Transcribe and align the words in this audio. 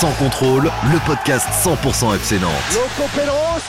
Sans 0.00 0.12
contrôle, 0.12 0.70
le 0.90 0.98
podcast 1.06 1.46
100% 1.62 2.14
FC 2.14 2.38
Nantes. 2.38 2.50
Loco 2.72 3.06
Pedros 3.14 3.60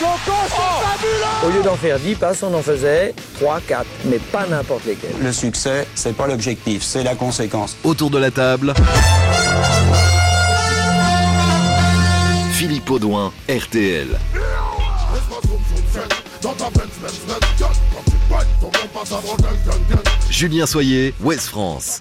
Loco, 0.00 0.32
c'est 0.46 0.86
fabuleux 0.86 1.44
Au 1.44 1.50
lieu 1.50 1.62
d'en 1.64 1.74
faire 1.74 1.98
10 1.98 2.14
passes, 2.14 2.44
on 2.44 2.54
en 2.54 2.62
faisait 2.62 3.12
3, 3.40 3.60
4, 3.66 3.84
mais 4.04 4.20
pas 4.30 4.46
n'importe 4.46 4.84
lesquels. 4.84 5.10
Le 5.20 5.32
succès, 5.32 5.88
c'est 5.96 6.16
pas 6.16 6.28
l'objectif, 6.28 6.84
c'est 6.84 7.02
la 7.02 7.16
conséquence. 7.16 7.76
Autour 7.82 8.10
de 8.10 8.18
la 8.18 8.30
table, 8.30 8.74
Philippe 12.52 12.88
Audouin, 12.88 13.32
RTL. 13.48 14.16
Julien 20.30 20.66
Soyer, 20.66 21.12
Ouest 21.20 21.48
France. 21.48 22.00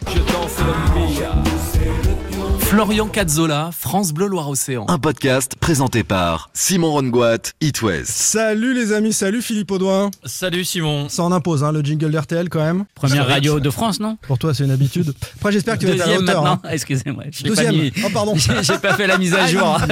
Florian 2.73 3.07
Cazzola, 3.07 3.69
France 3.71 4.13
Bleu 4.13 4.25
Loire-Océan. 4.25 4.85
Un 4.89 4.97
podcast 4.97 5.53
présenté 5.59 6.03
par 6.03 6.49
Simon 6.55 6.89
Rongoat, 6.91 7.37
It 7.61 7.79
West. 7.83 8.09
Salut 8.09 8.73
les 8.73 8.93
amis, 8.93 9.13
salut 9.13 9.43
Philippe 9.43 9.69
Audouin. 9.69 10.09
Salut 10.25 10.63
Simon. 10.65 11.07
Ça 11.07 11.21
en 11.21 11.31
impose, 11.31 11.63
hein, 11.63 11.71
le 11.71 11.81
jingle 11.81 12.09
d'RTL 12.09 12.49
quand 12.49 12.61
même. 12.63 12.85
Première 12.95 13.27
radio 13.27 13.59
de 13.59 13.69
France, 13.69 13.99
non? 13.99 14.17
Pour 14.23 14.39
toi, 14.39 14.55
c'est 14.55 14.63
une 14.63 14.71
habitude. 14.71 15.13
Après, 15.35 15.51
j'espère 15.51 15.75
que 15.75 15.81
tu 15.81 15.85
vas 15.85 15.93
être 15.93 16.01
à 16.01 16.07
la 16.07 16.13
Deuxième 16.17 16.23
hauteur. 16.27 16.43
maintenant. 16.43 16.61
hein. 16.63 16.69
Excusez-moi. 16.73 17.23
Deuxième. 17.45 17.65
Pas 17.67 17.71
mis- 17.73 17.91
Oh, 18.05 18.09
pardon. 18.11 18.33
J'ai 18.37 18.63
j'ai 18.63 18.79
pas 18.79 18.95
fait 18.95 19.05
la 19.05 19.19
mise 19.19 19.35
à 19.35 19.45
jour. 19.45 19.77
Aïe, 19.79 19.91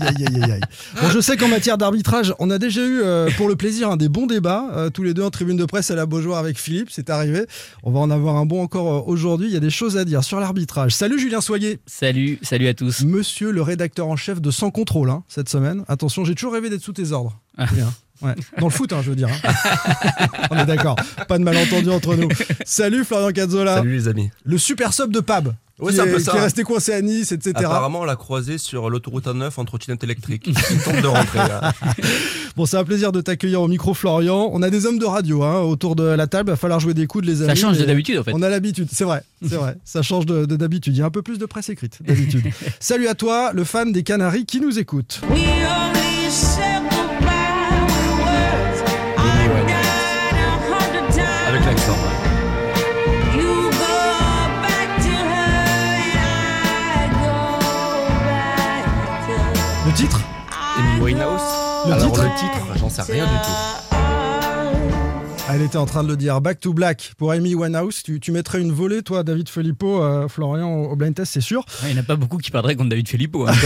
aïe, 0.00 0.24
aïe, 0.26 0.42
aïe, 0.42 0.52
aïe. 0.54 0.60
Bon, 1.00 1.08
je 1.10 1.20
sais 1.20 1.36
qu'en 1.36 1.46
matière 1.48 1.78
d'arbitrage, 1.78 2.34
on 2.40 2.50
a 2.50 2.58
déjà 2.58 2.80
eu, 2.84 3.02
euh, 3.04 3.30
pour 3.36 3.46
le 3.46 3.54
plaisir, 3.54 3.88
hein, 3.92 3.96
des 3.96 4.08
bons 4.08 4.26
débats, 4.26 4.64
euh, 4.74 4.90
tous 4.90 5.04
les 5.04 5.14
deux 5.14 5.22
en 5.22 5.30
tribune 5.30 5.56
de 5.56 5.64
presse 5.64 5.92
à 5.92 5.94
la 5.94 6.06
Beaujoire 6.06 6.40
avec 6.40 6.58
Philippe, 6.58 6.88
c'est 6.90 7.08
arrivé. 7.08 7.46
On 7.84 7.92
va 7.92 8.00
en 8.00 8.10
avoir 8.10 8.34
un 8.34 8.46
bon 8.46 8.64
encore 8.64 8.92
euh, 8.92 9.02
aujourd'hui. 9.12 9.46
Il 9.46 9.54
y 9.54 9.56
a 9.56 9.60
des 9.60 9.70
choses 9.70 9.96
à 9.96 10.04
dire 10.04 10.24
sur 10.24 10.40
l'arbitrage. 10.40 10.92
Salut 10.92 11.20
Julien 11.20 11.40
Soyer, 11.40 11.78
Salut, 11.86 12.15
salut 12.42 12.68
à 12.68 12.74
tous. 12.74 13.04
monsieur 13.04 13.50
le 13.50 13.62
rédacteur 13.62 14.08
en 14.08 14.16
chef 14.16 14.40
de 14.40 14.50
Sans 14.50 14.70
Contrôle 14.70 15.10
hein, 15.10 15.22
cette 15.28 15.48
semaine. 15.48 15.84
Attention, 15.88 16.24
j'ai 16.24 16.34
toujours 16.34 16.52
rêvé 16.52 16.70
d'être 16.70 16.82
sous 16.82 16.92
tes 16.92 17.12
ordres. 17.12 17.38
Ah. 17.58 17.66
Ouais. 18.22 18.34
Dans 18.58 18.66
le 18.66 18.72
foot, 18.72 18.92
hein, 18.94 19.00
je 19.02 19.10
veux 19.10 19.16
dire. 19.16 19.28
hein. 19.28 20.26
on 20.50 20.56
est 20.58 20.64
d'accord. 20.66 20.96
Pas 21.28 21.36
de 21.38 21.44
malentendu 21.44 21.90
entre 21.90 22.14
nous. 22.16 22.28
Salut 22.64 23.04
Florian 23.04 23.30
Cazzola. 23.32 23.76
Salut 23.76 23.92
les 23.92 24.08
amis. 24.08 24.30
Le 24.44 24.56
super 24.56 24.94
sub 24.94 25.10
de 25.10 25.20
Pab. 25.20 25.54
Ouais, 25.78 25.90
qui, 25.90 25.96
c'est 25.96 26.02
un 26.02 26.06
est, 26.06 26.12
peu 26.12 26.18
ça. 26.18 26.32
qui 26.32 26.38
est 26.38 26.40
resté 26.40 26.62
coincé 26.62 26.92
à 26.92 27.02
Nice, 27.02 27.32
etc. 27.32 27.52
Apparemment, 27.56 28.00
on 28.00 28.04
l'a 28.04 28.16
croisé 28.16 28.56
sur 28.56 28.88
l'autoroute 28.88 29.26
A9 29.26 29.50
en 29.56 29.64
trottinette 29.66 30.02
électrique. 30.04 30.46
Il 30.46 30.78
tente 30.82 31.02
de 31.02 31.06
rentrer. 31.06 31.38
là. 31.38 31.72
Bon, 32.56 32.64
c'est 32.64 32.78
un 32.78 32.84
plaisir 32.84 33.12
de 33.12 33.20
t'accueillir 33.20 33.60
au 33.60 33.68
micro, 33.68 33.92
Florian. 33.92 34.48
On 34.50 34.62
a 34.62 34.70
des 34.70 34.86
hommes 34.86 34.98
de 34.98 35.04
radio 35.04 35.42
hein, 35.42 35.60
autour 35.60 35.94
de 35.94 36.04
la 36.04 36.26
table. 36.26 36.48
Il 36.48 36.52
va 36.52 36.56
falloir 36.56 36.80
jouer 36.80 36.94
des 36.94 37.06
coudes, 37.06 37.26
les 37.26 37.42
amis. 37.42 37.48
Ça 37.50 37.54
change 37.54 37.76
de 37.76 37.84
d'habitude 37.84 38.18
en 38.18 38.24
fait. 38.24 38.32
On 38.32 38.40
a 38.40 38.48
l'habitude, 38.48 38.88
c'est 38.90 39.04
vrai, 39.04 39.22
c'est 39.46 39.56
vrai. 39.56 39.76
Ça 39.84 40.00
change 40.00 40.24
de 40.24 40.46
de 40.46 40.56
d'habitude. 40.56 40.96
Il 40.96 41.00
y 41.00 41.02
a 41.02 41.04
un 41.04 41.10
peu 41.10 41.20
plus 41.20 41.36
de 41.36 41.44
presse 41.44 41.68
écrite 41.68 41.98
d'habitude. 42.00 42.44
Salut 42.80 43.08
à 43.08 43.14
toi, 43.14 43.50
le 43.52 43.64
fan 43.64 43.92
des 43.92 44.02
Canaries 44.02 44.46
qui 44.46 44.60
nous 44.60 44.78
écoute. 44.78 45.20
We 45.28 45.42
only 45.68 46.30
Le 61.86 61.92
Alors 61.92 62.06
titre 62.06 62.22
le 62.22 62.28
titre, 62.30 62.78
j'en 62.78 62.88
sais 62.88 63.02
rien 63.02 63.26
du 63.26 63.38
tout. 63.38 63.75
Elle 65.48 65.62
était 65.62 65.76
en 65.76 65.86
train 65.86 66.02
de 66.02 66.08
le 66.08 66.16
dire. 66.16 66.40
Back 66.40 66.58
to 66.58 66.72
Black 66.74 67.12
pour 67.18 67.30
Amy 67.30 67.54
Winehouse. 67.54 68.02
Tu, 68.02 68.18
tu 68.18 68.32
mettrais 68.32 68.60
une 68.60 68.72
volée, 68.72 69.02
toi, 69.02 69.22
David 69.22 69.48
Filippo, 69.48 70.02
euh, 70.02 70.26
Florian, 70.26 70.68
au 70.68 70.86
au 70.90 70.96
blind 70.96 71.14
test, 71.14 71.32
c'est 71.34 71.40
sûr. 71.40 71.64
Il 71.84 71.92
n'y 71.92 71.94
en 71.94 72.00
a 72.00 72.02
pas 72.02 72.16
beaucoup 72.16 72.38
qui 72.38 72.50
perdraient 72.50 72.74
contre 72.74 72.88
David 72.90 73.08
Filippo. 73.08 73.46
Hein, 73.46 73.52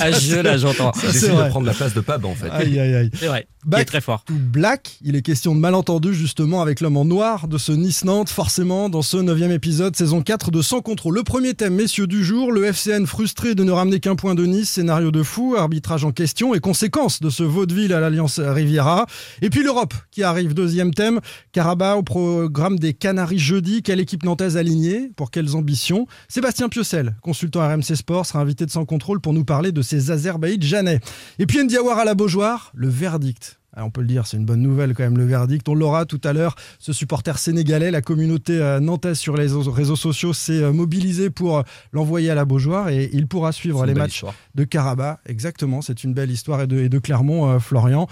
à 0.00 0.12
ce 0.12 0.20
jeu-là, 0.20 0.56
j'entends. 0.56 0.92
c'est 0.94 1.12
J'essaie 1.12 1.28
vrai. 1.28 1.44
de 1.44 1.50
prendre 1.50 1.66
la 1.66 1.74
place 1.74 1.92
de 1.94 2.00
Pab 2.00 2.24
en 2.24 2.34
fait. 2.34 2.48
Aïe, 2.50 2.78
aïe, 2.80 2.94
aïe. 2.94 3.10
C'est 3.18 3.26
vrai. 3.26 3.46
Il 3.66 3.70
Back 3.70 3.80
est 3.82 3.84
très 3.86 4.00
fort. 4.02 4.24
to 4.24 4.34
Black. 4.34 4.98
Il 5.02 5.16
est 5.16 5.22
question 5.22 5.54
de 5.54 5.60
malentendu 5.60 6.14
justement 6.14 6.60
avec 6.62 6.80
l'homme 6.80 6.96
en 6.98 7.04
noir 7.06 7.48
de 7.48 7.56
ce 7.58 7.72
Nice-Nantes, 7.72 8.28
forcément, 8.28 8.88
dans 8.90 9.00
ce 9.02 9.16
neuvième 9.16 9.52
épisode, 9.52 9.96
saison 9.96 10.22
4 10.22 10.50
de 10.50 10.62
Sans 10.62 10.80
Contrôle. 10.80 11.14
Le 11.16 11.22
premier 11.22 11.54
thème, 11.54 11.74
messieurs 11.74 12.06
du 12.06 12.24
jour, 12.24 12.52
le 12.52 12.64
FCN 12.64 13.06
frustré 13.06 13.54
de 13.54 13.64
ne 13.64 13.72
ramener 13.72 14.00
qu'un 14.00 14.16
point 14.16 14.34
de 14.34 14.44
Nice, 14.44 14.70
scénario 14.70 15.10
de 15.10 15.22
fou, 15.22 15.54
arbitrage 15.56 16.04
en 16.04 16.12
question 16.12 16.54
et 16.54 16.60
conséquences 16.60 17.20
de 17.20 17.30
ce 17.30 17.42
vaudeville 17.42 17.92
à 17.94 18.00
l'Alliance 18.00 18.38
Riviera. 18.38 19.06
Et 19.42 19.50
puis 19.50 19.62
l'Europe 19.62 19.94
qui 20.10 20.22
arrive, 20.22 20.52
deuxième 20.54 20.93
thème, 20.94 21.20
Carabao 21.52 21.98
au 21.98 22.02
programme 22.02 22.78
des 22.78 22.94
Canaries 22.94 23.38
jeudi. 23.38 23.82
Quelle 23.82 24.00
équipe 24.00 24.22
nantaise 24.24 24.56
alignée 24.56 25.10
Pour 25.16 25.30
quelles 25.30 25.54
ambitions? 25.56 26.06
Sébastien 26.28 26.68
Piocel, 26.68 27.16
consultant 27.22 27.60
RMC 27.68 27.94
Sport, 27.96 28.26
sera 28.26 28.40
invité 28.40 28.64
de 28.66 28.70
Sans 28.70 28.84
Contrôle 28.84 29.20
pour 29.20 29.32
nous 29.32 29.44
parler 29.44 29.72
de 29.72 29.82
ces 29.82 30.10
Azerbaïdjanais. 30.10 31.00
Et 31.38 31.46
puis 31.46 31.62
Ndiawar 31.62 31.98
à 31.98 32.04
la 32.04 32.14
Beaujoire, 32.14 32.70
le 32.74 32.88
verdict. 32.88 33.58
Ah, 33.76 33.84
on 33.84 33.90
peut 33.90 34.02
le 34.02 34.06
dire, 34.06 34.24
c'est 34.28 34.36
une 34.36 34.44
bonne 34.44 34.62
nouvelle 34.62 34.94
quand 34.94 35.02
même, 35.02 35.18
le 35.18 35.24
verdict. 35.26 35.68
On 35.68 35.74
l'aura 35.74 36.04
tout 36.04 36.20
à 36.22 36.32
l'heure. 36.32 36.54
Ce 36.78 36.92
supporter 36.92 37.36
sénégalais, 37.38 37.90
la 37.90 38.02
communauté 38.02 38.52
euh, 38.60 38.78
nantaise 38.78 39.18
sur 39.18 39.36
les 39.36 39.48
réseaux- 39.52 39.96
sociaux 39.96 40.32
s'est 40.32 40.62
euh, 40.62 40.72
mobilisée 40.72 41.28
pour 41.28 41.58
euh, 41.58 41.62
l'envoyer 41.90 42.30
à 42.30 42.36
la 42.36 42.44
Beaujoire 42.44 42.88
et 42.90 43.10
il 43.12 43.26
pourra 43.26 43.50
suivre 43.50 43.84
les 43.84 43.94
matchs 43.94 44.14
histoire. 44.14 44.34
de 44.54 44.62
Caraba. 44.62 45.18
Exactement, 45.26 45.82
c'est 45.82 46.04
une 46.04 46.14
belle 46.14 46.30
histoire 46.30 46.62
et 46.62 46.66
de, 46.68 46.78
et 46.78 46.88
de 46.88 46.98
Clermont, 47.00 47.50
euh, 47.50 47.58
Florian. 47.58 48.06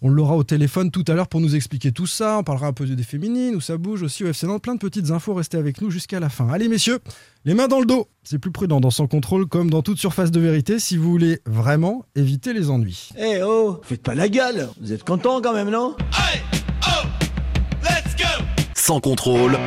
On 0.00 0.10
l'aura 0.10 0.36
au 0.36 0.44
téléphone 0.44 0.92
tout 0.92 1.04
à 1.08 1.14
l'heure 1.14 1.26
pour 1.26 1.40
nous 1.40 1.56
expliquer 1.56 1.90
tout 1.90 2.06
ça. 2.06 2.38
On 2.38 2.44
parlera 2.44 2.68
un 2.68 2.72
peu 2.72 2.86
des 2.86 3.02
féminines, 3.02 3.56
où 3.56 3.60
ça 3.60 3.76
bouge 3.76 4.02
aussi 4.02 4.22
au 4.22 4.28
FC 4.28 4.46
Nantes. 4.46 4.62
Plein 4.62 4.74
de 4.74 4.78
petites 4.78 5.10
infos. 5.10 5.34
Restez 5.34 5.58
avec 5.58 5.80
nous 5.80 5.90
jusqu'à 5.90 6.20
la 6.20 6.28
fin. 6.28 6.48
Allez, 6.48 6.68
messieurs, 6.68 7.00
les 7.44 7.54
mains 7.54 7.66
dans 7.66 7.80
le 7.80 7.86
dos. 7.86 8.06
C'est 8.22 8.38
plus 8.38 8.52
prudent 8.52 8.80
dans 8.80 8.90
son 8.90 9.08
contrôle 9.08 9.46
comme 9.46 9.70
dans 9.70 9.82
toute 9.82 9.98
surface 9.98 10.30
de 10.30 10.38
vérité 10.38 10.78
si 10.78 10.96
vous 10.96 11.10
voulez 11.10 11.40
vraiment 11.46 12.04
éviter 12.14 12.52
les 12.52 12.70
ennuis. 12.70 13.10
Eh 13.18 13.42
oh, 13.42 13.80
faites 13.82 14.02
pas 14.02 14.14
la 14.14 14.28
gueule 14.28 14.68
Vous 14.80 14.92
êtes 14.92 15.02
contents 15.02 15.40
quand 15.40 15.52
même, 15.52 15.70
non? 15.70 15.96
Sans 18.74 19.00
contrôle, 19.00 19.58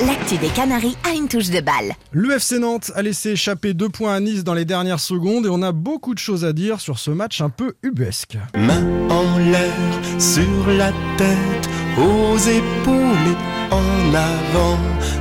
L'actu 0.00 0.36
des 0.38 0.48
Canaries 0.48 0.96
a 1.08 1.14
une 1.14 1.28
touche 1.28 1.50
de 1.50 1.60
balle. 1.60 1.92
Le 2.10 2.32
FC 2.32 2.58
Nantes 2.58 2.90
a 2.94 3.02
laissé 3.02 3.30
échapper 3.30 3.74
deux 3.74 3.88
points 3.88 4.14
à 4.14 4.20
Nice 4.20 4.42
dans 4.42 4.54
les 4.54 4.64
dernières 4.64 5.00
secondes 5.00 5.46
et 5.46 5.48
on 5.48 5.62
a 5.62 5.72
beaucoup 5.72 6.14
de 6.14 6.18
choses 6.18 6.44
à 6.44 6.52
dire 6.52 6.80
sur 6.80 6.98
ce 6.98 7.10
match 7.10 7.40
un 7.40 7.50
peu 7.50 7.74
ubuesque. 7.82 8.36
Main 8.56 8.82
en 9.10 9.38
l'air, 9.38 9.72
sur 10.18 10.66
la 10.76 10.92
tête, 11.16 11.68
aux 11.98 12.36
épaules 12.38 13.28
et 13.28 13.72
en 13.72 14.14
avant, 14.14 14.78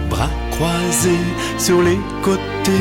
bras 0.09 0.29
croisés 0.51 1.19
sur 1.59 1.81
les 1.81 1.99
côtés, 2.23 2.71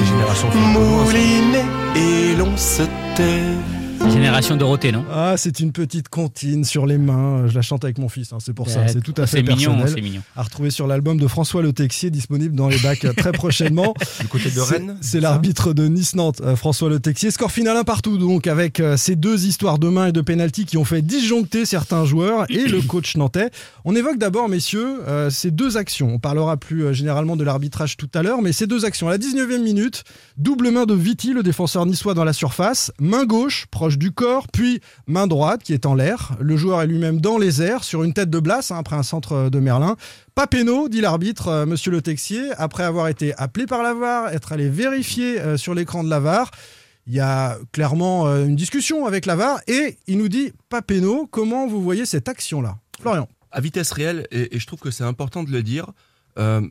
moulinés 0.72 1.66
et 1.96 2.36
l'on 2.36 2.56
se 2.56 2.82
tait. 3.16 3.79
Génération 4.08 4.56
Dorothée, 4.56 4.92
non 4.92 5.04
Ah, 5.12 5.34
c'est 5.36 5.60
une 5.60 5.72
petite 5.72 6.08
comptine 6.08 6.64
sur 6.64 6.86
les 6.86 6.96
mains. 6.98 7.46
Je 7.46 7.54
la 7.54 7.62
chante 7.62 7.84
avec 7.84 7.98
mon 7.98 8.08
fils, 8.08 8.32
hein, 8.32 8.38
c'est 8.40 8.54
pour 8.54 8.68
ça. 8.70 8.88
C'est 8.88 9.02
tout 9.02 9.14
à 9.18 9.26
fait 9.26 9.38
C'est 9.38 9.42
mignon, 9.42 9.72
personnel. 9.72 9.92
c'est 9.94 10.00
mignon. 10.00 10.22
À 10.36 10.42
retrouver 10.42 10.70
sur 10.70 10.86
l'album 10.86 11.18
de 11.18 11.26
François 11.26 11.62
Le 11.62 11.72
Texier, 11.72 12.10
disponible 12.10 12.54
dans 12.56 12.68
les 12.68 12.78
bacs 12.78 13.04
euh, 13.04 13.12
très 13.12 13.32
prochainement. 13.32 13.94
Du 14.20 14.26
côté 14.28 14.44
de 14.44 14.50
C'est- 14.50 14.60
Rennes 14.62 14.96
C'est 15.00 15.20
l'arbitre 15.20 15.72
de 15.72 15.86
Nice-Nantes, 15.86 16.40
euh, 16.42 16.56
François 16.56 16.88
Le 16.88 16.98
Texier. 16.98 17.30
Score 17.30 17.52
final 17.52 17.76
un 17.76 17.84
partout, 17.84 18.18
donc, 18.18 18.46
avec 18.46 18.80
euh, 18.80 18.96
ces 18.96 19.16
deux 19.16 19.46
histoires 19.46 19.78
de 19.78 19.88
main 19.88 20.06
et 20.08 20.12
de 20.12 20.20
pénalty 20.20 20.64
qui 20.64 20.76
ont 20.76 20.84
fait 20.84 21.02
disjoncter 21.02 21.64
certains 21.64 22.04
joueurs 22.04 22.46
et 22.50 22.64
le 22.66 22.80
coach 22.82 23.16
nantais. 23.16 23.50
On 23.84 23.94
évoque 23.94 24.18
d'abord, 24.18 24.48
messieurs, 24.48 25.00
euh, 25.06 25.30
ces 25.30 25.50
deux 25.50 25.76
actions. 25.76 26.08
On 26.14 26.18
parlera 26.18 26.56
plus 26.56 26.92
généralement 26.94 27.36
de 27.36 27.44
l'arbitrage 27.44 27.96
tout 27.96 28.08
à 28.14 28.22
l'heure, 28.22 28.42
mais 28.42 28.52
ces 28.52 28.66
deux 28.66 28.84
actions. 28.84 29.08
À 29.08 29.12
la 29.12 29.18
19e 29.18 29.62
minute, 29.62 30.04
double 30.36 30.70
main 30.70 30.86
de 30.86 30.94
Viti, 30.94 31.32
le 31.32 31.42
défenseur 31.42 31.86
niçois 31.86 32.14
dans 32.14 32.24
la 32.24 32.32
surface, 32.32 32.92
main 32.98 33.24
gauche, 33.24 33.66
proche 33.70 33.89
du 33.98 34.12
corps, 34.12 34.46
puis 34.48 34.80
main 35.06 35.26
droite 35.26 35.62
qui 35.62 35.72
est 35.72 35.86
en 35.86 35.94
l'air. 35.94 36.32
Le 36.40 36.56
joueur 36.56 36.82
est 36.82 36.86
lui-même 36.86 37.20
dans 37.20 37.38
les 37.38 37.62
airs, 37.62 37.84
sur 37.84 38.02
une 38.02 38.12
tête 38.12 38.30
de 38.30 38.38
Blas, 38.38 38.70
hein, 38.70 38.76
après 38.78 38.96
un 38.96 39.02
centre 39.02 39.50
de 39.50 39.60
Merlin. 39.60 39.96
Pas 40.34 40.46
dit 40.88 41.00
l'arbitre, 41.00 41.48
euh, 41.48 41.66
monsieur 41.66 41.90
Le 41.90 42.00
Texier, 42.00 42.52
après 42.56 42.84
avoir 42.84 43.08
été 43.08 43.34
appelé 43.36 43.66
par 43.66 43.82
la 43.82 43.92
VAR, 43.92 44.32
être 44.32 44.52
allé 44.52 44.68
vérifier 44.68 45.40
euh, 45.40 45.56
sur 45.56 45.74
l'écran 45.74 46.02
de 46.02 46.08
la 46.08 46.18
VAR. 46.18 46.50
Il 47.06 47.14
y 47.14 47.20
a 47.20 47.58
clairement 47.72 48.26
euh, 48.26 48.46
une 48.46 48.56
discussion 48.56 49.06
avec 49.06 49.26
la 49.26 49.36
VAR 49.36 49.60
et 49.66 49.98
il 50.06 50.18
nous 50.18 50.28
dit 50.28 50.52
pas. 50.68 50.80
Comment 51.30 51.66
vous 51.66 51.82
voyez 51.82 52.06
cette 52.06 52.28
action-là? 52.28 52.78
Florian 53.00 53.28
à 53.52 53.60
vitesse 53.60 53.90
réelle, 53.90 54.28
et, 54.30 54.58
je 54.58 54.66
trouve 54.66 54.78
que 54.78 54.92
c'est 54.92 55.02
important 55.02 55.42
de 55.42 55.50
le 55.50 55.64
dire, 55.64 55.86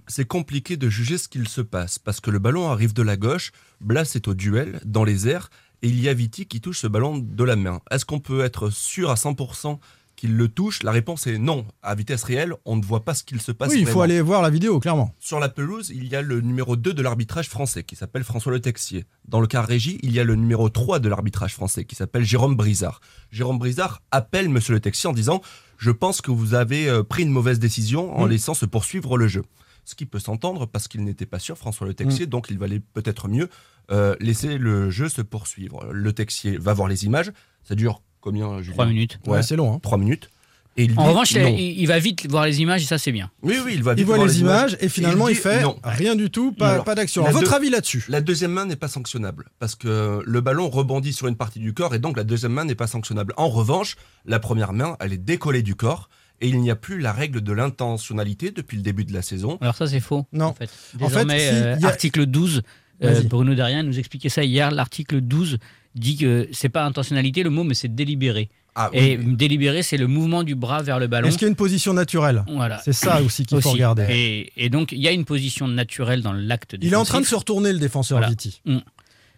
c'est 0.08 0.26
compliqué 0.26 0.78
de 0.78 0.90
juger 0.90 1.18
ce 1.18 1.28
qu'il 1.28 1.50
se 1.50 1.60
passe, 1.60 2.00
parce 2.00 2.22
que 2.22 2.32
le 2.32 2.40
ballon 2.40 2.72
arrive 2.72 2.94
de 2.94 3.04
la 3.04 3.18
gauche, 3.18 3.52
Blas 3.82 4.14
est 4.16 4.30
au 4.30 4.34
duel, 4.34 4.80
dans 4.86 5.04
les 5.04 5.28
airs, 5.28 5.50
et 5.82 5.88
il 5.88 6.00
y 6.02 6.10
a 6.10 6.14
Viti 6.14 6.46
qui 6.46 6.62
touche 6.62 6.80
ce 6.80 6.88
ballon 6.88 7.18
de 7.18 7.44
la 7.44 7.56
main. 7.56 7.82
Est-ce 7.92 8.06
qu'on 8.06 8.20
peut 8.20 8.42
être 8.42 8.70
sûr 8.70 9.10
à 9.10 9.16
100% 9.16 9.80
qu'il 10.16 10.36
le 10.36 10.48
touche? 10.50 10.84
La 10.84 10.92
réponse 10.92 11.28
est 11.28 11.38
non. 11.38 11.66
À 11.82 11.96
vitesse 11.96 12.24
réelle, 12.24 12.54
on 12.66 12.76
ne 12.76 12.84
voit 12.84 13.06
pas 13.06 13.14
ce 13.14 13.24
qu'il 13.24 13.42
se 13.42 13.52
passe 13.52 13.72
Oui, 13.72 13.80
il 13.80 13.88
faut 13.88 14.02
aller 14.02 14.20
voir 14.22 14.42
la 14.42 14.50
vidéo, 14.50 14.80
clairement. 14.80 15.16
Sur 15.20 15.40
la 15.40 15.48
pelouse, 15.48 15.92
il 15.94 16.08
y 16.08 16.16
a 16.16 16.22
le 16.22 16.42
numéro 16.42 16.76
2 16.76 16.94
de 16.94 17.02
l'arbitrage 17.02 17.48
français 17.48 17.84
qui 17.84 17.96
s'appelle 17.96 18.24
François 18.24 18.52
Le 18.52 18.60
Texier. 18.60 19.06
Dans 19.28 19.40
le 19.40 19.48
cas 19.48 19.62
régie, 19.62 20.00
il 20.04 20.12
y 20.12 20.20
a 20.20 20.24
le 20.24 20.36
numéro 20.36 20.70
3 20.70 21.00
de 21.00 21.08
l'arbitrage 21.08 21.54
français 21.54 21.86
qui 21.86 21.96
s'appelle 21.96 22.26
Jérôme 22.26 22.56
Brizard. 22.56 23.00
Jérôme 23.32 23.60
Brizard 23.60 24.02
appelle 24.12 24.50
Monsieur 24.50 24.74
Le 24.74 24.82
Texier 24.82 25.10
en 25.10 25.14
disant 25.14 25.42
Je 25.78 25.92
pense 25.92 26.22
que 26.22 26.32
vous 26.32 26.54
avez 26.54 26.90
euh, 26.90 27.04
pris 27.04 27.24
une 27.24 27.32
mauvaise 27.32 27.60
décision 27.60 28.18
en 28.18 28.26
laissant 28.26 28.54
se 28.54 28.66
poursuivre 28.66 29.18
le 29.18 29.28
jeu. 29.28 29.44
Ce 29.90 29.96
qui 29.96 30.06
peut 30.06 30.20
s'entendre 30.20 30.66
parce 30.68 30.88
qu'il 30.88 31.04
n'était 31.04 31.26
pas 31.26 31.40
sûr, 31.40 31.58
François 31.58 31.88
Le 31.88 31.94
Texier, 31.96 32.28
donc 32.28 32.48
il 32.50 32.60
valait 32.60 32.80
peut-être 32.80 33.28
mieux 33.28 33.50
euh, 33.92 34.16
laisser 34.20 34.58
le 34.60 34.90
jeu 34.92 35.10
se 35.10 35.22
poursuivre. 35.24 35.90
Le 35.92 36.14
Texier 36.14 36.58
va 36.58 36.74
voir 36.74 36.88
les 36.88 37.06
images, 37.06 37.32
ça 37.64 37.74
dure 37.76 38.02
combien 38.22 38.62
Julien? 38.62 38.74
Trois 38.74 38.86
minutes. 38.86 39.20
Ouais, 39.26 39.42
c'est 39.42 39.56
long. 39.56 39.74
hein. 39.74 39.80
Trois 39.82 39.98
minutes. 39.98 40.30
Et 40.78 40.84
il 40.84 40.92
En 40.98 41.04
dit 41.04 41.10
revanche, 41.10 41.36
non. 41.36 41.50
il, 41.58 41.80
il 41.82 41.88
va 41.88 41.98
vite 42.00 42.30
voir 42.30 42.46
les 42.46 42.62
images 42.62 42.84
et 42.84 42.86
ça, 42.86 42.98
c'est 43.00 43.12
bien. 43.12 43.32
Oui, 43.42 43.56
oui, 43.66 43.72
il 43.74 43.84
va 43.84 43.94
Il 43.94 43.98
vite 43.98 44.06
voit 44.06 44.16
voir 44.18 44.28
les 44.28 44.40
images 44.40 44.78
et 44.80 44.88
finalement 44.88 45.28
il 45.28 45.32
il, 45.32 45.38
fait 45.38 45.64
non. 45.64 45.78
rien 45.84 46.16
du 46.16 46.30
tout, 46.30 46.52
pas, 46.54 46.84
pas 46.84 46.94
d'action. 46.96 47.24
Votre 47.32 47.54
avis 47.54 47.70
là-dessus? 47.72 48.06
La 48.08 48.22
deuxième 48.22 48.52
main 48.52 48.66
n'est 48.66 48.76
pas 48.78 48.88
sanctionnable 48.88 49.50
parce 49.58 49.74
que 49.76 50.22
le 50.24 50.42
ballon 50.42 50.70
rebondit 50.70 51.12
sur 51.14 51.28
une 51.28 51.36
partie 51.36 51.60
du 51.60 51.74
corps 51.74 51.96
et 51.96 52.00
donc 52.00 52.16
la 52.16 52.24
deuxième 52.24 52.54
main 52.54 52.64
n'est 52.66 52.76
pas 52.76 52.88
sanctionnable. 52.88 53.34
En 53.36 53.50
revanche, 53.50 53.98
la 54.26 54.40
première 54.40 54.72
main, 54.72 54.96
elle 55.00 55.12
est 55.12 55.18
décollée 55.18 55.64
du 55.64 55.74
corps 55.76 56.10
et 56.42 56.48
il 56.50 56.60
n'y 56.62 56.72
a 56.72 56.76
plus 56.76 57.00
la 57.00 57.12
règle 57.14 57.42
de 57.42 57.52
l'intentionnalité 57.54 58.52
depuis 58.52 58.78
le 58.78 58.84
début 58.84 59.06
de 59.06 59.14
la 59.14 59.22
saison. 59.22 59.58
Alors 59.62 59.76
ça, 59.76 59.88
c'est 59.88 60.00
faux. 60.00 60.26
Non. 60.34 60.46
En 60.46 60.54
fait, 60.54 60.70
En 61.00 61.00
fait, 61.00 61.06
Désormais, 61.08 61.40
si, 61.40 61.56
euh, 61.56 61.76
a- 61.82 61.86
article 61.88 62.26
12, 62.26 62.62
euh. 63.04 63.22
Bruno 63.24 63.56
Darien 63.56 63.84
nous 63.84 63.98
expliquait 64.00 64.30
ça 64.30 64.44
hier. 64.44 64.72
L'article 64.72 65.22
12 65.22 65.58
dit 65.96 66.18
que 66.18 66.48
c'est 66.52 66.70
pas 66.70 66.86
intentionnalité 66.86 67.44
le 67.44 67.50
mot, 67.50 67.64
mais 67.64 67.74
c'est 67.74 67.94
délibéré. 67.94 68.50
Ah, 68.76 68.90
Et 68.94 69.18
oui. 69.18 69.36
délibéré, 69.36 69.82
c'est 69.84 69.98
le 69.98 70.08
mouvement 70.08 70.44
du 70.44 70.56
bras 70.56 70.82
vers 70.84 71.00
le 71.00 71.08
ballon. 71.08 71.28
Est-ce 71.28 71.38
qu'il 71.38 71.46
y 71.46 71.50
a 71.50 71.50
une 71.50 71.56
position 71.56 71.94
naturelle? 71.94 72.46
Voilà. 72.48 72.80
C'est 72.86 72.94
ça 72.94 73.22
aussi 73.22 73.46
qu'il 73.46 73.60
faut 73.62 73.72
regarder. 73.72 74.06
Et, 74.10 74.52
et 74.56 74.70
donc, 74.70 74.92
il 74.94 75.00
y 75.00 75.08
a 75.08 75.12
une 75.12 75.26
position 75.26 75.68
naturelle 75.68 76.22
dans 76.22 76.32
l'acte 76.32 76.76
Il 76.80 76.94
est 76.94 76.96
en 76.96 77.04
train 77.04 77.18
de 77.18 77.24
défensif. 77.24 77.30
se 77.30 77.36
retourner 77.36 77.74
le 77.74 77.80
défenseur 77.80 78.20
Voilà. 78.20 78.30
Viti. 78.30 78.62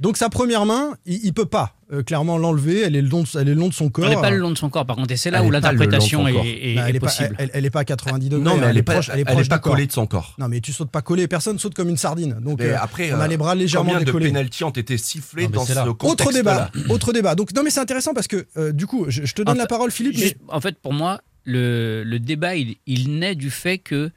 Donc 0.01 0.18
sa 0.18 0.30
première 0.30 0.65
main, 0.65 0.95
il, 1.06 1.24
il 1.25 1.33
peut 1.33 1.45
pas 1.45 1.75
euh, 1.94 2.01
clairement 2.03 2.38
l'enlever. 2.38 2.81
Elle 2.81 2.95
est 2.95 3.01
le 3.01 3.07
long, 3.07 3.21
de, 3.21 3.27
elle 3.36 3.48
est 3.48 3.53
le 3.53 3.59
long 3.59 3.68
de 3.69 3.74
son 3.74 3.89
corps. 3.89 4.03
Elle 4.06 4.15
n'est 4.15 4.21
pas 4.21 4.31
le 4.31 4.38
long 4.38 4.50
de 4.51 4.57
son 4.57 4.69
corps, 4.69 4.86
par 4.86 4.95
contre, 4.95 5.12
et 5.13 5.18
c'est 5.18 5.30
là 5.31 5.39
Elle 5.42 5.48
où 5.48 5.51
l'interprétation 5.51 6.27
est, 6.27 6.33
Bah, 6.75 7.00
possible. 7.00 7.36
elle, 7.38 7.51
elle 7.53 7.65
est 7.65 7.69
pas 7.69 7.81
à 7.81 7.86
90 7.86 8.30
degrés. 8.30 8.44
non, 8.44 8.57
mais 8.57 8.65
elle 8.68 8.77
est 8.77 8.83
pas, 8.83 8.94
proche, 8.94 9.09
elle 9.13 9.19
est 9.19 9.24
elle 9.27 9.33
proche 9.33 9.45
est 9.45 9.50
pas 9.50 9.56
du 9.57 9.62
corps. 9.62 9.74
collée 9.74 9.86
de 9.88 9.92
son 9.92 10.07
corps. 10.07 10.36
Non, 10.39 10.48
mais 10.48 10.59
tu 10.59 10.74
sautes 10.74 10.89
pas 10.92 11.01
collé. 11.01 11.27
Personne 11.27 11.59
saute 11.59 11.75
comme 11.75 11.89
une 11.89 11.98
sardine. 11.98 12.38
Donc 12.42 12.59
Mais 12.59 12.69
euh, 12.69 12.77
après, 12.81 13.13
on 13.13 13.19
a 13.19 13.25
euh, 13.25 13.27
les 13.27 13.38
bras 13.38 13.53
légèrement 13.56 13.92
combien 13.94 14.06
de 14.06 14.12
pénalties 14.12 14.63
ont 14.63 14.69
été 14.71 14.98
sifflés 14.98 15.44
mais 15.44 15.53
dans 15.53 15.65
ce 15.65 15.74
contexte 15.92 16.04
Autre 16.27 16.33
débat, 16.33 16.71
autre 16.89 17.13
débat. 17.13 17.36
Donc 17.36 17.54
non 17.56 17.62
mais 17.63 17.69
c'est 17.69 17.80
intéressant 17.80 18.13
parce 18.15 18.27
que 18.27 18.47
euh, 18.57 18.71
du 18.71 18.88
coup, 18.88 19.06
je, 19.09 19.24
je 19.25 19.33
te 19.36 19.44
donne 19.44 19.56
En 19.56 19.59
la 19.59 19.68
parole 19.68 19.92
Philippe. 19.92 20.18
mais- 20.18 20.36
en 20.47 20.62
fait, 20.62 20.80
pour 20.80 20.94
moi, 20.94 21.21
le, 21.45 22.04
le 22.04 22.19
débat, 22.19 22.56
il, 22.56 22.75
il 22.88 23.19
naît 23.19 23.36
du 23.36 23.51
fait 23.51 23.77
que 23.77 24.09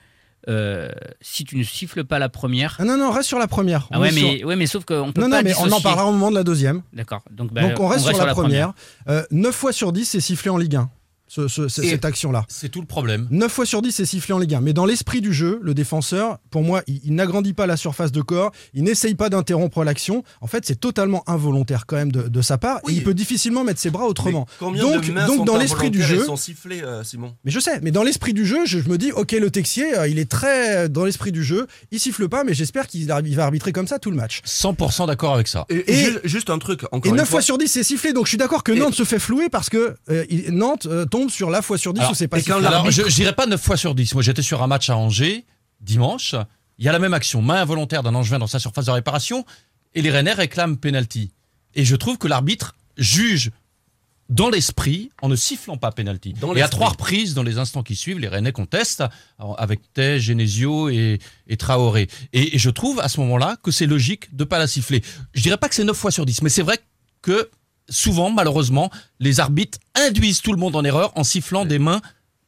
euh, 0.49 0.88
si 1.20 1.44
tu 1.44 1.56
ne 1.56 1.64
siffles 1.64 2.05
pas 2.05 2.19
la 2.19 2.29
première. 2.29 2.76
Ah 2.79 2.85
non 2.85 2.96
non, 2.96 3.11
reste 3.11 3.29
sur 3.29 3.38
la 3.38 3.46
première. 3.46 3.88
Ah 3.91 3.99
On 3.99 4.00
ouais, 4.02 4.08
est 4.08 4.12
mais, 4.12 4.38
sur- 4.38 4.46
ouais, 4.49 4.56
mais 4.56 4.67
sauf 4.67 4.85
qu'on 4.85 5.12
peut 5.12 5.20
Non 5.23 5.31
pas 5.31 5.37
non, 5.38 5.43
mais 5.44 5.55
on 5.58 5.70
en 5.73 5.81
parlera 5.81 6.06
au 6.06 6.12
moment 6.12 6.31
de 6.31 6.35
la 6.37 6.44
deuxième. 6.44 6.82
D'accord. 6.93 7.23
Donc, 7.31 7.52
bah, 7.52 7.62
Donc 7.62 7.81
on 7.81 7.88
reste, 7.88 8.05
sur, 8.06 8.25
la, 8.26 8.35
première. 8.35 8.73
première. 8.73 9.23
Euh, 9.23 9.25
9 9.31 9.55
fois 9.55 9.73
sur 9.73 9.93
10, 9.93 10.05
c'est 10.05 10.20
sifflé 10.20 10.50
en 10.50 10.56
Ligue 10.58 10.76
1. 10.76 10.91
Ce- 11.26 11.49
ce- 11.49 11.69
ce- 11.69 11.82
Et- 11.82 11.91
cette 11.91 12.05
action-là. 12.05 12.44
C'est 12.49 12.69
tout 12.69 12.81
le 12.81 12.87
problème. 12.87 13.26
9 13.31 13.50
fois 13.50 13.67
sur 13.67 13.82
10, 13.82 13.93
c'est 13.93 14.05
sifflé 14.05 14.35
en 14.35 14.38
Ligue 14.38 14.55
1. 14.55 14.61
Mais 14.61 14.73
dans 14.73 14.85
l'esprit 14.87 15.21
du 15.21 15.32
jeu, 15.32 15.59
le 15.62 15.75
défenseur, 15.75 16.38
pour 16.50 16.62
moi, 16.62 16.82
il, 16.87 17.00
il 17.05 17.15
n'agrandit 17.15 17.53
pas 17.55 17.67
la 17.67 17.76
surface 17.76 18.12
de 18.12 18.21
corps, 18.23 18.53
il 18.75 18.85
n'essaye 18.85 19.15
pas 19.15 19.29
d'interrompre 19.31 19.82
l'action. 19.85 20.23
En 20.41 20.47
fait, 20.47 20.65
c'est 20.67 20.79
totalement 20.79 21.23
involontaire 21.29 21.87
quand 21.87 21.97
même 21.97 22.12
de, 22.12 22.23
de 22.29 22.43
sa 22.43 22.59
part. 22.59 22.81
Oui. 22.85 22.93
Et 22.93 22.97
il 22.99 23.05
peut 23.05 23.15
difficilement 23.15 23.65
mettre 23.65 23.81
ses 23.81 23.91
bras 23.91 24.06
autrement. 24.06 24.47
Donc, 24.61 24.76
de 25.06 25.12
mains 25.12 25.26
donc 25.26 25.38
sont 25.38 25.44
dans 25.44 25.56
l'esprit 25.56 25.91
du 25.91 26.03
jeu, 26.03 26.25
sont 26.25 26.37
sifflées, 26.37 26.82
euh, 26.82 27.03
Simon? 27.05 27.35
Mais 27.44 27.50
je 27.50 27.59
sais, 27.61 27.81
mais 27.82 27.91
dans 27.91 28.03
l'esprit 28.03 28.32
du 28.35 28.44
jeu, 28.47 28.67
je, 28.67 28.79
je 28.81 28.88
me 28.88 28.99
dis, 28.99 29.12
ok, 29.12 29.32
le 29.32 29.50
Texier, 29.50 29.97
euh, 29.99 30.09
il 30.09 30.19
est 30.19 30.31
très 30.31 30.88
dans 30.88 31.05
l'esprit 31.05 31.32
du 31.32 31.43
jeu. 31.43 31.67
Il 31.91 32.00
siffle 32.00 32.29
pas, 32.29 32.44
mais 32.44 32.55
j'espère 32.55 32.87
qu'il 32.87 33.06
va 33.06 33.44
arbitrer 33.44 33.73
comme 33.73 33.87
ça 33.88 33.99
tout 33.99 34.11
le 34.11 34.17
match. 34.17 34.43
100% 34.44 35.06
d'accord 35.06 35.35
avec 35.35 35.49
ça. 35.49 35.65
Et, 35.69 35.85
Et- 35.93 36.05
ju- 36.05 36.19
juste 36.25 36.50
un 36.50 36.59
truc, 36.59 36.82
encore 36.93 37.06
Et 37.06 37.09
une 37.09 37.17
9 37.17 37.27
fois, 37.29 37.38
fois 37.38 37.43
sur 37.43 37.59
10, 37.59 37.69
c'est 37.69 37.82
sifflé. 37.82 38.12
Donc 38.12 38.27
je 38.27 38.31
suis 38.31 38.38
d'accord 38.38 38.62
que 38.62 38.73
Et- 38.73 38.79
Nantes 38.79 38.94
se 38.94 39.05
fait 39.05 39.19
flouer 39.19 39.49
parce 39.49 39.69
que 39.70 39.94
euh, 40.11 40.25
il- 40.29 40.50
Nantes 40.53 40.87
euh, 40.87 41.06
tombe 41.15 41.31
sur 41.31 41.49
la 41.49 41.63
fois 41.63 41.79
sur 41.79 41.95
10 41.95 42.01
Alors, 42.01 42.11
où 42.11 42.15
c'est 42.15 42.27
pas 42.27 42.39
je, 42.39 43.15
dirais 43.15 43.35
pas 43.35 43.47
9 43.47 43.61
fois 43.61 43.77
sur 43.77 43.95
10. 43.95 44.15
Moi, 44.15 44.23
j'étais 44.25 44.43
sur 44.43 44.65
un 44.65 44.67
match 44.67 44.91
à 44.91 44.97
Angers, 44.97 45.45
dimanche. 45.81 46.35
Il 46.79 46.85
y 46.85 46.89
a 46.89 46.93
la 46.93 46.99
même 46.99 47.15
action, 47.15 47.41
main 47.41 47.63
involontaire 47.63 48.03
d'un 48.03 48.17
Angevin 48.17 48.41
dans 48.41 48.49
sa 48.49 48.59
surface 48.59 48.87
de 48.87 48.91
réparation, 48.91 49.45
et 49.95 50.03
les 50.03 50.11
Rennais 50.11 50.33
réclament 50.33 50.77
penalty. 50.77 51.31
Et 51.77 51.85
je 51.85 51.95
trouve 51.95 52.19
que 52.19 52.27
l'arbitre 52.27 52.75
juge 52.97 53.53
dans 54.29 54.51
l'esprit 54.51 55.11
en 55.23 55.29
ne 55.29 55.37
sifflant 55.37 55.77
pas 55.77 55.93
penalty. 55.93 56.33
Dans 56.33 56.53
et 56.57 56.63
à 56.63 56.69
trois 56.69 56.89
reprises, 56.89 57.35
dans 57.35 57.45
les 57.45 57.59
instants 57.59 57.85
qui 57.85 57.95
suivent, 57.95 58.19
les 58.19 58.27
Rennais 58.27 58.51
contestent 58.51 59.05
avec 59.39 59.93
Tay, 59.93 60.19
Genesio 60.19 60.89
et, 60.89 61.21
et 61.47 61.57
Traoré. 61.57 62.09
Et, 62.33 62.57
et 62.57 62.59
je 62.59 62.71
trouve 62.71 62.99
à 62.99 63.09
ce 63.09 63.21
moment-là 63.21 63.57
que 63.63 63.71
c'est 63.71 63.87
logique 63.87 64.35
de 64.35 64.43
pas 64.43 64.59
la 64.59 64.67
siffler. 64.67 65.01
Je 65.33 65.43
dirais 65.43 65.59
pas 65.59 65.69
que 65.69 65.77
c'est 65.77 65.85
9 65.85 65.97
fois 65.97 66.11
sur 66.11 66.27
10, 66.27 66.43
mais 66.43 66.49
c'est 66.49 66.63
vrai 66.63 66.79
que 67.23 67.51
souvent, 67.89 68.31
malheureusement, 68.31 68.91
les 69.21 69.41
arbitres 69.41 69.79
induisent 69.95 70.43
tout 70.43 70.53
le 70.53 70.59
monde 70.59 70.77
en 70.77 70.85
erreur 70.85 71.13
en 71.17 71.25
sifflant 71.25 71.65
des 71.65 71.79
mains 71.79 72.01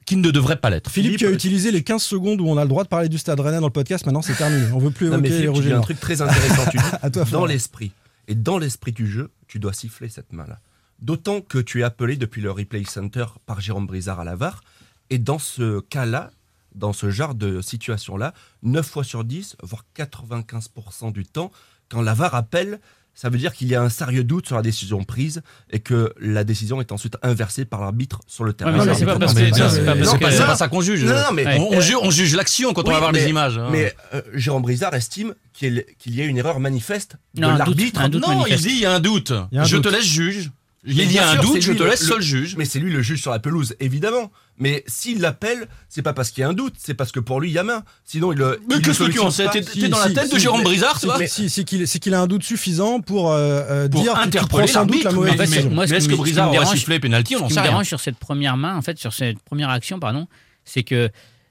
qui 0.06 0.16
ne 0.16 0.30
devraient 0.30 0.60
pas 0.60 0.70
l'être. 0.70 0.90
Philippe, 0.90 1.18
Philippe, 1.18 1.18
qui 1.18 1.26
a 1.26 1.30
utilisé 1.30 1.72
les 1.72 1.82
15 1.82 2.02
secondes 2.02 2.40
où 2.40 2.46
on 2.46 2.56
a 2.56 2.62
le 2.62 2.68
droit 2.68 2.84
de 2.84 2.88
parler 2.88 3.08
du 3.08 3.18
Stade 3.18 3.40
Rennais 3.40 3.58
dans 3.58 3.66
le 3.66 3.72
podcast, 3.72 4.06
maintenant 4.06 4.22
c'est 4.22 4.36
terminé. 4.36 4.66
On 4.72 4.78
veut 4.78 4.92
plus 4.92 5.08
Non, 5.08 5.18
mais 5.18 5.28
évoquer 5.28 5.40
les 5.40 5.48
Philippe, 5.48 5.62
tu 5.62 5.68
dis 5.68 5.72
un 5.72 5.80
truc 5.80 6.00
très 6.00 6.22
intéressant. 6.22 6.70
Tu 6.70 6.78
dis, 6.78 6.84
À 7.02 7.10
toi, 7.10 7.24
dans 7.24 7.44
l'esprit. 7.44 7.90
Et 8.28 8.34
dans 8.34 8.58
l'esprit 8.58 8.92
du 8.92 9.10
jeu, 9.10 9.30
tu 9.48 9.58
dois 9.58 9.72
siffler 9.72 10.08
cette 10.08 10.32
main-là. 10.32 10.58
D'autant 11.00 11.40
que 11.40 11.58
tu 11.58 11.80
es 11.80 11.82
appelé 11.82 12.16
depuis 12.16 12.40
le 12.40 12.50
replay 12.50 12.84
center 12.84 13.26
par 13.44 13.60
Jérôme 13.60 13.86
Brizard 13.86 14.20
à 14.20 14.24
la 14.24 14.36
VAR. 14.36 14.62
Et 15.10 15.18
dans 15.18 15.38
ce 15.38 15.80
cas-là, 15.80 16.30
dans 16.74 16.92
ce 16.92 17.10
genre 17.10 17.34
de 17.34 17.60
situation-là, 17.60 18.32
9 18.62 18.86
fois 18.86 19.04
sur 19.04 19.24
10, 19.24 19.56
voire 19.62 19.84
95% 19.96 21.12
du 21.12 21.24
temps, 21.24 21.50
quand 21.88 22.02
la 22.02 22.14
VAR 22.14 22.34
appelle, 22.34 22.80
ça 23.16 23.28
veut 23.30 23.38
dire 23.38 23.52
qu'il 23.54 23.66
y 23.66 23.74
a 23.74 23.82
un 23.82 23.88
sérieux 23.88 24.22
doute 24.22 24.46
sur 24.46 24.54
la 24.56 24.62
décision 24.62 25.02
prise 25.02 25.42
et 25.70 25.80
que 25.80 26.12
la 26.20 26.44
décision 26.44 26.80
est 26.80 26.92
ensuite 26.92 27.16
inversée 27.22 27.64
par 27.64 27.80
l'arbitre 27.80 28.20
sur 28.28 28.44
le 28.44 28.52
terrain. 28.52 28.78
Ouais, 28.78 28.84
mais 28.86 28.94
c'est 28.94 29.06
pas 29.06 29.18
parce 29.18 29.34
mais 29.34 29.50
que. 29.50 29.56
ça, 29.56 29.70
c'est 29.70 29.84
pas 29.84 29.94
mais- 29.94 30.00
parce 30.02 30.12
C'est 30.12 30.18
que- 30.18 30.22
pas, 30.24 30.30
c'est 30.30 30.46
pas 30.46 30.54
ça 30.56 30.68
qu'on 30.68 30.82
juge. 30.82 31.02
Non, 31.02 31.14
non, 31.14 31.32
mais- 31.32 31.58
on, 31.58 31.72
on 31.76 31.80
juge, 31.80 31.96
on 32.02 32.10
juge 32.10 32.36
l'action 32.36 32.72
quand 32.74 32.82
Oui, 32.82 32.90
on 32.90 32.92
va 32.92 32.98
voir 33.00 33.12
les 33.12 33.26
images. 33.28 33.58
hein. 33.58 33.68
Mais 33.72 33.92
euh, 34.14 34.20
Jérôme 34.34 34.62
Brizard 34.62 34.94
estime 34.94 35.34
qu'il 35.54 35.82
y 36.06 36.20
a 36.20 36.24
une 36.26 36.36
erreur 36.36 36.60
manifeste 36.60 37.16
de 37.34 37.40
Non, 37.40 37.56
l'arbitre. 37.56 38.00
non, 38.18 38.44
il 38.46 38.56
dit 38.56 38.68
il 38.68 38.80
y 38.80 38.86
a 38.86 38.92
un 38.92 39.00
doute. 39.00 39.32
Je 39.50 39.76
doute. 39.76 39.84
te 39.84 39.88
laisse 39.88 40.04
juge. 40.06 40.50
Il 40.86 41.12
y 41.12 41.18
a 41.18 41.28
un 41.28 41.32
sûr, 41.32 41.42
doute, 41.42 41.60
je 41.62 41.72
te 41.72 41.82
le- 41.82 41.90
laisse 41.90 42.02
le- 42.02 42.06
seul 42.06 42.22
juge. 42.22 42.56
Mais 42.56 42.64
c'est 42.64 42.78
lui 42.78 42.92
le 42.92 43.02
juge 43.02 43.20
sur 43.20 43.30
la 43.32 43.38
pelouse, 43.40 43.74
évidemment. 43.80 44.30
Mais 44.58 44.84
s'il 44.86 45.20
l'appelle, 45.20 45.66
c'est 45.88 46.00
pas 46.02 46.12
parce 46.12 46.30
qu'il 46.30 46.42
y 46.42 46.44
a 46.44 46.48
un 46.48 46.52
doute, 46.54 46.74
c'est 46.78 46.94
parce 46.94 47.12
que 47.12 47.20
pour 47.20 47.40
lui, 47.40 47.50
il 47.50 47.52
y 47.52 47.58
a 47.58 47.62
main. 47.64 47.82
Sinon, 48.04 48.32
il 48.32 48.38
le. 48.38 48.60
Mais 48.68 48.80
qu'est-ce 48.80 49.00
que 49.04 49.10
tu 49.10 49.18
en 49.18 49.30
sais? 49.30 49.46
T'es 49.50 49.88
dans 49.88 49.98
la 49.98 50.08
Si, 50.08 50.14
tête 50.14 50.32
de 50.32 50.38
Jérôme 50.38 50.60
mais- 50.60 50.64
Brizard, 50.64 50.98
Si, 50.98 51.06
toi 51.06 51.18
si, 51.26 51.50
c'est 51.50 51.64
qu'il 51.64 52.14
a 52.14 52.20
un 52.20 52.26
doute 52.26 52.42
suffisant 52.44 53.00
pour, 53.00 53.32
euh, 53.32 53.62
euh, 53.68 53.88
Pour 53.88 54.02
dire 54.02 54.16
interpeller 54.16 54.66
sans 54.68 54.86
doute 54.86 55.02
la 55.04 55.10
mauvaise 55.12 55.32
Mais- 55.38 55.46
décision. 55.46 55.82
est-ce 55.82 55.92
que 55.94 56.00
ce 56.00 56.08
qui 56.08 56.14
Brizard 56.16 56.46
me 56.46 56.50
aura 56.56 56.60
dérange- 56.64 56.78
sifflé 56.78 57.00
penalty 57.00 57.36
On 57.36 57.40
Ce 57.40 57.44
qui 57.44 57.48
sait 57.50 57.56
me 57.56 57.62
rien. 57.62 57.70
dérange 57.72 57.86
sur 57.88 58.00
cette 58.00 58.16
première 58.18 58.56
main, 58.56 58.76
en 58.76 58.82
fait, 58.82 58.98
sur 58.98 59.12
cette 59.12 59.40
première 59.40 59.70
action, 59.70 59.98
pardon, 59.98 60.26
c'est 60.64 60.84
que 60.84 61.10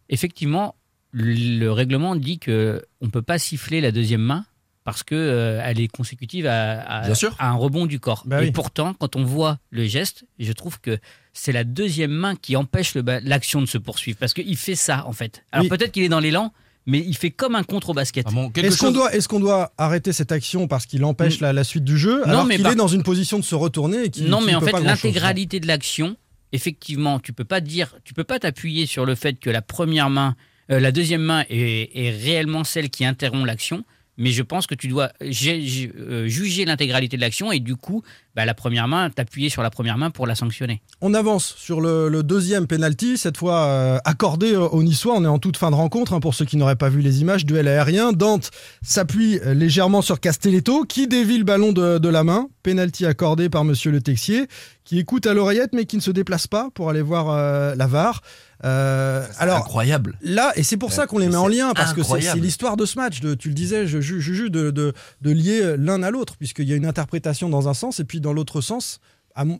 effectivement, 0.10 0.76
le 1.12 1.70
règlement 1.70 2.16
dit 2.16 2.40
que 2.40 2.84
on 3.02 3.10
peut 3.10 3.22
pas 3.22 3.38
siffler 3.40 3.82
la 3.82 3.92
deuxième 3.92 4.22
main 4.22 4.46
parce 4.86 5.04
que 5.04 5.16
euh, 5.16 5.60
elle 5.66 5.82
est 5.82 5.90
consécutive 5.90 6.46
à, 6.48 6.80
à- 6.82 7.06
Bien 7.06 7.16
sûr. 7.16 7.36
à 7.40 7.50
un 7.50 7.56
rebond 7.56 7.86
du 7.88 8.00
corps. 8.00 8.24
Bah 8.26 8.42
Et 8.42 8.46
oui. 8.46 8.52
pourtant, 8.52 8.94
quand 8.94 9.18
on 9.18 9.24
voit 9.26 9.58
le 9.72 9.86
geste, 9.86 10.24
je 10.40 10.54
trouve 10.54 10.80
que 10.80 10.98
c'est 11.34 11.52
la 11.52 11.66
deuxième 11.66 12.12
main 12.12 12.36
qui 12.38 12.56
empêche 12.56 12.94
l'action 12.96 13.60
de 13.62 13.66
se 13.66 13.78
poursuivre 13.78 14.18
parce 14.20 14.34
qu'il 14.34 14.56
fait 14.56 14.76
ça 14.76 15.06
en 15.08 15.12
fait. 15.12 15.44
Alors 15.52 15.64
Oui. 15.64 15.70
peut-être 15.70 15.92
qu'il 15.92 16.04
est 16.04 16.10
dans 16.10 16.20
l'élan, 16.22 16.54
mais 16.86 17.00
il 17.00 17.18
fait 17.18 17.32
comme 17.32 17.56
un 17.56 17.64
contre 17.64 17.90
au 17.90 17.94
basket. 17.94 18.28
Ah 18.30 18.32
bon, 18.32 18.52
Est-ce 18.56 18.78
qu'on 18.78 18.92
doit, 18.92 19.14
est 19.14 19.28
qu'on 19.28 19.40
doit 19.40 19.74
arrêter 19.78 20.14
cette 20.14 20.32
action 20.32 20.68
parce 20.68 20.86
qu'il 20.86 21.04
empêche 21.04 21.40
la, 21.42 21.52
la 21.52 21.64
suite 21.64 21.84
du 21.84 21.98
jeu 21.98 22.26
alors 22.28 22.46
mais 22.46 22.56
qu'il 22.56 22.64
par- 22.64 22.72
est 22.74 22.76
dans 22.76 22.88
une 22.88 23.04
position 23.04 23.40
de 23.40 23.44
se 23.44 23.56
retourner 23.56 24.04
et 24.06 24.10
qu'il 24.12 24.26
Non, 24.30 24.40
mais 24.40 24.54
en 24.56 24.62
fait, 24.62 24.72
l'intégralité 24.80 25.60
de 25.60 25.66
l'action, 25.68 26.16
effectivement, 26.52 27.20
tu 27.20 27.34
peux 27.34 27.44
pas 27.44 27.60
dire, 27.60 27.96
tu 28.04 28.14
peux 28.14 28.24
pas 28.24 28.38
t'appuyer 28.40 28.86
sur 28.86 29.06
le 29.06 29.16
fait 29.16 29.40
que 29.40 29.50
la 29.50 29.64
première 29.64 30.10
main, 30.12 30.36
euh, 30.72 30.80
la 30.80 30.92
deuxième 30.92 31.22
main 31.24 31.44
est, 31.50 31.90
est 31.96 32.12
réellement 32.12 32.64
celle 32.64 32.90
qui 32.92 33.04
interrompt 33.04 33.46
l'action. 33.48 33.84
Mais 34.18 34.32
je 34.32 34.44
pense 34.44 34.68
que 34.68 34.76
tu 34.76 34.88
dois 34.88 35.12
euh, 35.22 36.28
juger 36.28 36.66
l'intégralité 36.66 37.18
de 37.18 37.22
l'action 37.22 37.52
et 37.52 37.60
du 37.60 37.76
coup, 37.76 38.02
bah, 38.36 38.46
la 38.46 38.54
première 38.54 38.88
main, 38.88 39.10
t'appuyer 39.10 39.50
sur 39.50 39.62
la 39.62 39.70
première 39.70 39.98
main 39.98 40.10
pour 40.10 40.28
la 40.28 40.36
sanctionner. 40.36 40.82
On 41.02 41.14
avance 41.14 41.56
sur 41.58 41.82
le, 41.82 42.24
deuxième 42.24 42.68
penalty, 42.68 43.18
cette 43.18 43.38
fois 43.38 43.66
euh, 43.66 43.98
accordé 44.06 44.56
aux 44.56 44.84
Niçois. 44.84 45.16
On 45.16 45.24
est 45.24 45.28
en 45.28 45.40
toute 45.40 45.58
fin 45.58 45.70
de 45.72 45.76
rencontre, 45.76 46.14
hein, 46.14 46.20
pour 46.20 46.34
ceux 46.34 46.46
qui 46.46 46.58
n'auraient 46.58 46.76
pas 46.76 46.90
vu 46.90 47.02
les 47.02 47.22
images. 47.22 47.46
Duel 47.46 47.68
aérien. 47.68 48.14
Dante 48.14 48.52
s'appuie 48.82 49.40
euh, 49.40 49.54
légèrement 49.54 50.02
sur 50.02 50.20
Castelletto, 50.20 50.84
qui 50.86 51.08
dévie 51.08 51.38
le 51.38 51.44
ballon 51.44 51.72
de, 51.72 51.98
de 51.98 52.10
la 52.10 52.24
main. 52.24 52.48
Penalty 52.64 53.06
accordé 53.06 53.50
par 53.50 53.64
Monsieur 53.64 53.92
Le 53.92 54.02
Texier, 54.02 54.48
qui 54.84 55.00
écoute 55.00 55.28
à 55.28 55.34
l'oreillette, 55.34 55.72
mais 55.74 55.86
qui 55.86 55.98
ne 55.98 56.02
se 56.02 56.12
déplace 56.12 56.48
pas 56.48 56.70
pour 56.74 56.90
aller 56.90 57.02
voir 57.02 57.30
euh, 57.30 57.76
la 57.76 57.88
VAR. 57.88 58.22
Euh, 58.64 59.26
C'est 59.32 59.42
alors, 59.42 59.58
incroyable. 59.58 60.18
Là, 60.22 60.54
et 60.56 60.64
c'est 60.64 60.78
pour 60.78 60.94
ça 60.94 61.08
qu'on 61.08 61.18
les 61.18 61.28
met 61.28 61.36
en 61.36 61.48
lien, 61.48 61.74
parce 61.74 61.94
que 61.94 62.04
c'est 62.04 62.36
l'histoire 62.36 62.78
de 62.78 62.86
ce 62.86 62.98
match. 62.98 63.20
De, 63.20 63.34
tu 63.34 63.50
le 63.50 63.54
disais, 63.56 63.86
je 63.88 64.00
juge, 64.00 64.24
je 64.24 64.34
juge 64.34 64.52
de, 64.52 64.72
de, 64.72 64.94
de 65.22 65.32
lier 65.32 65.76
l'un 65.78 66.02
à 66.04 66.12
l'autre, 66.12 66.38
puisqu'il 66.38 66.68
y 66.68 66.74
a 66.74 66.76
une 66.76 66.86
interprétation 66.86 67.50
dans 67.50 67.68
un 67.68 67.74
sens, 67.74 68.00
et 68.00 68.06
puis 68.06 68.22
dans 68.22 68.34
l'autre 68.34 68.62
sens. 68.62 69.00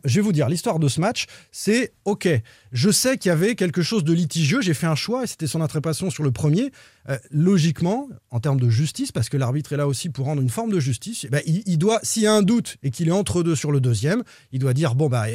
je 0.04 0.14
vais 0.14 0.20
vous 0.22 0.32
dire, 0.32 0.48
l'histoire 0.48 0.78
de 0.78 0.88
ce 0.88 1.00
match, 1.00 1.26
c'est 1.52 1.92
OK. 2.06 2.26
Je 2.72 2.90
sais 2.90 3.18
qu'il 3.18 3.28
y 3.28 3.32
avait 3.32 3.54
quelque 3.54 3.82
chose 3.82 4.04
de 4.04 4.12
litigieux. 4.14 4.62
J'ai 4.62 4.72
fait 4.72 4.86
un 4.86 4.94
choix 4.94 5.24
et 5.24 5.26
c'était 5.26 5.46
son 5.46 5.60
interprétation 5.60 6.08
sur 6.10 6.22
le 6.22 6.30
premier. 6.32 6.72
Euh, 7.10 7.18
logiquement, 7.30 8.08
en 8.30 8.40
termes 8.40 8.58
de 8.58 8.70
justice, 8.70 9.12
parce 9.12 9.28
que 9.28 9.36
l'arbitre 9.36 9.74
est 9.74 9.76
là 9.76 9.86
aussi 9.86 10.08
pour 10.08 10.24
rendre 10.26 10.40
une 10.40 10.48
forme 10.48 10.72
de 10.72 10.80
justice, 10.80 11.24
eh 11.24 11.28
ben, 11.28 11.42
il, 11.46 11.62
il 11.66 11.76
doit, 11.78 12.00
s'il 12.02 12.22
y 12.22 12.26
a 12.26 12.32
un 12.32 12.42
doute 12.42 12.76
et 12.82 12.90
qu'il 12.90 13.08
est 13.08 13.12
entre 13.12 13.42
deux 13.42 13.54
sur 13.54 13.70
le 13.70 13.80
deuxième, 13.80 14.22
il 14.52 14.58
doit 14.60 14.72
dire 14.72 14.94
bon 14.94 15.08
bah 15.08 15.26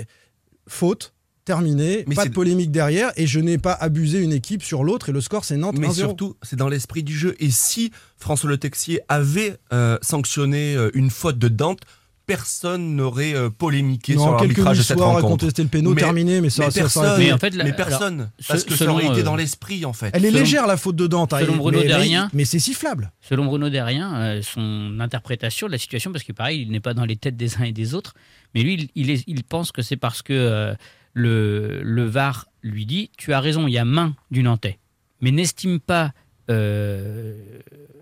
faute. 0.67 1.13
Terminé, 1.45 2.03
Mais 2.07 2.15
pas 2.15 2.25
de 2.25 2.31
polémique 2.33 2.71
derrière, 2.71 3.11
et 3.17 3.25
je 3.27 3.39
n'ai 3.39 3.57
pas 3.57 3.73
abusé 3.73 4.19
une 4.19 4.31
équipe 4.33 4.63
sur 4.63 4.83
l'autre, 4.83 5.09
et 5.09 5.11
le 5.11 5.21
score 5.21 5.43
c'est 5.45 5.57
Nantes 5.57 5.77
Mais 5.79 5.87
1-0. 5.87 5.93
surtout, 5.93 6.35
c'est 6.43 6.55
dans 6.55 6.69
l'esprit 6.69 7.03
du 7.03 7.17
jeu. 7.17 7.35
Et 7.39 7.49
si 7.49 7.91
François 8.17 8.49
Le 8.49 8.57
Texier 8.57 9.01
avait 9.09 9.57
euh, 9.73 9.97
sanctionné 10.01 10.75
euh, 10.75 10.91
une 10.93 11.09
faute 11.09 11.37
de 11.39 11.47
Dante, 11.47 11.79
personne 12.27 12.95
n'aurait 12.95 13.33
euh, 13.35 13.49
polémiqué 13.49 14.15
non, 14.15 14.23
sur 14.23 14.31
l'arbitrage 14.35 14.77
de 14.77 14.83
cette 14.83 14.99
rencontre. 14.99 15.27
contesté 15.27 15.63
le 15.63 15.67
péno, 15.69 15.93
Mais- 15.93 16.01
terminé, 16.01 16.39
mais 16.39 16.49
ça, 16.49 16.65
mais 16.65 16.71
ça- 16.71 16.81
personne, 16.81 17.13
été- 17.19 17.25
Mais 17.27 17.33
en 17.33 17.37
fait, 17.37 17.49
la- 17.55 17.63
mais 17.65 17.71
alors, 17.73 17.87
personne, 17.87 18.31
parce 18.47 18.63
que 18.63 18.75
ça 18.75 18.85
aurait 18.91 19.07
été 19.07 19.23
dans 19.23 19.35
l'esprit 19.35 19.83
en 19.83 19.91
fait. 19.93 20.11
Elle 20.13 20.23
est 20.25 20.29
Selon- 20.29 20.39
légère 20.39 20.67
la 20.67 20.77
faute 20.77 20.95
de 20.95 21.07
Dante, 21.07 21.33
hein, 21.33 21.39
selon 21.41 21.53
mais- 21.53 21.57
Bruno 21.59 21.79
mais, 21.79 21.87
Derrien- 21.87 22.29
mais 22.33 22.45
c'est 22.45 22.59
sifflable. 22.59 23.11
Selon 23.21 23.45
Bruno 23.45 23.69
Derrien, 23.69 24.15
euh, 24.15 24.41
son 24.43 24.99
interprétation 25.01 25.67
de 25.67 25.71
la 25.73 25.77
situation, 25.77 26.11
parce 26.13 26.23
que 26.23 26.31
pareil, 26.31 26.61
il 26.61 26.71
n'est 26.71 26.79
pas 26.79 26.93
dans 26.93 27.05
les 27.05 27.17
têtes 27.17 27.35
des 27.35 27.57
uns 27.57 27.63
et 27.63 27.73
des 27.73 27.95
autres, 27.95 28.13
mais 28.55 28.61
lui, 28.61 28.75
il, 28.75 28.89
il 29.03 29.09
est- 29.09 29.23
il 29.27 29.43
pense 29.43 29.71
que 29.73 29.81
c'est 29.81 29.97
parce 29.97 30.21
que 30.21 30.31
euh, 30.31 30.73
le, 31.13 31.81
le 31.83 32.05
VAR 32.05 32.47
lui 32.63 32.85
dit 32.85 33.09
Tu 33.17 33.33
as 33.33 33.39
raison, 33.39 33.67
il 33.67 33.71
y 33.73 33.77
a 33.77 33.85
main 33.85 34.15
du 34.31 34.43
Nantais, 34.43 34.79
mais 35.21 35.31
n'estime 35.31 35.79
pas 35.79 36.11
euh, 36.49 37.33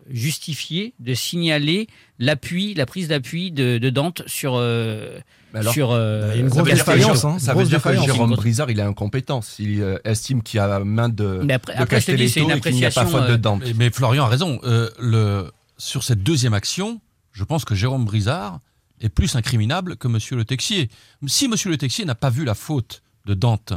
justifié 0.10 0.94
de 1.00 1.14
signaler 1.14 1.88
l'appui, 2.18 2.74
la 2.74 2.86
prise 2.86 3.08
d'appui 3.10 3.52
de, 3.52 3.78
de 3.78 3.90
Dante 3.90 4.24
sur. 4.28 4.56
euh, 4.56 5.20
alors, 5.54 5.74
sur 5.74 5.92
euh, 5.92 6.30
il 6.34 6.36
y 6.36 6.40
a 6.40 6.42
une 6.44 6.50
grosse 6.50 6.64
défaillance, 6.70 7.18
Jérôme- 7.22 7.34
hein, 7.36 7.40
ça 7.40 7.54
veut 7.56 7.66
dire 7.66 7.82
que. 7.82 7.94
Jérôme 7.96 8.36
Brizard, 8.36 8.70
il 8.70 8.80
est 8.80 8.84
incompétent. 8.84 9.42
S'il 9.42 9.82
euh, 9.82 9.98
estime 10.04 10.44
qu'il 10.44 10.58
y 10.58 10.62
a 10.62 10.80
main 10.80 11.10
de, 11.10 11.42
Mais 11.44 11.54
après- 11.54 11.76
de 11.76 11.82
après, 11.82 12.00
je 12.02 12.06
te 12.08 12.12
dis, 12.12 12.30
c'est 12.30 12.42
une 12.42 12.48
Castelletto 12.50 12.70
et 12.70 12.72
qu'il 12.72 12.80
n'y 12.80 12.86
a 12.86 12.92
pas 12.92 13.02
appréciation, 13.02 13.20
faute 13.20 13.28
de 13.30 13.34
euh, 13.34 13.38
Dante. 13.38 13.62
Mais, 13.66 13.74
mais 13.78 13.90
Florian 13.90 14.26
a 14.26 14.28
raison. 14.28 14.60
Euh, 14.64 14.90
le, 15.00 15.52
sur 15.80 16.04
cette 16.04 16.22
deuxième 16.22 16.54
action, 16.54 17.02
je 17.32 17.44
pense 17.44 17.66
que 17.66 17.74
Jérôme 17.74 18.06
Brizard 18.06 18.60
est 19.02 19.10
plus 19.10 19.36
incriminable 19.36 19.98
que 19.98 20.08
Monsieur 20.08 20.36
Le 20.36 20.46
Texier. 20.46 20.90
Si 21.28 21.48
Monsieur 21.48 21.70
Le 21.70 21.78
Texier 21.78 22.06
n'a 22.06 22.16
pas 22.16 22.30
vu 22.30 22.46
la 22.46 22.56
faute 22.56 23.02
de 23.26 23.34
Dante 23.34 23.74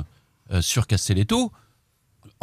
euh, 0.51 0.61
sur 0.63 0.87
Castelletto, 0.87 1.53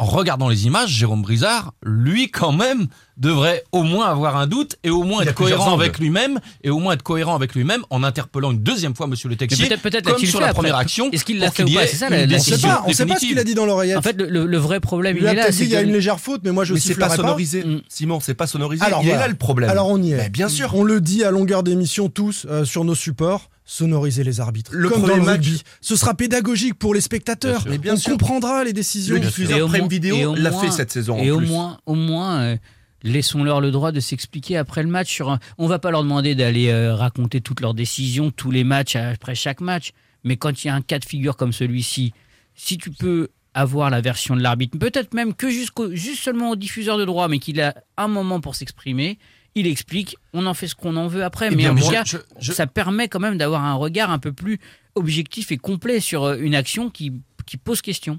en 0.00 0.06
regardant 0.06 0.48
les 0.48 0.64
images, 0.66 0.88
Jérôme 0.88 1.20
Brizard, 1.20 1.74
lui 1.84 2.30
quand 2.30 2.52
même, 2.52 2.86
devrait 3.18 3.64
au 3.70 3.82
moins 3.82 4.06
avoir 4.06 4.38
un 4.38 4.46
doute 4.46 4.76
et 4.82 4.88
au 4.88 5.02
moins 5.02 5.20
être 5.20 5.34
cohérent 5.34 5.74
avec 5.74 5.98
lui-même 5.98 6.40
et 6.64 6.70
au 6.70 6.78
moins 6.78 6.94
être 6.94 7.02
cohérent 7.02 7.34
avec 7.34 7.54
lui-même 7.54 7.82
en 7.90 8.02
interpellant 8.02 8.50
une 8.52 8.62
deuxième 8.62 8.94
fois 8.94 9.06
Monsieur 9.08 9.28
Le 9.28 9.36
Texier, 9.36 9.68
peut-être 9.68 9.82
peut-être 9.82 10.04
comme 10.10 10.18
sur 10.18 10.38
fait 10.38 10.40
la 10.40 10.44
après. 10.46 10.54
première 10.62 10.76
action. 10.76 11.10
Est-ce 11.10 11.26
qu'il 11.26 11.38
l'a 11.38 11.50
fait 11.50 11.64
ou 11.64 11.74
pas 11.74 11.86
C'est 11.86 11.96
ça 11.96 12.06
une 12.06 12.12
la, 12.14 12.18
la 12.20 12.24
On 12.24 12.28
décision 12.28 12.56
sait 12.56 12.66
pas, 12.66 12.82
on 12.86 12.92
sait 12.94 13.04
pas 13.04 13.16
ce 13.16 13.26
qu'il 13.26 13.38
a 13.38 13.44
dit 13.44 13.54
dans 13.54 13.66
l'oreillette. 13.66 13.98
En 13.98 14.02
fait, 14.02 14.16
le, 14.16 14.26
le- 14.30 14.46
le 14.46 14.56
vrai 14.58 14.80
problème, 14.80 15.18
il 15.18 15.22
il 15.22 15.26
a 15.28 15.32
est 15.32 15.36
là. 15.36 15.50
dit 15.50 15.64
y 15.66 15.76
a 15.76 15.82
une 15.82 15.92
légère 15.92 16.18
faute, 16.18 16.40
mais 16.44 16.50
moi 16.52 16.64
je 16.64 16.72
Mais 16.72 16.80
c'est 16.80 16.94
pas 16.94 16.94
sifflerai 16.94 17.08
pas. 17.10 17.16
sonorisé. 17.16 17.62
Mm. 17.64 17.82
Simon, 17.90 18.20
c'est 18.20 18.32
pas 18.34 18.46
sonorisé. 18.46 18.82
Alors, 18.82 19.00
il 19.02 19.08
est 19.08 19.10
voilà. 19.10 19.24
là 19.24 19.28
le 19.28 19.36
problème. 19.36 19.68
Alors 19.68 19.88
on 19.88 20.00
y 20.02 20.12
est. 20.12 20.30
Bien 20.30 20.48
sûr. 20.48 20.74
On 20.74 20.82
le 20.82 21.02
dit 21.02 21.24
à 21.24 21.30
longueur 21.30 21.62
d'émission 21.62 22.08
tous 22.08 22.46
euh, 22.48 22.64
sur 22.64 22.84
nos 22.84 22.94
supports, 22.94 23.50
sonoriser 23.70 24.24
les 24.24 24.40
arbitres. 24.40 24.72
Le 24.74 24.88
comme 24.88 25.02
dans 25.02 25.06
premier 25.08 25.20
le 25.20 25.26
match- 25.26 25.46
rugby. 25.46 25.62
Ce 25.80 25.94
sera 25.94 26.14
pédagogique 26.14 26.74
pour 26.74 26.92
les 26.92 27.00
spectateurs. 27.00 27.62
Bien 27.64 27.78
bien 27.78 27.94
on 27.94 27.96
sûr. 27.96 28.10
comprendra 28.12 28.64
les 28.64 28.72
décisions. 28.72 29.14
Le 29.14 29.20
diffuseur 29.20 29.68
Prime 29.68 29.84
au 29.84 30.34
l'a 30.34 30.50
fait 30.50 30.72
cette 30.72 30.90
saison 30.90 31.16
Et 31.18 31.30
en 31.30 31.34
au 31.34 31.38
plus. 31.38 31.46
moins, 31.46 31.78
au 31.86 31.94
moins 31.94 32.40
euh, 32.40 32.56
laissons-leur 33.04 33.60
le 33.60 33.70
droit 33.70 33.92
de 33.92 34.00
s'expliquer 34.00 34.56
après 34.56 34.82
le 34.82 34.88
match. 34.88 35.08
Sur 35.12 35.30
un- 35.30 35.38
On 35.56 35.68
va 35.68 35.78
pas 35.78 35.92
leur 35.92 36.02
demander 36.02 36.34
d'aller 36.34 36.68
euh, 36.68 36.96
raconter 36.96 37.40
toutes 37.40 37.60
leurs 37.60 37.74
décisions, 37.74 38.32
tous 38.32 38.50
les 38.50 38.64
matchs, 38.64 38.96
après 38.96 39.36
chaque 39.36 39.60
match. 39.60 39.92
Mais 40.24 40.36
quand 40.36 40.64
il 40.64 40.66
y 40.66 40.70
a 40.70 40.74
un 40.74 40.82
cas 40.82 40.98
de 40.98 41.04
figure 41.04 41.36
comme 41.36 41.52
celui-ci, 41.52 42.12
si 42.56 42.76
tu 42.76 42.90
peux 42.90 43.28
avoir 43.54 43.88
la 43.90 44.00
version 44.00 44.34
de 44.36 44.42
l'arbitre, 44.42 44.78
peut-être 44.78 45.14
même 45.14 45.32
que 45.34 45.48
jusqu'au, 45.48 45.94
juste 45.94 46.22
seulement 46.22 46.50
au 46.50 46.56
diffuseur 46.56 46.98
de 46.98 47.04
droit, 47.04 47.28
mais 47.28 47.38
qu'il 47.38 47.60
a 47.60 47.74
un 47.96 48.08
moment 48.08 48.40
pour 48.40 48.54
s'exprimer, 48.56 49.18
il 49.54 49.66
explique, 49.66 50.16
on 50.32 50.46
en 50.46 50.54
fait 50.54 50.68
ce 50.68 50.74
qu'on 50.74 50.96
en 50.96 51.06
veut 51.08 51.24
après. 51.24 51.48
Eh 51.50 51.56
mais 51.56 51.68
en 51.68 51.74
tout 51.74 51.82
moi, 51.82 51.92
cas, 51.92 52.04
je- 52.04 52.16
je- 52.38 52.52
ça 52.52 52.66
permet 52.66 53.08
quand 53.08 53.20
même 53.20 53.36
d'avoir 53.38 53.64
un 53.64 53.74
regard 53.74 54.10
un 54.10 54.18
peu 54.18 54.32
plus 54.32 54.58
objectif 54.94 55.50
et 55.52 55.56
complet 55.58 56.00
sur 56.00 56.24
euh, 56.24 56.36
une 56.38 56.54
action 56.54 56.90
qui, 56.90 57.12
qui 57.46 57.56
pose 57.56 57.80
question. 57.82 58.18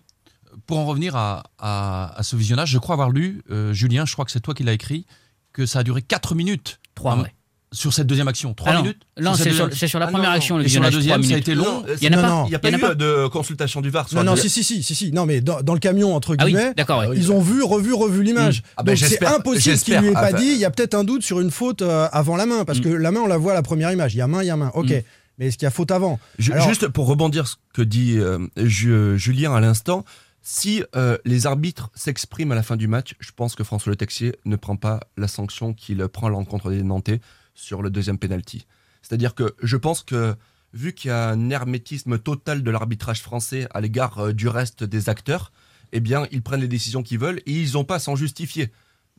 pour 0.67 0.77
en 0.79 0.85
revenir 0.85 1.15
à, 1.15 1.43
à- 1.59 2.13
à 2.17 2.23
ce 2.23 2.35
visionnage, 2.35 2.69
je 2.71 2.77
crois 2.77 2.93
avoir 2.93 3.09
lu, 3.09 3.41
euh, 3.51 3.71
Julien, 3.73 4.05
je 4.05 4.11
crois 4.13 4.25
que 4.25 4.31
c'est 4.31 4.41
toi 4.41 4.53
qui 4.53 4.63
l'as 4.63 4.73
écrit, 4.73 5.05
que 5.53 5.65
ça 5.65 5.79
a 5.79 5.83
duré 5.83 6.01
4 6.01 6.35
minutes 6.35 6.79
Trois, 6.95 7.15
Ah, 7.17 7.21
ouais. 7.23 7.33
Sur 7.73 7.93
cette 7.93 8.07
deuxième 8.07 8.27
action. 8.27 8.53
3 8.53 8.71
Ah 8.71 8.81
minutes 8.81 9.01
non, 9.19 9.33
c'est 9.33 9.51
sur, 9.51 9.99
la 9.99 10.05
Ah 10.07 10.09
première 10.09 10.29
non, 10.31 10.35
action. 10.35 10.57
Le 10.57 10.65
Et 10.65 10.69
sur 10.69 10.81
la 10.81 10.89
deuxième, 10.91 11.21
trois 11.21 11.29
ça 11.29 11.35
a 11.35 11.37
été 11.37 11.55
long. 11.55 11.83
Il 12.01 12.13
a 12.13 12.17
pas. 12.21 12.45
n'y 12.49 12.55
a 12.55 12.59
pas 12.59 12.69
y 12.69 12.73
a 12.73 12.77
eu 12.77 12.81
pas. 12.81 12.89
euh, 12.91 13.23
de 13.23 13.27
consultation 13.27 13.81
du 13.81 13.89
VAR. 13.89 14.07
sur 14.09 14.17
Non, 14.17 14.23
non, 14.23 14.35
si, 14.35 14.49
si, 14.49 14.63
si, 14.63 14.83
si, 14.83 14.93
si. 14.95 15.11
Non, 15.11 15.25
mais 15.25 15.41
dans, 15.41 15.61
dans 15.61 15.73
le 15.73 15.79
camion, 15.79 16.13
entre 16.15 16.35
Ah 16.37 16.45
oui, 16.45 16.51
guillemets, 16.53 16.73
ouais. 16.77 17.13
ils 17.15 17.31
ont 17.31 17.39
vu, 17.41 17.63
revu, 17.63 17.93
revu 17.93 18.23
l'image. 18.23 18.63
Ah 18.77 18.83
ben, 18.83 18.93
Donc 18.95 19.07
c'est 19.07 19.25
impossible 19.25 19.77
qu'il 19.77 19.97
lui 19.99 20.07
ait 20.07 20.13
pas 20.13 20.19
Ah, 20.19 20.31
bah- 20.33 20.37
dit. 20.39 20.47
Il 20.51 20.57
y 20.57 20.65
a 20.65 20.71
peut-être 20.71 20.95
un 20.95 21.03
doute 21.03 21.23
sur 21.23 21.39
une 21.39 21.51
faute 21.51 21.81
euh, 21.81 22.07
avant 22.11 22.35
la 22.35 22.45
main, 22.45 22.65
parce 22.65 22.79
Mm. 22.79 22.83
que 22.83 22.89
la 22.89 23.11
main, 23.11 23.21
on 23.21 23.27
la 23.27 23.37
voit 23.37 23.53
à 23.53 23.55
la 23.55 23.61
première 23.63 23.91
image. 23.91 24.15
Il 24.15 24.17
y 24.17 24.21
a 24.21 24.27
main, 24.27 24.43
il 24.43 24.47
y 24.47 24.51
a 24.51 24.57
main. 24.57 24.71
Ok. 24.73 24.89
Mm. 24.89 25.01
Mais 25.37 25.47
est-ce 25.47 25.57
qu'il 25.57 25.65
y 25.65 25.67
a 25.67 25.71
faute 25.71 25.91
avant? 25.91 26.19
Alors- 26.51 26.67
Juste 26.67 26.87
pour 26.89 27.07
rebondir 27.07 27.47
ce 27.47 27.55
que 27.73 27.81
dit 27.81 28.17
euh, 28.17 28.37
Ju- 28.57 29.17
Julien 29.17 29.53
à 29.55 29.59
l'instant, 29.61 30.03
si 30.43 30.83
euh, 30.95 31.17
les 31.25 31.45
arbitres 31.47 31.89
s'expriment 31.95 32.51
à 32.51 32.55
la 32.55 32.63
fin 32.63 32.75
du 32.75 32.87
match, 32.87 33.13
je 33.19 33.29
pense 33.35 33.55
que 33.55 33.63
François 33.63 33.91
Le 33.91 33.95
Texier 33.95 34.35
ne 34.45 34.55
prend 34.55 34.75
pas 34.75 34.99
la 35.17 35.27
sanction 35.27 35.73
qu'il 35.73 36.05
prend 36.09 36.27
à 36.27 36.29
l'encontre 36.31 36.69
des 36.69 36.83
Nantais 36.83 37.21
sur 37.53 37.81
le 37.81 37.89
deuxième 37.89 38.17
penalty. 38.17 38.65
C'est-à-dire 39.01 39.35
que 39.35 39.55
je 39.61 39.77
pense 39.77 40.03
que 40.03 40.35
vu 40.73 40.93
qu'il 40.93 41.09
y 41.09 41.11
a 41.11 41.29
un 41.29 41.49
hermétisme 41.49 42.17
total 42.17 42.63
de 42.63 42.71
l'arbitrage 42.71 43.21
français 43.21 43.67
à 43.71 43.81
l'égard 43.81 44.19
euh, 44.19 44.33
du 44.33 44.47
reste 44.47 44.83
des 44.83 45.09
acteurs, 45.09 45.51
eh 45.91 45.99
bien 45.99 46.27
ils 46.31 46.41
prennent 46.41 46.61
les 46.61 46.67
décisions 46.67 47.03
qu'ils 47.03 47.19
veulent 47.19 47.41
et 47.45 47.51
ils 47.51 47.73
n'ont 47.73 47.83
pas 47.83 47.95
à 47.95 47.99
s'en 47.99 48.15
justifier. 48.15 48.71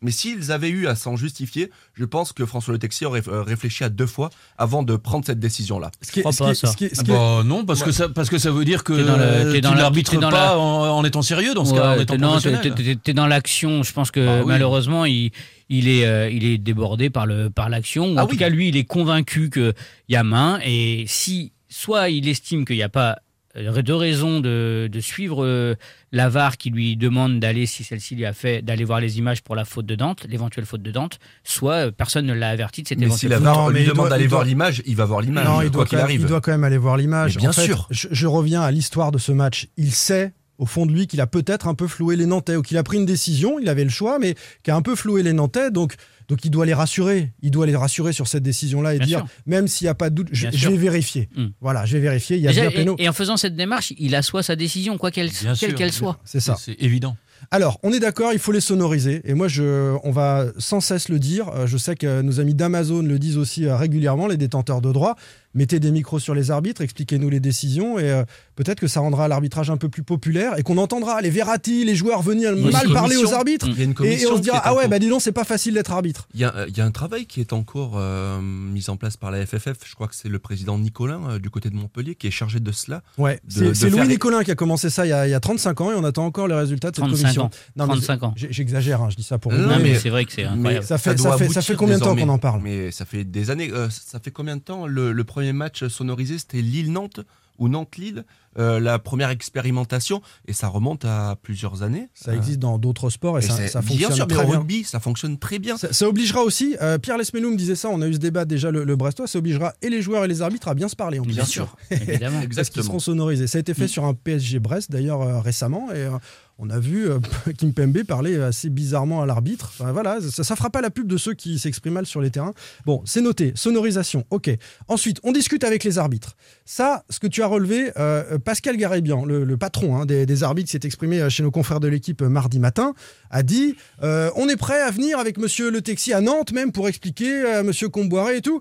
Mais 0.02 0.10
s'ils 0.10 0.50
avaient 0.52 0.68
eu 0.68 0.86
à 0.88 0.94
s'en 0.96 1.16
justifier, 1.16 1.70
je 1.94 2.04
pense 2.04 2.32
que 2.32 2.44
François 2.44 2.72
Le 2.72 2.78
Texier 2.78 3.06
aurait 3.06 3.22
euh, 3.28 3.42
réfléchi 3.42 3.84
à 3.84 3.88
deux 3.88 4.06
fois 4.06 4.30
avant 4.58 4.82
de 4.82 4.96
prendre 4.96 5.24
cette 5.24 5.38
décision-là. 5.40 5.90
Ce 6.02 6.10
qui 6.12 6.18
est- 6.18 6.22
crois 6.22 6.32
ce 6.32 6.38
qui 6.38 6.42
pas, 6.44 6.50
est- 6.50 6.54
ça. 6.54 6.66
ce 6.68 6.76
qui 6.76 6.84
est- 6.86 6.94
ce 6.94 7.02
qui 7.02 7.10
est- 7.10 7.14
bah 7.14 7.42
non, 7.44 7.64
parce, 7.64 7.82
que 7.82 7.92
ça, 7.92 8.08
parce 8.08 8.28
que 8.28 8.38
ça 8.38 8.50
veut 8.50 8.64
dire 8.64 8.84
que 8.84 8.92
tu 8.94 9.60
n'arbitres 9.60 10.18
pas 10.20 10.30
la- 10.30 10.58
en, 10.58 10.98
en 10.98 11.04
étant 11.04 11.22
sérieux 11.22 11.54
dans 11.54 11.64
ce 11.64 11.74
cas, 11.74 11.96
en 11.96 12.00
étant 12.00 12.16
non, 12.18 12.38
t'es- 12.40 12.50
professionnel. 12.52 12.98
t'es 13.02 13.14
dans 13.14 13.26
l'action. 13.26 13.82
Je 13.82 13.92
pense 13.92 14.10
que 14.10 14.26
Ah 14.26 14.38
oui. 14.40 14.44
malheureusement, 14.48 15.04
il, 15.04 15.30
il, 15.68 15.88
est, 15.88 16.04
euh, 16.04 16.28
il 16.30 16.44
est 16.44 16.58
débordé 16.58 17.08
par 17.10 17.26
le 17.26 17.48
par 17.50 17.68
l'action. 17.68 18.14
Ah 18.16 18.24
en 18.24 18.26
tout 18.26 18.36
cas, 18.36 18.48
lui, 18.48 18.68
il 18.68 18.76
est 18.76 18.84
convaincu 18.84 19.50
qu'il 19.50 19.72
y 20.08 20.16
a 20.16 20.24
main. 20.24 20.58
Et 20.64 21.04
si 21.06 21.52
soit 21.68 22.08
il 22.10 22.28
estime 22.28 22.64
qu'il 22.64 22.76
n'y 22.76 22.82
a 22.82 22.88
pas 22.88 23.18
de 23.54 23.92
raison 23.92 24.40
de, 24.40 24.88
de 24.90 25.00
suivre 25.00 25.44
euh, 25.44 25.74
la 26.10 26.28
VAR 26.28 26.56
qui 26.56 26.70
lui 26.70 26.96
demande 26.96 27.38
d'aller, 27.40 27.66
si 27.66 27.84
celle-ci 27.84 28.14
lui 28.14 28.24
a 28.24 28.32
fait, 28.32 28.62
d'aller 28.62 28.84
voir 28.84 29.00
les 29.00 29.18
images 29.18 29.42
pour 29.42 29.54
la 29.54 29.64
faute 29.64 29.86
de 29.86 29.94
Dante, 29.94 30.24
l'éventuelle 30.28 30.64
faute 30.64 30.82
de 30.82 30.90
Dante, 30.90 31.18
soit 31.44 31.86
euh, 31.86 31.90
personne 31.90 32.26
ne 32.26 32.32
l'a 32.32 32.48
averti 32.50 32.82
de 32.82 32.88
cette 32.88 32.98
Mais 32.98 33.06
éventuelle 33.06 33.32
faute. 33.32 33.42
Non, 33.42 33.52
VAR 33.52 33.68
mais 33.70 33.80
lui 33.80 33.86
il 33.86 33.88
demande 33.90 34.08
d'aller 34.08 34.26
voir 34.26 34.44
l'image, 34.44 34.82
il 34.86 34.96
va 34.96 35.04
voir 35.04 35.20
l'image, 35.20 35.44
Non, 35.46 35.60
il 35.60 35.64
quoi 35.64 35.70
doit, 35.70 35.84
qu'il 35.84 35.90
quand 35.90 35.96
même, 35.96 36.04
arrive. 36.06 36.20
il 36.22 36.26
doit 36.26 36.40
quand 36.40 36.52
même 36.52 36.64
aller 36.64 36.78
voir 36.78 36.96
l'image. 36.96 37.36
Bien 37.36 37.50
En 37.50 37.52
fait, 37.52 37.64
sûr. 37.66 37.86
Je, 37.90 38.08
je 38.10 38.26
reviens 38.26 38.62
à 38.62 38.70
l'histoire 38.70 39.12
de 39.12 39.18
ce 39.18 39.32
match. 39.32 39.68
Il 39.76 39.92
sait, 39.92 40.32
au 40.58 40.66
fond 40.66 40.86
de 40.86 40.92
lui, 40.92 41.06
qu'il 41.06 41.20
a 41.20 41.26
peut-être 41.26 41.66
un 41.68 41.74
peu 41.74 41.88
floué 41.88 42.16
les 42.16 42.26
Nantais 42.26 42.56
ou 42.56 42.62
qu'il 42.62 42.78
a 42.78 42.82
pris 42.82 42.96
une 42.96 43.06
décision, 43.06 43.58
il 43.58 43.68
avait 43.68 43.84
le 43.84 43.90
choix, 43.90 44.18
mais 44.18 44.34
qui 44.62 44.70
a 44.70 44.76
un 44.76 44.82
peu 44.82 44.96
floué 44.96 45.22
les 45.22 45.32
Nantais. 45.32 45.70
Donc, 45.70 45.94
donc 46.28 46.44
il 46.44 46.50
doit 46.50 46.66
les 46.66 46.74
rassurer. 46.74 47.32
Il 47.42 47.50
doit 47.50 47.66
les 47.66 47.76
rassurer 47.76 48.12
sur 48.12 48.26
cette 48.28 48.42
décision-là 48.42 48.94
et 48.94 48.98
Bien 48.98 49.06
dire, 49.06 49.18
sûr. 49.18 49.28
même 49.46 49.68
s'il 49.68 49.86
n'y 49.86 49.90
a 49.90 49.94
pas 49.94 50.10
de 50.10 50.14
doute, 50.14 50.28
je, 50.32 50.48
vais 50.48 50.76
vérifier. 50.76 51.28
Mm. 51.36 51.46
Voilà, 51.60 51.84
je 51.86 51.94
vais 51.94 52.00
vérifier. 52.02 52.36
Il 52.36 52.42
y 52.42 52.46
a 52.48 52.50
Déjà, 52.50 52.62
bien 52.68 52.70
péno. 52.70 52.96
et, 52.98 53.04
et 53.04 53.08
en 53.08 53.12
faisant 53.12 53.36
cette 53.36 53.56
démarche, 53.56 53.92
il 53.98 54.14
assoit 54.14 54.42
sa 54.42 54.56
décision, 54.56 54.98
quoi 54.98 55.10
qu'elle, 55.10 55.30
quelle 55.76 55.92
soit. 55.92 56.18
C'est 56.24 56.40
ça. 56.40 56.56
C'est 56.58 56.76
évident. 56.80 57.16
Alors, 57.50 57.80
on 57.82 57.92
est 57.92 57.98
d'accord, 57.98 58.32
il 58.32 58.38
faut 58.38 58.52
les 58.52 58.60
sonoriser. 58.60 59.20
Et 59.24 59.34
moi, 59.34 59.48
je, 59.48 59.96
on 60.04 60.12
va 60.12 60.46
sans 60.58 60.80
cesse 60.80 61.08
le 61.08 61.18
dire. 61.18 61.48
Euh, 61.48 61.66
Je 61.66 61.76
sais 61.76 61.96
que 61.96 62.22
nos 62.22 62.38
amis 62.40 62.54
d'Amazon 62.54 63.02
le 63.02 63.18
disent 63.18 63.36
aussi 63.36 63.66
euh, 63.66 63.76
régulièrement, 63.76 64.28
les 64.28 64.36
détenteurs 64.36 64.80
de 64.80 64.92
droit. 64.92 65.16
Mettez 65.54 65.80
des 65.80 65.90
micros 65.90 66.18
sur 66.18 66.34
les 66.34 66.50
arbitres, 66.50 66.80
expliquez-nous 66.80 67.28
les 67.28 67.40
décisions. 67.40 67.98
Et 67.98 68.10
euh, 68.10 68.24
peut-être 68.56 68.80
que 68.80 68.86
ça 68.86 69.00
rendra 69.00 69.28
l'arbitrage 69.28 69.70
un 69.70 69.76
peu 69.76 69.88
plus 69.90 70.02
populaire 70.02 70.58
et 70.58 70.62
qu'on 70.62 70.78
entendra 70.78 71.20
les 71.20 71.28
Verratti, 71.30 71.84
les 71.84 71.94
joueurs 71.94 72.22
venir 72.22 72.56
mal 72.56 72.88
parler 72.92 73.16
aux 73.16 73.32
arbitres. 73.34 73.66
Il 73.68 73.78
y 73.78 73.80
a 73.82 73.84
une 73.84 73.94
Et, 74.04 74.26
on 74.26 74.36
se 74.36 74.42
dira, 74.42 74.60
ah 74.64 74.74
ouais, 74.74 74.88
bah 74.88 74.98
dis 74.98 75.08
donc, 75.08 75.20
c'est 75.20 75.32
pas 75.32 75.44
facile 75.44 75.74
d'être 75.74 75.92
arbitre. 75.92 76.26
Il 76.34 76.40
y, 76.40 76.44
a, 76.44 76.66
il 76.68 76.76
y 76.76 76.80
a 76.80 76.84
un 76.86 76.90
travail 76.90 77.26
qui 77.26 77.40
est 77.40 77.52
en 77.52 77.62
cours, 77.64 77.92
euh, 77.96 78.40
mis 78.40 78.88
en 78.88 78.96
place 78.96 79.16
par 79.16 79.30
la 79.30 79.44
FFF. 79.44 79.76
Je 79.84 79.94
crois 79.94 80.08
que 80.08 80.14
c'est 80.14 80.28
le 80.28 80.38
président 80.38 80.78
Nicolin 80.78 81.20
euh, 81.28 81.38
du 81.38 81.50
côté 81.50 81.68
de 81.68 81.76
Montpellier 81.76 82.14
qui 82.14 82.26
est 82.28 82.30
chargé 82.30 82.58
de 82.60 82.72
cela. 82.72 83.02
Ouais, 83.18 83.38
c'est 83.48 83.90
Louis 83.90 84.08
Nicolin 84.08 84.44
qui 84.44 84.50
a 84.50 84.54
commencé 84.54 84.88
ça 84.90 85.04
il 85.06 85.10
y, 85.10 85.12
a, 85.12 85.26
il 85.26 85.30
y 85.30 85.34
a 85.34 85.40
35 85.40 85.80
ans 85.82 85.90
et 85.92 85.94
on 85.94 86.04
attend 86.04 86.24
encore 86.24 86.48
les 86.48 86.54
résultats 86.54 86.90
de 86.90 86.96
cette 86.96 87.04
35 87.04 87.20
commission. 87.22 87.42
ans. 87.44 87.50
Non, 87.76 87.86
mais 87.86 87.92
35 87.94 88.22
ans. 88.22 88.34
J'exagère, 88.36 89.02
hein, 89.02 89.08
je 89.10 89.16
dis 89.16 89.22
ça 89.22 89.38
pour 89.38 89.52
Non, 89.52 89.58
Non, 89.58 89.76
mais, 89.76 89.82
mais- 89.82 89.98
c'est 89.98 90.08
vrai 90.10 90.24
que 90.24 90.32
c'est 90.32 90.44
incroyable. 90.44 90.84
Ça 90.86 90.96
fait- 90.98 91.18
ça 91.18 91.36
fait- 91.36 91.48
ça 91.48 91.60
fait 91.62 91.72
aboutir 91.72 91.76
combien 91.76 91.98
de 91.98 92.02
temps 92.04 92.16
qu'on 92.16 92.28
en 92.28 92.38
parle? 92.38 92.60
Mais 92.62 92.90
ça 92.90 93.04
fait 93.04 93.24
des 93.24 93.50
années. 93.50 93.70
euh, 93.72 93.88
ça 93.90 94.18
fait 94.18 94.30
combien 94.30 94.56
de 94.56 94.62
temps 94.62 94.86
le, 94.86 95.12
le 95.12 95.24
premier 95.24 95.41
match 95.50 95.86
sonorisé 95.88 96.38
C'était 96.38 96.62
Lille-Nantes 96.62 97.20
ou 97.58 97.68
Nantes-Lille 97.68 98.24
euh, 98.58 98.80
La 98.80 98.98
première 98.98 99.30
expérimentation. 99.30 100.22
Et 100.46 100.52
ça 100.52 100.68
remonte 100.68 101.04
à 101.04 101.36
plusieurs 101.42 101.82
années. 101.82 102.08
Ça 102.14 102.34
existe 102.34 102.58
dans 102.58 102.78
d'autres 102.78 103.10
sports 103.10 103.38
et, 103.38 103.44
Et 103.44 103.48
ça, 103.48 103.68
ça 103.68 103.80
bien 103.80 104.08
fonctionne 104.08 104.14
sûr, 104.16 104.26
très 104.26 104.44
bien. 104.46 104.58
rugby, 104.58 104.84
ça 104.84 105.00
fonctionne 105.00 105.38
très 105.38 105.58
bien. 105.58 105.76
Ça, 105.76 105.92
ça 105.92 106.08
obligera 106.08 106.42
aussi, 106.42 106.76
euh, 106.82 106.98
Pierre 106.98 107.18
Lesmelou 107.18 107.50
me 107.50 107.56
disait 107.56 107.74
ça, 107.76 107.88
on 107.88 108.00
a 108.02 108.06
eu 108.08 108.14
ce 108.14 108.18
débat 108.18 108.44
déjà 108.44 108.70
le, 108.70 108.84
le 108.84 108.96
Brestois, 108.96 109.26
ça 109.26 109.38
obligera 109.38 109.72
et 109.82 109.88
les 109.90 110.02
joueurs 110.02 110.24
et 110.24 110.28
les 110.28 110.42
arbitres 110.42 110.68
à 110.68 110.74
bien 110.74 110.88
se 110.88 110.96
parler 110.96 111.18
en. 111.18 111.22
Bien 111.22 111.44
sûr. 111.44 111.76
Évidemment. 111.90 112.20
Parce 112.20 112.40
qu'ils 112.40 112.44
Exactement. 112.44 112.84
seront 112.84 112.98
sonorisés. 112.98 113.46
Ça 113.46 113.58
a 113.58 113.60
été 113.60 113.74
fait 113.74 113.84
Mm. 113.84 113.88
sur 113.88 114.04
un 114.04 114.14
PSG 114.14 114.58
Brest 114.58 114.90
d'ailleurs 114.90 115.22
euh, 115.22 115.40
récemment 115.40 115.90
et 115.92 115.96
euh, 115.96 116.10
on 116.58 116.70
a 116.70 116.78
vu 116.78 117.08
Kim 117.58 117.72
Pembe 117.72 118.04
parler 118.04 118.36
assez 118.40 118.68
bizarrement 118.70 119.22
à 119.22 119.26
l'arbitre. 119.26 119.72
Enfin, 119.74 119.90
voilà, 119.92 120.18
ça, 120.20 120.44
ça 120.44 120.54
fera 120.54 120.70
pas 120.70 120.80
la 120.80 120.90
pub 120.90 121.08
de 121.08 121.16
ceux 121.16 121.34
qui 121.34 121.58
s'expriment 121.58 121.94
mal 121.94 122.06
sur 122.06 122.20
les 122.20 122.30
terrains. 122.30 122.52
Bon, 122.86 123.02
c'est 123.04 123.20
noté, 123.22 123.52
sonorisation, 123.56 124.24
ok. 124.30 124.50
Ensuite, 124.86 125.18
on 125.24 125.32
discute 125.32 125.64
avec 125.64 125.82
les 125.82 125.98
arbitres. 125.98 126.36
Ça, 126.64 127.04
ce 127.10 127.18
que 127.18 127.26
tu 127.26 127.42
as 127.42 127.46
relevé, 127.46 127.90
euh, 127.96 128.38
Pascal 128.42 128.76
Garibian, 128.76 129.24
le, 129.24 129.44
le 129.44 129.56
patron 129.56 129.96
hein, 129.96 130.04
des, 130.06 130.26
des 130.26 130.42
arbitres, 130.42 130.70
s'est 130.70 130.80
exprimé 130.84 131.20
euh, 131.20 131.30
chez 131.30 131.42
nos 131.42 131.50
confrères 131.50 131.80
de 131.80 131.88
l'équipe 131.88 132.20
euh, 132.22 132.28
mardi 132.28 132.58
matin, 132.58 132.94
a 133.30 133.42
dit 133.42 133.76
euh, 134.02 134.30
on 134.36 134.48
est 134.48 134.56
prêt 134.56 134.80
à 134.82 134.90
venir 134.90 135.18
avec 135.18 135.38
Monsieur 135.38 135.70
Le 135.70 135.80
Texier 135.80 136.12
à 136.14 136.20
Nantes 136.20 136.52
même 136.52 136.72
pour 136.72 136.88
expliquer 136.88 137.44
à 137.50 137.62
Monsieur 137.62 137.88
Comboiré 137.88 138.36
et 138.36 138.42
tout. 138.42 138.60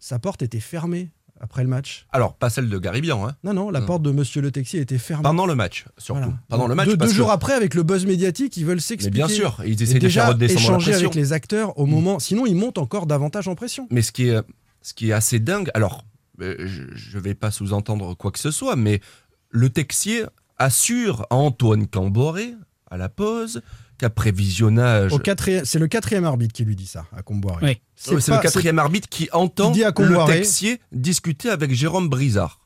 Sa 0.00 0.18
porte 0.18 0.42
était 0.42 0.60
fermée 0.60 1.10
après 1.40 1.62
le 1.62 1.68
match. 1.68 2.04
Alors, 2.10 2.34
pas 2.34 2.50
celle 2.50 2.68
de 2.68 2.78
Garibian, 2.78 3.28
hein. 3.28 3.36
Non, 3.44 3.54
non, 3.54 3.70
la 3.70 3.78
Non. 3.78 3.86
porte 3.86 4.02
de 4.02 4.10
Monsieur 4.10 4.40
Le 4.42 4.50
Texier 4.50 4.80
était 4.80 4.98
fermée. 4.98 5.22
Pendant 5.22 5.46
le 5.46 5.54
match, 5.54 5.84
surtout. 5.96 6.20
Voilà. 6.20 6.34
Pendant 6.48 6.66
le 6.66 6.74
match, 6.74 6.88
Deux, 6.88 6.96
parce 6.96 7.10
deux 7.10 7.14
que- 7.14 7.22
jours 7.22 7.30
après, 7.30 7.52
avec 7.52 7.74
le 7.74 7.84
buzz 7.84 8.06
médiatique, 8.06 8.56
ils 8.56 8.64
veulent 8.66 8.76
Mais 8.76 8.80
s'expliquer. 8.80 9.14
bien 9.16 9.28
sûr, 9.28 9.60
ils 9.64 9.80
essaient 9.80 9.94
de 9.94 9.98
déjà 10.00 10.22
faire 10.22 10.30
redescendre 10.34 10.58
la 10.58 10.62
échanger 10.64 10.90
pression. 10.90 11.06
avec 11.10 11.14
les 11.14 11.32
acteurs 11.32 11.78
au 11.78 11.86
moment. 11.86 12.18
Sinon, 12.18 12.44
ils 12.46 12.56
montent 12.56 12.78
encore 12.78 13.06
davantage 13.06 13.46
en 13.46 13.54
pression. 13.54 13.86
Mais 13.90 14.02
ce 14.02 14.10
qui 14.10 14.28
est, 14.28 14.38
ce 14.82 14.94
qui 14.94 15.10
est 15.10 15.12
assez 15.12 15.38
dingue, 15.38 15.70
alors, 15.74 16.04
je 16.38 17.16
ne 17.16 17.22
vais 17.22 17.34
pas 17.34 17.50
sous-entendre 17.50 18.14
quoi 18.14 18.30
que 18.30 18.38
ce 18.38 18.50
soit, 18.50 18.76
mais 18.76 19.00
le 19.50 19.70
Texier 19.70 20.24
assure 20.58 21.26
à 21.30 21.36
Antoine 21.36 21.86
Camboré, 21.86 22.54
à 22.90 22.96
la 22.96 23.08
pause, 23.08 23.62
qu'après 23.98 24.32
visionnage. 24.32 25.12
C'est 25.64 25.78
le 25.78 25.88
quatrième 25.88 26.24
arbitre 26.24 26.54
qui 26.54 26.64
lui 26.64 26.76
dit 26.76 26.86
ça, 26.86 27.06
à 27.14 27.22
Comboiré. 27.22 27.66
Oui. 27.66 27.80
C'est 27.96 28.14
le 28.14 28.40
quatrième 28.40 28.78
arbitre 28.78 29.08
qui 29.08 29.28
entend 29.32 29.72
qui 29.72 29.78
dit 29.78 29.84
à 29.84 29.92
le 29.96 30.26
Texier 30.26 30.80
discuter 30.92 31.50
avec 31.50 31.72
Jérôme 31.72 32.08
Brizard. 32.08 32.60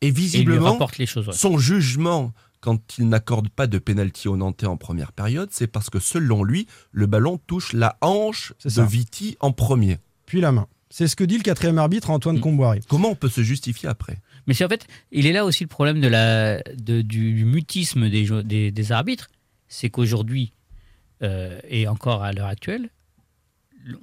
Et 0.00 0.10
visiblement, 0.10 0.72
rapporte 0.72 0.98
les 0.98 1.06
choses. 1.06 1.28
ouais. 1.28 1.34
son 1.34 1.56
jugement, 1.56 2.34
quand 2.60 2.98
il 2.98 3.08
n'accorde 3.08 3.48
pas 3.48 3.66
de 3.66 3.78
pénalty 3.78 4.28
au 4.28 4.36
Nantais 4.36 4.66
en 4.66 4.76
première 4.76 5.12
période, 5.12 5.48
c'est 5.50 5.66
parce 5.66 5.88
que 5.88 5.98
selon 5.98 6.44
lui, 6.44 6.66
le 6.92 7.06
ballon 7.06 7.38
touche 7.46 7.72
la 7.72 7.96
hanche 8.02 8.52
de. 8.64 8.82
Viti 8.82 9.38
en 9.40 9.52
premier. 9.52 9.98
Puis 10.26 10.42
la 10.42 10.52
main. 10.52 10.66
C'est 10.96 11.08
ce 11.08 11.16
que 11.16 11.24
dit 11.24 11.38
le 11.38 11.42
quatrième 11.42 11.78
arbitre, 11.78 12.10
Antoine 12.10 12.36
Mm. 12.36 12.40
Comboiré. 12.40 12.80
Comment 12.88 13.08
on 13.10 13.14
peut 13.16 13.28
se 13.28 13.42
justifier 13.42 13.88
après? 13.88 14.18
Mais 14.46 14.54
c'est 14.54 14.64
en 14.64 14.68
fait, 14.68 14.86
il 15.10 15.26
est 15.26 15.32
là 15.32 15.44
aussi 15.44 15.64
le 15.64 15.68
problème 15.68 16.00
de 16.00 16.06
la, 16.06 16.58
de- 16.76 17.02
du, 17.02 17.32
du 17.32 17.44
mutisme 17.44 18.08
des, 18.08 18.24
jo- 18.24 18.42
des, 18.42 18.70
des 18.70 18.92
arbitres. 18.92 19.28
C'est 19.66 19.90
qu'aujourd'hui, 19.90 20.52
euh, 21.24 21.58
et 21.68 21.88
encore 21.88 22.22
à 22.22 22.30
l'heure 22.32 22.46
actuelle, 22.46 22.90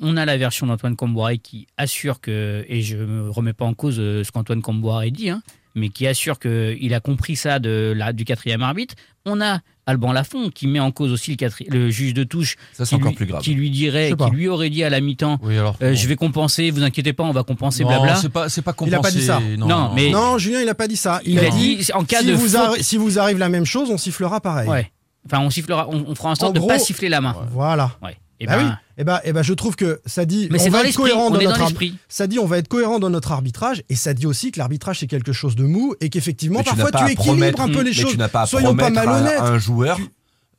on 0.02 0.18
a 0.18 0.26
la 0.26 0.36
version 0.36 0.68
d'Antoine 0.68 0.98
Comboiré 0.98 1.38
qui 1.38 1.66
assure 1.78 2.20
que, 2.20 2.66
et 2.68 2.82
je 2.82 2.98
ne 2.98 3.06
me 3.06 3.30
remets 3.30 3.54
pas 3.54 3.64
en 3.64 3.74
cause 3.74 3.96
euh, 3.98 4.26
ce 4.26 4.32
qu'Antoine 4.34 4.62
Comboiré 4.62 5.12
dit, 5.12 5.30
hein, 5.30 5.42
mais 5.76 5.88
qui 5.88 6.08
assure 6.08 6.40
qu'il 6.40 6.94
a 6.94 7.00
compris 7.00 7.38
ça 7.38 7.60
de 7.60 7.94
la, 7.96 8.12
du 8.12 8.26
quatrième 8.26 8.64
arbitre. 8.64 8.96
On 9.26 9.40
a 9.40 9.62
Alban 9.88 10.12
Lafont 10.12 10.50
qui 10.50 10.68
met 10.68 10.80
en 10.80 10.92
cause 10.92 11.12
aussi 11.12 11.32
le, 11.32 11.38
quatri- 11.38 11.68
le 11.70 11.90
juge 11.90 12.14
de 12.14 12.24
touche, 12.24 12.56
Ça, 12.74 12.86
qui 12.86 12.96
encore 12.96 13.10
lui, 13.10 13.16
plus 13.16 13.26
grave. 13.26 13.42
qui 13.42 13.54
lui 13.54 13.68
Je 13.68 13.72
dirait, 13.72 14.14
qui 14.16 14.30
lui 14.36 14.48
aurait 14.48 14.70
dit 14.70 14.84
à 14.84 14.90
la 14.90 15.02
mi-temps, 15.02 15.40
Oui, 15.42 15.58
euh, 15.58 15.72
bon. 15.80 15.96
je 15.96 16.08
vais 16.08 16.16
compenser, 16.16 16.70
vous 16.72 16.84
inquiétez 16.84 17.14
pas, 17.14 17.24
on 17.24 17.32
va 17.32 17.44
compenser, 17.44 17.84
Non, 17.84 17.90
blabla. 17.90 18.16
c'est 18.16 18.30
pas, 18.30 18.48
c'est 18.50 18.62
pas 18.62 18.76
Il 18.86 18.94
a 18.96 19.00
pas 19.00 19.12
dit 19.12 19.22
ça. 19.24 19.40
Non, 19.58 19.92
mais- 19.94 20.12
Non, 20.12 20.38
Julien, 20.38 20.60
il 20.62 20.66
n'a 20.66 20.76
pas 20.76 20.88
dit 20.88 20.98
ça. 20.98 21.20
Il, 21.26 21.34
Il 21.34 21.40
a 21.40 21.44
a 21.48 21.50
dit, 21.50 21.78
dit, 21.78 21.92
en 21.94 22.04
cas 22.04 22.20
si, 22.22 22.28
de 22.28 22.34
vous 22.34 22.48
faute- 22.48 22.78
arri- 22.78 22.84
si 22.84 22.98
vous 22.98 23.18
arrive 23.20 23.38
la 23.40 23.50
même 23.50 23.66
chose, 23.66 23.90
on 23.92 23.98
sifflera 23.98 24.40
pareil. 24.40 24.70
Ouais. 24.70 24.92
Enfin, 25.26 25.40
on 25.40 25.50
sifflera, 25.50 25.88
on, 25.90 26.06
on 26.08 26.16
fera 26.16 26.30
en 26.30 26.36
sorte 26.36 26.52
En 26.52 26.54
de 26.54 26.60
gros- 26.60 26.68
pas 26.68 26.80
siffler 26.80 27.10
la 27.10 27.22
main. 27.22 27.36
Voilà. 27.52 27.92
Ouais. 28.04 28.16
Et 28.42 28.48
Bah 28.48 28.58
ben, 28.58 28.66
oui. 28.66 28.72
Et 28.98 29.04
ben, 29.04 29.20
et 29.24 29.34
ben, 29.34 29.42
je 29.44 29.54
trouve 29.54 29.76
que 29.76 30.02
ça 30.06 30.26
dit. 30.26 30.48
Mais 30.52 30.60
on 30.62 30.70
va 30.72 30.82
dans 30.82 30.90
être 30.90 30.96
cohérent 30.96 31.28
On 31.28 31.30
dans 31.30 31.42
notre. 31.42 31.72
Ça 32.10 32.28
dit, 32.28 32.40
on 32.40 32.46
va 32.46 32.58
être 32.58 32.68
cohérent 32.68 33.00
dans 33.00 33.10
notre 33.10 33.32
arbitrage, 33.32 33.84
et 33.90 33.96
ça 33.96 34.14
dit 34.14 34.26
aussi 34.26 34.52
que 34.52 34.60
l'arbitrage 34.60 35.00
c'est 35.00 35.08
quelque 35.08 35.32
chose 35.32 35.56
de 35.56 35.64
mou, 35.64 35.94
et 36.02 36.10
qu'effectivement 36.10 36.60
tu 36.64 36.66
parfois 36.76 36.92
tu 36.92 36.98
équilibres 37.12 37.24
promettre- 37.24 37.62
un 37.62 37.68
peu 37.70 37.80
les 37.82 37.92
mais 37.92 37.94
choses. 37.94 38.12
tu 38.12 38.18
pas 38.18 38.42
à 38.42 38.46
Soyons 38.48 38.76
pas 38.76 38.90
malhonnêtes. 38.90 39.40
à 39.40 39.46
un 39.46 39.58
joueur. 39.60 39.98
Tu- 39.98 40.10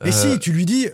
Et 0.05 0.09
euh, 0.09 0.11
si 0.11 0.39
tu 0.39 0.51
lui 0.51 0.65
dis, 0.65 0.87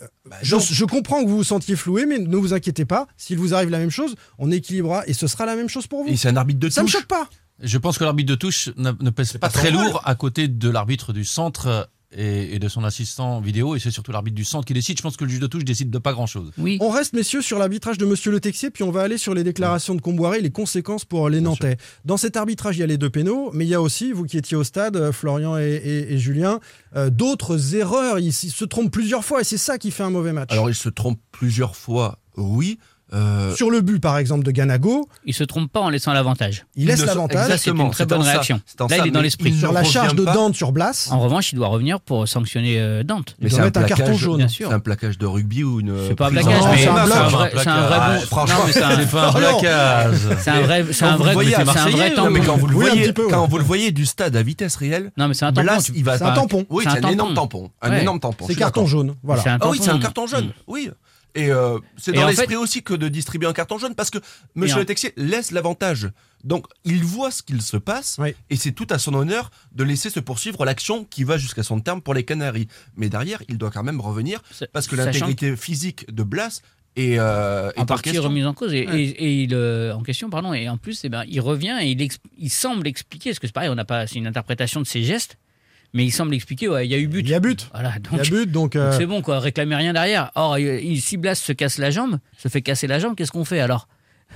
je, 0.43 0.55
non. 0.55 0.61
je 0.61 0.85
comprends 0.85 1.23
que 1.23 1.29
vous 1.29 1.37
vous 1.37 1.43
sentiez 1.43 1.75
floué, 1.75 2.05
mais 2.05 2.19
ne 2.19 2.35
vous 2.37 2.53
inquiétez 2.53 2.85
pas, 2.85 3.07
s'il 3.17 3.37
vous 3.39 3.53
arrive 3.55 3.69
la 3.69 3.79
même 3.79 3.89
chose, 3.89 4.15
on 4.37 4.51
équilibrera 4.51 5.03
et 5.07 5.13
ce 5.13 5.25
sera 5.27 5.45
la 5.47 5.55
même 5.55 5.69
chose 5.69 5.87
pour 5.87 6.03
vous. 6.03 6.09
et 6.09 6.17
c'est 6.17 6.27
un 6.29 6.35
arbitre 6.37 6.59
de 6.59 6.69
Ça 6.69 6.81
me 6.81 6.87
touche. 6.87 6.93
choque 6.97 7.07
pas. 7.07 7.27
Je 7.61 7.77
pense 7.77 7.97
que 7.97 8.03
l'arbitre 8.03 8.29
de 8.29 8.35
touche 8.35 8.69
ne, 8.77 8.91
ne 8.99 9.09
pèse 9.09 9.33
pas, 9.37 9.49
très 9.49 9.69
lourd 9.71 10.01
à 10.05 10.15
côté 10.15 10.47
de 10.47 10.69
l'arbitre 10.69 11.11
du 11.13 11.25
centre 11.25 11.89
et, 12.15 12.55
et 12.55 12.59
de 12.59 12.67
son 12.67 12.83
assistant 12.83 13.39
vidéo, 13.39 13.75
et 13.75 13.79
c'est 13.79 13.91
surtout 13.91 14.11
l'arbitre 14.11 14.35
du 14.35 14.43
centre 14.43 14.65
qui 14.65 14.73
décide. 14.73 14.97
Je 14.97 15.03
pense 15.03 15.15
que 15.17 15.23
le 15.25 15.29
juge 15.29 15.39
de 15.39 15.47
touche 15.47 15.63
décide 15.63 15.89
de 15.91 15.97
pas 15.99 16.11
grand-chose. 16.13 16.51
oui. 16.57 16.77
On 16.81 16.89
reste, 16.89 17.13
messieurs, 17.13 17.41
sur 17.41 17.59
l'arbitrage 17.59 17.97
de 17.97 18.05
Monsieur 18.05 18.31
Le 18.31 18.39
Texier, 18.39 18.71
puis 18.71 18.83
on 18.83 18.91
va 18.91 19.01
aller 19.01 19.17
sur 19.17 19.33
les 19.33 19.43
déclarations 19.43 19.93
de 19.95 20.01
Comboiré, 20.01 20.41
les 20.41 20.49
conséquences 20.49 21.05
pour 21.05 21.29
les 21.29 21.41
Nantais. 21.41 21.77
Dans 22.05 22.17
cet 22.17 22.35
arbitrage, 22.37 22.77
il 22.77 22.79
y 22.79 22.83
a 22.83 22.87
les 22.87 22.97
deux 22.97 23.09
pénaux, 23.09 23.51
mais 23.53 23.65
il 23.65 23.69
y 23.69 23.75
a 23.75 23.81
aussi, 23.81 24.11
vous 24.11 24.25
qui 24.25 24.37
étiez 24.37 24.57
au 24.57 24.63
stade, 24.63 24.95
euh, 24.95 25.11
Florian 25.11 25.57
et, 25.57 25.63
et- 25.75 26.13
et 26.13 26.17
Julien, 26.17 26.59
euh, 26.95 27.09
d'autres 27.09 27.75
erreurs. 27.75 28.17
Ils, 28.19 28.27
ils 28.29 28.33
se 28.33 28.65
trompent 28.65 28.91
plusieurs 28.91 29.23
fois, 29.23 29.41
et 29.41 29.43
c'est 29.43 29.57
ça 29.57 29.77
qui 29.77 29.91
fait 29.91 30.03
un 30.03 30.09
mauvais 30.09 30.33
match. 30.33 30.49
Alors, 30.51 30.69
il 30.69 30.75
se 30.75 30.89
trompe 30.89 31.19
plusieurs 31.31 31.75
fois, 31.75 32.19
oui. 32.37 32.79
Euh, 33.13 33.55
sur 33.55 33.71
le 33.71 33.81
but, 33.81 33.99
par 33.99 34.17
exemple, 34.17 34.43
de 34.45 34.51
Ganago, 34.51 35.07
Il 35.25 35.33
se 35.33 35.43
trompe 35.43 35.71
pas 35.71 35.79
en 35.79 35.89
laissant 35.89 36.13
l'avantage. 36.13 36.65
il 36.75 36.87
laisse 36.87 37.01
ne- 37.01 37.05
l'avantage. 37.07 37.47
Ça, 37.49 37.57
c'est 37.57 37.71
une 37.71 37.89
très 37.91 38.05
bonne 38.05 38.23
ça, 38.23 38.31
réaction. 38.31 38.61
c'est 38.65 38.81
en 38.81 38.87
Là, 38.87 38.97
ça, 38.97 39.03
il 39.03 39.07
est 39.07 39.11
dans 39.11 39.19
mais 39.19 39.23
l'esprit. 39.23 39.49
il 39.49 39.59
Sur 39.59 39.71
la 39.71 39.83
charge 39.83 40.15
de. 40.15 40.23
Dante 40.25 40.55
sur 40.55 40.71
Blas, 40.71 41.07
En 41.11 41.19
revanche, 41.19 41.51
il 41.51 41.55
doit 41.55 41.67
revenir 41.69 41.99
pour 42.01 42.27
sanctionner 42.27 42.79
euh, 42.79 43.03
Dante. 43.03 43.35
il 43.41 43.49
doit 43.49 43.61
mettre 43.61 43.79
un 43.79 43.83
carton 43.83 44.13
jaune. 44.13 44.37
Bien 44.37 44.47
sûr. 44.47 44.67
C'est 44.69 44.75
un 44.75 44.79
plaquage 44.79 45.17
de 45.17 45.25
rugby 45.25 45.63
ou 45.63 45.79
une. 45.79 45.95
C'est 46.07 46.15
pas 46.15 46.27
un 46.27 46.31
Non, 46.31 46.35
mais 46.35 46.43
c'est 46.43 46.87
un 46.87 46.95
un 46.95 47.29
vrai, 47.29 47.51
un 47.55 47.61
Ah, 47.67 48.13
bon. 48.19 48.25
franchement, 48.27 48.59
mais 48.67 48.71
c'est 48.73 48.83
un, 48.83 49.05
pas 49.05 49.27
un 49.27 49.31
Ah 49.33 49.37
blacage. 49.39 50.15
c'est 50.39 50.49
un 50.51 50.61
vrai, 50.61 50.85
c'est 50.91 51.05
un 51.05 51.15
vrai, 51.17 51.33
voyez, 51.33 51.51
c'est 51.55 52.19
un 52.19 52.29
mais 52.29 52.41
quand 52.41 52.57
vous 52.57 52.67
le 52.67 52.75
un 52.75 52.79
voyez, 52.79 53.13
quand 53.13 53.47
vous 53.47 53.57
le 53.57 53.63
voyez 53.63 53.91
du 53.91 54.05
stade 54.05 54.35
à 54.35 54.43
vitesse 54.43 54.75
réelle, 54.75 55.11
Non, 55.17 55.27
mais 55.27 55.33
c'est 55.33 55.45
un 55.45 55.53
tampon. 55.53 55.67
Il 55.95 56.03
va 56.03 56.17
C'est 56.17 56.23
un 56.23 56.33
tampon. 56.33 56.65
Oui, 56.69 56.83
C'est 56.87 56.99
un 56.99 57.07
un 57.07 57.11
énorme 57.11 57.33
tampon. 57.33 57.69
Un 57.81 57.93
énorme 57.97 58.19
tampon. 58.19 58.45
c'est 58.47 58.55
carton 58.55 58.85
jaune. 58.85 59.15
Voilà. 59.23 59.41
Un 59.45 59.57
Ah 59.61 59.69
oui, 59.69 59.79
c'est 59.81 59.89
un 59.89 59.99
carton 59.99 60.27
jaune. 60.27 60.45
Mm. 60.47 60.51
Oui. 60.67 60.89
Et 61.35 61.51
euh, 61.51 61.77
c'est 61.97 62.11
dans 62.11 62.27
l'esprit 62.27 62.47
fait- 62.47 62.55
aussi 62.55 62.81
que 62.83 62.93
de 62.93 63.07
distribuer 63.07 63.47
un 63.47 63.53
carton 63.53 63.77
jaune 63.77 63.95
parce 63.95 64.09
que 64.09 64.17
Monsieur 64.55 64.77
en- 64.77 64.79
Le 64.79 64.85
Texier 64.85 65.13
laisse 65.15 65.51
l'avantage. 65.51 66.09
Donc 66.43 66.65
il 66.85 67.03
voit 67.03 67.31
ce 67.31 67.43
qu'il 67.43 67.61
se 67.61 67.77
passe 67.77 68.15
Oui. 68.19 68.33
et 68.49 68.55
c'est 68.55 68.71
tout 68.71 68.87
à 68.89 68.97
son 68.97 69.13
honneur 69.13 69.51
de 69.73 69.83
laisser 69.83 70.09
se 70.09 70.19
poursuivre 70.19 70.65
l'action 70.65 71.03
qui 71.05 71.23
va 71.23 71.37
jusqu'à 71.37 71.63
son 71.63 71.79
terme 71.81 72.01
pour 72.01 72.13
les 72.13 72.23
Canaries. 72.23 72.67
Mais 72.95 73.09
derrière, 73.09 73.43
il 73.49 73.57
doit 73.57 73.71
quand 73.71 73.83
même 73.83 73.99
revenir 74.01 74.41
parce 74.73 74.87
que 74.87 74.95
l'intégrité 74.95 75.55
physique 75.55 76.11
de 76.13 76.23
Blas 76.23 76.61
est, 76.95 77.19
euh, 77.19 77.69
est 77.75 77.79
en 77.79 77.85
partie 77.85 78.17
remise 78.17 78.45
en 78.47 78.53
cause 78.53 78.73
et, 78.73 78.87
Ouais. 78.87 79.01
et- 79.01 79.09
et 79.23 79.43
il 79.43 79.53
euh, 79.53 79.93
en 79.93 80.01
question 80.01 80.29
pardon 80.29 80.53
et 80.53 80.67
en 80.69 80.77
plus 80.77 81.01
eh 81.03 81.09
ben, 81.09 81.23
il 81.27 81.39
revient 81.39 81.77
et 81.81 81.91
il, 81.91 81.99
exp- 81.99 82.17
il 82.37 82.49
semble 82.49 82.87
expliquer 82.87 83.29
parce 83.29 83.39
que 83.39 83.45
c'est 83.47 83.53
pareil 83.53 83.69
on 83.69 83.75
n'a 83.75 83.85
pas 83.85 84.07
c'est 84.07 84.15
une 84.17 84.25
interprétation 84.27 84.81
de 84.81 84.87
ses 84.87 85.03
gestes 85.03 85.37
mais 85.93 86.05
il 86.05 86.11
semble 86.11 86.33
expliquer 86.35 86.67
ouais 86.67 86.85
il 86.87 86.91
y 86.91 86.95
a 86.95 86.97
eu 86.97 87.07
but 87.07 87.21
Il 87.21 87.29
y 87.29 87.33
a 87.33 87.39
but. 87.39 87.67
voilà 87.73 87.93
Il 87.97 87.97
y 87.97 88.17
donc 88.17 88.19
a 88.19 88.29
but, 88.29 88.45
donc. 88.51 88.73
donc 88.73 88.75
euh, 88.75 88.95
c'est 88.97 89.05
bon 89.05 89.21
quoi 89.21 89.39
réclamez 89.39 89.75
rien 89.75 89.93
derrière 89.93 90.31
or 90.35 90.57
si 90.97 91.17
Blas 91.17 91.35
se 91.35 91.51
casse 91.53 91.77
la 91.77 91.91
jambe 91.91 92.19
se 92.37 92.47
fait 92.47 92.61
casser 92.61 92.87
la 92.87 92.99
jambe 92.99 93.15
qu'est-ce 93.15 93.31
qu'on 93.31 93.45
fait 93.45 93.59
alors? 93.59 93.87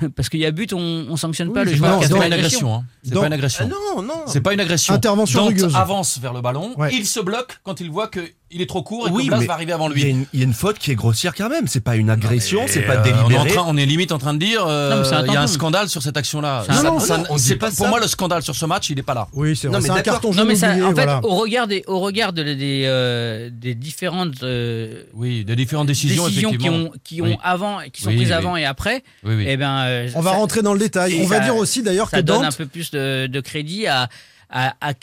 Parce 0.16 0.28
qu'il 0.28 0.39
y 0.39 0.46
a 0.48 0.50
but 0.50 0.74
on, 0.74 0.80
on 0.80 1.16
sanctionne 1.18 1.50
Oui, 1.50 1.54
pas 1.54 1.63
le 1.66 1.70
c'est 1.70 1.78
joueur 1.78 2.00
a 2.00 2.08
C'est 2.08 2.16
pas 2.18 2.26
une 2.26 2.34
agression. 2.34 2.74
hein. 2.74 2.86
C'est 3.04 3.13
Dans- 3.13 3.22
pas 3.22 3.28
une 3.28 3.34
Ah 3.34 3.36
agression. 3.36 3.68
non, 3.68 4.02
non. 4.02 4.24
C'est 4.26 4.42
pas 4.42 4.54
une 4.56 4.60
agression. 4.60 4.92
Intervention 4.96 5.42
Dante 5.42 5.50
rugueuse. 5.50 5.76
avance 5.76 6.18
vers 6.18 6.34
le 6.34 6.42
ballon, 6.42 6.74
Ouais. 6.80 6.89
il 6.96 7.06
se 7.06 7.20
bloque 7.20 7.60
quand 7.62 7.80
il 7.80 7.92
voit 7.92 8.08
qu'il 8.54 8.62
est 8.62 8.66
trop 8.70 8.84
court 8.84 9.08
et 9.08 9.12
Oui, 9.12 9.24
que 9.24 9.28
Blas 9.30 9.39
mais 9.39 9.46
va 9.48 9.54
arriver 9.54 9.74
avant 9.74 9.89
Il 9.89 9.94
lui. 10.04 10.28
il 10.34 10.39
y 10.39 10.44
a 10.44 10.46
une 10.46 10.54
faute 10.54 10.80
qui 10.80 10.92
est 10.92 10.96
grossière 10.96 11.34
quand 11.36 11.50
même. 11.50 11.68
C'est 11.68 11.84
pas 11.84 11.96
une 11.98 12.10
agression, 12.10 12.62
c'est 12.68 12.80
Et, 12.80 12.84
pas 12.84 12.94
euh, 12.96 13.02
on, 13.04 13.06
est 13.06 13.13
en 13.13 13.28
délibéré. 13.28 13.50
train- 13.50 13.66
on 13.68 13.76
est 13.78 13.86
limite 13.86 14.12
en 14.12 14.18
train 14.20 14.34
de 14.34 14.39
dire 14.39 14.66
euh, 14.66 14.92
Non, 14.92 14.98
mais 15.02 15.06
c'est 15.06 15.16
un 15.16 15.26
il 15.26 15.34
y 15.34 15.36
a 15.36 15.42
un 15.42 15.48
scandale 15.48 15.89
sur 15.89 16.02
cette 16.02 16.16
action-là. 16.16 16.63
Ça- 16.68 16.74
ça- 16.74 16.84
Non, 16.84 16.98
on 17.30 17.36
dit 17.36 17.42
c'est 17.42 17.56
pas 17.56 17.66
pas- 17.68 17.72
ça. 17.72 17.78
Pour 17.78 17.88
moi, 17.89 18.00
le 18.00 18.08
scandale 18.08 18.42
sur 18.44 18.56
ce 18.56 18.66
match, 18.66 18.89
il 18.89 19.00
est 19.00 19.04
pas 19.04 19.13
là. 19.13 19.28
Oui, 19.34 19.56
c'est 19.56 19.68
Non, 19.68 19.74
vrai. 19.74 19.82
mais 19.82 19.88
C'est 19.94 20.00
un 20.00 20.02
carton 20.04 20.30
non 20.30 20.34
jaune 20.38 20.48
mais 20.48 20.56
ça, 20.56 20.70
oublié, 20.70 20.84
en 20.84 20.88
fait 20.89 20.94
voilà. 21.04 21.20
au 21.24 21.36
regard 21.36 21.68
des 21.68 21.84
au 21.88 22.00
regard 22.00 22.32
de- 22.34 22.44
des 22.44 22.84
euh, 22.86 23.50
des 23.52 23.76
différentes 23.76 24.44
euh, 24.44 25.04
Oui, 25.13 25.44
des 25.44 25.56
différentes 25.56 25.88
décisions, 25.88 26.28
décisions 26.28 26.52
qui 26.52 26.70
ont 26.70 26.92
qui 27.04 27.22
ont 27.22 27.26
Oui. 27.26 27.38
avant 27.44 27.80
qui 27.92 28.02
sont 28.02 28.10
Oui, 28.10 28.18
prises 28.18 28.28
oui. 28.30 28.34
avant 28.34 28.56
et 28.58 28.66
après 28.66 29.04
Oui, 29.24 29.34
oui. 29.36 29.46
eh 29.48 29.58
ben 29.58 29.80
euh, 29.86 30.10
On 30.16 30.22
va 30.22 30.32
ça- 30.32 30.38
rentrer 30.38 30.62
dans 30.62 30.74
le 30.74 30.80
détail. 30.80 31.13
Et 31.16 31.24
On 31.24 31.28
va 31.28 31.38
ça- 31.38 31.44
dire 31.44 31.56
aussi 31.56 31.82
d'ailleurs 31.84 32.10
que 32.12 32.18
ça 32.18 32.22
donne 32.22 32.44
un 32.46 32.52
peu 32.52 32.66
plus 32.66 32.92
de, 32.92 33.28
de 33.28 33.39
crédit 33.39 33.88
à, 33.88 34.08
à, 34.50 34.74
à- 34.82 34.94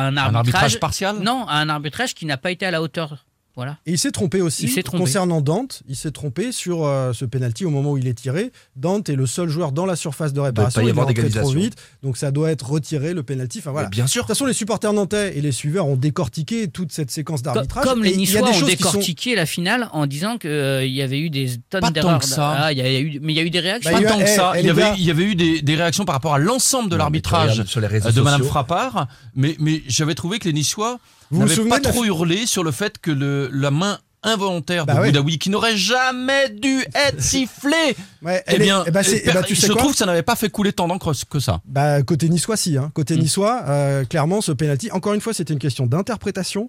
un 0.00 0.16
Un 0.16 0.16
arbitrage, 0.16 0.36
arbitrage 0.36 0.80
partial? 0.80 1.18
Non, 1.18 1.48
un 1.48 1.68
arbitrage 1.68 2.14
qui 2.14 2.26
n'a 2.26 2.36
pas 2.36 2.50
été 2.50 2.66
à 2.66 2.70
la 2.70 2.82
hauteur. 2.82 3.24
Voilà. 3.58 3.76
Et 3.86 3.90
il 3.90 3.98
s'est 3.98 4.12
trompé 4.12 4.40
aussi. 4.40 4.66
Il 4.66 4.70
s'est 4.70 4.84
trompé. 4.84 5.02
Concernant 5.02 5.40
Dante, 5.40 5.82
il 5.88 5.96
s'est 5.96 6.12
trompé 6.12 6.52
sur 6.52 6.86
euh, 6.86 7.12
ce 7.12 7.24
penalty 7.24 7.64
au 7.64 7.70
moment 7.70 7.90
où 7.90 7.98
il 7.98 8.06
est 8.06 8.14
tiré. 8.14 8.52
Dante 8.76 9.08
est 9.08 9.16
le 9.16 9.26
seul 9.26 9.48
joueur 9.48 9.72
dans 9.72 9.84
la 9.84 9.96
surface 9.96 10.32
de 10.32 10.38
réparation. 10.38 10.80
pas 10.80 10.82
y 10.82 10.86
il 10.86 10.88
est 10.90 10.92
avoir 10.92 11.08
trop 11.42 11.50
vite, 11.50 11.74
donc 12.04 12.16
ça 12.18 12.30
doit 12.30 12.52
être 12.52 12.70
retiré 12.70 13.14
le 13.14 13.24
penalty. 13.24 13.58
Enfin 13.58 13.72
voilà. 13.72 13.88
Mais 13.88 13.90
bien 13.96 14.06
sûr. 14.06 14.22
De 14.22 14.26
toute 14.28 14.36
façon, 14.36 14.46
les 14.46 14.52
supporters 14.52 14.92
nantais 14.92 15.36
et 15.36 15.40
les 15.40 15.50
suiveurs 15.50 15.88
ont 15.88 15.96
décortiqué 15.96 16.68
toute 16.68 16.92
cette 16.92 17.10
séquence 17.10 17.42
d'arbitrage. 17.42 17.82
Comme 17.84 18.04
les 18.04 18.10
il 18.10 18.12
y 18.12 18.14
a 18.14 18.18
Niçois 18.18 18.42
des 18.42 18.56
ont 18.56 18.60
sont- 18.60 18.66
décortiqué 18.66 19.34
la 19.34 19.44
finale 19.44 19.88
en 19.92 20.06
disant 20.06 20.38
qu'il 20.38 20.50
y 20.86 21.02
avait 21.02 21.18
eu 21.18 21.28
des 21.28 21.50
tonnes 21.68 21.80
Pas 21.80 21.88
tant 21.88 21.92
d'erreurs. 21.94 22.18
que 22.20 22.26
ça. 22.26 22.50
Ah, 22.60 22.72
il 22.72 22.78
y 22.78 22.82
a- 22.82 22.86
il 22.88 22.92
y 22.92 22.96
a 22.96 23.00
eu, 23.00 23.18
mais 23.20 23.32
il 23.32 23.36
y 23.36 23.40
a 23.40 23.42
eu 23.42 23.50
des 23.50 23.58
réactions. 23.58 23.90
Bah, 23.90 23.96
Pas 23.96 24.02
il 24.02 24.06
a- 24.06 24.10
tant 24.10 24.18
que 24.18 24.22
eh, 24.22 24.26
ça. 24.28 24.52
eh, 24.54 24.58
Il 24.58 24.60
y, 24.60 24.62
les 24.66 24.70
avait, 24.70 24.80
gars. 24.82 24.94
il 24.96 25.04
y 25.04 25.10
avait 25.10 25.24
eu 25.24 25.34
des, 25.34 25.62
des 25.62 25.74
réactions 25.74 26.04
par 26.04 26.14
rapport 26.14 26.34
à 26.34 26.38
l'ensemble 26.38 26.90
de 26.90 26.94
l'arbitrage 26.94 27.58
euh, 27.58 28.10
de 28.12 28.20
Madame. 28.20 28.44
Frappard, 28.44 29.08
mais, 29.34 29.56
mais 29.58 29.82
j'avais 29.88 30.14
trouvé 30.14 30.38
que 30.38 30.44
les 30.44 30.52
Niçois 30.52 31.00
Vous 31.30 31.46
souvenez 31.48 31.70
pas 31.70 31.80
la 31.80 31.90
trop 31.90 32.04
hurlé 32.04 32.46
sur 32.46 32.64
le 32.64 32.70
fait 32.70 32.98
que 32.98 33.10
le, 33.10 33.48
la 33.52 33.70
main 33.70 33.98
involontaire 34.24 34.84
de 34.84 34.92
Bah 34.92 35.00
ouais. 35.00 35.38
Qui 35.38 35.48
n'aurait 35.48 35.76
jamais 35.76 36.48
dû 36.50 36.84
être 36.94 37.22
sifflée, 37.22 37.94
Ouais, 38.20 38.42
eh 38.48 38.54
est- 38.54 38.58
bien, 38.58 38.82
eh 38.86 38.90
ben, 38.90 39.02
eh 39.06 39.30
ben, 39.32 39.42
tu 39.42 39.54
je 39.54 39.60
sais 39.60 39.68
quoi 39.68 39.76
trouve 39.76 39.92
que 39.92 39.98
ça 39.98 40.06
n'avait 40.06 40.22
pas 40.24 40.34
fait 40.36 40.50
couler 40.50 40.72
tant 40.72 40.88
d'encre 40.88 41.12
que 41.30 41.38
ça. 41.38 41.60
Bah, 41.66 42.02
côté 42.02 42.28
niçois, 42.28 42.56
si. 42.56 42.76
hein. 42.76 42.90
Côté 42.94 43.14
Mm. 43.16 43.20
niçois, 43.20 43.62
euh, 43.68 44.04
clairement, 44.04 44.40
ce 44.40 44.50
penalty, 44.52 44.90
encore 44.90 45.14
une 45.14 45.20
fois, 45.20 45.32
c'était 45.32 45.52
une 45.52 45.60
question 45.60 45.86
d'interprétation. 45.86 46.68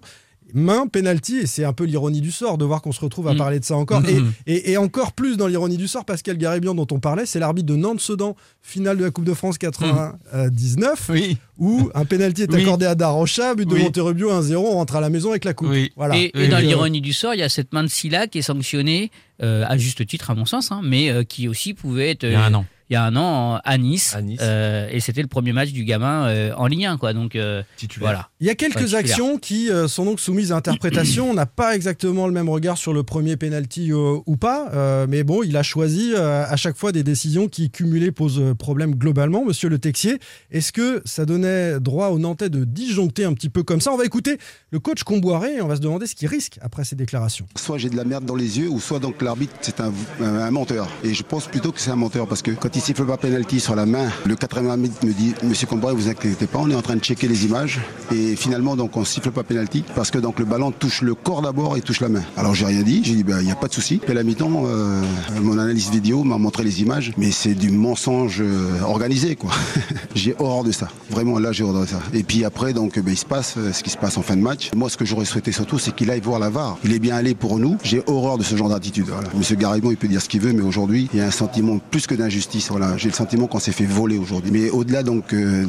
Main, 0.54 0.86
penalty, 0.86 1.38
et 1.38 1.46
c'est 1.46 1.64
un 1.64 1.72
peu 1.72 1.84
l'ironie 1.84 2.20
du 2.20 2.30
sort 2.32 2.58
de 2.58 2.64
voir 2.64 2.82
qu'on 2.82 2.92
se 2.92 3.00
retrouve 3.00 3.28
à 3.28 3.34
Mm. 3.34 3.38
parler 3.38 3.60
de 3.60 3.64
ça 3.64 3.76
encore. 3.76 4.00
Mm. 4.00 4.32
Et, 4.46 4.54
et- 4.54 4.70
et 4.72 4.76
encore 4.76 5.12
plus 5.12 5.36
dans 5.36 5.46
l'ironie 5.46 5.76
du 5.76 5.88
sort, 5.88 6.04
Pascal 6.04 6.36
Garibian, 6.38 6.74
dont 6.74 6.86
on 6.90 7.00
parlait, 7.00 7.26
c'est 7.26 7.38
l'arbitre 7.38 7.66
de 7.68 7.76
Nantes-Sedan, 7.76 8.36
finale 8.62 8.98
de 8.98 9.04
la 9.04 9.10
Coupe 9.10 9.24
de 9.24 9.34
France 9.34 9.58
99, 9.58 11.08
Oui. 11.10 11.38
où 11.58 11.90
un 11.94 12.04
penalty 12.04 12.42
est 12.42 12.52
Oui. 12.54 12.62
accordé 12.62 12.86
à 12.86 12.94
Darocha, 12.94 13.54
but 13.54 13.68
de 13.68 13.74
Oui. 13.74 13.82
Monterrubio 13.82 14.30
1-0, 14.30 14.66
on 14.66 14.72
rentre 14.74 14.96
à 14.96 15.00
la 15.00 15.10
maison 15.10 15.30
avec 15.30 15.44
la 15.44 15.54
coupe. 15.54 15.68
Oui. 15.70 15.90
Voilà. 15.96 16.16
Et, 16.16 16.30
et 16.34 16.44
Et 16.44 16.48
dans 16.48 16.58
l'ironie 16.58 17.00
du 17.00 17.12
sort, 17.12 17.34
il 17.34 17.40
y 17.40 17.42
a 17.42 17.48
cette 17.48 17.72
main 17.72 17.82
de 17.82 17.88
Silla 17.88 18.26
qui 18.26 18.38
est 18.38 18.42
sanctionnée, 18.42 19.10
euh, 19.42 19.64
à 19.66 19.76
juste 19.78 20.04
titre 20.06 20.30
à 20.30 20.34
mon 20.34 20.44
sens, 20.44 20.72
hein, 20.72 20.80
mais 20.84 21.10
euh, 21.10 21.22
qui 21.24 21.48
aussi 21.48 21.74
pouvait 21.74 22.10
être 22.10 22.24
Il 22.24 22.32
y 22.32 22.34
a 22.34 22.44
un 22.44 22.54
an. 22.54 22.66
Il 22.90 22.94
y 22.94 22.96
a 22.96 23.04
un 23.04 23.14
an 23.16 23.60
à 23.64 23.78
Nice, 23.78 24.14
À 24.16 24.20
Nice. 24.20 24.40
euh, 24.42 24.88
et 24.90 24.98
c'était 25.00 25.22
le 25.22 25.28
premier 25.28 25.52
match 25.52 25.70
du 25.70 25.84
gamin 25.84 26.26
euh, 26.26 26.52
en 26.56 26.66
Ligue 26.66 26.84
1, 26.86 26.96
quoi. 26.98 27.12
Donc 27.12 27.36
euh, 27.36 27.62
voilà. 28.00 28.28
Il 28.40 28.46
y 28.46 28.50
a 28.50 28.54
quelques 28.56 28.94
actions 28.94 29.38
qui 29.38 29.70
euh, 29.70 29.86
sont 29.88 30.04
donc 30.04 30.18
soumises 30.20 30.50
à 30.52 30.56
interprétation. 30.56 31.30
On 31.30 31.34
n'a 31.34 31.46
pas 31.46 31.76
exactement 31.76 32.26
le 32.26 32.32
même 32.32 32.48
regard 32.48 32.76
sur 32.76 32.92
le 32.92 33.02
premier 33.04 33.36
penalty 33.36 33.92
euh, 33.92 34.18
ou 34.26 34.36
pas, 34.36 34.70
euh, 34.74 35.06
mais 35.08 35.22
bon, 35.24 35.42
il 35.42 35.56
a 35.56 35.62
choisi 35.62 36.12
euh, 36.14 36.44
à 36.46 36.56
chaque 36.56 36.76
fois 36.76 36.90
des 36.92 37.02
décisions 37.04 37.48
qui 37.48 37.70
cumulées 37.70 38.10
posent 38.12 38.42
problème 38.58 38.94
globalement. 38.96 39.44
Monsieur 39.44 39.68
Le 39.68 39.78
Texier, 39.78 40.18
est-ce 40.50 40.72
que 40.72 41.00
ça 41.04 41.24
donnait 41.26 41.78
droit 41.80 42.08
aux 42.08 42.18
Nantais 42.18 42.50
de 42.50 42.64
disjoncter 42.64 43.24
un 43.24 43.32
petit 43.34 43.48
peu 43.50 43.62
comme 43.62 43.80
ça? 43.80 43.92
On 43.92 43.96
va 43.96 44.04
écouter 44.04 44.38
le 44.72 44.80
coach 44.80 45.04
Comboiré 45.04 45.56
et 45.56 45.62
on 45.62 45.68
va 45.68 45.76
se 45.76 45.80
demander 45.80 46.06
ce 46.06 46.14
qu'il 46.16 46.28
risque 46.28 46.58
après 46.60 46.84
ces 46.84 46.96
déclarations. 46.96 47.46
Soit 47.56 47.78
j'ai 47.78 47.88
de 47.88 47.96
la 47.96 48.04
merde 48.04 48.24
dans 48.24 48.34
les 48.36 48.58
yeux, 48.58 48.68
ou 48.68 48.80
soit 48.80 48.98
donc 48.98 49.22
l'arbitre 49.22 49.52
c'est 49.60 49.80
un, 49.80 49.92
un- 50.20 50.24
un 50.40 50.50
menteur. 50.50 50.88
Et 51.04 51.14
je 51.14 51.22
pense 51.22 51.46
plutôt 51.46 51.70
que 51.72 51.80
c'est 51.80 51.90
un 51.90 51.96
menteur 51.96 52.26
parce 52.26 52.42
que 52.42 52.50
quand 52.50 52.74
il 52.76 52.79
siffle 52.80 53.04
pas 53.04 53.16
penalty 53.16 53.60
sur 53.60 53.76
la 53.76 53.84
main, 53.84 54.08
le 54.24 54.34
80 54.34 54.76
minutes 54.76 55.02
me 55.02 55.12
dit 55.12 55.34
Monsieur 55.42 55.66
Comboiré, 55.66 55.94
vous 55.94 56.08
inquiétez 56.08 56.46
pas, 56.46 56.58
on 56.58 56.70
est 56.70 56.74
en 56.74 56.82
train 56.82 56.96
de 56.96 57.00
checker 57.00 57.28
les 57.28 57.44
images. 57.44 57.80
Et 58.12 58.34
finalement 58.36 58.74
donc 58.74 58.96
on 58.96 59.04
siffle 59.04 59.30
pas 59.30 59.42
penalty 59.42 59.84
parce 59.94 60.10
que 60.10 60.18
donc 60.18 60.38
le 60.38 60.44
ballon 60.44 60.72
touche 60.72 61.02
le 61.02 61.14
corps 61.14 61.42
d'abord 61.42 61.76
et 61.76 61.80
touche 61.80 62.00
la 62.00 62.08
main. 62.08 62.22
Alors 62.36 62.54
j'ai 62.54 62.66
rien 62.66 62.82
dit, 62.82 63.02
j'ai 63.04 63.14
dit 63.14 63.22
ben 63.22 63.40
il 63.40 63.48
y 63.48 63.50
a 63.50 63.54
pas 63.54 63.68
de 63.68 63.74
souci. 63.74 64.00
Et 64.06 64.10
à 64.10 64.14
la 64.14 64.22
mi-temps, 64.22 64.64
euh, 64.66 65.02
mon 65.42 65.58
analyse 65.58 65.90
vidéo 65.90 66.24
m'a 66.24 66.38
montré 66.38 66.64
les 66.64 66.80
images, 66.80 67.12
mais 67.18 67.30
c'est 67.30 67.54
du 67.54 67.70
mensonge 67.70 68.40
euh, 68.40 68.80
organisé 68.82 69.36
quoi. 69.36 69.50
j'ai 70.14 70.34
horreur 70.38 70.64
de 70.64 70.72
ça. 70.72 70.88
Vraiment 71.10 71.38
là 71.38 71.52
j'ai 71.52 71.64
horreur 71.64 71.82
de 71.82 71.86
ça. 71.86 72.00
Et 72.14 72.22
puis 72.22 72.44
après 72.44 72.72
donc 72.72 72.98
ben, 72.98 73.12
il 73.12 73.18
se 73.18 73.26
passe 73.26 73.54
euh, 73.58 73.72
ce 73.72 73.82
qui 73.82 73.90
se 73.90 73.98
passe 73.98 74.16
en 74.16 74.22
fin 74.22 74.36
de 74.36 74.42
match. 74.42 74.70
Moi 74.74 74.88
ce 74.88 74.96
que 74.96 75.04
j'aurais 75.04 75.26
souhaité 75.26 75.52
surtout 75.52 75.78
c'est 75.78 75.94
qu'il 75.94 76.10
aille 76.10 76.20
voir 76.20 76.38
la 76.38 76.48
VAR. 76.48 76.78
Il 76.84 76.92
est 76.94 76.98
bien 76.98 77.16
allé 77.16 77.34
pour 77.34 77.58
nous. 77.58 77.76
J'ai 77.84 78.02
horreur 78.06 78.38
de 78.38 78.42
ce 78.42 78.56
genre 78.56 78.70
d'attitude. 78.70 79.06
Monsieur 79.34 79.56
Garibon 79.56 79.90
il 79.90 79.96
peut 79.96 80.08
dire 80.08 80.22
ce 80.22 80.28
qu'il 80.28 80.40
veut, 80.40 80.52
mais 80.52 80.62
aujourd'hui 80.62 81.10
il 81.12 81.18
y 81.18 81.22
a 81.22 81.26
un 81.26 81.30
sentiment 81.30 81.78
plus 81.90 82.06
que 82.06 82.14
d'injustice. 82.14 82.69
Voilà. 82.70 82.96
J'ai 82.96 83.08
le 83.08 83.14
sentiment 83.14 83.46
qu'on 83.46 83.58
s'est 83.58 83.72
fait 83.72 83.84
voler 83.84 84.18
aujourd'hui. 84.18 84.50
Mais 84.52 84.70
au-delà 84.70 85.02
donc 85.02 85.32
euh, 85.32 85.66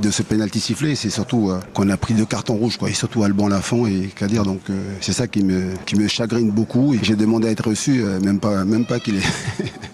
de 0.00 0.10
ce 0.10 0.22
penalty 0.22 0.60
sifflé, 0.60 0.94
c'est 0.94 1.10
surtout 1.10 1.50
euh, 1.50 1.60
qu'on 1.74 1.88
a 1.90 1.96
pris 1.96 2.14
deux 2.14 2.26
cartons 2.26 2.54
rouges 2.54 2.76
quoi. 2.76 2.88
Et 2.88 2.94
surtout 2.94 3.22
Alban 3.24 3.48
Lafont 3.48 3.86
et 3.86 4.10
Kadir. 4.14 4.44
Donc 4.44 4.60
euh, 4.70 4.74
c'est 5.00 5.12
ça 5.12 5.26
qui 5.26 5.42
me 5.42 5.72
qui 5.86 5.96
me 5.96 6.08
chagrine 6.08 6.50
beaucoup. 6.50 6.94
Et 6.94 7.00
j'ai 7.02 7.16
demandé 7.16 7.48
à 7.48 7.50
être 7.50 7.68
reçu, 7.68 8.02
euh, 8.02 8.20
même 8.20 8.38
pas 8.38 8.64
même 8.64 8.84
pas 8.84 9.00
qu'il 9.00 9.16
est 9.16 9.26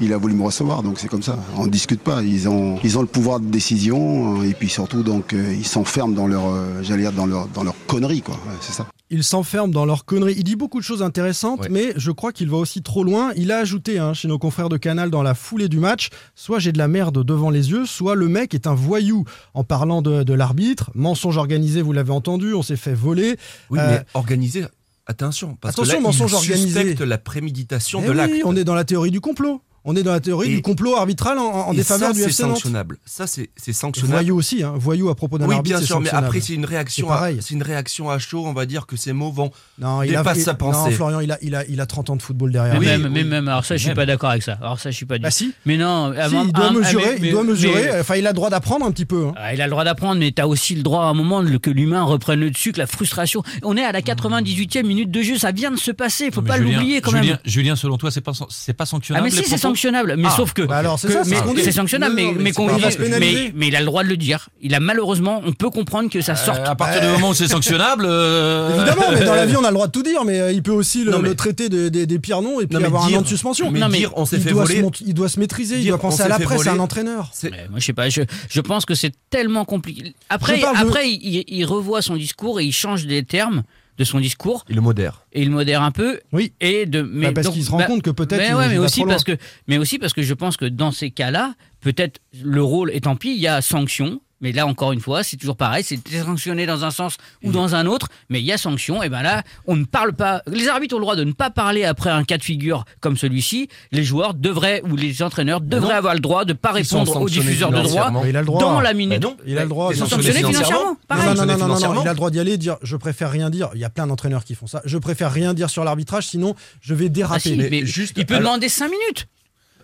il 0.00 0.12
a 0.12 0.16
voulu 0.16 0.34
me 0.34 0.44
recevoir, 0.44 0.82
donc 0.82 0.98
c'est 0.98 1.08
comme 1.08 1.22
ça. 1.22 1.38
On 1.56 1.64
ne 1.64 1.70
discute 1.70 2.00
pas. 2.00 2.22
Ils 2.22 2.48
ont, 2.48 2.78
ils 2.84 2.98
ont 2.98 3.00
le 3.00 3.06
pouvoir 3.06 3.40
de 3.40 3.46
décision, 3.46 4.40
euh, 4.40 4.48
et 4.48 4.54
puis 4.54 4.68
surtout, 4.68 5.02
donc, 5.02 5.32
euh, 5.32 5.54
ils 5.56 5.66
s'enferment 5.66 6.14
dans 6.14 6.26
leur, 6.26 6.48
euh, 6.48 6.82
j'allais 6.82 7.02
dire, 7.02 7.12
dans 7.12 7.26
leur, 7.26 7.48
dans 7.48 7.64
leur 7.64 7.74
connerie, 7.86 8.22
quoi. 8.22 8.38
C'est 8.60 8.72
ça. 8.72 8.86
Ils 9.10 9.24
s'enferment 9.24 9.70
dans 9.72 9.86
leur 9.86 10.04
conneries. 10.04 10.34
Il 10.36 10.44
dit 10.44 10.54
beaucoup 10.56 10.78
de 10.78 10.84
choses 10.84 11.02
intéressantes, 11.02 11.60
Ouais. 11.62 11.68
mais 11.70 11.92
je 11.96 12.10
crois 12.10 12.30
qu'il 12.32 12.50
va 12.50 12.58
aussi 12.58 12.82
trop 12.82 13.02
loin. 13.04 13.32
Il 13.36 13.50
a 13.52 13.58
ajouté 13.58 13.98
hein, 13.98 14.12
chez 14.12 14.28
nos 14.28 14.38
confrères 14.38 14.68
de 14.68 14.76
Canal 14.76 15.10
dans 15.10 15.22
la 15.22 15.34
foulée 15.34 15.68
du 15.68 15.78
match 15.78 16.08
soit 16.34 16.58
j'ai 16.58 16.72
de 16.72 16.78
la 16.78 16.88
merde 16.88 17.24
devant 17.24 17.48
les 17.50 17.70
yeux, 17.70 17.86
soit 17.86 18.14
le 18.14 18.28
mec 18.28 18.52
est 18.54 18.66
un 18.66 18.74
voyou. 18.74 19.24
En 19.54 19.64
parlant 19.64 20.02
de, 20.02 20.22
de 20.24 20.34
l'arbitre, 20.34 20.90
mensonge 20.94 21.36
organisé, 21.38 21.80
vous 21.80 21.92
l'avez 21.92 22.12
entendu, 22.12 22.52
on 22.52 22.62
s'est 22.62 22.76
fait 22.76 22.94
voler. 22.94 23.36
Oui, 23.70 23.78
Euh, 23.78 23.90
mais 23.98 24.04
organisé, 24.14 24.64
attention. 25.06 25.56
Parce 25.60 25.74
Attention, 25.74 25.92
que 25.94 25.96
là, 25.98 26.02
mensonge 26.02 26.32
il 26.32 26.34
organisé. 26.52 26.94
la 27.06 27.18
préméditation 27.18 28.00
Eh 28.04 28.06
de 28.08 28.12
l'acte. 28.12 28.34
on 28.44 28.56
est 28.56 28.64
dans 28.64 28.74
la 28.74 28.84
théorie 28.84 29.10
du 29.10 29.20
complot. 29.20 29.62
On 29.90 29.96
est 29.96 30.02
dans 30.02 30.12
la 30.12 30.20
théorie 30.20 30.52
Et- 30.52 30.56
du 30.56 30.62
complot 30.62 30.96
arbitral 30.96 31.38
en, 31.38 31.44
en 31.68 31.72
défaveur 31.72 32.08
ça, 32.08 32.12
du 32.14 32.20
c'est 32.20 32.26
FC 32.28 32.42
Nantes. 32.42 32.52
sanctionnable. 32.56 32.98
Ça, 33.06 33.26
c'est 33.26 33.48
c'est 33.56 33.72
sanctionnable. 33.72 34.12
Voyou 34.16 34.36
aussi, 34.36 34.62
hein. 34.62 34.74
voyou 34.76 35.08
à 35.08 35.14
propos 35.14 35.38
d'un 35.38 35.46
Oui, 35.46 35.54
arbitre. 35.54 35.76
bien 35.76 35.80
c'est 35.80 35.86
sûr, 35.86 35.98
mais 36.00 36.04
sanctionnable. 36.06 36.26
après, 36.26 36.40
c'est 36.40 36.52
une 36.54 36.64
réaction, 36.66 37.08
C'est 37.08 37.40
c'est 37.40 37.54
une 37.54 37.62
réaction 37.62 38.10
à 38.10 38.18
chaud. 38.18 38.44
On 38.46 38.52
va 38.52 38.66
dire 38.66 38.86
que 38.86 38.96
ces 38.96 39.12
mots 39.14 39.32
vont. 39.32 39.50
Non, 39.78 40.02
il 40.02 40.14
a, 40.14 40.18
dépasse 40.20 40.38
il- 40.38 40.42
sa 40.42 40.54
pensée. 40.54 40.90
Non, 40.90 40.96
Florian, 40.96 41.20
il 41.20 41.32
a, 41.32 41.38
il, 41.40 41.54
a, 41.54 41.64
il 41.68 41.80
a 41.80 41.86
30 41.86 42.10
ans 42.10 42.16
de 42.16 42.22
football 42.22 42.52
derrière. 42.52 42.74
Mais 42.74 42.80
lui. 42.80 42.86
même, 43.02 43.08
mais 43.12 43.24
même, 43.24 43.48
alors 43.48 43.64
ça, 43.64 43.76
je 43.76 43.80
suis 43.80 43.88
Même. 43.88 43.96
pas 43.96 44.04
d'accord 44.06 44.30
avec 44.30 44.42
ça. 44.42 44.58
Alors 44.60 44.78
ça, 44.78 44.90
je 44.90 44.96
suis 44.96 45.06
pas 45.06 45.16
du. 45.16 45.22
Bah 45.22 45.30
si, 45.30 45.52
Mais 45.64 45.76
non, 45.78 46.12
si, 46.12 46.20
avant- 46.20 46.44
il 46.44 46.52
doit 46.52 46.66
ah, 46.68 46.72
mesurer, 46.72 47.04
ah, 47.06 47.16
mais- 47.20 47.28
il 47.28 47.32
doit 47.32 47.42
mais- 47.44 47.50
mesurer. 47.50 47.82
mais- 47.92 48.00
Enfin, 48.00 48.16
il 48.16 48.26
a 48.26 48.30
le 48.30 48.34
droit 48.34 48.50
d'apprendre 48.50 48.84
un 48.84 48.90
petit 48.92 49.06
peu. 49.06 49.28
hein. 49.28 49.32
Ah, 49.36 49.54
il 49.54 49.60
a 49.62 49.64
le 49.64 49.70
droit 49.70 49.84
d'apprendre, 49.84 50.20
mais 50.20 50.32
tu 50.32 50.42
as 50.42 50.48
aussi 50.48 50.74
le 50.74 50.82
droit 50.82 51.04
à 51.04 51.06
un 51.06 51.14
moment 51.14 51.42
que 51.62 51.70
l'humain 51.70 52.02
reprenne 52.02 52.40
le 52.40 52.50
dessus, 52.50 52.72
que 52.72 52.78
la 52.78 52.86
frustration. 52.86 53.42
On 53.62 53.76
est 53.76 53.84
à 53.84 53.92
la 53.92 54.02
98e 54.02 54.86
minute 54.86 55.10
de 55.10 55.22
jeu, 55.22 55.38
ça 55.38 55.50
vient 55.52 55.70
de 55.70 55.76
se 55.78 55.90
passer, 55.92 56.30
faut 56.30 56.40
Non, 56.40 56.42
mais 56.42 56.48
pas 56.50 56.58
l'oublier 56.58 57.00
quand 57.00 57.10
Julien, 57.12 57.22
même. 57.22 57.38
Julien, 57.46 57.76
selon 57.76 57.96
toi, 57.96 58.10
c'est 58.10 58.20
pas, 58.20 58.32
c'est 58.50 58.74
pas 58.74 58.84
Ah 58.84 58.86
sanctionnable 58.86 59.30
mais 59.78 59.92
sanctionnable, 59.92 60.16
Ah, 60.24 60.30
sauf 60.36 60.52
que, 60.52 60.62
Bah 60.62 60.76
alors, 60.78 60.98
c'est 60.98 61.06
que- 61.08 61.12
ça, 61.12 61.24
c'est 61.24 61.30
mais 61.30 61.36
ce 61.36 61.42
qu'on 61.42 61.54
dit. 61.54 61.62
c'est 61.62 61.72
sanctionnable, 61.72 62.14
Non, 62.14 62.16
mais, 62.16 62.50
non, 62.50 62.50
qu'on 62.52 62.68
il 62.68 63.76
a 63.76 63.80
le 63.80 63.86
droit 63.86 64.02
de 64.02 64.08
le 64.08 64.16
dire. 64.16 64.48
Il 64.60 64.74
a 64.74 64.80
malheureusement, 64.80 65.40
on 65.46 65.52
peut 65.52 65.70
comprendre 65.70 66.10
que 66.10 66.20
ça 66.20 66.36
sorte. 66.36 66.58
Euh, 66.60 66.64
à 66.70 66.74
partir 66.74 67.00
du 67.00 67.06
moment 67.08 67.30
où 67.30 67.34
c'est 67.34 67.48
sanctionnable. 67.48 68.04
euh, 68.06 68.74
Évidemment, 68.76 69.02
mais 69.12 69.24
dans 69.24 69.34
la 69.34 69.46
vie, 69.46 69.56
on 69.56 69.64
a 69.64 69.68
le 69.68 69.74
droit 69.74 69.86
de 69.86 69.92
tout 69.92 70.02
dire, 70.02 70.24
mais 70.24 70.40
euh, 70.40 70.52
il 70.52 70.62
peut 70.62 70.72
aussi 70.72 71.04
le, 71.04 71.12
Non, 71.12 71.18
mais- 71.20 71.28
le 71.30 71.34
traiter 71.34 71.68
des, 71.68 71.90
des- 71.90 72.06
des 72.06 72.18
pires 72.18 72.42
noms 72.42 72.60
et 72.60 72.66
puis 72.66 72.76
avoir 72.82 73.04
un 73.04 73.08
dire- 73.08 73.18
an 73.18 73.22
de 73.22 73.26
suspension. 73.26 73.70
Mais 73.70 73.78
Non, 73.80 73.88
mais 73.88 73.98
dire, 73.98 74.12
on 74.16 74.24
s'est 74.26 74.36
il, 74.36 74.42
fait 74.42 74.50
doit 74.50 74.64
voler. 74.64 74.82
se, 74.98 75.04
il 75.04 75.14
doit 75.14 75.28
se 75.28 75.38
maîtriser, 75.40 75.78
il 75.80 75.86
doit 75.88 75.98
penser 75.98 76.22
à 76.22 76.28
l'après, 76.28 76.46
c'est 76.56 76.64
voler. 76.64 76.70
un 76.70 76.78
entraîneur. 76.80 77.30
moi, 77.70 77.78
je 77.78 77.84
sais 77.84 77.92
pas. 77.92 78.08
Je, 78.08 78.60
pense 78.60 78.84
que 78.84 78.94
c'est 78.94 79.12
tellement 79.30 79.64
compliqué. 79.64 80.14
Après, 80.28 80.60
il, 80.60 81.64
revoit 81.64 82.02
son 82.02 82.16
discours 82.16 82.60
et 82.60 82.64
il 82.64 82.72
change 82.72 83.04
les 83.06 83.22
termes 83.22 83.62
de 83.98 84.04
son 84.04 84.20
discours 84.20 84.64
Il 84.68 84.76
le 84.76 84.80
modère. 84.80 85.26
et 85.32 85.42
il 85.42 85.50
modère 85.50 85.82
un 85.82 85.90
peu. 85.90 86.20
Oui. 86.32 86.52
Et 86.60 86.86
de, 86.86 87.02
mais 87.02 87.26
Bah, 87.26 87.32
parce 87.34 87.46
donc- 87.48 87.54
qu'il 87.54 87.64
se 87.64 87.70
rend 87.70 87.78
bah, 87.78 87.86
compte 87.86 88.02
que 88.02 88.10
peut-être 88.10 88.38
Mais, 88.40 88.54
ouais, 88.54 88.68
mais 88.68 88.78
aussi 88.78 89.04
parce 89.04 89.24
que, 89.24 89.36
mais 89.66 89.76
aussi 89.78 89.98
parce 89.98 90.12
que 90.12 90.22
je 90.22 90.34
pense 90.34 90.56
que 90.56 90.64
dans 90.64 90.92
ces 90.92 91.10
cas-là, 91.10 91.54
peut-être 91.80 92.20
le 92.42 92.62
rôle, 92.62 92.90
et 92.94 93.00
tant 93.00 93.16
pis, 93.16 93.30
il 93.34 93.40
y 93.40 93.48
a 93.48 93.60
sanction. 93.60 94.20
Mais 94.40 94.52
là, 94.52 94.66
encore 94.66 94.92
une 94.92 95.00
fois, 95.00 95.22
c'est 95.24 95.36
toujours 95.36 95.56
pareil, 95.56 95.82
c'est 95.82 95.98
sanctionné 96.22 96.64
dans 96.64 96.84
un 96.84 96.90
sens 96.92 97.16
ou 97.42 97.50
dans 97.50 97.74
un 97.74 97.86
autre, 97.86 98.08
mais 98.28 98.38
il 98.40 98.44
y 98.46 98.52
a 98.52 98.58
sanction, 98.58 99.02
et 99.02 99.08
ben 99.08 99.22
là, 99.22 99.42
on 99.66 99.74
ne 99.74 99.84
parle 99.84 100.12
pas. 100.12 100.42
Les 100.46 100.68
arbitres 100.68 100.94
ont 100.94 100.98
le 100.98 101.02
droit 101.04 101.16
de 101.16 101.24
ne 101.24 101.32
pas 101.32 101.50
parler 101.50 101.84
après 101.84 102.10
un 102.10 102.22
cas 102.22 102.38
de 102.38 102.44
figure 102.44 102.84
comme 103.00 103.16
celui-ci. 103.16 103.68
Les 103.90 104.04
joueurs 104.04 104.34
devraient, 104.34 104.80
ou 104.88 104.94
les 104.96 105.22
entraîneurs 105.22 105.60
devraient 105.60 105.88
non. 105.94 105.98
avoir 105.98 106.14
le 106.14 106.20
droit 106.20 106.44
de 106.44 106.52
ne 106.52 106.56
pas 106.58 106.70
répondre 106.72 107.20
aux 107.20 107.28
diffuseurs 107.28 107.70
de 107.70 107.74
droit 107.76 107.84
financièrement. 107.88 108.22
Mais 108.22 108.30
il 108.30 108.36
a 108.36 108.40
le 108.40 108.46
droit. 108.46 108.60
dans 108.60 108.80
la 108.80 108.94
minute. 108.94 109.20
Ben 109.20 109.28
non. 109.28 109.36
Il 109.46 109.58
a 109.58 109.62
le 109.62 109.68
droit. 109.68 109.90
Ils 109.92 109.96
Ils 109.96 109.98
sont 109.98 110.06
sanctionnés 110.06 110.38
financièrement. 110.38 110.96
pareil. 111.08 111.26
non, 111.26 111.34
non, 111.34 111.40
non, 111.40 111.46
non, 111.46 111.52
non, 111.58 111.64
financièrement. 111.64 112.02
il 112.02 112.08
a 112.08 112.12
le 112.12 112.16
droit 112.16 112.30
d'y 112.30 112.38
aller 112.40 112.52
et 112.52 112.58
dire 112.58 112.76
je 112.82 112.96
préfère 112.96 113.30
rien 113.30 113.50
dire. 113.50 113.70
Il 113.74 113.80
y 113.80 113.84
a 113.84 113.90
plein 113.90 114.06
d'entraîneurs 114.06 114.44
qui 114.44 114.54
font 114.54 114.66
ça. 114.68 114.82
Je 114.84 114.98
préfère 114.98 115.32
rien 115.32 115.52
dire 115.54 115.68
sur 115.68 115.82
l'arbitrage, 115.82 116.26
sinon 116.28 116.54
je 116.80 116.94
vais 116.94 117.06
Ah 117.06 117.08
déraper. 117.08 117.40
si, 117.40 117.56
mais 117.56 117.68
mais 117.70 117.84
juste- 117.84 118.14
il 118.16 118.24
peut 118.24 118.34
alors- 118.36 118.50
demander 118.52 118.68
5 118.68 118.88
minutes. 118.90 119.26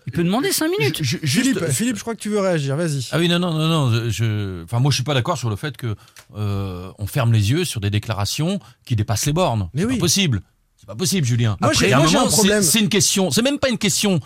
Il 0.07 0.11
peut 0.13 0.23
demander 0.23 0.51
5 0.51 0.69
minutes. 0.77 1.01
Juste- 1.01 1.25
Philippe, 1.25 1.65
Philippe, 1.71 1.95
je 1.95 2.01
crois 2.01 2.13
que 2.15 2.19
tu 2.21 2.29
veux 2.29 2.39
réagir, 2.39 2.75
vas-y. 2.75 3.07
Ah 3.11 3.17
oui, 3.17 3.27
non, 3.27 3.39
non, 3.39 3.51
non, 3.53 3.67
non. 3.89 4.09
Je, 4.09 4.63
enfin, 4.63 4.79
moi, 4.79 4.91
je 4.91 4.95
suis 4.95 5.03
pas 5.03 5.13
d'accord 5.15 5.37
sur 5.37 5.49
le 5.49 5.55
fait 5.55 5.75
que 5.77 5.95
euh, 6.35 6.91
on 6.99 7.07
ferme 7.07 7.33
les 7.33 7.49
yeux 7.51 7.65
sur 7.65 7.81
des 7.81 7.89
déclarations 7.89 8.59
qui 8.85 8.95
dépassent 8.95 9.25
les 9.25 9.33
bornes. 9.33 9.69
Mais 9.73 9.81
C'est 9.81 9.87
oui. 9.87 9.93
pas 9.95 9.99
possible. 10.01 10.41
C'est 10.77 10.85
pas 10.85 10.95
possible, 10.95 11.25
Julien. 11.25 11.57
Moi, 11.59 11.73
j'ai- 11.73 11.91
à 11.91 11.97
un 11.97 12.01
moi, 12.01 12.09
un 12.09 12.13
moment, 12.13 12.27
problème. 12.27 12.61
C'est 12.61 12.79
une 12.79 12.89
question. 12.89 13.31
C'est 13.31 13.41
même 13.41 13.57
pas 13.59 13.69
une 13.69 13.77
question 13.79 14.19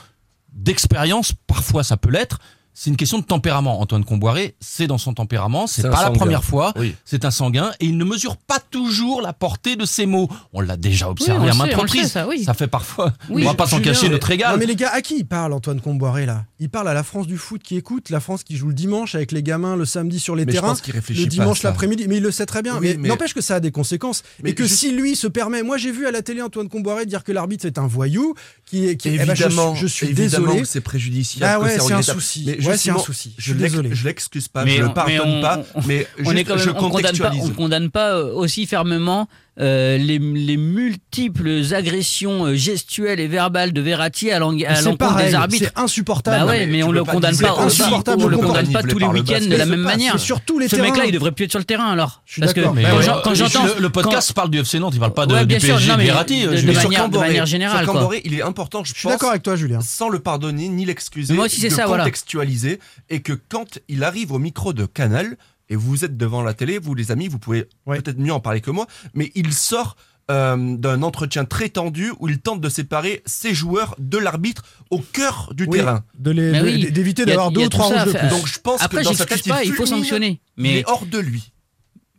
d'expérience. 0.53 1.33
Parfois, 1.47 1.83
ça 1.83 1.97
peut 1.97 2.09
l'être. 2.09 2.39
C'est 2.73 2.89
une 2.89 2.95
question 2.95 3.19
de 3.19 3.23
tempérament. 3.25 3.82
Antoine 3.82 4.05
Comboiré, 4.05 4.55
c'est 4.62 4.88
dans 4.88 4.97
son 4.97 5.13
tempérament. 5.13 5.67
C'est 5.67 5.82
pas 5.89 6.03
la 6.03 6.12
première 6.12 6.43
fois. 6.45 6.73
Oui. 6.77 6.95
C'est 7.03 7.25
un 7.25 7.32
sanguin 7.32 7.71
et 7.82 7.86
il 7.88 7.97
ne 7.97 8.05
mesure 8.05 8.38
pas 8.38 8.60
toujours 8.60 9.21
la 9.21 9.34
portée 9.34 9.75
de 9.75 9.84
ses 9.86 10.05
mots. 10.05 10.29
On 10.53 10.62
l'a 10.62 10.77
déjà 10.77 11.10
observé 11.10 11.43
Oui, 11.45 11.49
à 11.49 11.53
maintes 11.55 11.73
reprises. 11.73 12.12
ça, 12.12 12.27
oui. 12.27 12.45
fait 12.55 12.67
parfois. 12.67 13.13
Oui, 13.29 13.43
on 13.43 13.47
va 13.47 13.53
pas 13.53 13.67
s'en 13.67 13.82
cacher 13.82 14.08
notre 14.10 14.27
régal. 14.27 14.53
Non 14.53 14.58
mais 14.58 14.65
les 14.65 14.75
gars, 14.77 14.91
à 14.93 15.01
qui 15.01 15.17
il 15.17 15.25
parle 15.25 15.51
Antoine 15.53 15.82
Comboiré 15.82 16.25
là? 16.25 16.45
Il 16.60 16.69
parle 16.69 16.88
à 16.88 16.93
la 16.93 17.03
France 17.03 17.27
du 17.27 17.38
foot 17.38 17.62
qui 17.63 17.75
écoute, 17.75 18.10
la 18.10 18.19
France 18.19 18.43
qui 18.43 18.55
joue 18.55 18.67
le 18.67 18.73
dimanche 18.73 19.13
avec 19.15 19.32
les 19.32 19.43
gamins 19.43 19.75
le 19.75 19.86
samedi 19.86 20.19
sur 20.19 20.36
les 20.36 20.45
Mais 20.45 20.51
je 20.53 20.58
terrains, 20.58 20.69
pense 20.69 20.82
qu'il 20.82 20.93
réfléchit 20.93 21.21
le 21.23 21.27
dimanche 21.27 21.62
ça. 21.62 21.69
l'après-midi. 21.69 22.05
Mais 22.08 22.17
il 22.17 22.23
le 22.23 22.32
sait 22.32 22.45
très 22.45 22.62
bien. 22.62 22.75
Oui, 22.75 22.89
mais 22.91 22.97
mais- 22.97 23.10
n'empêche 23.10 23.34
que 23.34 23.41
ça 23.41 23.55
a 23.55 23.60
des 23.60 23.71
conséquences. 23.71 24.23
Mais 24.43 24.51
et 24.51 24.55
que 24.55 24.67
si 24.67 24.91
lui 24.91 25.15
se 25.15 25.27
permet, 25.27 25.63
moi 25.63 25.77
j'ai 25.77 25.91
vu 25.91 26.08
à 26.08 26.12
la 26.12 26.21
télé 26.21 26.41
Antoine 26.41 26.69
Comboiré 26.69 27.05
dire 27.05 27.23
que 27.25 27.32
l'arbitre 27.32 27.63
c'est 27.63 27.77
un 27.77 27.88
voyou, 27.88 28.36
qui 28.65 28.88
est, 28.88 28.95
qui, 28.97 29.10
eh 29.10 29.17
ben, 29.17 29.25
je, 29.36 29.43
évidemment, 29.43 29.75
je 29.75 29.88
suis 29.88 30.08
évidemment 30.08 30.47
désolé. 30.47 30.65
c'est 30.65 30.82
préjudiciable. 30.82 31.51
Ah 31.53 31.60
ouais, 31.63 31.77
c'est 31.79 31.93
un 31.93 32.01
souci. 32.01 32.49
Mais 32.60 32.67
Ouais, 32.67 32.78
c'est 32.78 32.89
un 32.91 32.98
souci. 33.00 33.34
Je 33.38 33.41
Je 33.43 33.52
suis 33.52 33.60
l'ex- 33.60 33.72
désolé. 33.74 33.89
je 33.93 34.04
l'excuse 34.06 34.48
pas, 34.48 34.65
Mais 34.65 34.78
je 34.78 34.84
on- 34.84 34.88
le 34.88 34.93
pardonne 34.93 35.15
mais 35.15 35.19
on- 35.22 35.41
pas, 35.41 35.63
on- 35.76 35.82
mais 35.88 36.08
on 36.26 36.36
est 36.36 36.43
quand 36.43 36.56
même, 36.56 36.63
je 36.63 36.69
on 36.69 36.74
condamne 36.74 36.91
pas, 36.91 36.98
contextualise. 37.02 37.43
on 37.45 37.50
condamne 37.54 37.89
pas 37.89 38.13
euh, 38.15 38.34
aussi 38.34 38.65
fermement 38.65 39.28
euh, 39.60 39.98
les, 39.98 40.19
les 40.19 40.58
multiples 40.58 41.62
agressions 41.74 42.45
euh, 42.45 42.56
gestuelles 42.56 43.19
et 43.19 43.28
verbales 43.28 43.74
de 43.74 43.82
Verratti 43.82 44.32
à 44.32 44.39
l'encontre 44.39 45.17
des 45.17 45.36
arbitres. 45.36 45.65
c'est 45.76 45.80
insupportable. 45.82 46.45
Bah 46.45 46.45
ouais, 46.45 46.65
mais 46.65 46.82
on 46.84 46.91
le 46.91 47.04
condamne 47.04 47.38
pas 47.38 47.54
aussi, 47.65 47.82
on 47.84 48.26
le 48.28 48.30
le 48.30 48.38
condamne 48.38 48.72
pas 48.72 48.84
tous 48.84 49.00
les 49.00 49.06
week-ends 49.08 49.45
de 49.45 49.56
la 49.56 49.65
même 49.65 49.82
manière. 49.82 50.19
sur 50.19 50.41
tous 50.41 50.60
les 50.60 50.67
Ce 50.67 50.76
mec-là, 50.78 51.06
il 51.06 51.12
devrait 51.12 51.32
plus 51.32 51.45
être 51.45 51.52
sur 51.52 51.60
le 51.60 51.65
terrain 51.65 51.91
alors. 51.91 52.22
Je 52.26 52.34
suis 52.34 52.41
Parce 52.41 52.54
que 52.54 52.62
quand 52.62 53.34
j'entends 53.34 53.65
le, 53.80 53.89
podcast 53.89 54.34
parle 54.34 54.50
du 54.50 54.60
FC 54.60 54.80
Nantes, 54.80 54.93
il 54.95 55.00
parle 55.00 55.13
pas 55.13 55.26
de, 55.26 55.43
PSG 55.43 55.95
Verratti. 55.98 56.43
de- 56.43 56.48
euh, 56.50 57.19
manière- 57.19 57.45
générale, 57.45 57.88
il 58.24 58.34
est 58.36 58.41
important, 58.41 58.84
je 58.84 58.89
Je 58.93 58.93
suis 59.00 59.04
pense, 59.04 59.13
d'accord 59.13 59.30
avec 59.32 59.43
toi 59.43 59.56
Julien. 59.56 59.82
sans 59.82 60.10
le 60.10 60.19
pardonner 60.19 60.67
ni 60.69 60.86
l'excuser, 60.86 61.34
Moi 61.34 61.45
aussi, 61.45 61.60
c'est 61.60 61.69
de 61.69 61.74
ça, 61.74 61.86
voilà. 61.86 62.04
contextualiser 62.04 62.80
et 63.10 63.22
que 63.22 63.34
quand 63.34 63.80
il 63.88 64.04
arrive 64.04 64.32
au 64.32 64.39
micro 64.39 64.74
de 64.74 64.86
Canal, 64.86 65.38
et 65.69 65.75
vous 65.75 66.03
êtes 66.05 66.17
devant 66.17 66.41
la 66.41 66.53
télé, 66.53 66.79
vous 66.79 66.95
les 66.95 67.12
amis, 67.12 67.27
vous 67.27 67.39
pouvez 67.39 67.67
peut-être 67.86 68.19
mieux 68.19 68.34
en 68.34 68.39
parler 68.39 68.62
que 68.62 68.71
moi, 68.71 68.88
mais 69.13 69.32
il 69.36 69.53
sort 69.53 69.95
euh, 70.32 70.75
d'un 70.77 71.01
entretien 71.01 71.43
très 71.45 71.69
tendu 71.69 72.12
où 72.19 72.27
il 72.27 72.39
tente 72.39 72.62
de 72.62 72.69
séparer 72.69 73.23
ses 73.25 73.55
joueurs 73.55 73.95
de 73.97 74.17
l'arbitre 74.19 74.63
au 74.91 74.99
cœur 74.99 75.51
du 75.55 75.65
Oui, 75.65 75.77
terrain. 75.79 76.03
de- 76.19 76.32
oui, 76.63 76.91
d'éviter 76.91 77.25
d'avoir 77.25 77.49
deux 77.51 77.65
ou 77.65 77.69
trois 77.69 77.88
rouges 77.88 78.13
de 78.13 78.17
plus. 78.19 78.29
Donc 78.29 78.45
je 78.47 78.60
pense 78.60 78.82
Après, 78.82 78.99
que 79.01 79.05
dans 79.05 79.13
sa 79.13 79.25
tête, 79.25 79.47
pas, 79.47 79.63
il 79.63 79.73
faut 79.73 79.88
sanctionner. 79.88 80.39
Il 80.58 80.63
Mais 80.63 80.79
est 80.79 80.84
hors 80.88 81.05
de 81.08 81.17
lui. 81.17 81.51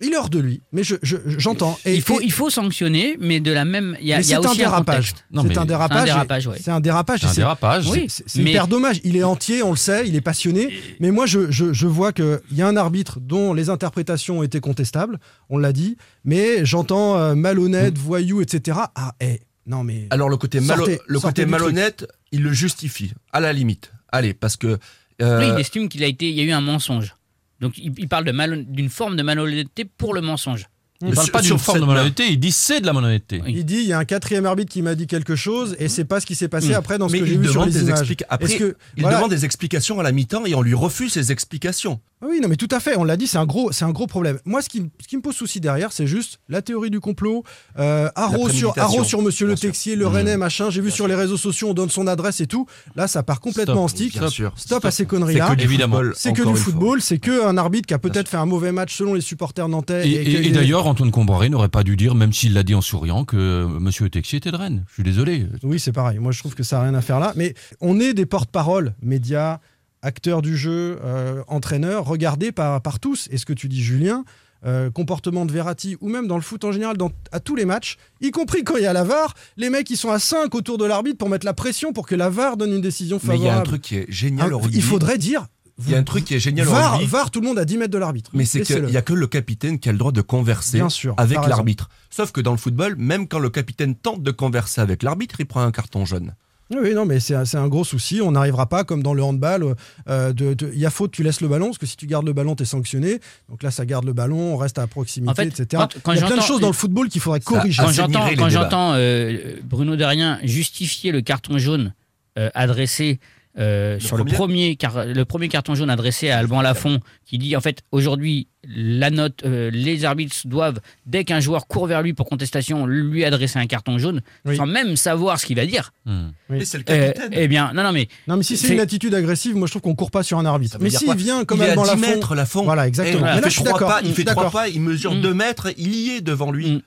Il 0.03 0.13
est 0.13 0.17
hors 0.17 0.31
de 0.31 0.39
lui, 0.39 0.63
mais 0.73 0.83
je- 0.83 0.97
je- 1.03 1.17
j'entends. 1.27 1.79
Et- 1.85 1.95
il 1.95 2.01
faut, 2.03 2.21
et- 2.21 2.25
il 2.25 2.33
faut 2.33 2.49
sanctionner, 2.49 3.17
mais 3.21 3.39
de 3.41 3.53
la 3.53 3.65
même. 3.65 3.97
Il 4.01 4.07
y 4.07 4.13
a, 4.13 4.17
mais 4.19 4.23
c'est 4.23 4.35
un 4.35 4.55
dérapage. 4.55 5.13
C'est 5.31 5.59
un 5.59 5.65
dérapage. 5.67 5.99
C'est 6.07 6.11
un 6.11 6.15
dérapage, 6.15 6.47
ouais. 6.47 6.57
C'est 6.61 6.71
un 6.71 6.81
dérapage. 6.81 7.21
C'est. 7.21 7.91
Oui. 7.91 8.07
Mais- 8.37 8.51
hyper 8.51 8.67
dommage. 8.69 9.01
Il 9.05 9.17
est 9.17 9.23
entier, 9.23 9.63
on 9.63 9.71
le 9.71 9.77
sait, 9.77 10.09
il 10.09 10.17
est 10.17 10.21
passionné. 10.21 10.71
Mais 11.01 11.11
moi, 11.11 11.27
je, 11.27 11.51
je, 11.51 11.73
je 11.73 11.87
vois 11.87 12.13
qu'il 12.13 12.41
y 12.53 12.63
a 12.63 12.67
un 12.67 12.77
arbitre 12.77 13.21
dont 13.21 13.53
les 13.53 13.69
interprétations 13.69 14.39
ont 14.39 14.43
été 14.43 14.61
contestables, 14.61 15.19
on 15.51 15.59
l'a 15.59 15.73
dit. 15.73 15.97
Mais 16.25 16.65
j'entends 16.65 17.17
euh, 17.19 17.35
malhonnête, 17.35 17.99
voyou, 17.99 18.41
etc. 18.41 18.79
Ah, 18.95 19.15
eh, 19.21 19.41
non, 19.67 19.85
mais. 19.85 20.07
Alors 20.11 20.29
le 20.31 20.37
côté, 20.39 20.61
malo- 20.61 20.87
Sortez- 20.87 21.01
le 21.07 21.21
côté 21.21 21.45
malhonnête, 21.47 22.07
il 22.33 22.43
le 22.43 22.53
justifie, 22.53 23.13
à 23.33 23.41
la 23.41 23.53
limite. 23.53 23.93
Allez, 24.13 24.33
parce 24.35 24.57
que... 24.57 24.79
euh, 25.23 25.39
Oui, 25.41 25.53
il 25.55 25.61
estime 25.61 25.89
qu'il 25.89 26.03
a 26.03 26.07
été, 26.07 26.29
il 26.31 26.35
y 26.37 26.41
a 26.41 26.45
eu 26.45 26.53
un 26.53 26.61
mensonge. 26.63 27.15
Donc 27.61 27.77
il, 27.79 27.93
il 27.99 28.09
parle 28.09 28.25
d'une 28.69 28.89
forme 28.89 29.17
de 29.17 29.23
malhonnêteté 29.23 29.85
pour 29.85 30.15
le 30.15 30.21
mensonge. 30.21 30.67
Il 31.03 31.09
ne 31.09 31.15
parle 31.15 31.31
pas 31.31 31.41
d'une 31.41 31.59
forme 31.59 31.81
de 31.81 31.85
malhonnêteté, 31.87 32.27
il 32.31 32.39
dit 32.39 32.53
c'est 32.53 32.81
de 32.81 32.87
la 32.87 32.93
malhonnêteté. 32.93 33.41
Il 33.47 33.65
dit 33.65 33.77
il 33.77 33.87
y 33.87 33.93
a 33.95 33.99
un 33.99 34.05
quatrième 34.05 34.45
arbitre 34.45 34.71
qui 34.71 34.83
m'a 34.83 34.95
dit 34.95 35.07
quelque 35.07 35.35
chose 35.35 35.75
et 35.79 35.89
c'est 35.89 36.05
pas 36.05 36.21
ce 36.21 36.27
qui 36.27 36.35
s'est 36.35 36.49
passé 36.49 36.69
Mm. 36.71 36.75
après 36.75 36.99
dans 36.99 37.09
ce 37.09 37.13
mais 37.15 37.21
que 37.21 37.27
j'ai 37.27 37.33
il 37.35 37.39
vu 37.41 37.45
sur 37.47 37.55
demande, 37.55 37.69
les 37.69 37.81
des 37.81 37.87
images. 37.89 38.17
Après, 38.29 38.57
que- 38.59 38.77
il 38.97 39.03
voilà. 39.03 39.17
demande 39.17 39.31
des 39.31 39.47
explications 39.47 39.99
à 39.99 40.03
la 40.03 40.13
mi-temps 40.13 40.45
et 40.45 40.55
on 40.55 40.61
lui 40.61 40.75
refuse 40.75 41.13
ses 41.13 41.33
explications. 41.33 42.01
Ah 42.23 42.27
Oui, 42.29 42.39
non, 42.43 42.49
mais 42.49 42.57
tout 42.57 42.69
à 42.71 42.81
fait. 42.81 42.97
On 42.99 43.05
l'a 43.05 43.17
dit, 43.17 43.27
c'est 43.27 43.39
un 43.39 43.47
gros, 43.47 43.73
c'est 43.73 43.85
un 43.87 43.93
gros 43.93 44.07
problème. 44.07 44.39
Moi, 44.45 44.61
ce 44.61 44.69
qui, 44.69 44.83
me- 44.83 44.89
ce 45.01 45.09
qui 45.09 45.17
me 45.17 45.23
pose 45.23 45.35
souci 45.35 45.59
derrière, 45.59 45.91
c'est 45.93 46.07
juste 46.07 46.39
la 46.51 46.61
théorie 46.61 46.91
du 46.91 47.01
complot. 47.01 47.45
Euh, 47.79 48.11
Haro 48.15 48.51
sur, 48.51 48.77
Haro 48.79 49.05
sur 49.05 49.23
Monsieur 49.23 49.47
bien 49.47 49.55
Le 49.55 49.57
sûr. 49.57 49.69
Texier, 49.71 49.97
le 49.97 50.05
Mmh. 50.05 50.13
Rennais, 50.13 50.37
machin. 50.37 50.69
J'ai 50.69 50.83
vu 50.83 50.91
sur 50.91 51.09
les 51.09 51.15
réseaux 51.15 51.39
sociaux, 51.39 51.69
on 51.71 51.75
donne 51.75 51.89
son 51.89 52.07
adresse 52.07 52.41
et 52.43 52.47
tout. 52.47 52.67
Là, 52.95 53.09
ça 53.09 53.23
part 53.23 53.41
complètement 53.41 53.75
Stop, 53.75 53.85
en 53.85 53.89
stick. 53.89 54.19
bien 54.19 54.29
sûr. 54.29 54.53
Stop 54.57 54.85
à 54.85 54.91
ces 54.91 54.99
C'est 54.99 55.07
conneries-là. 55.07 55.49
que 55.51 55.55
du 55.55 55.65
Évidemment. 55.65 55.97
football, 55.97 56.15
C'est 56.17 56.33
que 56.35 56.43
du 56.43 56.57
football, 56.57 57.01
c'est 57.01 57.19
que 57.19 57.47
un 57.47 57.57
arbitre 57.57 57.87
qui 57.87 57.95
a 57.95 57.99
peut-être 57.99 58.29
fait 58.29 58.37
un 58.37 58.47
mauvais 58.47 58.73
match 58.73 58.95
selon 58.97 59.15
les 59.15 59.21
supporters 59.23 59.69
nantais. 59.69 60.07
Et, 60.09 60.47
et 60.47 60.51
d'ailleurs, 60.51 60.87
Antoine 60.87 61.11
Comboiré 61.11 61.49
n'aurait 61.49 61.69
pas 61.71 61.85
dû 61.85 61.97
dire, 61.97 62.15
même 62.15 62.33
s'il 62.35 62.53
l'a 62.53 62.63
dit 62.65 62.75
en 62.75 62.83
souriant, 62.83 63.25
que 63.25 63.65
Monsieur 63.67 64.11
Texier 64.11 64.37
était 64.39 64.51
de 64.51 64.57
Rennes. 64.57 64.85
Je 64.89 64.95
suis 64.95 65.03
désolé. 65.05 65.47
Oui, 65.63 65.79
c'est 65.81 65.93
pareil. 65.93 66.19
Moi, 66.19 66.33
je 66.33 66.39
trouve 66.41 66.55
que 66.55 66.63
ça 66.63 66.77
n'a 66.77 66.83
rien 66.85 66.95
à 66.95 67.01
faire 67.01 67.19
là. 67.19 67.33
Mais 67.37 67.55
on 67.81 67.99
est 67.99 68.13
des 68.13 68.27
porte-parole, 68.27 68.95
médias, 69.03 69.59
acteurs 70.03 70.43
du 70.43 70.57
jeu, 70.57 70.99
euh, 71.05 71.43
entraîneurs, 71.49 72.05
regardés 72.05 72.53
par, 72.53 72.81
par 72.81 73.01
tous. 73.01 73.29
Et 73.31 73.39
ce 73.39 73.45
que 73.47 73.53
tu 73.53 73.69
dis, 73.69 73.83
Julien, 73.83 74.25
euh, 74.67 74.91
comportement 74.91 75.47
de 75.47 75.53
Verratti, 75.53 75.97
ou 76.01 76.09
même 76.09 76.27
dans 76.27 76.37
le 76.37 76.43
foot 76.43 76.65
en 76.65 76.73
général, 76.73 76.97
dans, 76.97 77.11
à 77.33 77.41
tous 77.41 77.57
les 77.57 77.65
matchs, 77.65 77.97
y 78.21 78.31
compris 78.31 78.63
quand 78.65 78.77
il 78.77 78.83
y 78.83 78.87
a 78.87 78.93
la 78.93 79.05
VAR, 79.05 79.35
les 79.57 79.71
mecs, 79.71 79.89
ils 79.91 79.97
sont 79.97 80.11
à 80.11 80.19
5 80.19 80.55
autour 80.55 80.77
de 80.79 80.85
l'arbitre 80.85 81.19
pour 81.19 81.29
mettre 81.29 81.47
la 81.47 81.55
pression 81.55 81.93
pour 81.93 82.07
que 82.07 82.15
la 82.15 82.29
VAR 82.29 82.57
donne 82.57 82.73
une 82.73 82.81
décision 82.83 83.19
Mais 83.23 83.29
favorable. 83.37 83.45
il 83.45 83.47
y 83.47 83.51
a 83.51 83.59
un 83.59 83.63
truc 83.63 83.83
qui 83.83 83.97
est 83.97 84.07
génial 84.11 84.53
Un- 84.53 84.57
rugby. 84.57 84.77
il 84.77 84.83
faudrait 84.83 85.19
dire. 85.19 85.47
Il 85.83 85.89
y 85.93 85.95
a 85.95 85.99
un 85.99 86.03
truc 86.03 86.27
qui 86.27 86.35
est 86.35 86.39
génial 86.41 86.67
VAR, 86.67 86.93
rugby. 86.99 87.07
VAR, 87.07 87.31
tout 87.31 87.41
le 87.41 87.47
monde 87.47 87.59
à 87.59 87.65
10 87.65 87.79
mètres 87.79 87.91
de 87.91 87.97
l'arbitre. 87.97 88.31
Mais 88.35 88.45
c'est 88.45 88.61
qu'il 88.61 88.85
n'y 88.85 88.99
a 88.99 89.03
que 89.03 89.15
le 89.15 89.27
capitaine 89.27 89.79
qui 89.79 89.89
a 89.89 89.93
le 89.93 89.99
droit 89.99 90.13
de 90.13 90.21
converser 90.21 90.77
Bien 90.77 90.91
sûr, 90.91 91.15
avec 91.17 91.39
l'arbitre. 91.47 91.89
Sauf 92.11 92.33
que 92.33 92.43
dans 92.43 92.51
le 92.53 92.59
football, 92.59 92.97
même 92.99 93.27
quand 93.29 93.39
le 93.39 93.49
capitaine 93.49 93.95
tente 93.95 94.23
de 94.23 94.31
converser 94.31 94.83
avec 94.83 95.03
l'arbitre, 95.03 95.37
il 95.41 95.47
prend 95.47 95.63
un 95.63 95.71
carton 95.73 96.05
jaune. 96.05 96.35
Oui, 96.71 96.95
non, 96.95 97.05
mais 97.05 97.19
c'est 97.21 97.35
un, 97.35 97.69
gros 97.69 97.85
souci. 97.85 98.21
On 98.23 98.31
n'arrivera 98.33 98.67
pas, 98.67 98.85
comme 98.85 99.03
dans 99.03 99.13
le 99.15 99.23
handball, 99.23 99.75
euh, 100.09 100.33
de- 100.33 100.55
de- 100.55 100.71
il 100.73 100.79
y 100.79 100.87
a 100.87 100.91
faute, 100.91 101.11
tu 101.11 101.23
laisses 101.23 101.41
le 101.41 101.49
ballon, 101.49 101.67
parce 101.67 101.79
que 101.79 101.87
si 101.87 101.97
tu 101.97 102.07
gardes 102.07 102.27
le 102.27 102.33
ballon, 102.33 102.55
tu 102.55 102.63
es 102.63 102.67
sanctionné. 102.67 103.19
Donc 103.49 103.63
là, 103.63 103.71
ça 103.71 103.85
garde 103.85 104.05
le 104.05 104.13
ballon, 104.13 104.55
on 104.55 104.57
reste 104.57 104.79
à 104.79 104.87
proximité, 104.87 105.31
En 105.31 105.35
fait, 105.35 105.47
etc. 105.49 105.67
quand- 105.73 105.89
quand 106.03 106.13
il 106.13 106.21
y 106.21 106.23
a 106.23 106.27
plein 106.27 106.37
de 106.37 106.41
j'entends- 106.41 106.47
choses 106.47 106.61
dans 106.61 106.69
le 106.69 106.73
football 106.73 107.09
qu'il 107.09 107.21
faudrait 107.21 107.41
corriger. 107.41 107.83
Quand 107.83 107.91
j'entends, 107.93 108.29
quand 108.37 108.49
euh, 108.95 109.57
Bruno 109.65 109.97
Derrien 109.97 110.39
justifier 110.45 111.11
le 111.13 111.21
carton 111.23 111.59
jaune 111.59 111.93
euh, 112.39 112.49
adressé 112.55 113.19
euh, 113.59 113.99
sur 113.99 114.17
le 114.17 114.25
premier 114.25 114.77
car, 114.77 115.05
le 115.07 115.25
premier 115.25 115.49
carton 115.49 115.75
jaune 115.75 115.91
adressé 115.91 116.31
à 116.31 116.39
Alban 116.39 116.63
Lafont, 116.63 117.01
qui 117.27 117.37
dit 117.37 117.57
en 117.57 117.61
fait 117.61 117.83
aujourd'hui 117.91 118.47
la 118.65 119.11
note, 119.11 119.43
euh, 119.45 119.71
les 119.73 120.05
arbitres 120.05 120.37
doivent 120.47 120.81
dès 121.07 121.25
qu'un 121.25 121.41
joueur 121.41 121.67
court 121.67 121.87
vers 121.87 122.03
lui 122.03 122.13
pour 122.13 122.27
contestation 122.29 122.87
lui 122.87 123.25
adresser 123.25 123.59
un 123.59 123.67
carton 123.67 123.99
jaune, 123.99 124.21
Oui. 124.45 124.57
sans 124.57 124.67
même 124.67 124.95
savoir 124.97 125.41
ce 125.41 125.47
qu'il 125.47 125.57
va 125.57 125.67
dire. 125.67 125.93
Hmm. 126.05 126.29
Oui. 126.51 126.59
Mais 126.59 126.65
c'est 126.65 126.79
le 126.79 126.85
capitaine. 126.85 127.31
eh 127.33 127.49
bien, 127.49 127.73
non, 127.75 127.83
non, 127.83 127.93
mais 127.93 128.07
Non, 128.29 128.37
mais 128.37 128.43
si 128.45 128.57
c'est 128.57 128.73
une 128.73 128.81
attitude 128.81 129.15
agressive, 129.15 129.57
moi 129.57 129.67
je 129.67 129.73
trouve 129.73 129.83
qu'on 129.83 129.95
court 129.97 130.11
pas 130.13 130.23
sur 130.23 130.39
un 130.39 130.47
arbitre. 130.47 130.77
Mais 130.81 130.91
s'il 130.91 131.13
vient 131.15 131.45
comme 131.45 131.59
il 131.59 131.65
Alban 131.65 131.83
10 131.83 131.89
Lafont. 131.89 132.01
mètres. 132.01 132.35
Voilà, 132.65 132.87
exactement. 132.87 133.19
voilà. 133.21 133.33
Mais 133.35 133.39
il 133.39 133.43
là, 133.43 133.49
fait 133.49 133.51
je 133.51 133.55
suis 133.61 133.65
pas, 133.65 134.01
il 134.05 134.13
fait 134.15 134.25
trois 134.25 134.51
pas, 134.51 134.69
il 134.69 134.81
mesure 134.81 135.15
Mm. 135.15 135.21
2 135.23 135.35
mètres, 135.35 135.69
il 135.77 135.95
y 135.95 136.11
est 136.11 136.21
devant 136.21 136.53
lui. 136.53 136.71
Mm. 136.73 136.83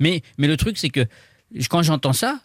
Mais, 0.00 0.22
mais 0.38 0.46
le 0.46 0.56
truc, 0.56 0.78
c'est 0.78 0.90
que 0.90 1.06
quand 1.70 1.82
j'entends 1.82 2.12
ça, 2.12 2.38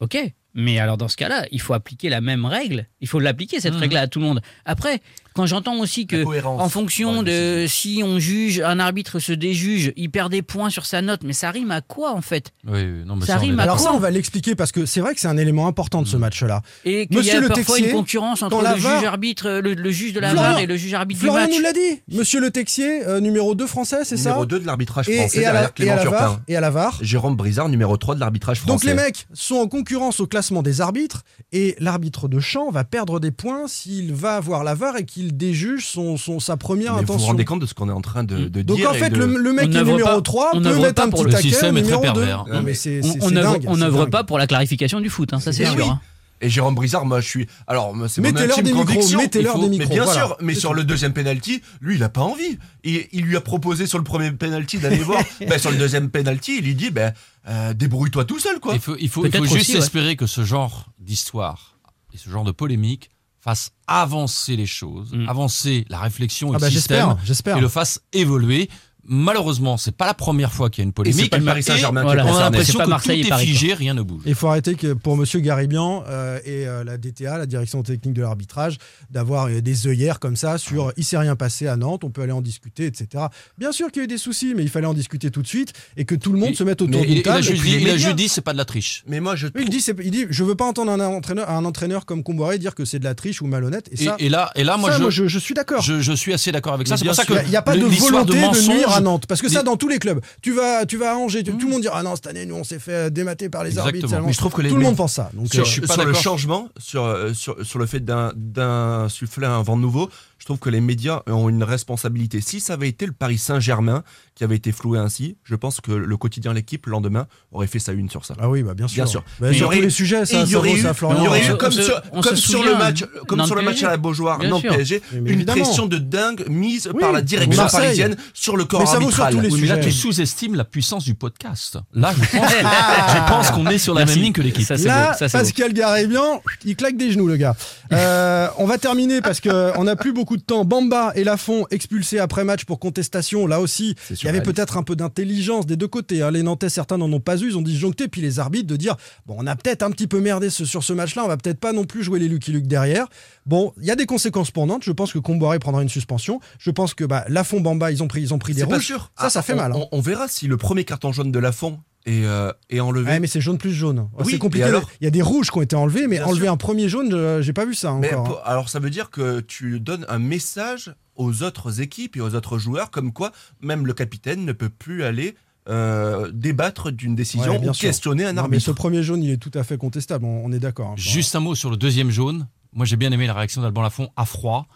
ok. 0.00 0.18
Mais 0.56 0.78
alors 0.78 0.96
dans 0.96 1.06
ce 1.08 1.16
cas-là, 1.16 1.44
il 1.52 1.60
faut 1.60 1.74
appliquer 1.74 2.08
la 2.08 2.20
même 2.22 2.46
règle. 2.46 2.86
Il 3.02 3.06
faut 3.08 3.20
l'appliquer 3.20 3.60
cette 3.60 3.74
Mhm. 3.74 3.80
règle 3.80 3.96
à 3.98 4.06
tout 4.08 4.18
le 4.20 4.24
monde. 4.24 4.40
Après, 4.64 5.00
quand 5.36 5.46
j'entends 5.46 5.78
aussi 5.78 6.06
que 6.06 6.24
en 6.46 6.68
fonction 6.68 7.22
de 7.22 7.66
si 7.68 8.02
on 8.04 8.18
juge, 8.18 8.60
un 8.60 8.78
arbitre 8.80 9.18
se 9.18 9.32
déjuge, 9.32 9.92
il 9.96 10.10
perd 10.10 10.30
des 10.32 10.42
points 10.42 10.70
sur 10.70 10.86
sa 10.86 11.02
note. 11.02 11.20
Mais 11.24 11.32
ça 11.32 11.50
rime 11.50 11.70
à 11.70 11.80
quoi 11.80 12.12
en 12.14 12.20
fait? 12.22 12.52
Oui, 12.66 12.80
oui, 12.82 13.04
non, 13.06 13.16
mais 13.16 13.26
Ça 13.26 13.36
rime 13.38 13.60
à. 13.60 13.64
Alors 13.64 13.78
ça, 13.78 13.88
quoi 13.88 13.96
on 13.96 14.00
va 14.00 14.10
l'expliquer 14.10 14.54
parce 14.54 14.72
que 14.72 14.86
c'est 14.86 15.00
vrai 15.00 15.14
que 15.14 15.20
c'est 15.20 15.28
un 15.28 15.36
élément 15.36 15.66
important 15.66 16.02
de 16.02 16.08
ce 16.08 16.16
Mm. 16.16 16.20
match-là. 16.20 16.62
Et 16.84 17.06
qu'il 17.06 17.22
y 17.24 17.30
a 17.30 17.40
Le 17.40 17.48
parfois 17.48 17.64
Texier, 17.76 17.90
une 17.90 17.96
concurrence 17.96 18.42
entre 18.42 18.62
le 18.62 18.76
juge 18.76 19.04
arbitre, 19.04 19.48
le, 19.62 19.74
le 19.74 19.90
juge 19.90 20.12
de 20.12 20.20
la 20.20 20.30
Florian- 20.30 20.50
VAR 20.52 20.58
et 20.60 20.66
le 20.66 20.76
juge 20.76 20.94
arbitre 20.94 21.20
Florian 21.20 21.46
du 21.46 21.52
nous 21.56 21.62
match. 21.62 21.74
l'a 21.74 21.94
dit. 21.94 22.00
Monsieur 22.16 22.40
Le 22.40 22.50
Texier, 22.50 23.06
euh, 23.06 23.20
numéro 23.20 23.54
2 23.54 23.66
français, 23.66 24.04
c'est 24.04 24.16
ça? 24.16 24.30
Numéro 24.30 24.46
2 24.46 24.60
de 24.60 24.66
l'arbitrage 24.66 25.06
français 25.06 25.40
et 25.40 25.44
à 25.46 25.52
la, 25.52 25.60
derrière 25.60 25.62
et 25.62 25.66
à 25.66 25.68
Clément 25.70 25.94
la 25.96 26.04
VAR, 26.04 26.30
Turpin. 26.30 26.42
et 26.48 26.56
à 26.56 26.60
la 26.60 26.70
VAR. 26.70 26.98
Jérôme 27.02 27.36
Brizard, 27.36 27.68
numéro 27.68 27.96
3 27.96 28.14
de 28.14 28.20
l'arbitrage 28.20 28.60
français. 28.60 28.72
Donc 28.72 28.84
les 28.84 28.94
mecs 28.94 29.26
sont 29.34 29.56
en 29.56 29.68
concurrence 29.68 30.20
au 30.20 30.26
classement 30.26 30.62
des 30.62 30.80
arbitres 30.80 31.22
et 31.52 31.76
l'arbitre 31.78 32.28
de 32.28 32.38
champ 32.40 32.70
va 32.70 32.84
perdre 32.84 33.20
des 33.20 33.30
points 33.30 33.68
s'il 33.68 34.12
va 34.14 34.36
avoir 34.36 34.64
la 34.64 34.74
VAR 34.74 34.96
et 34.96 35.04
qu'il 35.04 35.25
déjuge 35.32 35.86
son, 35.86 36.16
son, 36.16 36.40
sa 36.40 36.56
première 36.56 36.94
Mais 36.94 37.00
vous 37.00 37.06
vous 37.06 37.12
intention. 37.14 37.26
rendez 37.28 37.44
compte 37.44 37.60
de 37.60 37.66
ce 37.66 37.74
qu'on 37.74 37.88
est 37.88 37.92
en 37.92 38.00
train 38.00 38.24
de, 38.24 38.48
de 38.48 38.62
Donc 38.62 38.76
dire 38.78 38.90
en 38.90 38.94
et 38.94 38.98
fait, 38.98 39.10
de- 39.10 39.16
le, 39.18 39.26
le 39.38 39.52
mec 39.52 39.70
qui 39.70 39.76
est 39.76 39.82
numéro 39.84 39.98
pas- 40.16 40.20
3 40.20 40.50
on 40.54 40.58
peut 40.58 40.64
n'œuvre 40.64 40.82
mettre 40.82 40.94
pas 40.94 41.04
un 41.06 41.10
pour 41.10 41.20
petit 41.20 41.26
le 41.26 41.32
taquet 41.36 41.48
système 41.48 41.76
est 41.76 41.82
très 41.82 41.96
numéro 41.96 42.14
2. 42.14 42.20
pervers. 42.20 42.44
Non, 42.52 42.62
mais 42.62 42.74
c'est 42.74 43.00
On- 43.00 43.12
c'est- 43.12 43.18
On 43.22 43.28
c'est 43.28 43.34
n'œuvre 43.76 44.06
on 44.06 44.10
pas 44.10 44.24
pour 44.24 44.38
la 44.38 44.46
clarification 44.46 45.00
du 45.00 45.10
foot, 45.10 45.32
hein, 45.32 45.40
ça 45.40 45.52
c'est 45.52 45.64
sûr. 45.64 45.74
oui. 45.76 45.84
hein. 45.88 46.00
Et 46.42 46.50
Jérôme 46.50 46.74
Brizard, 46.74 47.06
moi 47.06 47.22
je 47.22 47.26
suis. 47.26 47.46
Alors, 47.66 47.94
moi, 47.94 48.10
c'est 48.10 48.20
mon 48.20 48.28
Mettez-leur 48.28 48.58
intime 48.58 48.64
des 48.64 48.72
micros, 48.74 48.84
conviction. 48.92 49.18
mettez-leur 49.18 49.54
Il 49.56 49.58
faut- 49.58 49.62
des 49.64 49.70
Mais 49.70 49.78
micros, 49.84 49.94
bien 49.94 50.04
voilà. 50.04 50.26
sûr, 50.26 50.36
mais 50.42 50.54
sur 50.54 50.68
tout. 50.72 50.76
le 50.76 50.84
deuxième 50.84 51.14
penalty, 51.14 51.62
lui, 51.80 51.94
il 51.96 52.02
a 52.02 52.10
pas 52.10 52.20
envie. 52.20 52.58
Et 52.84 53.08
il 53.12 53.22
lui 53.24 53.38
a 53.38 53.40
proposé 53.40 53.86
sur 53.86 53.96
le 53.96 54.04
premier 54.04 54.30
penalty 54.32 54.76
d'aller 54.76 54.98
voir. 54.98 55.22
Ben, 55.48 55.58
sur 55.58 55.70
le 55.70 55.78
deuxième 55.78 56.10
penalty, 56.10 56.56
il 56.58 56.64
lui 56.66 56.74
dit 56.74 56.90
ben, 56.90 57.14
euh, 57.48 57.72
débrouille-toi 57.72 58.26
tout 58.26 58.38
seul, 58.38 58.60
quoi. 58.60 58.74
Il 58.74 58.80
faut, 58.80 58.96
il 59.00 59.08
faut, 59.08 59.24
il 59.24 59.30
Peut-être 59.30 59.44
faut 59.46 59.54
juste 59.54 59.70
aussi, 59.70 59.72
ouais. 59.72 59.78
espérer 59.78 60.16
que 60.16 60.26
ce 60.26 60.44
genre 60.44 60.88
d'histoire 60.98 61.78
et 62.12 62.18
ce 62.18 62.28
genre 62.28 62.44
de 62.44 62.52
polémique 62.52 63.08
fasse 63.46 63.70
avancer 63.86 64.56
les 64.56 64.66
choses, 64.66 65.12
Mm. 65.12 65.28
avancer 65.28 65.84
la 65.88 66.00
réflexion 66.00 66.52
et 66.52 66.56
Ah 66.56 66.58
bah 66.58 66.66
le 66.68 66.72
système, 66.74 66.98
j'espère, 66.98 67.24
j'espère. 67.24 67.56
et 67.58 67.60
le 67.60 67.68
fasse 67.68 68.00
évoluer. 68.12 68.68
Malheureusement, 69.08 69.76
c'est 69.76 69.94
pas 69.96 70.06
la 70.06 70.14
première 70.14 70.52
fois 70.52 70.70
qu'il 70.70 70.82
y 70.82 70.84
a 70.84 70.86
une 70.86 70.92
polémique. 70.92 71.30
pas 71.30 71.38
le 71.38 71.44
Paris 71.44 71.62
Saint-Germain 71.62 72.02
Voilà. 72.02 72.26
On 72.26 72.36
a 72.36 72.40
l'impression 72.40 72.78
que 72.80 72.88
Marseille 72.88 73.22
tout 73.26 73.32
est 73.34 73.38
figé, 73.38 73.74
rien 73.74 73.94
ne 73.94 74.02
bouge. 74.02 74.22
Il 74.26 74.34
faut 74.34 74.48
arrêter 74.48 74.74
que 74.74 74.92
pour 74.92 75.16
Monsieur 75.16 75.40
Garibian 75.40 76.04
euh, 76.08 76.38
et 76.44 76.66
euh, 76.66 76.84
la 76.84 76.98
DTA, 76.98 77.38
la 77.38 77.46
direction 77.46 77.82
technique 77.82 78.14
de 78.14 78.22
l'arbitrage, 78.22 78.78
d'avoir 79.10 79.46
euh, 79.46 79.60
des 79.60 79.86
œillères 79.86 80.18
comme 80.20 80.36
ça 80.36 80.58
sur 80.58 80.92
il 80.96 81.04
s'est 81.04 81.18
rien 81.18 81.36
passé 81.36 81.66
à 81.66 81.76
Nantes, 81.76 82.04
on 82.04 82.10
peut 82.10 82.22
aller 82.22 82.32
en 82.32 82.40
discuter, 82.42 82.86
etc. 82.86 83.24
Bien 83.58 83.72
sûr 83.72 83.90
qu'il 83.90 84.00
y 84.00 84.02
a 84.02 84.04
eu 84.04 84.08
des 84.08 84.18
soucis, 84.18 84.54
mais 84.56 84.62
il 84.62 84.68
fallait 84.70 84.86
en 84.86 84.94
discuter 84.94 85.30
tout 85.30 85.42
de 85.42 85.46
suite 85.46 85.72
et 85.96 86.04
que 86.04 86.14
tout 86.14 86.32
le 86.32 86.38
monde 86.38 86.54
se 86.54 86.64
mette 86.64 86.82
autour 86.82 87.00
Mais 87.00 87.06
d'une 87.06 87.16
il, 87.16 87.20
il 87.20 87.28
a 87.28 87.34
table. 87.34 87.46
il 87.66 87.88
a 87.90 87.96
juste 87.96 88.16
dit, 88.16 88.28
c'est 88.28 88.40
pas 88.40 88.52
de 88.52 88.58
la 88.58 88.64
triche. 88.64 89.04
Mais 89.06 89.20
moi, 89.20 89.36
je 89.36 89.46
Oui, 89.54 89.62
il 89.64 89.70
dit, 89.70 89.80
c'est- 89.80 89.96
il 90.02 90.10
dit, 90.10 90.26
je 90.30 90.44
veux 90.44 90.54
pas 90.54 90.64
entendre 90.66 90.90
un 90.92 91.00
entraîneur, 91.00 91.48
un 91.50 91.64
entraîneur 91.64 92.06
comme 92.06 92.22
Comboiré 92.22 92.58
dire 92.58 92.74
que 92.74 92.84
c'est 92.84 92.98
de 92.98 93.04
la 93.04 93.14
triche 93.14 93.40
ou 93.42 93.46
malhonnête. 93.46 93.88
Et, 93.92 94.02
Et, 94.02 94.04
ça, 94.06 94.16
et 94.18 94.28
là, 94.28 94.50
et 94.56 94.64
là, 94.64 94.76
moi, 94.76 94.90
ça, 94.90 94.96
je, 94.98 95.02
moi, 95.02 95.10
je, 95.10 95.26
je 95.28 95.38
suis 95.38 95.54
d'accord. 95.54 95.80
je, 95.82 96.00
je 96.00 96.12
suis 96.12 96.32
assez 96.32 96.50
d'accord 96.52 96.74
avec 96.74 96.86
ça. 96.88 96.96
C'est 96.96 97.04
pour 97.04 97.14
ça 97.14 97.24
que 97.24 97.34
il 97.44 97.50
n'y 97.50 97.56
a 97.56 97.62
pas 97.62 97.76
de 97.76 97.84
volonté 97.84 98.32
de, 98.34 98.38
mensonge- 98.40 98.68
nuire 98.68 98.95
à 98.96 99.00
Nantes. 99.00 99.26
Parce 99.26 99.40
que 99.42 99.48
ça, 99.48 99.62
dans 99.62 99.76
tous 99.76 99.88
les 99.88 99.98
clubs, 99.98 100.20
tu 100.42 100.52
vas, 100.52 100.86
tu 100.86 100.96
vas 100.96 101.12
à 101.12 101.16
Angers, 101.16 101.42
tu- 101.42 101.52
tout 101.56 101.66
le 101.66 101.72
monde 101.72 101.82
dira 101.82 101.96
Ah 101.98 102.02
non, 102.02 102.14
cette 102.16 102.26
année, 102.26 102.46
nous, 102.46 102.54
on 102.56 102.64
s'est 102.64 102.78
fait 102.78 103.10
démater 103.10 103.48
par 103.48 103.62
les 103.64 103.70
Exactement. 103.70 103.92
arbitres. 103.94 104.26
Mais 104.26 104.32
je 104.32 104.38
trouve 104.38 104.52
que 104.52 104.62
les 104.62 104.68
tout 104.68 104.76
le 104.76 104.82
monde 104.82 104.96
pense 104.96 105.14
ça. 105.14 105.30
Donc, 105.34 105.52
sur, 105.52 105.62
euh, 105.62 105.64
je 105.64 105.70
suis 105.70 105.80
pas 105.82 105.94
sur 105.94 106.04
le 106.04 106.12
changement, 106.14 106.68
sur, 106.78 107.04
euh, 107.04 107.32
sur, 107.34 107.56
sur 107.64 107.78
le 107.78 107.86
fait 107.86 108.00
d'un- 108.00 108.32
d'insuffler 108.36 109.46
un 109.46 109.62
vent 109.62 109.76
nouveau, 109.76 110.08
je 110.38 110.44
trouve 110.44 110.58
que 110.58 110.70
les 110.70 110.80
médias 110.80 111.22
ont 111.26 111.48
une 111.48 111.62
responsabilité. 111.64 112.40
Si 112.40 112.60
ça 112.60 112.74
avait 112.74 112.88
été 112.88 113.06
le 113.06 113.12
Paris 113.12 113.38
Saint-Germain 113.38 114.02
qui 114.34 114.44
avait 114.44 114.56
été 114.56 114.70
floué 114.72 114.98
ainsi, 114.98 115.36
je 115.44 115.54
pense 115.54 115.80
que 115.80 115.92
le 115.92 116.16
quotidien 116.16 116.52
L'équipe, 116.52 116.86
le 116.86 116.92
lendemain, 116.92 117.26
aurait 117.52 117.66
fait 117.66 117.78
sa 117.78 117.92
une 117.92 118.08
sur 118.10 118.24
ça. 118.24 118.34
Ah 118.38 118.48
oui, 118.48 118.62
bah, 118.62 118.74
bien 118.74 118.86
sûr. 118.88 118.96
Bien 119.04 119.06
sûr. 119.06 119.20
Bah, 119.40 119.48
Mais 119.48 119.48
il 119.50 119.54
y 119.54 119.56
sur 119.58 119.66
aurait 119.66 119.76
tous 119.76 119.82
les 119.82 119.88
eu- 119.88 119.90
sujets, 119.90 120.22
Et 120.22 120.26
ça, 120.26 120.40
il 120.42 120.48
y 120.48 120.52
ça 120.52 120.58
aurait 120.58 120.70
vaut, 120.70 120.76
eu, 120.76 120.80
ça, 120.80 120.94
Florian. 120.94 121.18
il 121.20 121.24
y 121.24 121.28
aurait 121.28 121.46
eu 121.46 121.52
on 121.52 121.56
comme, 121.56 121.72
se- 121.72 121.82
sur, 121.82 122.02
comme 122.12 122.64
le 122.64 122.76
match, 122.78 123.04
comme 123.26 123.38
Nantes 123.38 123.46
sur 123.46 123.56
le 123.56 123.62
match 123.62 123.74
PSG. 123.74 123.86
à 123.86 123.90
la 123.90 123.96
Beaujoire, 123.96 124.42
non. 124.42 124.60
PSG, 124.60 125.02
une 125.24 125.44
pression 125.44 125.86
de 125.86 125.98
dingue 125.98 126.44
mise 126.48 126.88
Oui, 126.94 127.00
par 127.00 127.12
la 127.12 127.22
direction 127.22 127.66
parisienne 127.66 128.16
sur 128.34 128.56
le 128.56 128.64
corps 128.64 128.82
mais 128.86 128.92
ça 128.92 128.98
vaut 128.98 129.10
sur 129.10 129.28
tous 129.30 129.40
les 129.40 129.50
Oui, 129.50 129.60
mais 129.62 129.66
là, 129.68 129.76
sujets. 129.76 129.88
tu 129.88 129.92
sous-estimes 129.94 130.54
la 130.54 130.64
puissance 130.64 131.04
du 131.04 131.14
podcast. 131.14 131.78
Là, 131.94 132.12
je 132.14 132.38
pense 132.38 132.50
je 132.50 133.28
pense 133.28 133.50
qu'on 133.50 133.66
est 133.68 133.78
sur 133.78 133.94
la 133.94 134.04
même 134.04 134.16
ligne 134.18 134.32
que 134.32 134.40
l'équipe. 134.42 134.68
Là, 134.68 135.16
Pascal 135.32 135.72
Garébian, 135.72 136.42
il 136.64 136.76
claque 136.76 136.96
des 136.96 137.12
genoux, 137.12 137.26
le 137.26 137.36
gars. 137.36 137.54
Euh, 137.92 138.48
on 138.58 138.66
va 138.66 138.78
terminer 138.78 139.20
parce 139.20 139.40
qu'on 139.40 139.84
n'a 139.84 139.96
plus 139.96 140.12
beaucoup 140.12 140.36
de 140.36 140.42
temps. 140.42 140.64
Bamba 140.64 141.12
et 141.14 141.24
Lafont 141.24 141.66
expulsés 141.70 142.18
après 142.18 142.44
match 142.44 142.64
pour 142.64 142.78
contestation. 142.78 143.46
Là 143.46 143.60
aussi, 143.60 143.94
il 144.10 144.24
y 144.24 144.28
avait 144.28 144.40
peut-être 144.42 144.76
un 144.76 144.82
peu 144.82 144.96
d'intelligence 144.96 145.66
des 145.66 145.76
deux 145.76 145.88
côtés. 145.88 146.22
hein. 146.22 146.30
Les 146.30 146.42
Nantais, 146.42 146.68
certains 146.68 146.98
n'en 146.98 147.12
ont 147.12 147.20
pas 147.20 147.36
eu, 147.36 147.48
ils 147.48 147.56
ont 147.56 147.62
disjoncté. 147.62 148.08
Puis 148.08 148.20
les 148.20 148.38
arbitres 148.38 148.66
de 148.66 148.76
dire 148.76 148.96
bon, 149.26 149.36
on 149.38 149.46
a 149.46 149.54
peut-être 149.56 149.82
un 149.82 149.90
petit 149.90 150.06
peu 150.06 150.20
merdé 150.20 150.50
ce- 150.50 150.64
sur 150.64 150.82
ce 150.82 150.92
match-là, 150.92 151.24
on 151.24 151.28
va 151.28 151.36
peut-être 151.36 151.60
pas 151.60 151.72
non 151.72 151.84
plus 151.84 152.02
jouer 152.02 152.18
les 152.18 152.28
Lucky 152.28 152.52
Luke 152.52 152.66
derrière. 152.66 153.06
Bon, 153.46 153.72
il 153.80 153.84
y 153.86 153.90
a 153.90 153.96
des 153.96 154.06
conséquences 154.06 154.50
pour 154.50 154.66
Nantes. 154.66 154.82
Je 154.84 154.92
pense 154.92 155.12
que 155.12 155.18
Comboiré 155.18 155.58
prendra 155.58 155.82
une 155.82 155.88
suspension. 155.88 156.40
Je 156.58 156.70
pense 156.70 156.94
que 156.94 157.04
bah, 157.04 157.24
Lafont, 157.28 157.60
Bamba, 157.60 157.92
ils 157.92 158.02
ont 158.02 158.08
pris, 158.08 158.20
ils 158.22 158.34
ont 158.34 158.38
pris 158.38 158.54
des 158.54 158.60
C'est 158.62 158.66
pas 158.66 158.74
rouges. 158.74 158.84
sûr. 158.86 159.10
Ça, 159.16 159.26
Ah, 159.26 159.30
ça 159.30 159.42
fait 159.42 159.52
on- 159.52 159.56
mal. 159.56 159.72
hein. 159.72 159.76
On, 159.92 159.98
on 159.98 160.00
verra 160.00 160.26
si 160.28 160.46
le 160.48 160.56
premier 160.56 160.84
carton 160.84 161.12
jaune 161.12 161.30
de 161.30 161.38
Lafont 161.38 161.78
est, 162.06 162.24
euh, 162.24 162.52
est 162.70 162.80
enlevé. 162.80 163.08
Ouais, 163.10 163.20
mais 163.20 163.26
c'est 163.28 163.40
jaune 163.40 163.58
plus 163.58 163.72
jaune. 163.72 164.08
Oui, 164.18 164.32
c'est 164.32 164.38
compliqué. 164.38 164.64
alors 164.64 164.90
Il 165.00 165.04
y 165.04 165.06
a 165.06 165.10
des 165.10 165.22
rouges 165.22 165.50
qui 165.50 165.58
ont 165.58 165.62
été 165.62 165.76
enlevés, 165.76 166.06
mais 166.08 166.16
Bien 166.16 166.26
enlever 166.26 166.44
sûr. 166.46 166.52
un 166.52 166.56
premier 166.56 166.88
jaune, 166.88 167.10
je- 167.10 167.42
j'ai 167.42 167.52
pas 167.52 167.64
vu 167.64 167.74
ça 167.74 167.92
Mais 167.94 168.12
encore. 168.14 168.38
hein. 168.38 168.42
alors 168.50 168.68
ça 168.68 168.78
veut 168.80 168.90
dire 168.90 169.10
que 169.10 169.40
tu 169.40 169.78
donnes 169.80 170.06
un 170.08 170.18
message 170.18 170.94
aux 171.14 171.42
autres 171.42 171.80
équipes 171.80 172.16
et 172.16 172.20
aux 172.20 172.34
autres 172.34 172.58
joueurs 172.58 172.90
comme 172.90 173.12
quoi 173.12 173.32
même 173.62 173.86
le 173.86 173.92
capitaine 173.92 174.44
ne 174.44 174.52
peut 174.52 174.68
plus 174.68 175.02
aller 175.04 175.34
euh, 175.68 176.30
débattre 176.32 176.92
d'une 176.92 177.16
décision 177.16 177.52
Ouais, 177.54 177.58
bien 177.58 177.70
ou 177.70 177.74
sûr. 177.74 177.88
questionner 177.88 178.24
un 178.24 178.28
Non, 178.28 178.34
mais 178.34 178.40
arbitre. 178.42 178.64
ce 178.66 178.70
premier 178.70 179.02
jaune, 179.02 179.22
il 179.24 179.30
est 179.32 179.36
tout 179.36 179.50
à 179.54 179.64
fait 179.64 179.76
contestable. 179.78 180.24
On, 180.24 180.44
on 180.44 180.52
est 180.52 180.60
d'accord. 180.60 180.90
hein. 180.90 180.94
Juste 180.96 181.34
un 181.34 181.40
mot 181.40 181.56
sur 181.56 181.70
le 181.70 181.76
deuxième 181.76 182.10
jaune. 182.10 182.46
Moi, 182.76 182.84
j'ai 182.86 182.96
bien 182.96 183.10
aimé 183.10 183.26
la 183.26 183.32
réaction 183.34 183.62
d'Alban 183.62 183.82
Lafont 183.82 184.10
à 184.16 184.26
froid, 184.26 184.68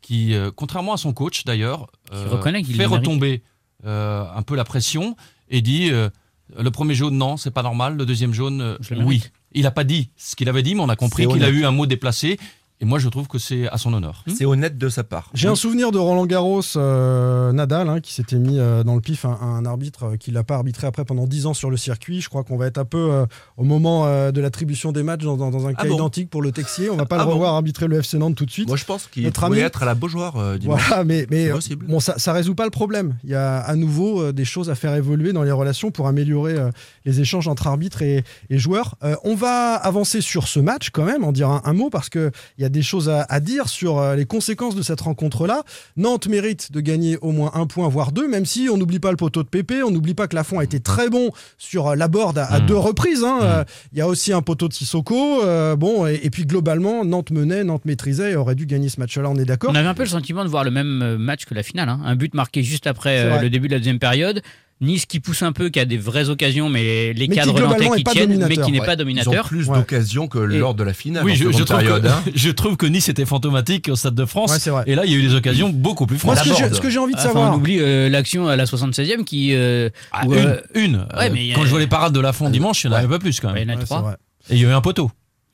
qui, 0.00 0.32
euh, 0.32 0.50
contrairement 0.54 0.92
à 0.92 0.96
son 0.96 1.12
coach 1.12 1.44
d'ailleurs, 1.44 1.88
euh, 2.12 2.28
reconnaît 2.30 2.62
qu'il 2.62 2.76
fait 2.76 2.86
retomber 2.86 3.42
euh, 3.84 4.24
un 4.34 4.42
peu 4.42 4.54
la 4.54 4.64
pression 4.64 5.16
et 5.48 5.60
dit 5.60 5.90
euh, 5.90 6.08
le 6.56 6.70
premier 6.70 6.94
jaune, 6.94 7.18
non, 7.18 7.36
c'est 7.36 7.50
pas 7.50 7.62
normal. 7.62 7.96
Le 7.96 8.06
deuxième 8.06 8.32
jaune, 8.32 8.60
euh, 8.60 8.78
oui. 9.04 9.24
Il 9.52 9.62
n'a 9.62 9.70
pas 9.70 9.84
dit 9.84 10.10
ce 10.16 10.36
qu'il 10.36 10.48
avait 10.48 10.62
dit, 10.62 10.74
mais 10.74 10.82
on 10.82 10.88
a 10.88 10.96
compris 10.96 11.26
qu'il 11.26 11.42
a 11.42 11.48
eu 11.48 11.64
un 11.64 11.72
mot 11.72 11.86
déplacé. 11.86 12.38
Et 12.80 12.84
moi, 12.84 12.98
je 13.00 13.08
trouve 13.08 13.26
que 13.26 13.38
c'est 13.38 13.68
à 13.68 13.76
son 13.76 13.92
honneur. 13.92 14.24
C'est 14.36 14.44
honnête 14.44 14.78
de 14.78 14.88
sa 14.88 15.02
part. 15.02 15.30
J'ai 15.34 15.48
un 15.48 15.56
souvenir 15.56 15.90
de 15.90 15.98
Roland 15.98 16.26
Garros, 16.26 16.62
euh, 16.76 17.52
Nadal, 17.52 17.88
hein, 17.88 18.00
qui 18.00 18.12
s'était 18.14 18.36
mis 18.36 18.58
euh, 18.58 18.84
dans 18.84 18.94
le 18.94 19.00
pif 19.00 19.24
un, 19.24 19.36
un 19.40 19.66
arbitre 19.66 20.04
euh, 20.04 20.16
qui 20.16 20.30
l'a 20.30 20.44
pas 20.44 20.54
arbitré 20.54 20.86
après 20.86 21.04
pendant 21.04 21.26
10 21.26 21.46
ans 21.46 21.54
sur 21.54 21.70
le 21.70 21.76
circuit. 21.76 22.20
Je 22.20 22.28
crois 22.28 22.44
qu'on 22.44 22.56
va 22.56 22.66
être 22.66 22.78
un 22.78 22.84
peu 22.84 23.10
euh, 23.10 23.26
au 23.56 23.64
moment 23.64 24.06
euh, 24.06 24.30
de 24.30 24.40
l'attribution 24.40 24.92
des 24.92 25.02
matchs 25.02 25.24
dans, 25.24 25.36
dans- 25.36 25.50
dans 25.50 25.66
un 25.66 25.72
Ah 25.76 25.82
cas 25.82 25.88
bon 25.88 25.96
identique 25.96 26.30
pour 26.30 26.40
le 26.40 26.52
Texier. 26.52 26.88
On 26.90 26.96
va 26.96 27.04
pas 27.06 27.16
Ah 27.16 27.20
le 27.20 27.24
bon 27.26 27.32
revoir 27.32 27.54
arbitrer 27.54 27.88
le 27.88 27.98
FC 27.98 28.16
Nantes 28.18 28.36
tout 28.36 28.46
de 28.46 28.50
suite. 28.50 28.68
Moi 28.68 28.76
je 28.76 28.84
pense 28.84 29.08
qu'il 29.08 29.24
pourrait 29.32 29.46
ami- 29.46 29.58
être 29.66 29.82
à 29.82 29.86
la 29.86 29.94
Beaujoire 29.96 30.36
euh, 30.36 30.56
dimanche. 30.58 30.86
Voilà, 30.88 31.02
mais, 31.04 31.26
mais 31.30 31.50
bon, 31.88 31.98
ça, 32.00 32.14
ça 32.18 32.32
résout 32.32 32.54
pas 32.54 32.64
le 32.64 32.70
problème. 32.70 33.16
Il 33.24 33.30
y 33.30 33.34
a 33.34 33.58
à 33.58 33.74
nouveau 33.74 34.22
euh, 34.22 34.32
des 34.32 34.44
choses 34.44 34.70
à 34.70 34.76
faire 34.76 34.94
évoluer 34.94 35.32
dans 35.32 35.42
les 35.42 35.50
relations 35.52 35.90
pour 35.90 36.06
améliorer 36.06 36.54
euh, 36.54 36.70
les 37.04 37.20
échanges 37.20 37.48
entre 37.48 37.66
arbitres 37.66 38.02
et, 38.02 38.22
et 38.50 38.58
joueurs. 38.58 38.94
Euh, 39.02 39.16
on 39.24 39.34
va 39.34 39.74
avancer 39.74 40.20
sur 40.20 40.46
ce 40.46 40.60
match 40.60 40.90
quand 40.90 41.04
même, 41.04 41.24
en 41.24 41.32
dire 41.32 41.48
un, 41.48 41.60
un 41.64 41.72
mot 41.72 41.90
parce 41.90 42.08
que 42.08 42.30
il 42.56 42.62
y 42.62 42.64
a 42.64 42.67
des 42.68 42.82
choses 42.82 43.08
à, 43.08 43.22
à 43.28 43.40
dire 43.40 43.68
sur 43.68 43.98
euh, 43.98 44.16
les 44.16 44.24
conséquences 44.26 44.74
de 44.74 44.82
cette 44.82 45.00
rencontre-là. 45.00 45.62
Nantes 45.96 46.26
mérite 46.28 46.72
de 46.72 46.80
gagner 46.80 47.18
au 47.22 47.32
moins 47.32 47.50
un 47.54 47.66
point, 47.66 47.88
voire 47.88 48.12
deux, 48.12 48.28
même 48.28 48.46
si 48.46 48.68
on 48.72 48.76
n'oublie 48.76 48.98
pas 48.98 49.10
le 49.10 49.16
poteau 49.16 49.42
de 49.42 49.48
Pépé, 49.48 49.82
on 49.82 49.90
n'oublie 49.90 50.14
pas 50.14 50.28
que 50.28 50.36
Lafont 50.36 50.58
a 50.58 50.64
été 50.64 50.80
très 50.80 51.08
bon 51.10 51.30
sur 51.58 51.88
euh, 51.88 51.94
la 51.96 52.08
board 52.08 52.38
à, 52.38 52.44
à 52.44 52.60
Mm. 52.60 52.66
deux 52.66 52.76
reprises. 52.76 53.24
hein. 53.24 53.38
Euh, 53.42 53.64
Il 53.92 53.98
y 53.98 54.00
a 54.02 54.08
aussi 54.08 54.32
un 54.32 54.42
poteau 54.42 54.68
de 54.68 54.72
Sissoko. 54.72 55.42
euh, 55.42 55.76
bon, 55.76 56.06
et, 56.06 56.20
et 56.22 56.30
puis 56.30 56.44
globalement, 56.46 57.04
Nantes 57.04 57.30
menait, 57.30 57.64
Nantes 57.64 57.84
maîtrisait 57.84 58.32
et 58.32 58.36
aurait 58.36 58.54
dû 58.54 58.66
gagner 58.66 58.88
ce 58.88 59.00
match-là. 59.00 59.28
On 59.28 59.36
est 59.36 59.44
d'accord 59.44 59.70
On 59.70 59.74
avait 59.74 59.86
un 59.88 59.94
peu 59.94 60.02
le 60.02 60.08
sentiment 60.08 60.44
de 60.44 60.48
voir 60.48 60.64
le 60.64 60.70
même 60.70 61.16
match 61.16 61.44
que 61.44 61.54
la 61.54 61.62
finale. 61.62 61.88
hein. 61.88 62.00
Un 62.04 62.16
but 62.16 62.34
marqué 62.34 62.62
juste 62.62 62.86
après 62.86 63.18
euh, 63.20 63.40
le 63.40 63.50
début 63.50 63.68
de 63.68 63.72
la 63.74 63.78
deuxième 63.78 63.98
période. 63.98 64.42
Nice 64.80 65.06
qui 65.06 65.18
pousse 65.18 65.42
un 65.42 65.50
peu, 65.50 65.70
qui 65.70 65.80
a 65.80 65.84
des 65.84 65.96
vraies 65.98 66.28
occasions, 66.28 66.68
mais 66.68 67.12
les 67.12 67.26
qui, 67.26 67.34
cadres 67.34 67.58
nantais 67.60 67.90
qui 67.96 68.04
pas 68.04 68.12
tiennent, 68.12 68.28
mais 68.28 68.36
dominateur. 68.36 68.64
qui 68.66 68.70
n'est 68.72 68.78
Ouais, 68.80 68.86
pas 68.86 68.92
Ils 68.92 68.94
ont 68.94 68.98
dominateur. 68.98 69.48
plus 69.48 69.68
Ouais. 69.68 69.76
d'occasions 69.78 70.28
que 70.28 70.50
Et- 70.52 70.58
lors 70.58 70.74
de 70.74 70.84
la 70.84 70.92
finale. 70.92 71.24
Oui, 71.24 71.32
en 71.32 71.34
je, 71.34 71.44
je 71.44 71.50
seconde 71.52 71.64
trouve 71.66 71.78
période, 71.80 72.02
que, 72.04 72.08
hein. 72.08 72.22
je 72.34 72.50
trouve 72.50 72.76
que 72.76 72.86
Nice 72.86 73.08
était 73.08 73.24
fantomatique 73.24 73.88
au 73.90 73.96
Stade 73.96 74.14
de 74.14 74.24
France. 74.24 74.52
Ouais, 74.52 74.58
c'est 74.60 74.70
vrai. 74.70 74.84
et 74.86 74.94
là, 74.94 75.04
il 75.04 75.10
y 75.10 75.14
a 75.14 75.18
eu 75.18 75.22
des 75.22 75.34
occasions 75.34 75.70
beaucoup 75.70 76.06
plus 76.06 76.22
Moi, 76.24 76.36
franches. 76.36 76.46
ce 76.46 76.50
que, 76.52 76.56
j'ai, 76.56 76.62
Laborde. 76.62 76.76
ce 76.76 76.80
que 76.80 76.90
j'ai 76.90 76.98
envie 76.98 77.12
de 77.14 77.18
Enfin, 77.18 77.26
savoir. 77.28 77.52
on 77.52 77.56
oublie 77.56 77.78
euh, 77.80 78.08
l'action 78.08 78.46
à 78.46 78.54
la 78.54 78.66
76e 78.66 79.24
qui. 79.24 79.50
euh, 79.54 79.90
Ah, 80.12 80.26
où, 80.26 80.32
une, 80.34 80.38
euh, 80.38 80.60
une. 80.76 81.06
ouais, 81.16 81.30
mais 81.30 81.40
il 81.40 81.46
y 81.48 81.52
a- 81.52 81.56
quand 81.56 81.64
je 81.64 81.70
vois 81.70 81.80
les 81.80 81.86
parades 81.88 82.12
de 82.12 82.20
la 82.20 82.32
fond 82.32 82.48
dimanche, 82.48 82.84
il 82.84 82.90
n'y 82.90 82.94
en 82.94 82.98
avait 82.98 83.08
pas 83.08 83.18
plus 83.18 83.40
quand 83.40 83.52
ouais, 83.52 83.62
il 83.62 83.66
même. 83.66 83.78
y 83.78 83.80
en 83.80 83.82
a 83.82 83.84
trois. 83.84 84.16
Et 84.50 84.54
il 84.54 84.62
y 84.62 84.64
a 84.64 84.68
eu 84.68 84.72
un 84.72 84.80
poteau. 84.80 85.10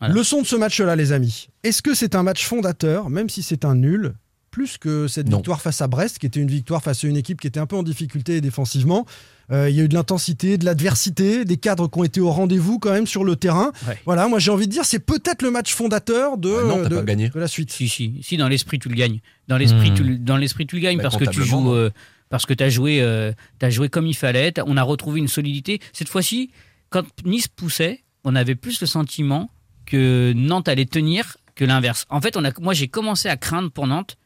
Leçon 0.07 0.43
de 0.43 0.47
ce 0.47 0.57
match-là, 0.57 0.97
les 0.97 1.13
amis. 1.13 1.49
Est-ce 1.63 1.81
que 1.81 1.95
c'est 1.95 2.15
un 2.15 2.23
match 2.23 2.45
fondateur, 2.45 3.09
même 3.09 3.31
si 3.31 3.43
c'est 3.43 3.65
un 3.65 3.75
nul, 3.75 4.13
plus 4.55 4.79
que 4.79 5.09
cette 5.09 5.29
Non. 5.29 5.39
victoire 5.39 5.61
face 5.61 5.81
à 5.83 5.89
Brest, 5.89 6.19
qui 6.21 6.27
était 6.27 6.39
une 6.39 6.49
victoire 6.51 6.81
face 6.81 7.03
à 7.03 7.09
une 7.09 7.17
équipe 7.17 7.41
qui 7.41 7.49
était 7.49 7.59
un 7.59 7.67
peu 7.67 7.75
en 7.77 7.83
difficulté 7.83 8.41
défensivement 8.41 9.05
Euh, 9.53 9.69
Il 9.69 9.77
y 9.77 9.81
a 9.81 9.85
eu 9.85 9.89
de 9.89 9.95
l'intensité, 9.95 10.57
de 10.57 10.65
l'adversité, 10.65 11.45
des 11.45 11.59
cadres 11.59 11.87
qui 11.91 11.99
ont 11.99 12.05
été 12.05 12.19
au 12.21 12.31
rendez-vous 12.31 12.79
quand 12.79 12.93
même 12.93 13.07
sur 13.07 13.25
le 13.25 13.37
terrain. 13.37 13.73
Ouais. 13.87 13.99
Voilà, 14.07 14.27
moi 14.29 14.39
j'ai 14.39 14.51
envie 14.51 14.67
de 14.67 14.73
dire, 14.73 14.85
c'est 14.87 15.01
peut-être 15.01 15.43
le 15.43 15.51
match 15.51 15.75
fondateur 15.75 16.39
de, 16.39 16.49
Ouais, 16.49 16.65
non, 16.67 16.83
de, 16.89 16.97
pas 16.97 17.03
gagné. 17.03 17.29
de 17.29 17.39
la 17.39 17.47
suite. 17.49 17.71
Si, 17.71 17.89
si, 17.91 18.21
si, 18.23 18.37
dans 18.39 18.49
l'esprit, 18.49 18.79
tu 18.79 18.89
le 18.89 18.95
gagnes. 18.95 19.21
Dans 19.49 19.59
l'esprit, 19.59 19.91
Hmm. 19.91 19.95
tu, 19.97 20.03
le- 20.05 20.17
dans 20.19 20.37
l'esprit, 20.39 20.67
tu 20.67 20.77
le 20.77 20.81
gagnes 20.83 20.97
Bah, 20.97 21.03
parce 21.05 21.17
que 21.19 21.29
tu 21.29 21.43
joues. 21.45 21.61
non. 21.61 21.75
euh, 21.75 21.91
parce 22.31 22.47
que 22.47 22.55
tu 22.55 22.65
as 22.65 22.71
joué, 22.71 23.03
euh, 23.03 23.33
t'as 23.59 23.69
joué 23.71 23.89
comme 23.91 24.07
il 24.07 24.15
fallait. 24.17 24.53
On 24.67 24.77
a 24.79 24.83
retrouvé 24.83 25.19
une 25.21 25.29
solidité. 25.29 25.79
Cette 25.93 26.09
fois-ci, 26.09 26.51
quand 26.89 27.05
Nice 27.27 27.49
poussait, 27.49 28.03
on 28.25 28.35
avait 28.37 28.55
plus 28.55 28.81
le 28.81 28.87
sentiment 28.87 29.51
que 29.85 30.33
Nantes 30.35 30.69
allait 30.69 30.87
tenir 30.87 31.37
que 31.55 31.67
l'inverse. 31.67 32.07
En 32.09 32.21
fait, 32.23 32.37
on 32.39 32.45
a, 32.47 32.51
moi, 32.63 32.73
j'ai 32.73 32.89
commencé 32.89 33.29
à 33.29 33.37
craindre 33.37 33.71
pour 33.71 33.87
Nantes 33.87 34.17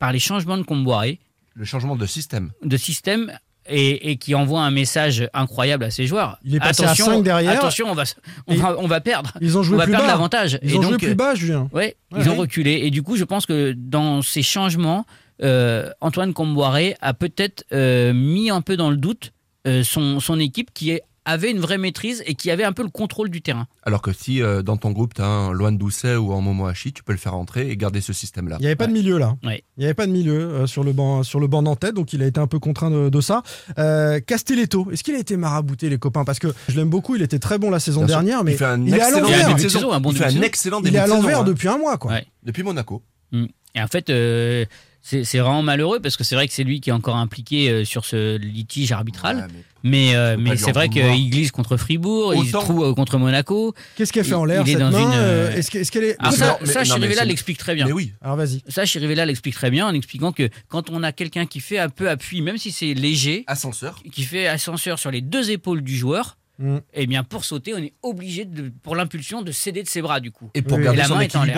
par 0.00 0.12
les 0.12 0.18
changements 0.18 0.58
de 0.58 0.64
Comboiré, 0.64 1.20
Le 1.54 1.64
changement 1.64 1.94
de 1.94 2.06
système. 2.06 2.50
de 2.64 2.76
système. 2.76 3.32
Et, 3.72 4.10
et 4.10 4.16
qui 4.16 4.34
envoie 4.34 4.62
un 4.62 4.70
message 4.72 5.28
incroyable 5.32 5.84
à 5.84 5.90
ses 5.92 6.06
joueurs. 6.06 6.38
Il 6.44 6.56
est 6.56 6.58
passé 6.58 6.82
à 6.82 6.86
attention, 6.86 7.04
cinq 7.06 7.22
derrière. 7.22 7.52
Attention, 7.52 7.88
on 7.88 7.94
va, 7.94 8.02
on 8.48 8.54
va, 8.56 8.76
on 8.78 8.86
va 8.88 9.00
perdre. 9.00 9.32
Ils 9.40 9.56
ont 9.56 9.60
On 9.60 9.62
joué 9.62 9.76
va 9.76 9.84
plus 9.84 9.92
perdre 9.92 10.06
bas. 10.06 10.12
l'avantage. 10.12 10.58
Ils 10.62 10.72
Et 10.72 10.78
ont 10.78 10.82
joué 10.82 10.96
plus 10.96 11.14
bas, 11.14 11.34
Julien. 11.36 11.68
Ouais, 11.72 11.94
Ouais, 12.10 12.20
ils 12.20 12.28
ont 12.30 12.34
reculé. 12.36 12.72
Et 12.84 12.90
du 12.90 13.02
coup, 13.04 13.16
je 13.16 13.22
pense 13.22 13.46
que 13.46 13.72
dans 13.76 14.22
ces 14.22 14.42
changements, 14.42 15.04
euh, 15.42 15.88
Antoine 16.00 16.32
Comboiré 16.32 16.96
a 17.00 17.14
peut-être 17.14 17.64
euh, 17.72 18.12
mis 18.14 18.50
un 18.50 18.62
peu 18.62 18.76
dans 18.76 18.90
le 18.90 18.96
doute 18.96 19.30
euh, 19.68 19.84
son, 19.84 20.18
son 20.18 20.40
équipe 20.40 20.70
qui 20.74 20.90
est- 20.90 21.02
avait 21.24 21.50
une 21.50 21.58
vraie 21.60 21.78
maîtrise 21.78 22.22
et 22.26 22.34
qui 22.34 22.50
avait 22.50 22.64
un 22.64 22.72
peu 22.72 22.82
le 22.82 22.88
contrôle 22.88 23.28
du 23.30 23.42
terrain. 23.42 23.66
Alors 23.82 24.00
que 24.02 24.12
si 24.12 24.42
euh, 24.42 24.62
dans 24.62 24.76
ton 24.76 24.90
groupe, 24.90 25.14
tu 25.14 25.20
as 25.22 25.26
un 25.26 25.52
Loan 25.52 25.72
Doucet 25.72 26.16
ou 26.16 26.32
un 26.32 26.40
Momohashi, 26.40 26.92
tu 26.92 27.02
peux 27.04 27.12
le 27.12 27.18
faire 27.18 27.34
entrer 27.34 27.68
et 27.70 27.76
garder 27.76 28.00
ce 28.00 28.12
système-là. 28.12 28.56
Il 28.58 28.62
n'y 28.62 28.66
avait 28.66 28.76
pas 28.76 28.86
de 28.86 28.92
milieu 28.92 29.18
là. 29.18 29.36
Ouais. 29.44 29.62
Il 29.76 29.80
n'y 29.80 29.84
avait 29.84 29.94
pas 29.94 30.06
de 30.06 30.12
milieu 30.12 30.40
euh, 30.40 30.66
sur 30.66 30.82
le 30.82 30.92
banc 30.92 31.22
sur 31.22 31.38
le 31.40 31.46
banc 31.46 31.62
nantais, 31.62 31.92
donc 31.92 32.12
il 32.12 32.22
a 32.22 32.26
été 32.26 32.40
un 32.40 32.46
peu 32.46 32.58
contraint 32.58 32.90
de, 32.90 33.08
de 33.10 33.20
ça. 33.20 33.42
Euh, 33.78 34.20
Castelletto, 34.20 34.90
est-ce 34.90 35.02
qu'il 35.04 35.14
a 35.14 35.18
été 35.18 35.36
marabouté 35.36 35.88
les 35.90 35.98
copains? 35.98 36.24
Parce 36.24 36.38
que 36.38 36.48
je 36.68 36.76
l'aime 36.76 36.90
beaucoup, 36.90 37.16
il 37.16 37.22
était 37.22 37.38
très 37.38 37.58
bon 37.58 37.70
la 37.70 37.80
saison 37.80 38.00
Bien 38.00 38.08
sûr. 38.08 38.16
dernière, 38.24 38.44
mais 38.44 38.52
il 38.52 38.58
fait 38.58 38.64
un 38.64 38.80
il 38.82 38.94
est 38.94 39.00
à 39.00 39.08
excellent 39.08 39.20
l'envers. 39.22 39.36
début 39.38 39.42
de 39.42 39.48
Début 39.48 39.62
de 39.64 39.68
saison. 39.68 39.78
saison, 39.80 39.92
un 39.92 40.00
bon 40.00 40.10
il 40.12 40.16
fait 40.16 40.24
début 40.24 40.24
de 40.24 40.30
un 40.30 40.40
saison. 40.40 40.46
excellent 40.46 40.78
il 40.80 40.84
début 40.84 40.96
est 40.96 41.00
à 41.00 41.06
l'envers 41.06 41.40
hein. 41.40 41.44
depuis 41.44 41.68
un 41.68 41.78
mois 41.78 41.98
quoi. 41.98 42.12
Ouais. 42.12 42.26
Depuis 42.42 42.62
Monaco. 42.62 43.02
Mm. 43.32 43.44
Et 43.76 43.82
en 43.82 43.86
fait, 43.86 44.10
euh, 44.10 44.64
c'est 45.02 45.38
vraiment 45.38 45.62
malheureux 45.62 45.98
parce 46.00 46.16
que 46.16 46.24
c'est 46.24 46.34
vrai 46.34 46.46
que 46.46 46.52
c'est 46.52 46.64
lui 46.64 46.80
qui 46.80 46.90
est 46.90 46.92
encore 46.92 47.16
impliqué 47.16 47.70
euh, 47.70 47.84
sur 47.84 48.04
ce 48.04 48.36
litige 48.36 48.92
arbitral. 48.92 49.36
Ouais, 49.36 49.42
mais 49.48 49.64
Mais, 49.82 50.14
euh, 50.14 50.36
mais 50.38 50.56
c'est 50.56 50.72
vrai 50.72 50.88
qu'il 50.90 51.30
glisse 51.30 51.50
contre 51.52 51.76
Fribourg, 51.78 52.34
il 52.34 52.46
se 52.46 52.52
trouve 52.52 52.84
euh, 52.84 52.94
contre 52.94 53.16
Monaco. 53.18 53.74
Qu'est-ce 53.96 54.12
qu'elle 54.12 54.24
fait 54.26 54.34
en 54.34 54.44
l'air 54.44 54.62
est 54.62 54.66
cette 54.72 54.78
dans 54.78 54.90
main 54.90 55.48
une, 55.50 55.56
Est-ce 55.58 55.70
que- 55.70 55.78
est-ce 55.78 55.90
qu'elle 55.90 56.04
est 56.04 56.16
Alors 56.18 56.32
ça, 56.34 56.46
non, 56.48 56.56
mais- 56.60 56.66
ça 56.66 56.80
non, 56.80 56.84
Chirivella 56.96 57.24
l'explique 57.24 57.56
très 57.58 57.74
bien. 57.74 57.86
Mais 57.86 57.92
oui. 57.92 58.12
Alors 58.20 58.36
vas-y. 58.36 58.62
Ça, 58.68 58.84
Chirivella 58.84 59.24
l'explique 59.24 59.54
très 59.54 59.70
bien 59.70 59.86
en 59.86 59.94
expliquant 59.94 60.32
que 60.32 60.48
quand 60.68 60.90
on 60.90 61.02
a 61.02 61.12
quelqu'un 61.12 61.46
qui 61.46 61.60
fait 61.60 61.78
un 61.78 61.88
peu 61.88 62.10
appui, 62.10 62.42
même 62.42 62.58
si 62.58 62.70
c'est 62.70 62.92
léger, 62.94 63.44
Ascenseur. 63.46 64.02
qui 64.12 64.22
fait 64.24 64.46
ascenseur 64.48 64.98
sur 64.98 65.10
les 65.10 65.22
deux 65.22 65.50
épaules 65.50 65.80
du 65.82 65.96
joueur, 65.96 66.36
Mm. 66.58 66.76
eh 66.92 67.06
bien 67.06 67.24
pour 67.24 67.46
sauter, 67.46 67.72
on 67.72 67.78
est 67.78 67.94
obligé, 68.02 68.44
de, 68.44 68.70
pour 68.82 68.94
l'impulsion, 68.94 69.40
de 69.40 69.50
céder 69.50 69.82
de 69.82 69.88
ses 69.88 70.02
bras 70.02 70.20
du 70.20 70.30
coup. 70.30 70.50
Et 70.54 70.60
pour 70.60 70.76
Oui, 70.76 70.84
garder 70.84 70.98
la 70.98 71.04
son 71.06 71.14
main 71.14 71.20
est 71.22 71.34
en 71.34 71.44
l'air. 71.44 71.56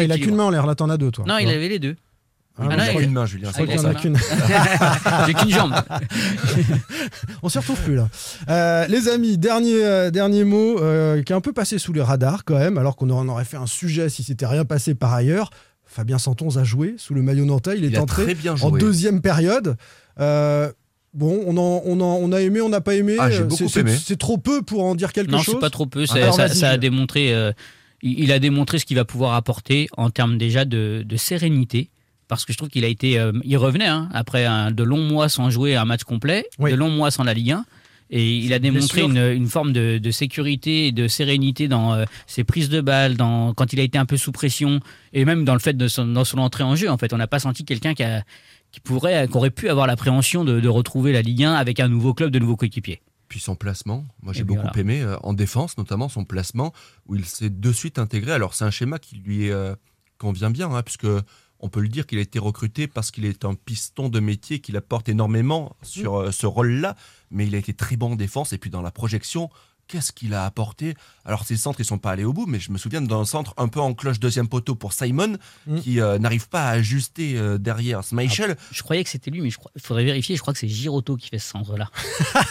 Et 0.00 0.04
il 0.04 0.10
a 0.12 0.16
qu'une 0.16 0.34
main 0.36 0.44
en 0.44 0.50
l'air, 0.50 0.64
là 0.64 0.74
t'en 0.74 0.88
as 0.88 0.96
deux 0.96 1.10
toi. 1.10 1.26
Non, 1.28 1.36
il 1.36 1.50
avait 1.50 1.68
les 1.68 1.78
deux. 1.78 1.96
Ah, 2.60 2.66
Ah, 2.70 2.92
non, 2.92 3.00
une 3.00 3.12
main, 3.12 3.24
Julien. 3.26 3.48
je 3.48 3.52
crois 3.62 3.66
c'est 3.66 3.72
qu'il 3.72 3.80
y 3.80 3.82
pour 3.82 3.86
en 3.86 3.90
a 3.90 3.94
ça. 3.94 4.00
qu'une. 4.00 5.26
J'ai 5.26 5.34
qu'une 5.34 5.50
jambe. 5.50 5.74
On 7.42 7.48
s'y 7.48 7.58
retrouve 7.58 7.80
plus 7.82 7.94
là. 7.96 8.08
Euh, 8.48 8.86
les 8.88 9.08
amis, 9.08 9.38
dernier, 9.38 9.84
euh, 9.84 10.10
dernier 10.10 10.44
mot 10.44 10.78
euh, 10.80 11.22
qui 11.22 11.32
est 11.32 11.36
un 11.36 11.40
peu 11.40 11.52
passé 11.52 11.78
sous 11.78 11.92
les 11.92 12.02
radars 12.02 12.44
quand 12.44 12.58
même, 12.58 12.78
alors 12.78 12.96
qu'on 12.96 13.10
en 13.10 13.28
aurait 13.28 13.44
fait 13.44 13.56
un 13.56 13.66
sujet 13.66 14.08
si 14.08 14.22
c'était 14.22 14.46
rien 14.46 14.64
passé 14.64 14.94
par 14.94 15.12
ailleurs. 15.14 15.50
Fabien 15.84 16.18
Santons 16.18 16.56
a 16.56 16.64
joué 16.64 16.94
sous 16.98 17.14
le 17.14 17.22
maillot 17.22 17.44
nantais, 17.46 17.78
il 17.78 17.84
est 17.84 17.88
Il 17.88 17.98
entré 17.98 18.34
bien 18.34 18.54
en 18.60 18.70
deuxième 18.70 19.22
période. 19.22 19.76
Euh, 20.20 20.70
bon, 21.14 21.42
on, 21.46 21.56
en- 21.56 21.82
on, 21.86 22.00
en- 22.00 22.18
on 22.20 22.32
a 22.32 22.40
aimé, 22.42 22.60
on 22.60 22.68
n'a 22.68 22.80
pas 22.82 22.94
aimé. 22.94 23.16
Ah, 23.18 23.28
c'est- 23.30 23.76
aimé. 23.80 23.96
C'est 23.96 24.18
trop 24.18 24.36
peu 24.36 24.62
pour 24.62 24.84
en 24.84 24.94
dire 24.94 25.12
quelque 25.12 25.30
non, 25.30 25.38
chose. 25.38 25.54
c'est 25.54 25.60
pas 25.60 25.70
trop 25.70 25.86
peu. 25.86 26.04
Ça, 26.06 26.16
Alors, 26.16 26.34
ça- 26.34 26.70
a 26.70 26.76
démontré, 26.76 27.32
euh, 27.32 27.52
il 28.02 28.20
il 28.20 28.32
a 28.32 28.38
démontré 28.38 28.78
ce 28.78 28.84
qu'il 28.84 28.96
va 28.96 29.04
pouvoir 29.06 29.34
apporter 29.34 29.88
en 29.96 30.10
termes 30.10 30.36
déjà 30.36 30.64
de, 30.66 31.02
de 31.06 31.16
sérénité. 31.16 31.90
Parce 32.28 32.44
que 32.44 32.52
je 32.52 32.58
trouve 32.58 32.68
qu'il 32.68 32.84
a 32.84 32.88
été. 32.88 33.18
euh, 33.18 33.32
il 33.44 33.56
revenait 33.56 33.86
hein, 33.86 34.08
après 34.12 34.44
un- 34.44 34.70
de 34.70 34.82
longs 34.82 35.02
mois 35.02 35.28
sans 35.28 35.50
jouer 35.50 35.76
un 35.76 35.84
match 35.84 36.04
complet, 36.04 36.46
Oui. 36.58 36.70
de 36.70 36.76
longs 36.76 36.90
mois 36.90 37.10
sans 37.10 37.24
la 37.24 37.34
Ligue 37.34 37.52
1. 37.52 37.64
Et 38.10 38.36
il 38.38 38.54
a 38.54 38.58
démontré 38.58 39.02
une, 39.02 39.18
une 39.18 39.46
forme 39.48 39.72
de, 39.74 39.98
de 39.98 40.10
sécurité 40.10 40.86
et 40.86 40.92
de 40.92 41.08
sérénité 41.08 41.68
dans 41.68 41.92
euh, 41.92 42.04
ses 42.26 42.42
prises 42.42 42.70
de 42.70 42.80
balles, 42.80 43.16
dans, 43.16 43.52
quand 43.52 43.74
il 43.74 43.80
a 43.80 43.82
été 43.82 43.98
un 43.98 44.06
peu 44.06 44.16
sous 44.16 44.32
pression, 44.32 44.80
et 45.12 45.26
même 45.26 45.44
dans 45.44 45.52
le 45.52 45.58
fait 45.58 45.74
de 45.76 45.88
son, 45.88 46.06
dans 46.06 46.24
son 46.24 46.38
entrée 46.38 46.64
en 46.64 46.74
jeu. 46.74 46.88
En 46.90 46.96
fait, 46.96 47.12
on 47.12 47.18
n'a 47.18 47.26
pas 47.26 47.38
senti 47.38 47.66
quelqu'un 47.66 47.92
qui, 47.92 48.04
pourrait, 48.82 49.28
qui 49.28 49.36
aurait 49.36 49.50
pu 49.50 49.68
avoir 49.68 49.86
l'appréhension 49.86 50.44
de, 50.44 50.58
de 50.58 50.68
retrouver 50.68 51.12
la 51.12 51.20
Ligue 51.20 51.44
1 51.44 51.52
avec 51.52 51.80
un 51.80 51.88
nouveau 51.88 52.14
club, 52.14 52.30
de 52.30 52.38
nouveaux 52.38 52.56
coéquipiers. 52.56 53.02
Puis 53.28 53.40
son 53.40 53.56
placement, 53.56 54.06
moi 54.22 54.32
j'ai 54.32 54.42
beaucoup 54.42 54.62
voilà. 54.62 54.78
aimé, 54.80 55.02
euh, 55.02 55.16
en 55.22 55.34
défense 55.34 55.76
notamment 55.76 56.08
son 56.08 56.24
placement, 56.24 56.72
où 57.08 57.14
il 57.14 57.26
s'est 57.26 57.50
de 57.50 57.72
suite 57.72 57.98
intégré. 57.98 58.32
Alors 58.32 58.54
c'est 58.54 58.64
un 58.64 58.70
schéma 58.70 58.98
qui 58.98 59.16
lui 59.16 59.50
euh, 59.50 59.74
convient 60.16 60.50
bien, 60.50 60.70
hein, 60.74 60.82
puisque 60.82 61.06
on 61.60 61.68
peut 61.68 61.80
le 61.80 61.88
dire 61.88 62.06
qu'il 62.06 62.18
a 62.18 62.22
été 62.22 62.38
recruté 62.38 62.86
parce 62.86 63.10
qu'il 63.10 63.24
est 63.24 63.44
un 63.44 63.54
piston 63.54 64.08
de 64.08 64.20
métier, 64.20 64.60
qu'il 64.60 64.76
apporte 64.76 65.08
énormément 65.08 65.76
sur 65.82 66.16
euh, 66.16 66.30
ce 66.30 66.46
rôle-là, 66.46 66.96
mais 67.30 67.46
il 67.46 67.54
a 67.54 67.58
été 67.58 67.74
très 67.74 67.96
bon 67.96 68.12
en 68.12 68.16
défense, 68.16 68.52
et 68.52 68.58
puis 68.58 68.70
dans 68.70 68.82
la 68.82 68.90
projection, 68.90 69.50
qu'est-ce 69.88 70.12
qu'il 70.12 70.34
a 70.34 70.44
apporté? 70.44 70.94
Alors 71.24 71.44
ces 71.44 71.56
centres, 71.56 71.80
ils 71.80 71.84
sont 71.84 71.98
pas 71.98 72.12
allés 72.12 72.24
au 72.24 72.32
bout, 72.32 72.46
mais 72.46 72.60
je 72.60 72.70
me 72.70 72.78
souviens 72.78 73.00
d'un 73.02 73.24
centre 73.24 73.52
un 73.56 73.68
peu 73.68 73.80
en 73.80 73.92
cloche 73.94 74.20
deuxième 74.20 74.48
poteau 74.48 74.74
pour 74.74 74.92
Simon, 74.92 75.36
Mm. 75.66 75.80
qui 75.80 76.00
euh, 76.00 76.18
n'arrive 76.18 76.48
pas 76.48 76.64
à 76.64 76.70
ajuster 76.72 77.34
euh, 77.36 77.58
derrière 77.58 78.02
Schmeichel. 78.02 78.56
Je 78.70 78.82
croyais 78.82 79.02
que 79.04 79.10
c'était 79.10 79.30
lui, 79.30 79.40
mais 79.40 79.48
il 79.48 79.82
faudrait 79.82 80.04
vérifier. 80.04 80.36
Je 80.36 80.40
crois 80.40 80.52
que 80.54 80.58
c'est 80.60 80.68
Giroto 80.68 81.16
qui 81.16 81.28
fait 81.28 81.38
ce 81.38 81.48
centre-là. 81.50 81.90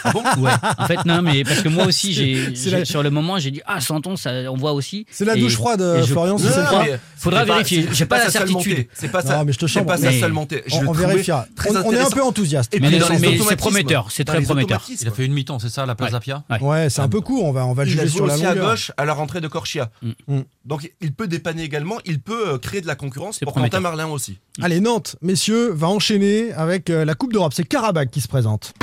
Ah 0.03 0.11
bon? 0.11 0.23
Ouais. 0.41 0.51
En 0.77 0.85
fait, 0.85 1.05
non, 1.05 1.21
mais 1.21 1.43
parce 1.43 1.61
que 1.61 1.69
moi 1.69 1.85
aussi, 1.85 2.13
j'ai, 2.13 2.55
C'est 2.55 2.69
j'ai- 2.69 2.77
la- 2.79 2.85
sur 2.85 3.01
le 3.03 3.09
moment, 3.09 3.39
j'ai 3.39 3.51
dit 3.51 3.61
ah 3.65 3.79
Santon, 3.81 4.15
ça, 4.15 4.31
on 4.51 4.55
voit 4.57 4.73
aussi. 4.73 5.05
C'est 5.09 5.25
la 5.25 5.35
Et- 5.35 5.39
douche 5.39 5.53
froide, 5.55 5.81
et 5.81 6.01
je- 6.03 6.11
Florian, 6.11 6.37
c'est 6.37 6.47
mais 6.47 6.99
Faudra 7.17 7.39
pas- 7.45 7.53
vérifier. 7.53 7.87
J'ai 7.89 7.95
c'est 7.95 8.05
pas 8.05 8.19
la 8.23 8.29
certitude. 8.29 8.87
C'est 8.93 9.09
pas 9.11 9.21
ça. 9.21 9.37
Non, 9.37 9.45
mais 9.45 9.53
je 9.53 9.59
te 9.59 9.67
chambre. 9.67 9.87
pas 9.87 9.97
sa 9.97 10.11
Mais- 10.11 10.19
seule 10.19 10.33
montée. 10.33 10.63
Je 10.67 10.75
on, 10.75 10.91
vérifiera. 10.91 11.45
très 11.55 11.69
On, 11.75 11.91
est 11.91 11.99
un 11.99 12.09
peu 12.09 12.23
enthousiaste. 12.23 12.75
Mais 12.79 12.99
c'est 13.47 13.55
prometteur, 13.55 14.11
c'est 14.11 14.23
très 14.25 14.41
prometteur. 14.41 14.83
Il 15.01 15.07
a 15.07 15.11
fait 15.11 15.25
une 15.25 15.33
mi-temps, 15.33 15.59
c'est 15.59 15.69
ça, 15.69 15.85
la 15.85 15.95
place 15.95 16.11
d'Apia 16.11 16.43
Ouais, 16.61 16.89
c'est 16.89 17.01
un 17.01 17.09
peu 17.09 17.21
On 17.29 17.51
va, 17.51 17.65
on 17.65 17.73
va 17.73 17.83
Il 17.83 17.87
a 17.87 17.91
juger 17.91 18.07
joué 18.07 18.15
sur 18.15 18.27
la 18.27 18.33
aussi 18.35 18.45
à 18.45 18.55
gauche 18.55 18.91
à 18.97 19.05
la 19.05 19.13
rentrée 19.13 19.41
de 19.41 19.47
Corchia. 19.47 19.91
Mm. 20.27 20.39
Donc 20.65 20.91
il 21.01 21.13
peut 21.13 21.27
dépanner 21.27 21.63
également, 21.63 21.97
il 22.05 22.19
peut 22.19 22.53
euh, 22.53 22.57
créer 22.57 22.81
de 22.81 22.87
la 22.87 22.95
concurrence 22.95 23.39
pour. 23.39 23.53
Quentin 23.53 23.79
Marlin 23.79 24.07
aussi. 24.07 24.37
Allez, 24.61 24.79
Nantes, 24.79 25.15
messieurs, 25.21 25.71
va 25.71 25.87
enchaîner 25.87 26.51
avec 26.53 26.89
euh, 26.89 27.05
la 27.05 27.15
Coupe 27.15 27.33
d'Europe. 27.33 27.53
C'est 27.53 27.63
Karabakh 27.63 28.11
qui 28.11 28.21
se 28.21 28.27
présente. 28.27 28.73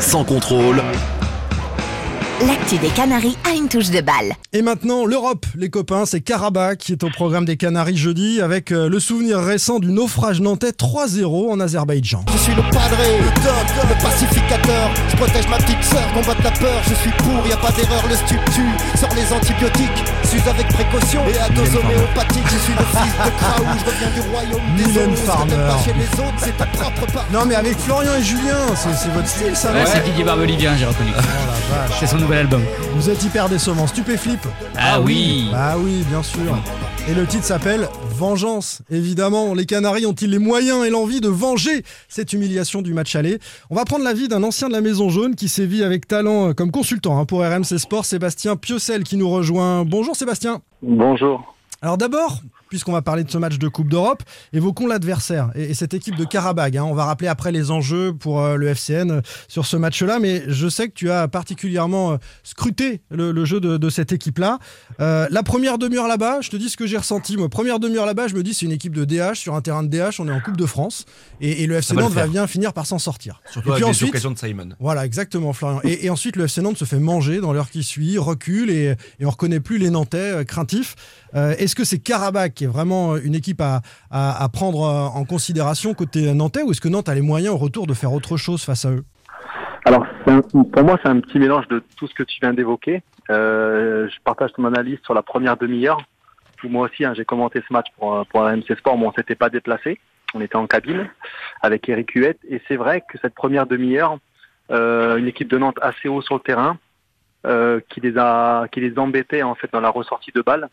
Sans 0.00 0.24
contrôle, 0.24 0.80
L'actu 2.42 2.78
des 2.78 2.88
Canaries 2.88 3.36
a 3.48 3.54
une 3.54 3.68
touche 3.68 3.90
de 3.90 4.00
balle. 4.00 4.34
Et 4.52 4.60
maintenant, 4.60 5.06
l'Europe, 5.06 5.46
les 5.56 5.70
copains, 5.70 6.04
c'est 6.04 6.20
Karabakh 6.20 6.78
qui 6.78 6.90
est 6.92 7.04
au 7.04 7.08
programme 7.08 7.44
des 7.44 7.56
Canaries 7.56 7.96
jeudi 7.96 8.40
avec 8.40 8.72
euh, 8.72 8.88
le 8.88 8.98
souvenir 8.98 9.38
récent 9.38 9.78
du 9.78 9.92
naufrage 9.92 10.40
nantais 10.40 10.70
3-0 10.70 11.52
en 11.52 11.60
Azerbaïdjan. 11.60 12.24
Je 12.32 12.38
suis 12.38 12.54
le 12.54 12.62
padré, 12.62 13.18
le 13.20 13.30
doc, 13.40 13.88
le 13.88 14.02
pacificateur. 14.02 14.90
Je 15.08 15.16
protège 15.16 15.48
ma 15.48 15.58
petite 15.58 15.82
sœur, 15.84 16.02
combattre 16.12 16.42
la 16.42 16.50
peur. 16.50 16.82
Je 16.88 16.94
suis 16.94 17.12
pour, 17.18 17.46
y 17.46 17.52
a 17.52 17.56
pas 17.56 17.70
d'erreur, 17.70 18.02
le 18.08 18.16
stup 18.16 18.44
tue. 18.52 18.98
Sors 18.98 19.14
les 19.14 19.32
antibiotiques, 19.32 20.04
s'use 20.24 20.48
avec 20.48 20.66
précaution. 20.68 21.22
Et 21.28 21.38
à 21.38 21.48
dose 21.50 21.76
homéopathique, 21.76 22.46
je 22.50 22.58
suis 22.58 22.74
le 22.74 22.84
fils 22.98 23.14
de 23.14 23.30
Kraou. 23.38 23.78
Je 23.78 23.84
reviens 23.90 24.10
du 24.10 24.30
royaume 24.30 24.76
des 24.76 24.84
Mylène 24.86 25.16
Farmer. 25.16 25.54
chez 25.84 25.92
les 25.92 26.20
autres, 26.20 26.38
c'est 26.38 26.56
ta 26.56 26.66
propre 26.66 27.06
part. 27.12 27.26
Non 27.32 27.46
mais 27.46 27.54
avec 27.54 27.78
Florian 27.78 28.12
et 28.18 28.22
Julien, 28.24 28.74
c'est 28.74 29.12
votre 29.12 29.28
style 29.28 29.54
ça, 29.54 29.72
Ouais, 29.72 29.84
c'est 29.86 30.02
Didier 30.04 30.24
Barbelivien, 30.24 30.76
j'ai 30.76 30.86
reconnu. 30.86 31.12
Oh 31.16 31.20
la 31.20 31.86
vache. 31.86 31.96
C'est 32.00 32.06
son 32.08 32.16
nouvel 32.18 32.33
album. 32.36 32.62
Vous 32.94 33.10
êtes 33.10 33.22
hyper 33.24 33.48
décevant. 33.48 33.86
Stupéflip 33.86 34.40
Ah 34.76 35.00
oui. 35.00 35.48
Bah 35.52 35.74
oui, 35.78 36.04
bien 36.08 36.22
sûr. 36.22 36.56
Et 37.08 37.14
le 37.14 37.26
titre 37.26 37.44
s'appelle 37.44 37.88
Vengeance. 38.10 38.82
Évidemment, 38.90 39.52
les 39.54 39.66
Canaries 39.66 40.06
ont-ils 40.06 40.30
les 40.30 40.38
moyens 40.38 40.84
et 40.86 40.90
l'envie 40.90 41.20
de 41.20 41.28
venger 41.28 41.82
cette 42.08 42.32
humiliation 42.32 42.80
du 42.82 42.94
match 42.94 43.14
aller? 43.14 43.38
On 43.70 43.74
va 43.74 43.84
prendre 43.84 44.04
l'avis 44.04 44.28
d'un 44.28 44.42
ancien 44.42 44.68
de 44.68 44.72
la 44.72 44.80
Maison 44.80 45.10
Jaune 45.10 45.34
qui 45.34 45.48
sévit 45.48 45.82
avec 45.84 46.08
talent 46.08 46.48
euh, 46.48 46.52
comme 46.54 46.70
consultant 46.70 47.18
hein, 47.18 47.26
pour 47.26 47.40
RMC 47.40 47.78
Sport, 47.78 48.04
Sébastien 48.04 48.56
Piocel 48.56 49.04
qui 49.04 49.16
nous 49.16 49.28
rejoint. 49.28 49.84
Bonjour 49.84 50.16
Sébastien. 50.16 50.60
Bonjour. 50.82 51.54
Alors 51.82 51.98
d'abord, 51.98 52.40
puisqu'on 52.74 52.90
va 52.92 53.02
parler 53.02 53.22
de 53.22 53.30
ce 53.30 53.38
match 53.38 53.58
de 53.58 53.68
Coupe 53.68 53.88
d'Europe, 53.88 54.24
évoquons 54.52 54.88
l'adversaire 54.88 55.52
et, 55.54 55.70
et 55.70 55.74
cette 55.74 55.94
équipe 55.94 56.16
de 56.16 56.24
Karabag. 56.24 56.76
hein. 56.76 56.82
On 56.82 56.92
va 56.94 57.04
rappeler 57.04 57.28
après 57.28 57.52
les 57.52 57.70
enjeux 57.70 58.12
pour 58.12 58.40
euh, 58.40 58.56
le 58.56 58.66
FCN 58.66 59.10
euh, 59.12 59.20
sur 59.46 59.64
ce 59.64 59.76
match-là, 59.76 60.18
mais 60.18 60.42
je 60.48 60.68
sais 60.68 60.88
que 60.88 60.92
tu 60.94 61.08
as 61.08 61.28
particulièrement 61.28 62.14
euh, 62.14 62.16
scruté 62.42 63.00
le, 63.12 63.30
le 63.30 63.44
jeu 63.44 63.60
de, 63.60 63.76
de 63.76 63.88
cette 63.90 64.10
équipe-là. 64.10 64.58
Euh, 64.98 65.28
la 65.30 65.42
première 65.44 65.78
demi-heure 65.78 66.08
là-bas, 66.08 66.40
je 66.40 66.50
te 66.50 66.56
dis 66.56 66.68
ce 66.68 66.76
que 66.76 66.88
j'ai 66.88 66.98
ressenti. 66.98 67.36
Moi, 67.36 67.48
première 67.48 67.78
demi-heure 67.78 68.06
là-bas, 68.06 68.26
je 68.26 68.34
me 68.34 68.42
dis 68.42 68.54
c'est 68.54 68.66
une 68.66 68.72
équipe 68.72 68.94
de 68.96 69.04
DH 69.04 69.34
sur 69.36 69.54
un 69.54 69.60
terrain 69.60 69.84
de 69.84 69.88
DH. 69.88 70.18
On 70.18 70.26
est 70.26 70.32
en 70.32 70.40
Coupe 70.40 70.56
de 70.56 70.66
France 70.66 71.04
et, 71.40 71.62
et 71.62 71.66
le 71.68 71.76
FC 71.76 71.94
va 71.94 72.02
Nantes 72.02 72.12
va 72.12 72.26
bien 72.26 72.48
finir 72.48 72.72
par 72.72 72.86
s'en 72.86 72.98
sortir. 72.98 73.40
Surtout 73.52 73.68
et 73.68 73.72
avec 73.72 73.84
puis 73.84 73.92
des 73.92 74.06
ensuite, 74.06 74.32
de 74.34 74.38
Simon. 74.38 74.70
voilà, 74.80 75.06
exactement, 75.06 75.52
Florian. 75.52 75.78
Et, 75.84 76.06
et 76.06 76.10
ensuite, 76.10 76.34
le 76.34 76.46
FC 76.46 76.60
Nantes 76.60 76.76
se 76.78 76.84
fait 76.84 76.98
manger 76.98 77.40
dans 77.40 77.52
l'heure 77.52 77.70
qui 77.70 77.84
suit, 77.84 78.18
recule 78.18 78.70
et, 78.70 78.96
et 79.20 79.24
on 79.26 79.30
reconnaît 79.30 79.60
plus 79.60 79.78
les 79.78 79.90
Nantais 79.90 80.18
euh, 80.18 80.44
craintifs. 80.44 80.96
Euh, 81.34 81.54
Est-ce 81.58 81.74
que 81.74 81.84
c'est 81.84 81.98
Karabakh 81.98 82.54
qui 82.54 82.64
est 82.64 82.68
vraiment 82.68 83.16
une 83.16 83.34
équipe 83.34 83.60
à, 83.60 84.48
prendre 84.52 84.82
euh, 84.82 85.18
en 85.18 85.24
considération 85.24 85.94
côté 85.94 86.32
Nantais 86.32 86.62
ou 86.62 86.70
est-ce 86.70 86.80
que 86.80 86.88
Nantes 86.88 87.08
a 87.08 87.14
les 87.14 87.22
moyens 87.22 87.54
au 87.54 87.58
retour 87.58 87.86
de 87.86 87.94
faire 87.94 88.12
autre 88.12 88.36
chose 88.36 88.64
face 88.64 88.84
à 88.84 88.90
eux? 88.90 89.04
Alors, 89.86 90.06
pour 90.24 90.84
moi, 90.84 90.98
c'est 91.02 91.10
un 91.10 91.20
petit 91.20 91.38
mélange 91.38 91.68
de 91.68 91.82
tout 91.96 92.06
ce 92.06 92.14
que 92.14 92.22
tu 92.22 92.38
viens 92.40 92.54
d'évoquer. 92.54 93.02
Euh, 93.30 94.08
je 94.08 94.16
partage 94.24 94.52
ton 94.52 94.64
analyse 94.64 94.98
sur 95.04 95.14
la 95.14 95.22
première 95.22 95.56
demi-heure. 95.56 96.00
Moi 96.68 96.88
aussi, 96.88 97.04
hein, 97.04 97.12
j'ai 97.14 97.24
commenté 97.24 97.62
ce 97.66 97.72
match 97.72 97.86
pour, 97.98 98.14
euh, 98.14 98.24
pour 98.24 98.42
MC 98.42 98.74
Sport, 98.78 98.98
mais 98.98 99.06
on 99.06 99.12
s'était 99.12 99.34
pas 99.34 99.50
déplacé. 99.50 99.98
On 100.34 100.40
était 100.40 100.56
en 100.56 100.66
cabine 100.66 101.08
avec 101.62 101.88
Eric 101.88 102.10
Huette. 102.12 102.38
Et 102.48 102.60
c'est 102.66 102.76
vrai 102.76 103.02
que 103.08 103.18
cette 103.18 103.34
première 103.34 103.66
demi-heure, 103.66 104.18
euh, 104.70 105.16
une 105.16 105.28
équipe 105.28 105.48
de 105.48 105.58
Nantes 105.58 105.78
assez 105.82 106.08
haut 106.08 106.22
sur 106.22 106.34
le 106.34 106.40
terrain, 106.40 106.78
euh, 107.46 107.80
qui 107.90 108.00
les 108.00 108.16
a, 108.16 108.66
qui 108.72 108.80
les 108.80 108.98
embêtait 108.98 109.42
en 109.42 109.54
fait 109.54 109.70
dans 109.72 109.80
la 109.80 109.90
ressortie 109.90 110.32
de 110.34 110.40
balles. 110.40 110.68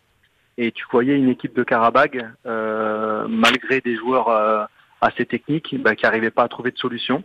Et 0.58 0.70
tu 0.72 0.84
voyais 0.90 1.16
une 1.16 1.28
équipe 1.28 1.54
de 1.56 1.62
Karabag, 1.62 2.28
euh, 2.46 3.26
malgré 3.28 3.80
des 3.80 3.96
joueurs 3.96 4.28
euh, 4.28 4.64
assez 5.00 5.24
techniques, 5.24 5.74
bah, 5.82 5.94
qui 5.96 6.04
n'arrivaient 6.04 6.30
pas 6.30 6.44
à 6.44 6.48
trouver 6.48 6.70
de 6.70 6.78
solution. 6.78 7.24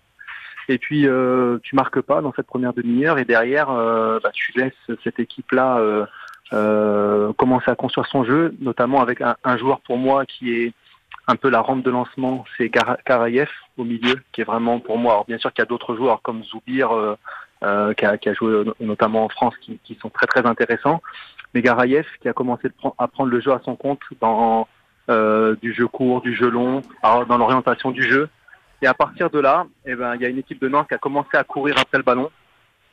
Et 0.69 0.77
puis 0.77 1.07
euh, 1.07 1.59
tu 1.63 1.75
marques 1.75 2.01
pas 2.01 2.21
dans 2.21 2.33
cette 2.33 2.47
première 2.47 2.73
demi-heure 2.73 3.19
et 3.19 3.25
derrière 3.25 3.69
euh, 3.69 4.19
bah, 4.21 4.31
tu 4.33 4.51
laisses 4.57 4.97
cette 5.03 5.19
équipe-là 5.19 5.77
euh, 5.77 6.05
euh, 6.53 7.31
commencer 7.33 7.71
à 7.71 7.75
construire 7.75 8.07
son 8.07 8.25
jeu, 8.25 8.53
notamment 8.59 9.01
avec 9.01 9.21
un, 9.21 9.35
un 9.43 9.57
joueur 9.57 9.79
pour 9.81 9.97
moi 9.97 10.25
qui 10.25 10.53
est 10.53 10.73
un 11.27 11.35
peu 11.35 11.49
la 11.49 11.61
rampe 11.61 11.83
de 11.83 11.89
lancement, 11.91 12.45
c'est 12.57 12.69
Kara- 12.69 12.97
Karayev 13.05 13.49
au 13.77 13.83
milieu, 13.83 14.15
qui 14.31 14.41
est 14.41 14.45
vraiment 14.45 14.79
pour 14.79 14.97
moi. 14.97 15.13
Alors 15.13 15.25
bien 15.25 15.37
sûr 15.37 15.51
qu'il 15.51 15.61
y 15.61 15.67
a 15.67 15.67
d'autres 15.67 15.95
joueurs 15.95 16.21
comme 16.21 16.43
Zoubir, 16.45 16.89
qui, 17.61 18.05
a, 18.05 18.17
qui 18.17 18.29
a 18.29 18.33
joué 18.33 18.63
no- 18.63 18.75
notamment 18.79 19.25
en 19.25 19.29
France, 19.29 19.55
qui, 19.61 19.79
qui 19.83 19.95
sont 20.01 20.09
très 20.09 20.27
très 20.27 20.45
intéressants. 20.45 21.01
Mais 21.53 21.61
Garayev 21.61 22.05
qui 22.21 22.27
a 22.29 22.33
commencé 22.33 22.69
à 22.97 23.07
prendre 23.07 23.29
le 23.31 23.39
jeu 23.39 23.51
à 23.51 23.61
son 23.63 23.75
compte 23.75 24.01
dans 24.21 24.67
euh, 25.09 25.55
du 25.61 25.73
jeu 25.73 25.87
court, 25.87 26.21
du 26.21 26.35
jeu 26.35 26.49
long, 26.49 26.81
dans 27.03 27.37
l'orientation 27.37 27.91
du 27.91 28.03
jeu. 28.03 28.29
Et 28.81 28.87
à 28.87 28.93
partir 28.93 29.29
de 29.29 29.39
là, 29.39 29.65
eh 29.85 29.95
ben, 29.95 30.15
il 30.15 30.21
y 30.21 30.25
a 30.25 30.29
une 30.29 30.37
équipe 30.37 30.61
de 30.61 30.67
Nantes 30.67 30.87
qui 30.89 30.93
a 30.93 30.97
commencé 30.99 31.35
à 31.35 31.43
courir 31.43 31.75
après 31.79 31.97
le 31.97 32.03
ballon. 32.03 32.29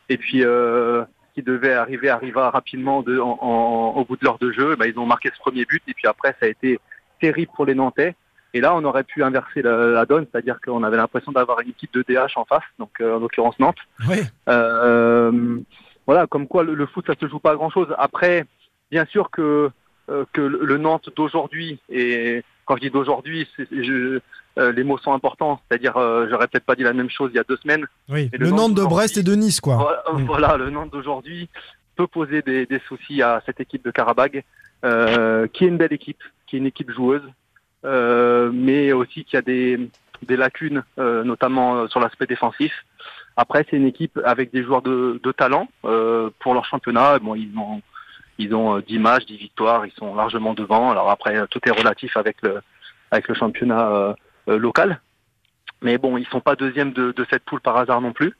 Et 0.08 0.16
puis, 0.16 0.42
euh, 0.44 1.04
qui 1.34 1.42
devait 1.42 1.72
arriver, 1.74 2.08
arriva 2.10 2.48
rapidement 2.50 3.02
de, 3.02 3.18
en, 3.18 3.38
en- 3.42 3.92
au 3.96 4.04
bout 4.04 4.16
de 4.16 4.24
l'heure 4.24 4.38
de 4.38 4.50
jeu. 4.52 4.70
Eh 4.74 4.76
ben, 4.76 4.86
ils 4.86 4.98
ont 4.98 5.04
marqué 5.06 5.30
ce 5.34 5.38
premier 5.40 5.64
but. 5.64 5.82
Et 5.88 5.92
puis 5.94 6.06
après, 6.06 6.30
ça 6.40 6.46
a 6.46 6.48
été 6.48 6.78
terrible 7.20 7.50
pour 7.54 7.66
les 7.66 7.74
Nantais. 7.74 8.14
Et 8.54 8.60
là, 8.60 8.74
on 8.76 8.84
aurait 8.84 9.02
pu 9.02 9.24
inverser 9.24 9.62
la, 9.62 9.76
la 9.88 10.06
donne, 10.06 10.26
c'est-à-dire 10.30 10.60
qu'on 10.64 10.84
avait 10.84 10.96
l'impression 10.96 11.32
d'avoir 11.32 11.58
une 11.60 11.70
équipe 11.70 11.92
de 11.92 12.04
DH 12.06 12.36
en 12.36 12.44
face, 12.44 12.62
donc 12.78 12.90
euh, 13.00 13.16
en 13.16 13.18
l'occurrence 13.18 13.58
Nantes. 13.58 13.78
Oui. 14.08 14.18
Euh, 14.48 15.58
voilà, 16.06 16.26
comme 16.26 16.46
quoi 16.46 16.62
le, 16.64 16.74
le 16.74 16.86
foot, 16.86 17.06
ça 17.06 17.14
se 17.18 17.28
joue 17.28 17.38
pas 17.38 17.52
à 17.52 17.56
grand-chose. 17.56 17.88
Après, 17.98 18.44
bien 18.90 19.04
sûr 19.06 19.30
que 19.30 19.70
euh, 20.10 20.24
que 20.32 20.42
le 20.42 20.76
Nantes 20.76 21.08
d'aujourd'hui 21.16 21.78
et 21.88 22.42
quand 22.66 22.76
je 22.76 22.82
dis 22.82 22.90
d'aujourd'hui, 22.90 23.48
euh, 23.72 24.20
les 24.72 24.84
mots 24.84 24.98
sont 24.98 25.12
importants. 25.12 25.60
C'est-à-dire, 25.68 25.96
euh, 25.96 26.26
j'aurais 26.30 26.46
peut-être 26.48 26.64
pas 26.64 26.74
dit 26.76 26.82
la 26.82 26.92
même 26.92 27.10
chose 27.10 27.30
il 27.32 27.36
y 27.36 27.40
a 27.40 27.44
deux 27.44 27.56
semaines. 27.56 27.86
Oui, 28.08 28.30
le, 28.32 28.50
Nantes 28.50 28.74
de 28.74 28.84
Brest 28.84 29.16
et 29.16 29.22
de 29.22 29.34
Nice, 29.34 29.60
quoi. 29.60 29.76
Voilà, 29.76 30.02
Mm. 30.12 30.24
voilà, 30.26 30.56
le 30.56 30.70
Nantes 30.70 30.90
d'aujourd'hui 30.92 31.48
peut 31.96 32.06
poser 32.06 32.42
des, 32.42 32.66
des 32.66 32.80
soucis 32.88 33.22
à 33.22 33.42
cette 33.46 33.60
équipe 33.60 33.84
de 33.84 33.90
Karabag, 33.90 34.44
euh, 34.84 35.46
qui 35.52 35.64
est 35.64 35.68
une 35.68 35.76
belle 35.76 35.92
équipe, 35.92 36.22
qui 36.46 36.56
est 36.56 36.58
une 36.58 36.66
équipe 36.66 36.90
joueuse, 36.90 37.22
euh, 37.84 38.50
mais 38.52 38.92
aussi 38.92 39.24
qui 39.24 39.36
a 39.36 39.42
des, 39.42 39.78
des 40.22 40.36
lacunes, 40.36 40.82
euh, 40.98 41.22
notamment 41.24 41.86
sur 41.88 42.00
l'aspect 42.00 42.26
défensif. 42.26 42.72
Après, 43.36 43.66
c'est 43.68 43.76
une 43.76 43.86
équipe 43.86 44.18
avec 44.24 44.52
des 44.52 44.62
joueurs 44.62 44.82
de, 44.82 45.20
de 45.22 45.32
talent 45.32 45.68
euh, 45.84 46.30
pour 46.38 46.54
leur 46.54 46.64
championnat. 46.64 47.18
Bon, 47.18 47.34
ils 47.34 47.56
ont 47.58 47.82
ils 48.38 48.54
ont 48.54 48.76
euh, 48.76 48.82
10 48.82 48.98
matchs, 48.98 49.26
10 49.26 49.36
victoires, 49.36 49.86
ils 49.86 49.92
sont 49.92 50.14
largement 50.14 50.54
devant. 50.54 50.90
Alors 50.90 51.10
après, 51.10 51.36
euh, 51.36 51.46
tout 51.46 51.60
est 51.66 51.70
relatif 51.70 52.16
avec 52.16 52.36
le 52.42 52.60
avec 53.10 53.28
le 53.28 53.34
championnat 53.34 53.88
euh, 53.88 54.14
euh, 54.48 54.58
local. 54.58 55.00
Mais 55.82 55.98
bon, 55.98 56.16
ils 56.16 56.26
sont 56.28 56.40
pas 56.40 56.56
deuxièmes 56.56 56.92
de, 56.92 57.12
de 57.12 57.26
cette 57.30 57.44
poule 57.44 57.60
par 57.60 57.76
hasard 57.76 58.00
non 58.00 58.12
plus. 58.12 58.34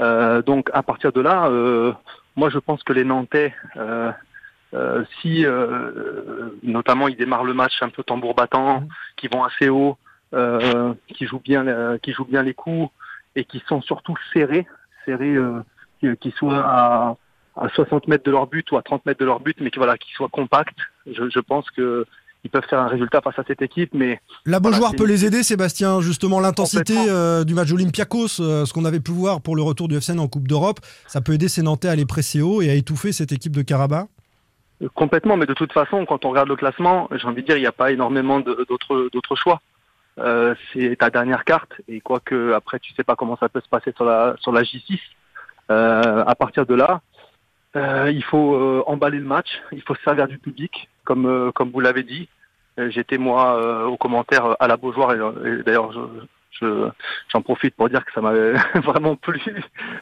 Euh, 0.00 0.42
donc 0.42 0.70
à 0.72 0.82
partir 0.82 1.12
de 1.12 1.20
là, 1.20 1.46
euh, 1.48 1.92
moi 2.36 2.50
je 2.50 2.58
pense 2.58 2.82
que 2.82 2.92
les 2.92 3.04
Nantais 3.04 3.54
euh, 3.76 4.10
euh, 4.74 5.04
si 5.20 5.44
euh, 5.44 6.50
notamment 6.62 7.08
ils 7.08 7.16
démarrent 7.16 7.44
le 7.44 7.54
match 7.54 7.82
un 7.82 7.88
peu 7.88 8.02
tambour 8.02 8.34
battant, 8.34 8.84
qui 9.16 9.28
vont 9.28 9.42
assez 9.44 9.68
haut, 9.68 9.96
euh, 10.34 10.94
qui 11.08 11.26
jouent 11.26 11.40
bien, 11.40 11.66
euh, 11.66 11.98
qui 11.98 12.12
jouent 12.12 12.26
bien 12.26 12.42
les 12.42 12.54
coups 12.54 12.90
et 13.38 13.44
qui 13.44 13.62
sont 13.68 13.80
surtout 13.82 14.16
serrés, 14.32 14.66
serrés, 15.04 15.34
euh, 15.34 15.60
qui, 16.00 16.06
qui 16.20 16.30
soient 16.38 16.58
à, 16.64 17.16
à 17.56 17.68
60 17.70 18.08
mètres 18.08 18.24
de 18.24 18.30
leur 18.30 18.46
but 18.46 18.70
ou 18.72 18.76
à 18.76 18.82
30 18.82 19.06
mètres 19.06 19.20
de 19.20 19.24
leur 19.26 19.40
but, 19.40 19.56
mais 19.60 19.70
qui 19.70 19.78
voilà, 19.78 19.96
qui 19.96 20.10
soient 20.12 20.28
compacts. 20.28 20.78
Je, 21.06 21.28
je 21.30 21.40
pense 21.40 21.70
que 21.70 22.04
ils 22.44 22.50
peuvent 22.50 22.66
faire 22.70 22.80
un 22.80 22.86
résultat 22.86 23.20
face 23.20 23.36
à 23.38 23.42
cette 23.46 23.62
équipe, 23.62 23.90
mais 23.94 24.20
La 24.46 24.58
Voilà, 24.58 24.60
Beaujoire 24.60 24.90
c'est- 24.92 24.96
peut 24.96 25.06
les 25.06 25.24
aider, 25.24 25.42
Sébastien, 25.42 26.00
justement 26.00 26.38
l'intensité 26.40 26.94
euh, 27.08 27.42
du 27.44 27.52
match 27.54 27.72
Olympiakos, 27.72 28.40
euh, 28.40 28.64
ce 28.64 28.72
qu'on 28.72 28.84
avait 28.84 29.00
pu 29.00 29.10
voir 29.10 29.40
pour 29.40 29.56
le 29.56 29.62
retour 29.62 29.88
du 29.88 29.96
FCN 29.96 30.20
en 30.20 30.28
Coupe 30.28 30.46
d'Europe, 30.46 30.78
ça 31.08 31.20
peut 31.20 31.32
aider 31.32 31.48
ces 31.48 31.62
Nantais 31.62 31.88
à 31.88 31.96
les 31.96 32.06
presser 32.06 32.40
haut 32.40 32.62
et 32.62 32.70
à 32.70 32.74
étouffer 32.74 33.10
cette 33.12 33.32
équipe 33.32 33.54
de 33.56 33.62
Karabakh? 33.62 34.06
Complètement, 34.94 35.36
mais 35.36 35.46
de 35.46 35.54
toute 35.54 35.72
façon, 35.72 36.06
quand 36.06 36.24
on 36.24 36.30
regarde 36.30 36.48
le 36.48 36.54
classement, 36.54 37.08
j'ai 37.10 37.26
envie 37.26 37.42
de 37.42 37.46
dire, 37.48 37.56
il 37.56 37.60
n'y 37.62 37.66
a 37.66 37.72
pas 37.72 37.90
énormément 37.90 38.38
d'autres 38.38 39.34
choix. 39.34 39.60
Euh, 40.18 40.54
c'est 40.72 40.96
ta 40.96 41.10
dernière 41.10 41.44
carte, 41.44 41.72
et 41.86 42.00
quoique 42.00 42.52
après, 42.52 42.78
tu 42.80 42.92
sais 42.94 43.04
pas 43.04 43.16
comment 43.16 43.36
ça 43.36 43.48
peut 43.48 43.60
se 43.60 43.68
passer 43.68 43.92
sur 43.92 44.04
la 44.04 44.34
sur 44.40 44.52
la 44.52 44.62
J6. 44.62 44.98
Euh, 45.70 46.24
à 46.26 46.34
partir 46.34 46.66
de 46.66 46.74
là, 46.74 47.02
euh, 47.76 48.10
il 48.10 48.24
faut 48.24 48.54
euh, 48.54 48.82
emballer 48.86 49.18
le 49.18 49.26
match, 49.26 49.48
il 49.72 49.82
faut 49.82 49.94
se 49.94 50.02
servir 50.02 50.26
du 50.26 50.38
public, 50.38 50.88
comme 51.04 51.52
comme 51.54 51.70
vous 51.70 51.80
l'avez 51.80 52.02
dit. 52.02 52.28
J'étais 52.90 53.18
moi 53.18 53.86
aux 53.88 53.96
commentaires 53.96 54.56
à 54.60 54.68
la 54.68 54.76
Beaujoire, 54.76 55.12
et, 55.12 55.48
et 55.48 55.62
d'ailleurs, 55.64 55.92
je 56.50 56.66
je- 56.66 56.88
j'en 57.32 57.42
profite 57.42 57.74
pour 57.76 57.88
dire 57.88 58.04
que 58.04 58.12
ça 58.12 58.20
m'avait 58.20 58.54
vraiment 58.84 59.16
plu, 59.16 59.40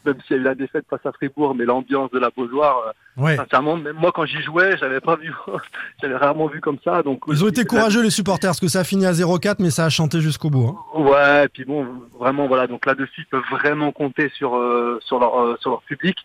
même 0.04 0.16
s'il 0.22 0.36
y 0.36 0.38
a 0.38 0.42
eu 0.42 0.44
la 0.44 0.54
défaite 0.54 0.84
face 0.88 1.04
à 1.04 1.12
Fribourg, 1.12 1.54
mais 1.54 1.64
l'ambiance 1.64 2.10
de 2.10 2.18
la 2.18 2.30
Beaujoire. 2.30 2.78
euh, 2.88 2.92
Ouais. 3.22 3.36
Sincèrement, 3.36 3.76
même 3.76 3.96
moi 3.96 4.12
quand 4.14 4.26
j'y 4.26 4.42
jouais, 4.42 4.76
j'avais 4.76 5.00
pas 5.00 5.16
vu, 5.16 5.32
j'avais 6.02 6.16
rarement 6.16 6.46
vu 6.48 6.60
comme 6.60 6.78
ça. 6.84 7.02
Donc 7.02 7.22
Ils 7.28 7.42
ont 7.44 7.48
été 7.48 7.64
courageux 7.64 8.02
les 8.02 8.10
supporters, 8.10 8.50
parce 8.50 8.60
que 8.60 8.68
ça 8.68 8.80
a 8.80 8.84
fini 8.84 9.06
à 9.06 9.12
0-4, 9.12 9.56
mais 9.58 9.70
ça 9.70 9.84
a 9.86 9.88
chanté 9.88 10.20
jusqu'au 10.20 10.50
bout. 10.50 10.76
hein. 10.94 11.00
Ouais, 11.00 11.44
et 11.44 11.48
puis 11.48 11.64
bon, 11.64 11.86
vraiment 12.18 12.46
voilà. 12.46 12.66
Donc 12.66 12.84
là-dessus, 12.86 13.22
ils 13.22 13.26
peuvent 13.26 13.42
vraiment 13.50 13.90
compter 13.92 14.28
sur 14.30 14.56
euh, 14.56 14.98
sur 15.02 15.18
leur 15.18 15.40
euh, 15.40 15.56
sur 15.60 15.70
leur 15.70 15.82
public. 15.82 16.16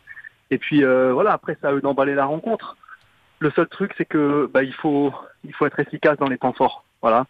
Et 0.49 0.57
puis 0.57 0.83
euh, 0.83 1.13
voilà, 1.13 1.31
après, 1.31 1.57
c'est 1.61 1.67
à 1.67 1.71
eux 1.73 1.79
d'emballer 1.81 2.13
la 2.15 2.25
rencontre. 2.25 2.75
Le 3.39 3.51
seul 3.51 3.67
truc, 3.67 3.93
c'est 3.97 4.05
que 4.05 4.49
bah, 4.53 4.61
il 4.63 4.73
faut 4.73 5.13
il 5.45 5.53
faut 5.53 5.65
être 5.65 5.79
efficace 5.79 6.17
dans 6.17 6.27
les 6.27 6.37
temps 6.37 6.53
forts. 6.53 6.83
Voilà, 7.01 7.25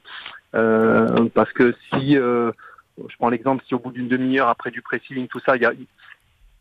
Euh, 0.56 1.30
parce 1.34 1.52
que 1.54 1.74
si 1.94 2.18
euh, 2.18 2.52
je 2.98 3.16
prends 3.18 3.30
l'exemple, 3.30 3.64
si 3.68 3.74
au 3.74 3.80
bout 3.80 3.92
d'une 3.92 4.08
demi-heure 4.08 4.48
après 4.50 4.72
du 4.72 4.82
pressing, 4.82 5.28
tout 5.28 5.40
ça, 5.46 5.56
il 5.56 5.62
y 5.62 5.66
a 5.66 5.74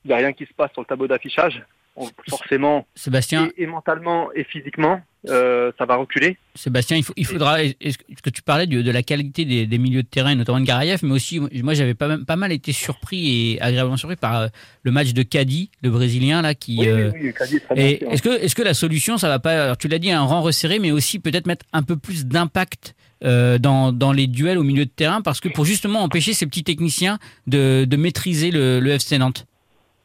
y 0.06 0.12
a 0.12 0.16
rien 0.16 0.32
qui 0.32 0.46
se 0.46 0.54
passe 0.54 0.72
sur 0.72 0.80
le 0.80 0.86
tableau 0.86 1.06
d'affichage, 1.06 1.62
on- 1.96 2.08
forcément, 2.28 2.86
Sébastien, 2.94 3.50
et, 3.56 3.64
et 3.64 3.66
mentalement 3.66 4.32
et 4.32 4.44
physiquement, 4.44 5.02
euh, 5.28 5.70
ça 5.76 5.84
va 5.84 5.96
reculer. 5.96 6.38
Sébastien, 6.54 6.96
il, 6.96 7.04
faut- 7.04 7.12
il 7.16 7.26
faudra. 7.26 7.62
Est-ce 7.62 7.98
que 8.22 8.30
tu 8.30 8.42
parlais 8.42 8.66
de, 8.66 8.80
de 8.80 8.90
la 8.90 9.02
qualité 9.02 9.44
des, 9.44 9.66
des 9.66 9.78
milieux 9.78 10.02
de 10.02 10.08
terrain, 10.08 10.34
notamment 10.34 10.60
de 10.60 10.64
Garayev, 10.64 11.00
mais 11.02 11.12
aussi, 11.12 11.38
moi 11.40 11.74
j'avais 11.74 11.94
pas, 11.94 12.08
mal- 12.08 12.24
pas 12.24 12.36
mal 12.36 12.52
été 12.52 12.72
surpris 12.72 13.52
et 13.54 13.60
agréablement 13.60 13.96
surpris 13.98 14.16
par 14.16 14.36
euh, 14.40 14.48
le 14.82 14.90
match 14.90 15.12
de 15.12 15.22
Caddy, 15.22 15.70
le 15.82 15.90
Brésilien, 15.90 16.40
là, 16.42 16.54
qui. 16.54 16.78
Oui, 16.78 16.88
euh, 16.88 17.10
oui, 17.14 17.20
oui, 17.24 17.34
Caddy 17.34 17.56
est 17.76 18.02
hein. 18.02 18.08
est-ce 18.10 18.54
que, 18.54 18.62
la 18.62 18.74
solution, 18.74 19.18
ça 19.18 19.28
va 19.28 19.38
pas. 19.38 19.64
Alors 19.64 19.76
tu 19.76 19.88
l'as 19.88 19.98
dit, 19.98 20.10
un 20.10 20.22
rang 20.22 20.40
resserré, 20.40 20.78
mais 20.78 20.90
aussi 20.90 21.18
peut-être 21.18 21.46
mettre 21.46 21.66
un 21.72 21.82
peu 21.82 21.96
plus 21.96 22.26
d'impact 22.26 22.94
euh, 23.22 23.58
dans, 23.58 23.92
dans 23.92 24.12
les 24.12 24.26
duels 24.26 24.56
au 24.58 24.62
milieu 24.62 24.86
de 24.86 24.90
terrain, 24.90 25.20
parce 25.20 25.40
que 25.40 25.48
pour 25.50 25.66
justement 25.66 26.00
empêcher 26.02 26.32
ces 26.32 26.46
petits 26.46 26.64
techniciens 26.64 27.18
de, 27.46 27.84
de 27.84 27.96
maîtriser 27.96 28.50
le, 28.50 28.80
le 28.80 28.90
FC 28.92 29.18
Nantes? 29.18 29.46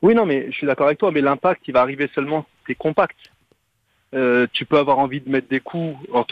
Oui, 0.02 0.14
non, 0.14 0.26
mais 0.26 0.48
je 0.52 0.58
suis 0.58 0.68
d'accord 0.68 0.88
avec 0.88 1.00
toi, 1.00 1.12
mais 1.12 1.22
l'impact, 1.22 1.62
il 1.68 1.74
va 1.74 1.82
arriver 1.82 2.10
seulement 2.14 2.46
si 2.68 2.76
compact. 2.76 3.16
Euh, 4.16 4.48
tu 4.54 4.66
peux 4.66 4.78
avoir 4.78 5.00
envie 5.00 5.20
de 5.20 5.30
mettre 5.30 5.50
des 5.50 5.60
coups, 5.60 5.98
quand 6.12 6.26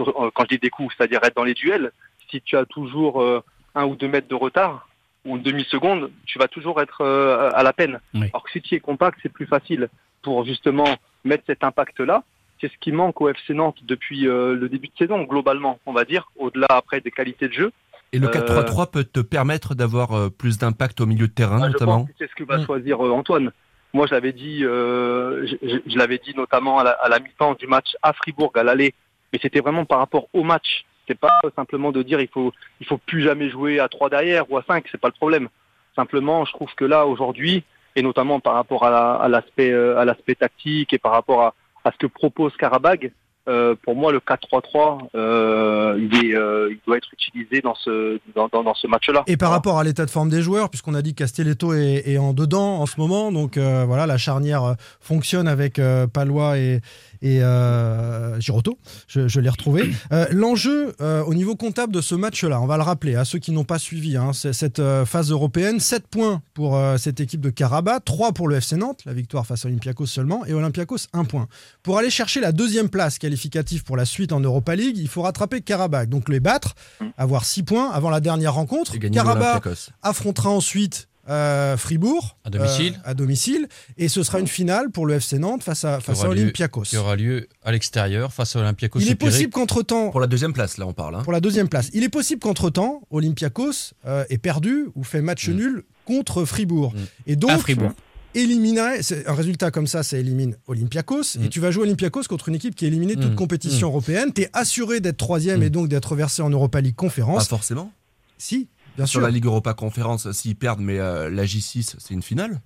je 0.43 0.47
dis 0.47 0.59
des 0.59 0.69
coups, 0.69 0.93
c'est-à-dire 0.97 1.19
être 1.23 1.36
dans 1.36 1.43
les 1.43 1.53
duels, 1.53 1.91
si 2.29 2.41
tu 2.41 2.55
as 2.55 2.65
toujours 2.65 3.21
euh, 3.21 3.43
un 3.75 3.86
ou 3.86 3.95
deux 3.95 4.07
mètres 4.07 4.27
de 4.29 4.36
retard, 4.36 4.88
ou 5.25 5.36
une 5.38 5.43
demi-seconde, 5.43 6.09
tu 6.25 6.39
vas 6.39 6.47
toujours 6.47 6.81
être 6.81 7.01
euh, 7.01 7.51
à 7.53 7.63
la 7.63 7.73
peine. 7.73 7.99
Oui. 8.13 8.27
Alors 8.34 8.43
que 8.43 8.51
si 8.51 8.61
tu 8.61 8.75
es 8.75 8.79
compact, 8.79 9.19
c'est 9.21 9.31
plus 9.31 9.45
facile 9.45 9.89
pour 10.21 10.45
justement 10.45 10.88
mettre 11.25 11.43
cet 11.47 11.63
impact-là. 11.63 12.23
C'est 12.61 12.71
ce 12.71 12.77
qui 12.79 12.91
manque 12.93 13.19
au 13.19 13.27
FC 13.29 13.53
Nantes 13.53 13.79
depuis 13.84 14.21
le 14.21 14.69
début 14.69 14.88
de 14.88 14.93
saison, 14.97 15.23
globalement, 15.23 15.79
on 15.86 15.91
va 15.91 16.05
dire, 16.05 16.29
au-delà 16.38 16.67
après 16.69 17.01
des 17.01 17.11
qualités 17.11 17.49
de 17.49 17.53
jeu. 17.53 17.71
Et 18.13 18.19
le 18.19 18.27
Euh, 18.27 18.31
4-3-3 18.31 18.91
peut 18.91 19.03
te 19.03 19.19
permettre 19.19 19.75
d'avoir 19.75 20.31
plus 20.31 20.57
d'impact 20.59 21.01
au 21.01 21.05
milieu 21.05 21.27
de 21.27 21.34
terrain, 21.34 21.59
je 21.67 21.71
notamment 21.73 21.99
pense 22.01 22.07
que 22.09 22.13
c'est 22.19 22.29
ce 22.29 22.36
que 22.36 22.43
va 22.45 22.59
Mm. 22.59 22.65
choisir 22.65 23.01
Antoine. 23.01 23.51
Moi, 23.93 24.07
je 24.07 24.13
l'avais 24.13 24.33
dit, 24.33 24.63
euh, 24.65 25.45
je, 25.45 25.55
je- 25.87 25.97
l'avais 25.97 26.17
dit 26.17 26.33
notamment 26.35 26.79
à 26.79 26.83
la, 26.83 26.91
à 26.91 27.09
la 27.09 27.19
mi-temps 27.19 27.53
du 27.53 27.67
match 27.67 27.95
à 28.01 28.11
Fribourg, 28.13 28.51
à 28.55 28.63
l'aller, 28.63 28.93
mais 29.31 29.39
c'était 29.41 29.59
vraiment 29.59 29.85
par 29.85 29.99
rapport 29.99 30.27
au 30.33 30.43
match. 30.43 30.83
C'est 31.07 31.19
pas 31.19 31.29
simplement 31.55 31.91
de 31.91 32.01
dire 32.01 32.19
il 32.21 32.29
faut 32.29 32.53
il 32.79 32.87
faut 32.87 32.97
plus 32.97 33.21
jamais 33.21 33.49
jouer 33.49 33.79
à 33.79 33.89
3 33.89 34.09
derrière 34.09 34.49
ou 34.51 34.57
à 34.57 34.63
5, 34.63 34.85
c'est 34.91 34.99
pas 34.99 35.09
le 35.09 35.13
problème. 35.13 35.49
Simplement, 35.95 36.43
je 36.45 36.53
trouve 36.53 36.73
que 36.75 36.85
là 36.85 37.05
aujourd'hui, 37.05 37.63
et 37.95 38.01
notamment 38.01 38.39
par 38.39 38.53
rapport 38.55 38.83
à 38.85 38.89
la- 38.89 39.27
l'aspect 39.27 39.71
euh, 39.71 39.97
à 39.99 40.05
l'aspect 40.05 40.35
tactique 40.35 40.91
et 40.93 40.97
par 40.97 41.11
rapport 41.11 41.41
à, 41.41 41.53
à 41.83 41.91
ce 41.91 41.97
que 41.97 42.07
propose 42.07 42.55
Karabag, 42.57 43.11
euh, 43.47 43.75
pour 43.83 43.95
moi 43.95 44.11
le 44.11 44.19
4-3-3, 44.19 45.09
euh, 45.15 45.99
il, 45.99 46.25
est, 46.25 46.35
euh, 46.35 46.69
il 46.71 46.79
doit 46.87 46.97
être 46.97 47.11
utilisé 47.11 47.61
dans 47.61 47.75
ce 47.75 48.19
dans, 48.35 48.47
dans, 48.47 48.63
dans 48.63 48.73
ce 48.73 48.87
match-là. 48.87 49.23
Et 49.27 49.35
par 49.35 49.51
rapport 49.51 49.77
à 49.79 49.83
l'état 49.83 50.05
de 50.05 50.09
forme 50.09 50.29
des 50.29 50.41
joueurs, 50.41 50.69
puisqu'on 50.69 50.93
a 50.93 51.01
dit 51.01 51.13
que 51.13 51.19
Castelletto 51.19 51.73
est, 51.73 52.03
est 52.07 52.17
en 52.17 52.33
dedans 52.33 52.79
en 52.79 52.85
ce 52.85 52.99
moment, 52.99 53.31
donc 53.31 53.57
euh, 53.57 53.83
voilà, 53.85 54.05
la 54.07 54.17
charnière 54.17 54.63
euh, 54.63 54.73
fonctionne 55.01 55.47
avec 55.47 55.77
euh, 55.77 56.07
Palois 56.07 56.57
et, 56.57 56.79
et 57.24 57.41
euh, 57.41 58.38
Girotto, 58.41 58.78
je, 59.07 59.30
je 59.30 59.39
l'ai 59.39 59.49
retrouvé. 59.49 59.89
Euh, 60.11 60.28
L'enjeu 60.32 60.93
euh, 60.99 61.24
au 61.24 61.34
niveau 61.34 61.55
comptable 61.55 61.93
de 61.93 62.01
ce 62.01 62.15
match-là, 62.15 62.59
on 62.59 62.65
va 62.65 62.76
le 62.76 62.84
rappeler 62.84 63.15
à 63.15 63.24
ceux 63.24 63.39
qui 63.39 63.51
n'ont 63.51 63.63
pas 63.63 63.80
suivi 63.80 64.17
hein, 64.17 64.32
cette 64.34 64.82
phase 65.05 65.32
européenne, 65.32 65.80
7 65.80 66.07
points 66.07 66.41
pour 66.53 66.80
cette 66.97 67.21
équipe 67.21 67.39
de 67.39 67.49
Karabakh, 67.49 68.03
3 68.03 68.34
pour 68.34 68.49
le 68.49 68.57
FC 68.57 68.76
Nantes, 68.76 68.99
la 69.05 69.13
victoire 69.13 69.45
face 69.47 69.65
à 69.65 69.69
Olympiakos 69.69 70.07
seulement, 70.07 70.45
et 70.45 70.53
Olympiakos 70.53 71.07
1 71.13 71.24
point. 71.24 71.47
Pour 71.82 71.97
aller 71.97 72.09
chercher 72.09 72.41
la 72.41 72.51
deuxième 72.51 72.89
place 72.89 73.17
qualificative 73.17 73.84
pour 73.84 73.95
la 73.95 74.05
suite 74.05 74.34
en 74.34 74.41
Europa 74.41 74.76
League, 74.76 74.97
il 74.97 75.07
faut 75.07 75.21
rattraper 75.21 75.61
Karabakh, 75.61 76.09
donc 76.09 76.28
les 76.28 76.41
battre, 76.41 76.76
avoir 77.17 77.45
6 77.45 77.63
points 77.63 77.89
avant 77.91 78.09
la 78.09 78.19
dernière 78.19 78.55
rencontre. 78.55 78.97
Karabakh 78.97 79.63
affrontera 80.01 80.49
ensuite 80.49 81.07
euh, 81.30 81.78
Fribourg 81.78 82.38
À 82.43 82.49
domicile. 82.49 82.93
euh, 83.05 83.09
à 83.11 83.13
domicile 83.13 83.67
et 83.97 84.07
ce 84.09 84.24
sera 84.24 84.39
une 84.39 84.47
finale 84.47 84.89
pour 84.91 85.05
le 85.05 85.13
FC 85.15 85.39
Nantes 85.39 85.63
face 85.63 85.86
à, 85.86 85.97
qui 85.97 86.03
face 86.03 86.19
à 86.21 86.26
aura 86.26 86.36
lieu- 86.36 86.41
Olympiakos. 86.41 86.84
Qui 86.84 86.97
aura 86.97 87.15
lieu 87.15 87.47
à 87.63 87.71
l'extérieur 87.71 88.34
face 88.34 88.55
à 88.55 88.59
Olympiakos. 88.59 88.99
Il 88.99 89.09
est 89.09 89.15
possible 89.15 89.51
qu'entre-temps, 89.51 90.09
Pour 90.09 90.19
la 90.19 90.28
deuxième 90.28 90.53
place, 90.53 90.78
là, 90.78 90.86
on 90.88 90.93
parle. 90.93 91.15
hein. 91.15 91.24
pour 91.24 91.34
la 91.34 91.39
deuxième 91.39 91.69
place, 91.69 91.89
il 91.93 92.03
est 92.03 92.09
possible 92.09 92.41
qu'entre-temps, 92.41 93.01
Olympiakos 93.09 93.93
euh, 94.05 94.26
ait 94.30 94.38
perdu 94.38 94.88
ou 94.95 95.03
fait 95.03 95.21
match 95.21 95.47
Mm. 95.47 95.53
nul 95.53 95.84
contre 96.05 96.43
Fribourg. 96.45 96.93
Mm. 96.93 96.99
Et 97.28 97.36
donc, 97.38 97.51
À 97.51 97.57
Fribourg. 97.57 97.91
éliminer, 98.36 99.01
c'est- 99.01 99.28
un 99.28 99.34
résultat 99.34 99.71
comme 99.71 99.88
ça, 99.88 100.03
ça 100.03 100.17
élimine 100.17 100.55
Olympiakos. 100.67 101.38
Mm. 101.38 101.43
Et 101.45 101.49
tu 101.49 101.59
vas 101.59 101.71
jouer 101.71 101.84
Olympiakos 101.84 102.24
contre 102.24 102.49
une 102.49 102.55
équipe 102.55 102.76
qui 102.76 102.86
est 102.86 102.88
éliminée 102.89 103.15
de 103.15 103.21
toute 103.21 103.32
Mm. 103.34 103.36
compétition 103.36 103.88
européenne. 103.88 104.32
Tu 104.34 104.41
es 104.41 104.49
assuré 104.53 104.99
d'être 104.99 105.17
troisième 105.17 105.59
Mm. 105.61 105.63
et 105.63 105.69
donc 105.69 105.88
d'être 105.88 106.15
versé 106.15 106.41
en 106.41 106.49
Europa 106.49 106.82
League 106.82 106.95
Pas 106.95 106.99
conférence. 107.01 107.47
forcément. 107.47 107.91
si, 108.38 108.67
bien 108.95 109.05
Sur 109.05 109.19
sûr. 109.19 109.21
la 109.21 109.29
Ligue 109.29 109.45
Europa 109.45 109.73
Conférence, 109.73 110.31
s'ils 110.31 110.55
perdent, 110.55 110.81
mais 110.81 110.99
euh, 110.99 111.29
la 111.29 111.45
J6, 111.45 111.95
c'est 111.97 112.13
une 112.13 112.23
finale? 112.23 112.61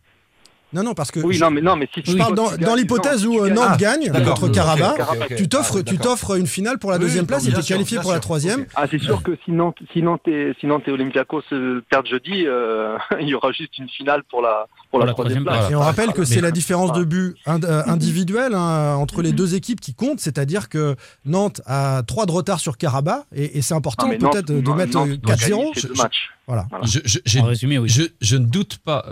Non, 0.74 0.84
non, 0.84 0.94
parce 0.94 1.12
que 1.12 1.20
Oui, 1.22 1.36
je, 1.36 1.44
non, 1.44 1.50
mais 1.52 1.62
non, 1.62 1.76
mais 1.78 1.88
si 1.94 2.02
je 2.04 2.12
tu 2.12 2.18
parle 2.18 2.36
dans, 2.36 2.50
tu 2.50 2.78
l'hypothèse 2.78 3.26
où 3.26 3.34
tu 3.34 3.52
euh, 3.52 3.54
Nantes 3.54 3.70
Ah, 3.70 3.78
gagne 3.78 4.12
contre 4.12 4.50
Karabakh. 4.50 5.36
Tu 5.38 5.48
t'offres, 5.48 5.80
Ah, 5.80 6.36
tu 6.36 6.40
une 6.40 6.48
finale 6.48 6.78
pour 6.78 6.92
la 6.92 6.98
Oui, 6.98 7.04
deuxième 7.04 7.26
place 7.26 7.48
et 7.48 7.52
t'es 7.54 7.62
sûr, 7.62 7.76
qualifié 7.76 8.00
pour 8.00 8.12
la 8.12 8.20
troisième. 8.20 8.66
Ah, 8.76 8.86
c'est 8.90 9.00
sûr 9.00 9.24
que 9.24 9.38
si 9.46 9.52
Nantes, 9.52 9.78
si 9.94 10.02
Nantes 10.02 10.28
et, 10.28 10.54
si 10.60 10.68
Nantes 10.68 10.84
et 10.88 10.92
Olympiakos 10.92 11.44
perdent 11.90 12.08
jeudi, 12.08 12.46
euh, 12.46 12.98
il 13.22 13.28
y 13.28 13.34
aura 13.34 13.52
juste 13.52 13.78
une 13.78 13.88
finale 13.90 14.24
pour 14.30 14.42
la, 14.42 14.68
pour, 14.92 15.00
la, 15.00 15.14
troisième 15.14 15.44
place. 15.46 15.72
Et 15.72 15.76
on 15.76 15.80
rappelle 15.80 16.12
que 16.12 16.26
c'est 16.26 16.42
la 16.42 16.52
différence 16.52 16.92
de 16.94 17.04
but 17.04 17.36
ind- 17.46 17.64
euh, 17.66 17.84
individuelle 17.86 18.54
hein, 18.54 18.96
entre 18.96 19.22
les 19.22 19.32
deux 19.32 19.56
équipes 19.56 19.80
qui 19.80 19.94
compte, 19.94 20.20
c'est-à-dire 20.20 20.68
que 20.70 20.96
Nantes 21.26 21.62
a 21.66 22.04
3 22.06 22.26
de 22.26 22.32
retard 22.32 22.60
sur 22.60 22.78
Karabakh 22.78 23.24
et, 23.34 23.58
et 23.58 23.62
c'est 23.62 23.74
important 23.74 24.10
Ah, 24.12 24.16
peut-être 24.18 24.48
de 24.48 24.72
mettre 24.72 24.98
Nantes 24.98 25.10
euh, 25.10 25.18
doit 25.18 25.36
4-0. 25.36 25.50
gagner 25.50 25.72
ces 25.76 25.88
deux 25.88 25.94
matchs. 25.94 26.30
Voilà. 26.48 26.66
Oui. 26.82 27.90
je 28.22 28.38
ne 28.38 28.46
doute 28.46 28.78
pas. 28.78 29.06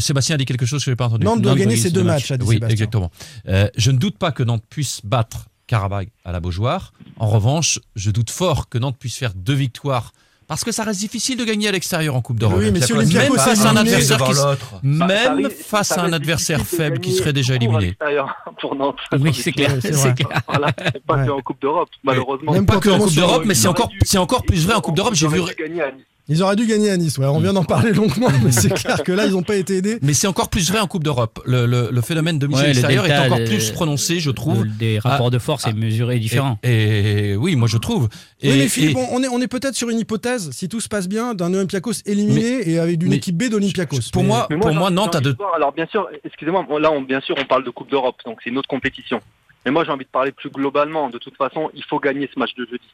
Sébastien 0.00 0.34
a 0.34 0.38
dit 0.38 0.44
quelque 0.44 0.66
chose 0.66 0.80
que 0.80 0.86
je 0.86 0.90
n'ai 0.90 0.96
pas 0.96 1.06
entendu. 1.06 1.24
Nantes 1.24 1.42
doit 1.42 1.54
gagner 1.54 1.76
ses 1.76 1.90
deux 1.90 2.04
matchs, 2.04 2.30
a 2.30 2.36
dit 2.36 2.44
Oui, 2.46 2.54
Sébastien. 2.56 2.72
exactement. 2.72 3.10
Euh, 3.48 3.68
je 3.76 3.90
ne 3.90 3.98
doute 3.98 4.18
pas 4.18 4.32
que 4.32 4.42
Nantes 4.42 4.64
puisse 4.68 5.00
battre 5.04 5.46
Karabakh 5.66 6.08
à 6.24 6.32
la 6.32 6.40
Beaujoire. 6.40 6.92
En 7.18 7.28
revanche, 7.28 7.80
je 7.96 8.10
doute 8.10 8.30
fort 8.30 8.68
que 8.68 8.78
Nantes 8.78 8.96
puisse 8.98 9.16
faire 9.16 9.32
deux 9.34 9.54
victoires. 9.54 10.12
Parce 10.46 10.62
que 10.62 10.72
ça 10.72 10.84
reste 10.84 11.00
difficile 11.00 11.38
de 11.38 11.44
gagner 11.46 11.68
à 11.68 11.72
l'extérieur 11.72 12.14
en 12.14 12.20
Coupe 12.20 12.38
d'Europe. 12.38 12.58
Oui, 12.58 12.70
mais 12.70 12.82
si 12.82 12.92
Même 12.92 13.06
face 13.34 13.60
est 13.62 13.66
à 13.66 13.70
un 13.70 13.76
adversaire 13.76 14.18
qui, 14.18 14.86
même 14.86 15.08
Ça- 15.08 15.48
ça 15.48 15.50
face 15.64 15.88
ça 15.88 16.02
à 16.02 16.04
un 16.04 16.12
adversaire 16.12 16.60
faible 16.66 17.00
qui 17.00 17.12
serait 17.12 17.32
déjà 17.32 17.54
éliminé. 17.54 17.96
pour 18.60 18.74
Nantes. 18.76 18.98
Oui, 19.18 19.32
c'est 19.32 19.52
clair. 19.52 19.74
C'est 19.80 20.14
clair. 20.14 20.42
Voilà, 20.46 20.70
pas 21.06 21.16
Ouais. 21.16 21.26
que 21.26 21.30
en 21.30 21.40
Coupe 21.40 21.62
d'Europe, 21.62 21.88
malheureusement. 22.02 22.52
Même 22.52 22.66
Pas 22.66 22.74
quand 22.74 22.80
que 22.80 22.90
en 22.90 22.98
Coupe 22.98 23.14
d'Europe, 23.14 23.44
mais 23.46 23.54
c'est 23.54 23.68
encore, 23.68 23.88
c'est 24.04 24.18
encore 24.18 24.42
plus 24.44 24.66
vrai 24.66 24.74
en 24.74 24.82
Coupe 24.82 24.96
d'Europe. 24.96 25.14
J'ai 25.14 25.28
vu, 25.28 25.38
auraient 25.38 25.54
dû 25.54 25.62
gagner 25.62 25.80
à 25.82 25.92
Nice. 25.92 26.04
Ils 26.26 26.42
auraient 26.42 26.56
dû 26.56 26.66
gagner 26.66 26.88
à 26.90 26.96
Nice, 26.96 27.18
ouais. 27.18 27.26
On 27.26 27.38
vient 27.38 27.52
d'en 27.52 27.64
parler 27.64 27.92
longuement, 27.92 28.28
mais 28.42 28.50
c'est 28.50 28.72
clair 28.74 29.02
que 29.02 29.12
là, 29.12 29.26
ils 29.26 29.32
n'ont 29.32 29.42
pas 29.42 29.56
été 29.56 29.76
aidés. 29.76 29.98
Mais 30.00 30.14
c'est 30.14 30.26
encore 30.26 30.48
plus 30.48 30.70
vrai 30.70 30.80
en 30.80 30.86
Coupe 30.86 31.04
d'Europe. 31.04 31.38
Le, 31.44 31.66
le- 31.66 31.90
le 31.92 32.00
phénomène 32.00 32.38
de 32.38 32.46
mise 32.46 32.58
Ouais, 32.58 32.70
est 32.70 33.18
encore 33.26 33.44
plus 33.44 33.72
prononcé, 33.72 34.20
je 34.20 34.30
trouve. 34.30 34.64
Le- 34.64 34.70
des 34.70 34.98
rapports 34.98 35.26
Ah, 35.26 35.30
de 35.30 35.38
force 35.38 35.64
ah, 35.66 35.70
est 35.70 35.74
mesuré 35.74 36.18
différent. 36.18 36.58
Et, 36.62 37.32
et 37.32 37.36
oui, 37.36 37.56
moi 37.56 37.68
je 37.68 37.76
trouve. 37.76 38.08
Et, 38.40 38.50
oui, 38.50 38.58
mais 38.58 38.68
Philippe, 38.68 38.96
et- 38.96 39.06
on- 39.12 39.22
est, 39.22 39.28
on 39.28 39.40
est 39.42 39.48
peut-être 39.48 39.74
sur 39.74 39.90
une 39.90 39.98
hypothèse, 39.98 40.50
si 40.52 40.68
tout 40.70 40.80
se 40.80 40.88
passe 40.88 41.08
bien, 41.08 41.34
d'un 41.34 41.52
Olympiakos 41.52 41.92
éliminé 42.06 42.70
et 42.70 42.78
avec 42.78 42.98
d'une 42.98 43.12
équipe 43.12 43.36
B 43.36 43.50
d'Olympiakos. 43.50 43.96
pour 44.10 44.22
Mais- 44.22 44.28
moi, 44.28 44.46
Mais 44.48 44.56
pour 44.58 44.72
moi, 44.72 44.88
Nantes 44.90 45.14
a 45.16 45.18
envie 45.18 45.26
de. 45.26 45.32
de 45.32 45.36
voir- 45.36 45.54
Alors 45.54 45.72
bien 45.72 45.86
sûr, 45.90 46.08
excusez-moi, 46.24 46.64
là 46.80 46.90
on, 46.90 47.02
bien 47.02 47.20
sûr 47.20 47.34
on 47.38 47.44
parle 47.44 47.64
de 47.64 47.70
Coupe 47.70 47.90
d'Europe, 47.90 48.16
donc 48.24 48.38
c'est 48.42 48.48
une 48.48 48.56
autre 48.56 48.68
compétition. 48.68 49.20
Mais 49.66 49.70
moi 49.72 49.84
j'ai 49.84 49.90
envie 49.92 50.04
de 50.04 50.10
parler 50.10 50.32
plus 50.32 50.48
globalement. 50.50 51.10
De 51.10 51.18
toute 51.18 51.36
façon, 51.36 51.70
il 51.74 51.84
faut 51.84 51.98
gagner 51.98 52.30
ce 52.32 52.38
match 52.38 52.54
de 52.56 52.64
jeudi. 52.64 52.84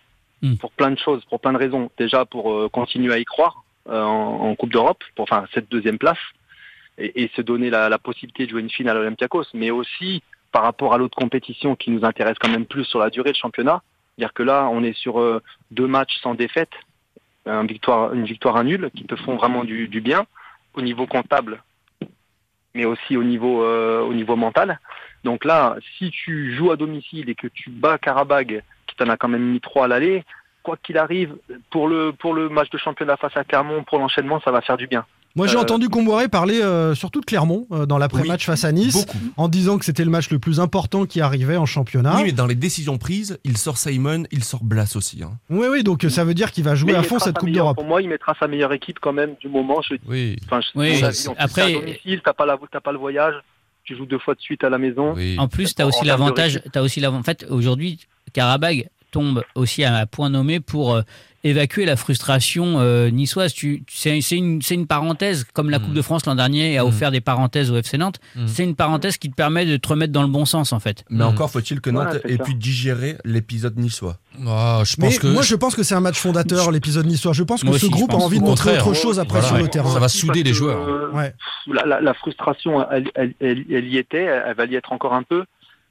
Hmm. 0.43 0.57
Pour 0.57 0.73
plein 0.73 0.91
de 0.91 0.99
choses, 0.99 1.25
pour 1.27 1.41
plein 1.41 1.53
de 1.53 1.59
raisons. 1.59 1.91
Déjà 1.99 2.25
pour 2.25 2.53
euh, 2.53 2.69
continuer 2.69 3.13
à 3.13 3.19
y 3.19 3.25
croire 3.25 3.63
euh, 3.89 4.03
en, 4.03 4.55
Coupe 4.55 4.73
d'Europe, 4.73 5.03
pour 5.15 5.25
enfin 5.25 5.45
cette 5.53 5.71
deuxième 5.71 5.99
place, 5.99 6.19
et, 6.99 7.31
se 7.35 7.43
donner 7.43 7.71
la, 7.71 7.99
possibilité 7.99 8.45
de 8.45 8.51
jouer 8.51 8.61
une 8.61 8.71
finale 8.71 8.97
à 8.97 9.01
Olympiakos, 9.01 9.47
mais 9.55 9.71
aussi 9.71 10.23
par 10.53 10.63
rapport 10.63 10.93
à 10.93 10.99
l'autre 10.99 11.17
compétition 11.17 11.77
qui 11.77 11.91
nous 11.91 12.05
intéresse 12.05 12.37
quand 12.39 12.51
même 12.51 12.67
plus 12.67 12.85
sur 12.85 12.99
la 12.99 13.11
durée 13.11 13.33
de 13.33 13.37
championnat. 13.37 13.83
C'est-à-dire 14.17 14.35
que 14.35 14.43
là, 14.43 14.69
on 14.71 14.83
est 14.83 14.97
sur 14.97 15.21
euh, 15.21 15.43
deux 15.71 15.87
matchs 15.87 16.19
sans 16.23 16.35
défaite, 16.35 16.73
un 17.47 17.65
victoire, 17.65 18.13
une 18.13 18.25
victoire, 18.25 18.57
un 18.57 18.65
nul, 18.65 18.91
qui 18.95 19.05
te 19.05 19.17
font 19.17 19.37
vraiment 19.37 19.65
du, 19.65 19.89
du 19.89 20.01
bien 20.01 20.27
au 20.75 20.83
niveau 20.83 21.07
comptable, 21.07 21.63
mais 22.75 22.85
aussi 22.85 23.17
au 23.17 23.25
niveau, 23.25 23.63
euh, 23.63 24.03
au 24.03 24.13
niveau 24.13 24.37
mental. 24.37 24.79
Donc 25.25 25.45
là, 25.45 25.77
si 25.99 26.11
tu 26.11 26.55
joues 26.55 26.71
à 26.71 26.77
domicile 26.77 27.29
et 27.29 27.35
que 27.35 27.47
tu 27.47 27.71
bats 27.71 27.99
Karabag, 27.99 28.63
qui 28.91 28.97
t'en 28.97 29.09
a 29.09 29.17
quand 29.17 29.29
même 29.29 29.53
mis 29.53 29.61
trois 29.61 29.85
à 29.87 29.89
l'aller, 29.89 30.25
quoi 30.63 30.77
qu'il 30.83 30.99
arrive, 30.99 31.35
pour 31.71 31.89
le, 31.89 32.13
pour 32.13 32.35
le 32.35 32.49
match 32.49 32.69
de 32.71 32.79
championnat 32.79 33.17
face 33.17 33.37
à 33.37 33.45
Clermont, 33.45 33.83
pour 33.85 33.99
l'enchaînement, 33.99 34.41
ça 34.45 34.51
va 34.51 34.61
faire 34.61 34.77
du 34.77 34.87
bien. 34.87 35.05
Moi, 35.37 35.47
j'ai 35.47 35.57
Euh, 35.57 35.61
entendu 35.61 35.89
Comboiré 35.89 36.27
parler 36.29 36.61
euh, 36.61 36.93
surtout 36.97 37.21
de 37.21 37.25
Clermont 37.25 37.69
euh, 37.71 37.87
dans 37.87 37.99
l'après-match 37.99 38.45
face 38.45 38.65
à 38.65 38.73
Nice, 38.73 38.95
beaucoup. 39.07 39.17
en 39.37 39.47
disant 39.49 39.79
que 39.79 39.85
c'était 39.85 40.03
le 40.05 40.11
match 40.11 40.29
le 40.31 40.41
plus 40.41 40.59
important 40.59 41.07
qui 41.07 41.21
arrivait 41.21 41.57
en 41.57 41.67
championnat. 41.67 42.17
Oui, 42.17 42.25
mais 42.25 42.33
dans 42.33 42.49
les 42.49 42.57
décisions 42.57 42.99
prises, 42.99 43.39
il 43.45 43.57
sort 43.57 43.79
Simon, 43.79 44.25
il 44.33 44.43
sort 44.43 44.65
Blas 44.65 44.97
aussi. 44.97 45.23
hein. 45.23 45.31
Oui, 45.49 45.69
oui, 45.71 45.85
donc 45.85 46.03
ça 46.09 46.25
veut 46.25 46.35
dire 46.35 46.51
qu'il 46.51 46.65
va 46.65 46.75
jouer 46.75 46.91
Mais 46.93 46.99
à 46.99 47.05
fond 47.05 47.21
cette 47.21 47.39
Coupe 47.39 47.51
d'Europe. 47.53 47.77
Pour 47.77 47.87
moi, 47.87 48.03
il 48.03 48.09
mettra 48.09 48.35
sa 48.41 48.49
meilleure 48.49 48.73
équipe 48.73 48.99
quand 49.01 49.13
même 49.13 49.37
du 49.41 49.49
moment. 49.49 49.81
Je, 49.83 49.95
Oui. 50.09 50.37
enfin, 50.47 50.61
je- 50.61 50.77
Oui, 50.77 51.01
mon 51.01 51.07
avis, 51.07 51.29
en 51.29 51.35
plus, 51.35 51.43
après- 51.45 51.63
à 51.77 51.81
domicile, 51.81 52.21
t'as 52.25 52.33
pas, 52.33 52.47
la, 52.47 52.59
t'as 52.73 52.81
pas 52.81 52.91
le 52.93 52.99
voyage, 52.99 53.35
tu 53.85 53.97
joues 53.97 54.07
deux 54.07 54.19
fois 54.19 54.35
de 54.35 54.41
suite 54.41 54.65
à 54.65 54.69
la 54.69 54.79
maison. 54.79 55.15
Oui. 55.15 55.37
En 55.39 55.47
plus, 55.47 55.67
tu 55.77 55.81
as. 55.81 55.85
T'as 55.85 55.89
aussi 55.89 56.05
l'avantage. 56.05 56.61
En 57.21 57.23
fait, 57.23 57.47
aujourd'hui, 57.49 58.01
Karabag 58.33 58.89
tombe 59.11 59.43
aussi 59.57 59.83
à 59.85 59.97
un 59.97 60.07
point 60.07 60.31
nommé 60.31 60.61
pour 60.61 60.95
euh, 60.95 61.03
évacuer 61.43 61.85
la 61.85 61.97
frustration 61.97 62.75
euh, 62.79 63.11
niçoise. 63.11 63.53
Tu, 63.53 63.83
tu- 63.85 63.97
c'est, 63.97 64.21
c'est 64.21 64.37
une, 64.37 64.63
c'est 64.63 64.75
une 64.75 64.87
parenthèse, 64.87 65.45
comme 65.53 65.69
la 65.69 65.79
Mm. 65.81 65.83
Coupe 65.83 65.95
de 65.95 66.03
France 66.03 66.27
l'an 66.27 66.37
dernier 66.37 66.79
a 66.79 66.85
Mm. 66.85 66.87
offert 66.87 67.11
des 67.11 67.21
parenthèses 67.21 67.73
au 67.73 67.77
FC 67.77 67.99
Nantes. 67.99 68.21
Mm. 68.37 68.47
C'est 68.47 68.63
une 68.63 68.77
parenthèse 68.77 69.17
qui 69.17 69.29
te 69.29 69.35
permet 69.35 69.67
de 69.67 69.77
te 69.79 69.89
remettre 69.89 70.13
dans 70.13 70.23
le 70.23 70.29
bon 70.29 70.45
sens, 70.45 70.73
en 70.73 70.79
fait. 70.79 71.05
Mais 71.11 71.25
Mm. 71.25 71.29
encore 71.29 71.51
faut-il 71.51 71.81
que 71.81 71.91
Nantes 71.91 72.19
ait 72.25 72.37
ça. 72.37 72.45
pu 72.45 72.55
digérer 72.55 73.17
l'épisode 73.25 73.77
niçois. 73.79 74.17
Ah, 74.47 74.83
je 74.85 74.95
Mais 74.99 75.07
pense 75.09 75.19
que. 75.19 75.27
moi, 75.27 75.43
je 75.43 75.57
pense 75.57 75.75
que 75.75 75.83
c'est 75.83 75.97
un 75.97 76.01
match 76.01 76.19
fondateur, 76.21 76.71
l'épisode 76.71 77.07
niçois. 77.07 77.33
Je 77.33 77.43
pense 77.43 77.63
que 77.63 77.67
Moi 77.67 77.79
ce 77.81 77.87
aussi, 77.87 77.91
groupe 77.93 78.13
a 78.13 78.17
envie 78.17 78.39
de 78.39 78.45
montrer 78.45 78.71
contraire. 78.75 78.87
autre 78.87 78.97
chose 79.01 79.19
après 79.19 79.41
Voilà, 79.41 79.47
sur 79.49 79.57
le 79.57 79.63
ouais. 79.65 79.69
terrain. 79.71 79.91
Ça 79.93 79.99
va 79.99 80.09
souder 80.09 80.45
les 80.45 80.53
joueurs. 80.55 80.87
euh, 80.89 81.11
Ouais. 81.13 81.35
la, 81.67 81.85
la- 81.85 82.01
la 82.01 82.15
frustration, 82.15 82.89
elle, 82.93 83.11
elle- 83.17 83.35
elle- 83.41 83.65
elle 83.73 83.89
y 83.89 83.99
était, 83.99 84.23
elle, 84.23 84.55
va 84.55 84.67
y 84.67 84.77
être 84.77 84.93
encore 84.93 85.15
un 85.15 85.25
peu. 85.25 85.45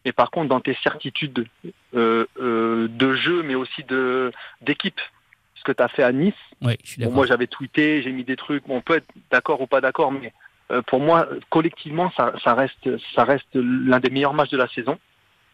Mais 0.05 0.13
par 0.13 0.31
contre, 0.31 0.47
dans 0.47 0.61
tes 0.61 0.77
certitudes 0.81 1.45
de 1.93 3.13
jeu, 3.15 3.43
mais 3.43 3.55
aussi 3.55 3.83
de 3.83 4.31
d'équipe, 4.61 4.99
ce 5.55 5.63
que 5.63 5.71
tu 5.71 5.83
as 5.83 5.87
fait 5.87 6.03
à 6.03 6.11
Nice, 6.11 6.33
Oui, 6.61 6.75
je 6.83 6.91
suis 6.91 6.97
bon, 6.99 7.05
d'accord. 7.05 7.15
moi 7.15 7.25
j'avais 7.27 7.47
tweeté, 7.47 8.01
j'ai 8.01 8.11
mis 8.11 8.23
des 8.23 8.35
trucs, 8.35 8.65
bon, 8.67 8.77
on 8.77 8.81
peut 8.81 8.95
être 8.95 9.07
d'accord 9.31 9.61
ou 9.61 9.67
pas 9.67 9.81
d'accord, 9.81 10.11
mais 10.11 10.33
euh, 10.71 10.81
pour 10.83 10.99
moi, 10.99 11.27
collectivement, 11.49 12.11
ça, 12.11 12.33
ça 12.43 12.53
reste, 12.53 12.89
ça 13.15 13.23
reste 13.23 13.47
l'un 13.53 13.99
des 13.99 14.09
meilleurs 14.09 14.33
matchs 14.33 14.51
de 14.51 14.57
la 14.57 14.67
saison 14.67 14.99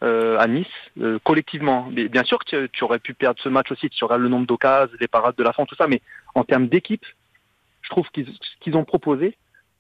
euh, 0.04 0.38
à 0.38 0.48
Nice, 0.48 0.68
euh, 1.00 1.20
collectivement. 1.24 1.88
Mais 1.92 2.08
bien 2.10 2.24
sûr 2.24 2.38
que 2.40 2.66
tu, 2.66 2.70
tu 2.70 2.84
aurais 2.84 3.00
pu 3.00 3.14
perdre 3.14 3.40
ce 3.42 3.50
match 3.50 3.72
aussi, 3.72 3.90
tu 3.90 4.04
aurais 4.04 4.18
le 4.18 4.28
nombre 4.28 4.46
d'occasions, 4.46 4.96
les 5.00 5.08
parades 5.08 5.36
de 5.36 5.44
la 5.44 5.54
fin, 5.54 5.66
tout 5.66 5.76
ça, 5.76 5.88
mais 5.88 6.02
en 6.36 6.44
termes 6.44 6.68
d'équipe, 6.68 7.06
je 7.82 7.90
trouve 7.90 8.10
qu'ils 8.10 8.28
ce 8.28 8.60
qu'ils 8.60 8.76
ont 8.76 8.84
proposé, 8.84 9.38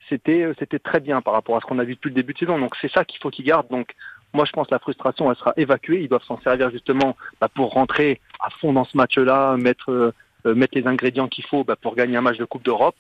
c'était 0.09 0.43
euh, 0.43 0.53
c'était 0.59 0.79
très 0.79 0.99
bien 0.99 1.21
par 1.21 1.33
rapport 1.33 1.57
à 1.57 1.59
ce 1.59 1.65
qu'on 1.65 1.79
a 1.79 1.83
vu 1.83 1.95
depuis 1.95 2.09
le 2.09 2.15
début 2.15 2.33
de 2.33 2.39
saison. 2.39 2.57
Donc 2.59 2.75
c'est 2.79 2.91
ça 2.91 3.03
qu'il 3.03 3.19
faut 3.19 3.29
qu'ils 3.29 3.45
gardent. 3.45 3.69
Donc 3.69 3.93
moi 4.35 4.45
je 4.45 4.51
pense 4.51 4.67
que 4.67 4.75
la 4.75 4.79
frustration 4.79 5.33
sera 5.33 5.53
évacuée. 5.57 6.01
Ils 6.01 6.09
doivent 6.09 6.23
s'en 6.23 6.39
servir 6.41 6.69
justement 6.69 7.17
bah, 7.41 7.49
pour 7.49 7.71
rentrer 7.71 8.21
à 8.39 8.49
fond 8.49 8.73
dans 8.73 8.85
ce 8.85 8.95
match-là, 8.97 9.57
mettre 9.57 9.91
euh, 9.91 10.13
euh, 10.45 10.53
mettre 10.53 10.77
les 10.77 10.85
ingrédients 10.87 11.27
qu'il 11.27 11.45
faut 11.45 11.63
bah, 11.63 11.75
pour 11.75 11.95
gagner 11.95 12.17
un 12.17 12.21
match 12.21 12.37
de 12.37 12.45
Coupe 12.45 12.63
d'Europe. 12.63 12.95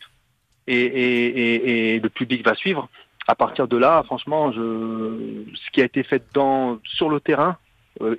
Et, 0.67 1.99
le 2.01 2.09
public 2.09 2.43
va 2.43 2.55
suivre. 2.55 2.89
À 3.27 3.35
partir 3.35 3.67
de 3.67 3.77
là, 3.77 4.01
franchement, 4.03 4.51
ce 4.51 5.71
qui 5.71 5.81
a 5.81 5.85
été 5.85 6.01
fait 6.03 6.23
sur 6.83 7.09
le 7.09 7.19
terrain, 7.19 7.57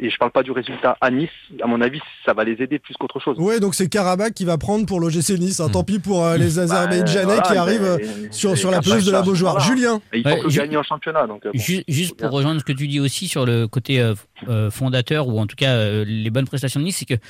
et 0.00 0.08
je 0.10 0.16
parle 0.16 0.30
pas 0.30 0.42
du 0.42 0.50
résultat 0.52 0.96
à 1.00 1.10
Nice, 1.10 1.28
à 1.62 1.66
mon 1.66 1.80
avis, 1.80 2.00
ça 2.24 2.32
va 2.32 2.44
les 2.44 2.52
aider 2.62 2.78
plus 2.78 2.94
qu'autre 2.94 3.20
chose. 3.20 3.38
Ouais, 3.38 3.60
donc 3.60 3.74
c'est 3.74 3.88
Karabakh 3.88 4.32
qui 4.34 4.44
va 4.44 4.56
prendre 4.58 4.86
pour 4.86 5.00
l'OGC 5.00 5.38
Nice. 5.38 5.60
hein. 5.60 5.68
Tant 5.70 5.84
pis 5.84 5.98
pour 5.98 6.24
euh, 6.24 6.36
les 6.38 6.58
Azerbaïdjanais 6.58 7.26
Bah, 7.36 7.42
qui 7.42 7.48
voilà, 7.54 7.60
arrivent 7.62 7.98
mais- 7.98 8.04
euh, 8.06 8.28
sur, 8.30 8.56
sur 8.56 8.70
la 8.70 8.80
pelouse 8.80 9.04
de 9.04 9.12
la 9.12 9.22
Beaujoire. 9.22 9.54
voilà. 9.58 9.66
Julien 9.68 10.00
Et 10.12 10.18
il 10.20 10.22
faut 10.28 10.46
Ouais, 10.46 10.54
gagner 10.54 10.76
en 10.78 10.82
championnat. 10.82 11.26
Donc, 11.26 11.44
euh, 11.44 11.52
bon. 11.52 11.58
Ju- 11.60 11.84
Juste 11.88 12.16
pour 12.16 12.30
rejoindre 12.30 12.60
ce 12.60 12.64
que 12.64 12.72
tu 12.72 12.88
dis 12.88 13.00
aussi 13.00 13.28
sur 13.28 13.44
le 13.44 13.66
côté 13.68 14.00
euh, 14.00 14.14
euh, 14.48 14.70
fondateur 14.70 15.28
ou 15.28 15.38
en 15.38 15.46
tout 15.46 15.56
cas 15.56 15.74
euh, 15.74 16.04
les 16.06 16.30
bonnes 16.30 16.46
prestations 16.46 16.80
de 16.80 16.86
Nice, 16.86 16.96
c'est 16.98 17.04
que 17.04 17.20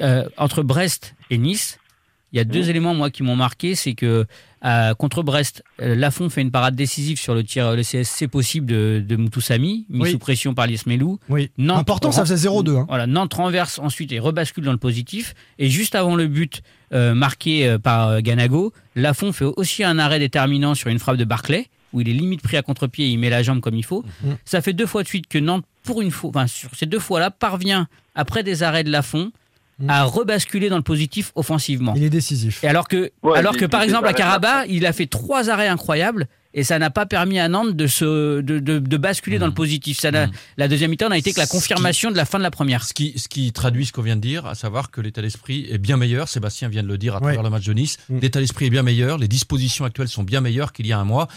euh, 0.00 0.22
entre 0.36 0.62
Brest 0.62 1.14
et 1.30 1.38
Nice, 1.38 1.78
il 2.32 2.36
y 2.38 2.40
a 2.40 2.44
deux 2.44 2.68
éléments 2.70 2.94
moi 2.94 3.10
qui 3.10 3.22
m'ont 3.22 3.36
marqué, 3.36 3.74
c'est 3.74 3.94
que 3.94 4.24
euh, 4.64 4.94
contre 4.94 5.22
Brest, 5.22 5.62
euh, 5.80 5.94
Lafont 5.94 6.28
fait 6.30 6.40
une 6.42 6.50
parade 6.50 6.74
décisive 6.74 7.18
sur 7.18 7.34
le 7.34 7.44
tir 7.44 7.74
le 7.76 7.82
CSC 7.82 8.26
possible 8.28 8.66
de, 8.66 9.02
de 9.06 9.16
Moutoussamy, 9.16 9.86
mis 9.88 10.02
Oui. 10.02 10.10
sous 10.12 10.18
pression 10.18 10.54
par 10.54 10.66
Liesmelou. 10.66 11.18
Oui. 11.28 11.50
Nantes 11.58 11.78
Important, 11.78 12.12
ça 12.12 12.24
faisait 12.24 12.48
0-2. 12.48 12.76
hein. 12.78 12.84
Voilà, 12.88 13.06
Nantes 13.06 13.34
renverse 13.34 13.78
ensuite 13.78 14.12
et 14.12 14.18
rebascule 14.18 14.64
dans 14.64 14.72
le 14.72 14.78
positif. 14.78 15.34
Et 15.58 15.70
juste 15.70 15.94
avant 15.94 16.16
le 16.16 16.26
but 16.26 16.62
euh, 16.92 17.14
marqué 17.14 17.68
euh, 17.68 17.78
par 17.78 18.08
euh, 18.08 18.20
Ganago, 18.20 18.72
Lafont 18.96 19.32
fait 19.32 19.44
aussi 19.44 19.84
un 19.84 19.98
arrêt 19.98 20.18
déterminant 20.18 20.74
sur 20.74 20.88
une 20.90 20.98
frappe 20.98 21.16
de 21.16 21.24
Barclay, 21.24 21.66
où 21.92 22.00
il 22.00 22.08
est 22.08 22.12
limite 22.12 22.42
pris 22.42 22.56
à 22.56 22.62
contre-pied 22.62 23.06
et 23.06 23.08
il 23.10 23.18
met 23.18 23.30
la 23.30 23.42
jambe 23.42 23.60
comme 23.60 23.74
il 23.76 23.84
faut. 23.84 24.04
Mhm. 24.24 24.36
Ça 24.44 24.60
fait 24.60 24.72
deux 24.72 24.86
fois 24.86 25.02
de 25.02 25.08
suite 25.08 25.26
que 25.28 25.38
Nantes, 25.38 25.64
pour 25.84 26.02
une 26.02 26.10
fois, 26.10 26.30
enfin, 26.30 26.46
sur 26.46 26.70
ces 26.74 26.86
deux 26.86 26.98
fois-là, 26.98 27.30
parvient, 27.30 27.88
après 28.14 28.42
des 28.42 28.62
arrêts 28.62 28.84
de 28.84 28.90
Lafont, 28.90 29.30
Mhm. 29.80 29.90
à 29.90 30.04
rebasculer 30.04 30.68
dans 30.68 30.76
le 30.76 30.82
positif 30.82 31.30
offensivement. 31.36 31.94
Il 31.96 32.02
est 32.02 32.10
décisif. 32.10 32.64
Et 32.64 32.68
alors 32.68 32.88
que, 32.88 33.10
Ouais, 33.22 33.38
alors 33.38 33.56
que 33.56 33.64
par 33.64 33.82
exemple, 33.82 34.06
à 34.08 34.12
des 34.12 34.20
arrêts 34.20 34.40
Caraba, 34.40 34.66
il 34.66 34.84
a 34.86 34.92
fait 34.92 35.06
trois 35.06 35.50
arrêts 35.50 35.68
incroyables 35.68 36.26
et 36.54 36.64
ça 36.64 36.78
n'a 36.80 36.90
pas 36.90 37.06
permis 37.06 37.38
à 37.38 37.46
Nantes 37.48 37.76
de, 37.76 37.86
se, 37.86 38.40
de, 38.40 38.58
de, 38.58 38.78
de 38.80 38.96
basculer 38.96 39.38
dans 39.38 39.46
le 39.46 39.54
positif. 39.54 40.00
Ça 40.00 40.10
Mhm. 40.10 40.30
La 40.56 40.66
deuxième 40.66 40.90
mi-temps 40.90 41.08
n'a 41.10 41.18
été 41.18 41.32
que 41.32 41.38
la 41.38 41.46
qui- 41.46 41.52
confirmation 41.52 42.10
de 42.10 42.16
la 42.16 42.24
fin 42.24 42.38
de 42.38 42.42
la 42.42 42.50
première. 42.50 42.82
Ce 42.84 42.92
qui, 42.94 43.16
ce 43.18 43.28
qui 43.28 43.52
traduit 43.52 43.86
ce 43.86 43.92
qu'on 43.92 44.02
vient 44.02 44.16
de 44.16 44.20
dire, 44.20 44.46
à 44.46 44.54
savoir 44.56 44.90
que 44.90 45.00
l'état 45.00 45.22
d'esprit 45.22 45.66
est 45.70 45.78
bien 45.78 45.96
meilleur. 45.96 46.28
Sébastien 46.28 46.68
vient 46.68 46.82
de 46.82 46.88
le 46.88 46.98
dire 46.98 47.14
à 47.14 47.18
Ouais. 47.18 47.34
travers 47.34 47.42
le 47.44 47.50
match 47.50 47.64
de 47.66 47.72
Nice. 47.74 47.98
Mm. 48.08 48.18
L'état 48.20 48.40
d'esprit 48.40 48.66
est 48.66 48.70
bien 48.70 48.82
meilleur. 48.82 49.18
Les 49.18 49.28
dispositions 49.28 49.84
actuelles 49.84 50.08
sont 50.08 50.24
bien 50.24 50.40
meilleures 50.40 50.72
qu'il 50.72 50.86
y 50.86 50.92
a 50.92 50.98
un 50.98 51.04
mois. 51.04 51.28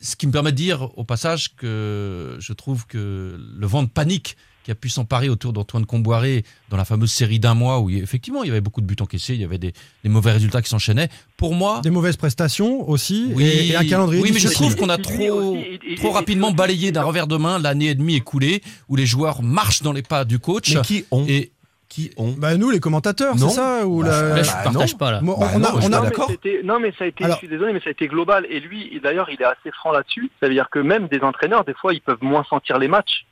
Ce 0.00 0.14
qui 0.16 0.26
me 0.26 0.32
permet 0.32 0.52
de 0.52 0.56
dire 0.56 0.90
au 0.98 1.02
passage 1.04 1.56
que 1.56 2.36
je 2.38 2.52
trouve 2.52 2.86
que 2.86 3.36
le 3.58 3.66
vent 3.66 3.82
de 3.82 3.88
panique 3.88 4.36
qui 4.64 4.70
a 4.70 4.74
pu 4.74 4.88
s'emparer 4.88 5.28
autour 5.28 5.52
d'Antoine 5.52 5.84
Comboiré 5.86 6.42
dans 6.70 6.76
la 6.76 6.84
fameuse 6.84 7.12
série 7.12 7.38
d'un 7.38 7.54
mois 7.54 7.80
où 7.80 7.90
effectivement 7.90 8.42
il 8.42 8.48
y 8.48 8.50
avait 8.50 8.60
beaucoup 8.62 8.80
de 8.80 8.86
buts 8.86 8.96
encaissés, 9.00 9.34
il 9.34 9.40
y 9.40 9.44
avait 9.44 9.58
des, 9.58 9.72
des 10.02 10.08
mauvais 10.10 10.32
résultats 10.32 10.62
qui 10.62 10.70
s'enchaînaient. 10.70 11.10
Pour 11.36 11.54
moi, 11.54 11.80
Des 11.82 11.90
mauvaises 11.90 12.16
prestations 12.16 12.88
aussi 12.88 13.30
oui, 13.34 13.44
et, 13.44 13.68
et 13.68 13.76
un 13.76 13.84
calendrier 13.84 14.22
oui 14.22 14.30
mais 14.32 14.40
je 14.40 14.48
trouve 14.48 14.74
qu'on 14.74 14.88
a 14.88 14.98
trop, 14.98 15.56
trop 15.96 16.10
rapidement 16.10 16.50
balayé 16.50 16.90
d'un 16.92 17.02
revers 17.02 17.26
de 17.26 17.36
main 17.36 17.58
l'année 17.58 17.88
et 17.90 17.94
demie 17.94 18.16
écoulée 18.16 18.62
où 18.88 18.96
les 18.96 19.06
joueurs 19.06 19.42
marchent 19.42 19.82
dans 19.82 19.92
les 19.92 20.02
pas 20.02 20.24
du 20.24 20.38
coach. 20.38 20.74
Mais 20.74 20.80
qui 20.82 21.04
ont 21.10 21.26
Et 21.28 21.50
Qui 21.90 22.10
ont 22.16 22.32
Bah 22.36 22.56
nous 22.56 22.70
les 22.70 22.80
commentateurs, 22.80 23.34
c'est 23.38 23.48
ça 23.50 23.86
ou 23.86 24.02
Bah, 24.02 24.08
la- 24.08 24.28
Là, 24.36 24.42
je 24.42 24.50
bah, 24.50 24.60
partage 24.64 24.92
non. 24.92 24.98
pas 24.98 25.10
là. 25.12 25.20
Moi, 25.20 25.36
Bah 25.38 25.50
on 25.54 25.58
non, 25.58 25.66
a, 25.66 25.74
on 25.74 25.92
a- 25.92 26.00
d'accord. 26.00 26.30
Non, 26.64 26.80
mais 26.80 26.92
ça 26.98 27.04
a 27.04 27.06
été, 27.06 27.22
Alors- 27.24 27.36
je 27.36 27.40
suis 27.40 27.48
désolé, 27.48 27.72
mais 27.74 27.80
ça 27.80 27.88
a 27.88 27.92
été 27.92 28.08
global. 28.08 28.46
Et 28.48 28.58
lui, 28.60 28.98
d'ailleurs, 29.02 29.28
il 29.30 29.40
est 29.40 29.44
assez 29.44 29.70
franc 29.72 29.92
là-dessus. 29.92 30.30
Ça 30.40 30.48
veut 30.48 30.54
dire 30.54 30.68
que 30.72 30.78
même 30.78 31.06
des 31.08 31.20
entraîneurs, 31.20 31.64
des 31.64 31.74
fois, 31.74 31.92
ils 31.92 32.00
peuvent 32.00 32.22
moins 32.22 32.44
sentir 32.48 32.78
les 32.78 32.88
matchs, 32.88 33.26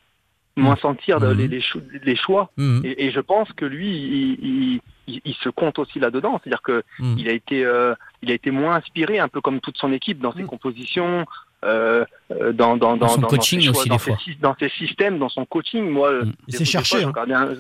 moins 0.57 0.77
sentir 0.77 1.19
Mhm. 1.21 1.33
les, 1.39 1.49
les 1.49 1.61
cho- 1.61 1.81
les 2.05 2.17
choix. 2.17 2.51
Mhm. 2.57 2.83
Et, 2.85 3.07
et 3.07 3.11
je 3.11 3.21
pense 3.21 3.51
que 3.53 3.65
lui, 3.65 3.89
il, 3.89 4.33
il- 4.45 4.81
il- 5.09 5.21
il 5.25 5.35
se 5.35 5.49
compte 5.49 5.79
aussi 5.79 5.99
là-dedans. 5.99 6.41
C'est-à-dire 6.43 6.63
que 6.63 6.83
Mhm. 6.99 7.17
il 7.19 7.29
a 7.29 7.33
été, 7.33 7.65
euh, 7.65 7.95
il 8.23 8.31
a 8.31 8.35
été 8.35 8.51
moins 8.51 8.77
inspiré, 8.77 9.19
un 9.19 9.29
peu 9.29 9.41
comme 9.41 9.61
toute 9.61 9.79
son 9.79 9.93
équipe, 9.93 10.21
dans 10.21 10.33
ses 10.33 10.43
Mhm. 10.43 10.49
compositions. 10.49 11.25
Euh, 11.65 12.05
euh, 12.33 12.53
dans, 12.53 12.77
dans, 12.77 12.97
Dans 12.97 13.09
son 13.09 13.21
dans, 13.21 13.29
coaching 13.29 13.61
ses 13.61 13.67
choix, 13.67 13.79
aussi, 13.83 13.89
dans 13.89 13.95
des 13.97 13.99
ses 14.03 14.11
fois. 14.11 14.19
sy- 14.25 14.37
dans 14.41 14.57
ses 14.59 14.69
systèmes, 14.71 15.19
dans 15.21 15.29
son 15.29 15.45
coaching. 15.45 15.89
Moi, 15.89 16.09
euh, 16.11 16.25
s'est 16.49 16.59
des 16.59 16.65
cherché, 16.65 17.05
hein. 17.05 17.13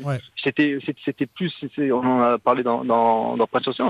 Ouais. 0.05 0.19
C'était, 0.43 0.79
c'était- 1.05 1.27
plus, 1.27 1.53
on 1.79 1.93
en 2.05 2.21
a 2.23 2.39
parlé 2.39 2.63
dans, 2.65 2.85
dans, 2.85 3.37
dans 3.37 3.47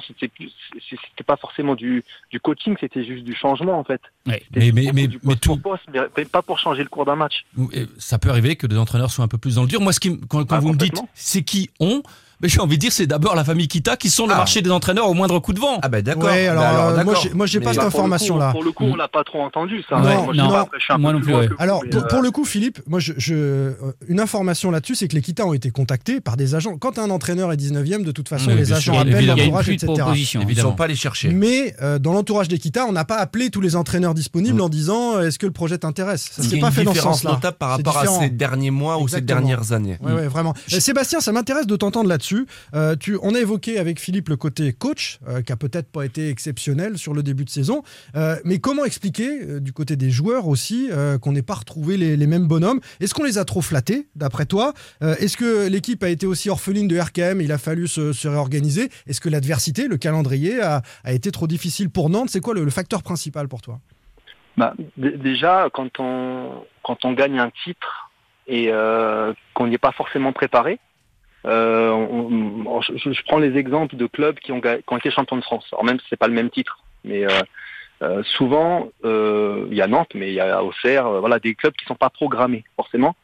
c'était 0.07 0.29
plus, 0.29 0.51
c'est- 0.75 0.97
c'était 1.11 1.25
pas 1.25 1.37
forcément 1.39 1.75
du, 1.75 2.05
du 2.31 2.41
coaching, 2.41 2.77
c'était 2.79 3.05
juste 3.05 3.25
du 3.25 3.35
changement, 3.35 3.79
en 3.79 3.85
fait. 3.85 4.03
Ouais. 4.27 4.43
Mais, 4.55 4.71
mais, 4.73 4.91
mais, 4.93 5.09
mais 5.23 5.37
tout, 5.37 5.57
pour 5.57 5.73
poste, 5.73 5.85
mais 5.93 6.01
mais 6.17 6.25
pas 6.27 6.43
pour 6.43 6.59
changer 6.59 6.83
le 6.83 6.89
cours 6.91 7.07
d'un 7.07 7.17
match. 7.17 7.45
Ça 7.99 8.19
peut 8.19 8.29
arriver 8.29 8.57
que 8.57 8.67
des 8.67 8.77
entraîneurs 8.77 9.11
soient 9.11 9.25
un 9.25 9.29
peu 9.29 9.39
plus 9.39 9.55
dans 9.55 9.63
le 9.63 9.69
dur. 9.69 9.81
Moi, 9.81 9.93
ce 9.93 10.01
qui, 10.01 10.19
quand, 10.29 10.45
quand 10.45 10.57
Ah, 10.57 10.61
vous 10.61 10.73
me 10.73 10.77
dites 10.79 11.01
c'est 11.15 11.43
qui 11.43 11.71
ont, 11.81 12.03
mais 12.43 12.49
j'ai 12.49 12.61
envie 12.61 12.77
de 12.77 12.81
dire 12.81 12.93
c'est 12.93 13.07
d'abord 13.07 13.35
la 13.35 13.45
famille 13.45 13.69
Kita 13.69 13.97
qui 13.97 14.11
sont 14.11 14.27
le 14.27 14.33
Ah. 14.35 14.39
marché 14.39 14.63
des 14.63 14.71
entraîneurs 14.71 15.09
au 15.09 15.15
moindre 15.15 15.39
coup 15.39 15.53
de 15.53 15.61
vent. 15.61 15.79
Ah 15.83 15.89
ben 15.89 16.03
d'accord. 16.03 16.25
Ouais, 16.25 16.47
alors, 16.49 16.63
Bah 16.63 17.01
euh, 17.01 17.05
moi, 17.05 17.15
j'ai- 17.23 17.31
moi, 17.35 17.47
j'ai 17.47 17.61
pas 17.61 17.71
cette 17.73 17.79
pour 17.81 17.85
le 17.87 17.91
coup, 17.91 17.97
information-là. 17.99 18.51
Pour 18.53 18.65
le 18.65 18.73
coup, 18.73 18.85
on 18.85 18.97
l'a 18.97 19.09
pas 19.09 19.25
trop 19.25 19.43
entendu, 19.43 19.83
ça. 19.89 19.97
Non, 19.99 20.05
Ouais, 20.05 20.15
moi, 20.25 20.35
non. 20.35 20.49
pas, 20.51 20.61
après, 20.61 20.79
je 20.79 20.85
suis 20.85 20.93
un 20.93 20.99
Moi 20.99 21.13
peu 21.13 21.17
non 21.19 21.23
plus 21.23 21.35
ouais. 21.35 21.49
Alors, 21.59 21.83
pour, 21.91 22.03
euh, 22.03 22.07
pour 22.09 22.23
le 22.23 22.31
coup, 22.31 22.45
Philippe, 22.45 22.81
moi, 22.87 23.01
je, 23.01 23.13
je- 23.17 23.35
euh, 23.35 23.73
une 24.09 24.21
information 24.21 24.71
là-dessus, 24.71 24.95
c'est 24.95 25.09
que 25.09 25.15
les 25.15 25.23
Kita 25.23 25.47
ont 25.47 25.53
été 25.55 25.71
contactés 25.71 26.21
par 26.21 26.37
des 26.37 26.55
agents. 26.55 26.77
Quand 26.79 26.99
un 26.99 27.11
entraîneur 27.11 27.53
est 27.53 27.57
19e, 27.57 28.03
de 28.05 28.13
toute 28.13 28.29
façon, 28.29 28.51
Oui, 28.51 28.57
les 28.57 28.73
agents 28.73 28.93
sûr, 28.93 28.99
appellent 29.01 29.27
l'entourage, 29.27 29.69
etc. 29.69 29.87
Ils 29.97 30.39
ne 30.39 30.43
Évidemment. 30.45 30.71
sont 30.71 30.75
pas 30.77 30.85
allés 30.85 30.95
chercher. 30.97 31.29
Mais 31.31 31.75
euh, 31.83 31.99
dans 31.99 32.13
l'entourage 32.13 32.49
des 32.49 32.59
Kita, 32.59 32.87
on 32.89 32.93
n'a 32.93 33.05
pas 33.05 33.17
appelé 33.17 33.51
tous 33.51 33.61
les 33.61 33.77
entraîneurs 33.77 34.15
disponibles 34.15 34.59
Mm. 34.59 34.65
en 34.65 34.69
disant 34.69 35.17
euh, 35.17 35.29
est-ce 35.29 35.39
que 35.39 35.47
le 35.47 35.53
projet 35.53 35.79
t'intéresse? 35.79 36.31
Ça 36.33 36.43
s'est 36.43 36.59
pas 36.59 36.71
fait 36.71 36.85
dans 36.85 36.95
ce 36.95 37.01
sens-là. 37.01 37.39
par 37.59 37.77
C'est 37.77 37.77
rapport 37.77 37.99
à 37.99 38.01
différent. 38.03 38.21
ces 38.21 38.31
derniers 38.31 38.71
mois 38.71 38.99
ou 38.99 39.09
ces 39.09 39.21
dernières 39.21 39.73
années. 39.73 39.99
Ouais, 40.03 40.27
vraiment. 40.29 40.55
Euh, 40.73 40.81
Sébastien, 40.81 41.21
ça 41.21 41.33
m'intéresse 41.33 41.67
de 41.67 41.77
t'entendre 41.77 42.09
là-dessus. 42.09 42.32
Euh, 42.75 42.97
on 43.23 43.35
a 43.35 43.41
évoqué 43.41 43.79
avec 43.79 44.01
Philippe 44.01 44.29
le 44.29 44.37
côté 44.37 44.73
coach, 44.73 45.19
euh, 45.29 45.43
qui 45.43 45.53
a 45.53 45.57
peut-être 45.57 45.91
pas 45.91 46.05
été 46.05 46.29
exceptionnel 46.29 46.99
sur 46.99 47.15
le 47.15 47.23
début 47.23 47.45
de 47.45 47.51
saison. 47.51 47.83
Euh, 48.17 48.37
mais 48.45 48.59
comment 48.59 48.85
expliquer, 48.85 49.61
du 49.61 49.73
côté 49.73 49.97
des 49.97 50.11
joueurs 50.11 50.49
aussi, 50.49 50.91
qu'on 51.21 51.33
n'ait 51.33 51.43
pas 51.43 51.55
retrouvé 51.55 51.97
les, 51.97 52.27
mêmes 52.27 52.47
bonhommes? 52.47 52.81
Est-ce 53.01 53.15
qu'on 53.15 53.25
les 53.25 53.39
a 53.39 53.45
trop 53.45 53.61
flattés, 53.61 54.09
d'après 54.17 54.47
toi? 54.47 54.73
Est-ce 55.01 55.37
que 55.37 55.69
l'équipe 55.69 56.03
a 56.03 56.09
été 56.09 56.27
aussi 56.27 56.51
orpheline 56.51 56.89
de 56.89 56.99
RKM 56.99 57.41
Il 57.41 57.53
a 57.53 57.59
fallu 57.59 57.89
se, 57.89 58.13
se 58.13 58.29
réorganiser? 58.29 58.91
Est-ce 59.07 59.21
que 59.21 59.29
l'adversité, 59.29 59.89
le 59.89 59.97
calendrier, 59.97 60.61
a, 60.61 60.83
été 61.07 61.31
trop 61.31 61.47
difficile 61.47 61.91
pour 61.91 62.11
Nantes? 62.11 62.31
C'est 62.31 62.41
quoi 62.41 62.55
le, 62.55 62.71
facteur 62.71 63.03
principal 63.03 63.49
pour 63.49 63.61
toi? 63.61 63.81
Bah, 64.57 64.75
déjà, 64.97 65.69
quand 65.73 65.99
on, 65.99 66.65
quand 66.83 67.05
on 67.05 67.13
gagne 67.13 67.39
un 67.39 67.51
titre 67.65 68.11
et 68.47 68.71
qu'on 69.55 69.67
n'y 69.67 69.75
est 69.75 69.79
pas 69.79 69.93
forcément 69.93 70.33
préparé, 70.33 70.79
euh, 71.47 71.91
on- 71.91 72.65
on- 72.67 72.81
je, 72.83 72.93
je 73.13 73.23
prends 73.25 73.39
les 73.39 73.57
exemples 73.57 73.97
de 73.97 74.07
clubs 74.07 74.39
qui 74.39 74.53
ont, 74.53 74.61
qui 74.61 74.69
ont 74.89 74.97
été 74.97 75.11
champions 75.11 75.37
de 75.37 75.43
France. 75.43 75.67
Alors 75.73 75.85
même 75.85 75.99
si 76.01 76.07
c'est 76.11 76.17
pas 76.17 76.29
le 76.29 76.35
même 76.35 76.51
titre, 76.51 76.79
mais 77.05 77.25
euh, 77.25 77.41
euh, 78.03 78.23
souvent 78.25 78.89
euh, 79.05 79.67
il 79.71 79.77
y 79.77 79.83
a 79.83 79.87
Nantes, 79.87 80.13
mais 80.15 80.29
il 80.29 80.35
y 80.35 80.41
a 80.41 80.63
Auxerre, 80.65 81.07
euh, 81.07 81.21
voilà, 81.21 81.39
des 81.39 81.55
clubs 81.55 81.75
qui 81.75 81.85
sont 81.85 81.95
pas 81.95 82.11
programmés 82.11 82.65
forcément, 82.77 83.15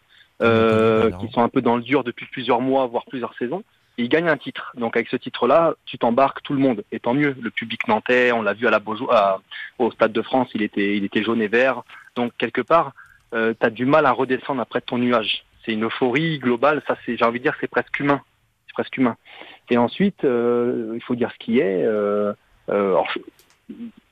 euh, 0.42 1.10
qui 1.20 1.32
sont 1.32 1.42
un 1.42 1.48
peu 1.48 1.60
dans 1.62 1.76
le 1.76 1.82
dur 1.82 2.04
depuis 2.04 2.26
plusieurs 2.26 2.60
mois, 2.60 2.86
voire 2.86 3.04
plusieurs 3.06 3.34
saisons. 3.38 3.62
Et 3.96 4.02
ils 4.04 4.08
gagnent 4.08 4.28
un 4.28 4.36
titre. 4.36 4.72
Donc 4.76 4.96
avec 4.96 5.08
ce 5.08 5.16
titre-là, 5.16 5.74
tu 5.84 5.98
t'embarques 5.98 6.42
tout 6.44 6.52
le 6.52 6.60
monde. 6.60 6.84
Et 6.92 7.00
tant 7.00 7.14
mieux. 7.14 7.34
Le 7.40 7.50
public 7.50 7.88
nantais, 7.88 8.30
on 8.30 8.42
l'a 8.42 8.54
vu 8.54 8.68
à 8.68 8.70
la 8.70 8.78
Beaujo- 8.78 9.10
à- 9.10 9.40
au 9.80 9.90
Stade 9.90 10.12
de 10.12 10.22
France, 10.22 10.48
il 10.54 10.62
était, 10.62 10.96
il 10.96 11.04
était 11.04 11.24
jaune 11.24 11.42
et 11.42 11.48
vert. 11.48 11.82
Donc 12.14 12.32
quelque 12.38 12.60
part, 12.60 12.92
euh, 13.34 13.54
tu 13.58 13.66
as 13.66 13.70
du 13.70 13.86
mal 13.86 14.06
à 14.06 14.12
redescendre 14.12 14.60
après 14.60 14.80
ton 14.80 14.98
nuage. 14.98 15.44
C'est 15.68 15.74
une 15.74 15.84
euphorie 15.84 16.38
globale. 16.38 16.82
Ça, 16.86 16.96
c'est, 17.04 17.18
j'ai 17.18 17.24
envie 17.26 17.40
de 17.40 17.44
dire, 17.44 17.54
c'est 17.60 17.68
presque 17.68 18.00
humain. 18.00 18.22
C'est 18.66 18.72
presque 18.72 18.96
humain. 18.96 19.16
Et 19.68 19.76
ensuite, 19.76 20.24
euh, 20.24 20.92
il 20.94 21.02
faut 21.02 21.14
dire 21.14 21.30
ce 21.30 21.38
qui 21.38 21.58
est. 21.58 21.84
Euh, 21.84 22.32
euh, 22.70 22.96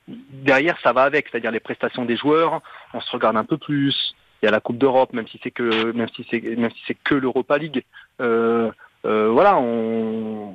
derrière, 0.06 0.78
ça 0.82 0.92
va 0.92 1.04
avec, 1.04 1.28
c'est-à-dire 1.30 1.50
les 1.50 1.60
prestations 1.60 2.04
des 2.04 2.16
joueurs. 2.16 2.60
On 2.92 3.00
se 3.00 3.10
regarde 3.10 3.38
un 3.38 3.44
peu 3.44 3.56
plus. 3.56 4.14
Il 4.42 4.44
y 4.44 4.48
a 4.48 4.50
la 4.50 4.60
Coupe 4.60 4.76
d'Europe, 4.76 5.14
même 5.14 5.26
si 5.28 5.40
c'est 5.42 5.50
que, 5.50 5.92
même 5.92 6.08
si 6.14 6.26
c'est, 6.30 6.42
même 6.42 6.70
si 6.70 6.82
c'est 6.86 6.94
que 7.02 7.14
l'Europa 7.14 7.56
League. 7.56 7.84
Voilà, 8.18 9.58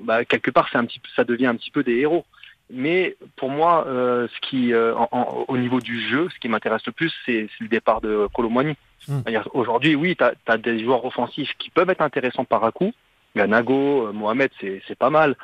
bah, 0.04 0.24
quelque 0.26 0.52
part, 0.52 0.70
c'est 0.72 0.78
un 0.78 0.86
petit, 0.86 1.02
ça 1.16 1.24
devient 1.24 1.48
un 1.48 1.56
petit 1.56 1.72
peu 1.72 1.84
des 1.84 1.96
héros. 1.96 2.26
Mais 2.70 3.16
pour 3.38 3.50
moi, 3.50 3.86
ce 3.88 4.40
qui, 4.42 4.72
au 4.76 5.58
niveau 5.58 5.80
du 5.80 6.00
jeu, 6.08 6.30
ce 6.32 6.38
qui 6.40 6.48
m'intéresse 6.48 6.86
le 6.86 6.92
plus, 6.92 7.12
c'est 7.26 7.50
le 7.60 7.68
départ 7.68 8.02
de 8.02 8.28
Colomwani. 8.36 8.76
Mm. 9.08 9.22
Aujourd'hui, 9.54 9.96
oui, 9.96 10.16
tu 10.16 10.24
as, 10.24 10.58
des 10.58 10.84
joueurs 10.84 11.04
offensifs 11.06 11.54
qui 11.58 11.70
peuvent 11.70 11.90
être 11.90 12.02
intéressants 12.02 12.46
par 12.46 12.64
à 12.64 12.72
coup. 12.72 12.94
Ganago, 13.36 14.08
euh, 14.08 14.12
Mohamed, 14.12 14.52
c'est 14.60 14.98
pas 14.98 15.10
mal. 15.10 15.36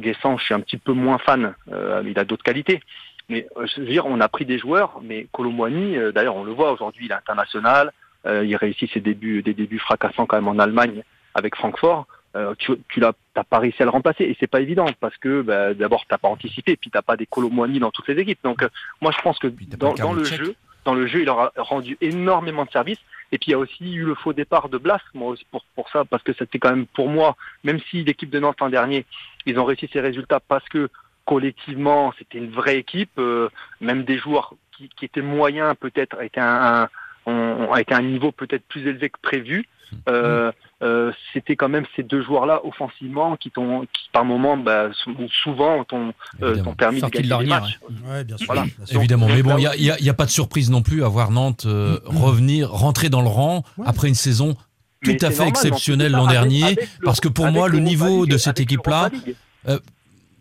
Guessant, 0.00 0.38
je 0.38 0.44
suis 0.44 0.54
un 0.54 0.60
petit 0.60 0.78
peu 0.78 0.92
moins 0.92 1.18
fan. 1.18 1.54
Euh, 1.70 2.02
il 2.06 2.18
a 2.18 2.24
d'autres 2.24 2.42
qualités. 2.42 2.80
Mais 3.28 3.46
euh, 3.56 3.66
je 3.66 3.80
veux 3.80 3.86
dire, 3.86 4.06
on 4.06 4.20
a 4.20 4.28
pris 4.28 4.44
des 4.44 4.58
joueurs, 4.58 5.00
mais 5.02 5.26
Colomwani, 5.32 5.96
euh, 5.96 6.12
d'ailleurs, 6.12 6.36
on 6.36 6.44
le 6.44 6.52
voit 6.52 6.72
aujourd'hui, 6.72 7.06
il 7.06 7.12
est 7.12 7.14
international. 7.14 7.92
Il 8.26 8.54
réussit 8.56 8.92
ses 8.92 9.00
débuts, 9.00 9.40
des 9.42 9.54
débuts 9.54 9.78
fracassants 9.78 10.26
quand 10.26 10.36
même 10.36 10.48
en 10.48 10.58
Allemagne 10.58 11.04
avec 11.34 11.56
Francfort. 11.56 12.06
Euh, 12.36 12.54
tu, 12.58 12.72
tu 12.88 13.00
l'as, 13.00 13.12
t'as 13.34 13.42
pas 13.42 13.58
réussi 13.58 13.82
à 13.82 13.84
le 13.84 13.90
remplacer 13.90 14.22
et 14.22 14.36
c'est 14.38 14.46
pas 14.46 14.60
évident 14.60 14.86
parce 15.00 15.16
que 15.16 15.42
bah, 15.42 15.74
d'abord 15.74 16.04
t'as 16.08 16.16
pas 16.16 16.28
anticipé, 16.28 16.76
puis 16.76 16.88
t'as 16.88 17.02
pas 17.02 17.16
des 17.16 17.26
Colomwani 17.26 17.80
dans 17.80 17.90
toutes 17.90 18.06
les 18.06 18.20
équipes. 18.20 18.38
Donc 18.44 18.62
euh, 18.62 18.68
moi 19.00 19.10
je 19.10 19.20
pense 19.20 19.40
que 19.40 19.48
dans, 19.76 19.94
dans 19.94 20.12
le 20.12 20.22
jeu, 20.22 20.54
dans 20.84 20.94
le 20.94 21.06
jeu, 21.06 21.22
il 21.22 21.28
aura 21.28 21.52
rendu 21.56 21.96
énormément 22.00 22.64
de 22.64 22.70
services. 22.70 22.98
Et 23.32 23.38
puis 23.38 23.48
il 23.48 23.50
y 23.52 23.54
a 23.54 23.58
aussi 23.58 23.94
eu 23.94 24.04
le 24.04 24.14
faux 24.14 24.32
départ 24.32 24.68
de 24.68 24.78
Blas, 24.78 25.00
moi 25.14 25.28
aussi 25.28 25.46
pour, 25.50 25.64
pour 25.76 25.88
ça, 25.90 26.04
parce 26.04 26.22
que 26.22 26.32
c'était 26.32 26.58
quand 26.58 26.70
même 26.70 26.86
pour 26.86 27.08
moi, 27.08 27.36
même 27.62 27.78
si 27.90 28.02
l'équipe 28.02 28.30
de 28.30 28.40
Nantes 28.40 28.60
l'an 28.60 28.70
dernier, 28.70 29.06
ils 29.46 29.58
ont 29.58 29.64
réussi 29.64 29.88
ces 29.92 30.00
résultats 30.00 30.40
parce 30.40 30.68
que 30.68 30.88
collectivement 31.26 32.12
c'était 32.18 32.38
une 32.38 32.50
vraie 32.50 32.78
équipe, 32.78 33.18
euh, 33.18 33.48
même 33.80 34.04
des 34.04 34.18
joueurs 34.18 34.54
qui, 34.76 34.88
qui 34.88 35.04
étaient 35.04 35.22
moyens 35.22 35.76
peut-être 35.78 36.20
étaient 36.22 36.40
un, 36.40 36.82
un, 36.82 36.88
été 37.26 37.94
à 37.94 37.98
un 37.98 38.02
niveau 38.02 38.32
peut-être 38.32 38.64
plus 38.68 38.80
élevé 38.86 39.10
que 39.10 39.18
prévu. 39.22 39.66
Euh, 40.08 40.52
euh, 40.82 41.10
c'était 41.32 41.56
quand 41.56 41.68
même 41.68 41.84
ces 41.96 42.04
deux 42.04 42.22
joueurs-là 42.22 42.60
offensivement 42.64 43.36
qui, 43.36 43.50
t'ont, 43.50 43.80
qui 43.82 44.08
par 44.12 44.24
moment, 44.24 44.56
bah, 44.56 44.88
sou- 44.92 45.10
ou 45.18 45.28
souvent, 45.42 45.82
t'ont, 45.84 46.12
euh, 46.42 46.62
t'ont 46.62 46.74
permis 46.74 46.96
de 46.98 47.00
Sorti 47.00 47.22
de 47.22 47.28
gagner 47.28 47.46
matchs. 47.48 47.80
Ouais, 48.08 48.22
bien 48.22 48.36
sûr. 48.36 48.46
Voilà. 48.46 48.64
Évidemment, 48.92 49.26
mais 49.26 49.42
bon, 49.42 49.56
il 49.58 49.62
n'y 49.62 49.90
a, 49.90 49.98
il 49.98 50.04
y 50.04 50.08
a 50.08 50.14
pas 50.14 50.26
de 50.26 50.30
surprise 50.30 50.70
non 50.70 50.82
plus 50.82 51.02
à 51.02 51.08
voir 51.08 51.32
Nantes 51.32 51.64
euh, 51.66 51.98
revenir, 52.06 52.70
rentrer 52.70 53.08
dans 53.10 53.20
le 53.20 53.28
rang 53.28 53.64
après 53.84 54.06
une 54.08 54.14
saison 54.14 54.54
tout 55.02 55.10
Mais 55.10 55.24
à 55.24 55.30
fait 55.30 55.36
normal, 55.38 55.48
exceptionnelle 55.48 56.12
l'an 56.12 56.26
dernier, 56.28 56.62
avec- 56.62 56.78
avec 56.78 56.90
le- 57.00 57.04
parce 57.06 57.20
que 57.20 57.28
pour 57.28 57.46
avec 57.46 57.56
moi, 57.56 57.68
le 57.68 57.78
niveau 57.80 58.26
de 58.26 58.36
cette 58.38 58.58
avec 58.60 58.70
équipe-là, 58.70 59.10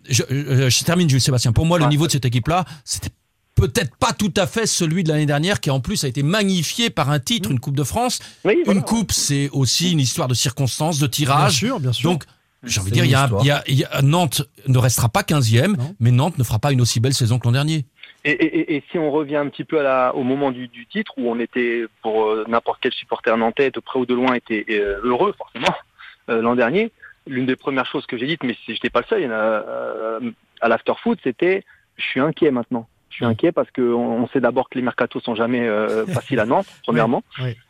je- 0.08 0.24
je 0.70 0.84
termine, 0.84 1.10
Jules 1.10 1.22
Sébastien. 1.22 1.52
Pour 1.54 1.66
moi, 1.66 1.80
le 1.80 1.86
niveau 1.88 2.08
de 2.08 2.12
cette 2.12 2.26
équipe-là, 2.26 2.66
c'était 2.84 3.10
peut-être 3.60 3.96
pas 3.98 4.14
tout 4.14 4.34
à 4.38 4.48
fait 4.48 4.66
celui 4.66 5.04
de 5.04 5.10
l'année 5.10 5.26
dernière, 5.26 5.60
qui 5.60 5.70
en 5.70 5.80
plus 5.80 6.04
a 6.04 6.08
été 6.08 6.24
magnifié 6.24 6.90
par 6.90 7.10
un 7.10 7.20
titre, 7.20 7.52
une 7.52 7.60
Coupe 7.60 7.76
de 7.76 7.84
France. 7.84 8.20
une 8.46 8.82
Coupe, 8.82 9.12
c'est 9.12 9.50
aussi 9.52 9.92
une 9.92 10.00
histoire 10.00 10.28
de 10.28 10.34
circonstances, 10.34 11.00
de 11.00 11.08
tirage. 11.08 11.60
Bien 11.62 11.70
sûr, 11.70 11.80
bien 11.80 11.94
sûr. 11.94 12.10
Donc, 12.12 12.24
j'ai 12.64 12.80
envie 12.82 12.90
de 12.92 12.96
dire, 12.96 13.06
il 13.06 13.12
y 13.12 13.16
a, 13.16 13.20
une 13.20 13.24
histoire. 13.26 13.44
il 13.44 13.48
y 13.48 13.52
a- 13.52 13.64
il 13.68 13.76
y 13.80 13.84
a- 13.86 14.02
Nantes 14.02 14.42
ne 14.68 14.78
restera 14.78 15.10
pas 15.10 15.24
15e, 15.24 15.78
mais 16.00 16.12
Nantes 16.12 16.38
ne 16.38 16.44
fera 16.44 16.60
pas 16.60 16.72
une 16.72 16.82
aussi 16.82 17.00
belle 17.00 17.14
saison 17.14 17.40
que 17.40 17.46
l'an 17.46 17.52
dernier. 17.54 17.86
Et, 18.26 18.32
et- 18.32 18.60
et- 18.60 18.76
et 18.76 18.84
si 18.92 18.98
on 18.98 19.12
revient 19.12 19.38
un 19.38 19.48
petit 19.48 19.64
peu 19.64 19.80
à 19.80 19.84
la, 19.84 20.16
au 20.16 20.24
moment 20.24 20.52
du, 20.52 20.68
du 20.68 20.86
titre, 20.88 21.14
où 21.18 21.30
on 21.32 21.40
était, 21.40 21.86
pour 22.02 22.26
euh, 22.26 22.44
n'importe 22.50 22.80
quel 22.82 22.92
supporter 22.92 23.36
nantais, 23.38 23.72
de 23.72 23.80
près 23.80 23.98
ou 24.00 24.06
de 24.06 24.14
loin, 24.14 24.34
était 24.34 24.66
euh, 24.72 25.00
heureux, 25.04 25.34
forcément, 25.38 25.74
euh, 26.30 26.42
l'an 26.42 26.56
dernier, 26.56 26.92
l'une 27.28 27.46
des 27.46 27.56
premières 27.56 27.86
choses 27.86 28.06
que 28.06 28.18
j'ai 28.18 28.28
dites, 28.28 28.44
mais 28.44 28.58
je 28.68 28.74
n'étais 28.74 28.90
pas 28.90 29.00
le 29.02 29.06
seul, 29.08 29.22
il 29.22 29.26
y 29.26 29.28
en 29.28 29.32
a, 29.32 29.36
euh, 29.36 30.20
à 30.60 30.68
l'afterfoot, 30.68 31.18
c'était 31.24 31.64
je 31.96 32.04
suis 32.04 32.20
inquiet 32.20 32.52
maintenant. 32.52 32.88
Je 33.20 33.26
suis 33.26 33.32
inquiet 33.32 33.52
parce 33.52 33.70
qu'on 33.72 33.82
on 33.84 34.28
sait 34.30 34.40
d'abord 34.40 34.70
que 34.70 34.78
les 34.78 34.82
mercatos 34.82 35.22
sont 35.22 35.36
jamais 35.36 35.68
euh, 35.68 36.06
faciles 36.14 36.40
à 36.40 36.46
Nantes, 36.46 36.68
premièrement. 36.84 37.22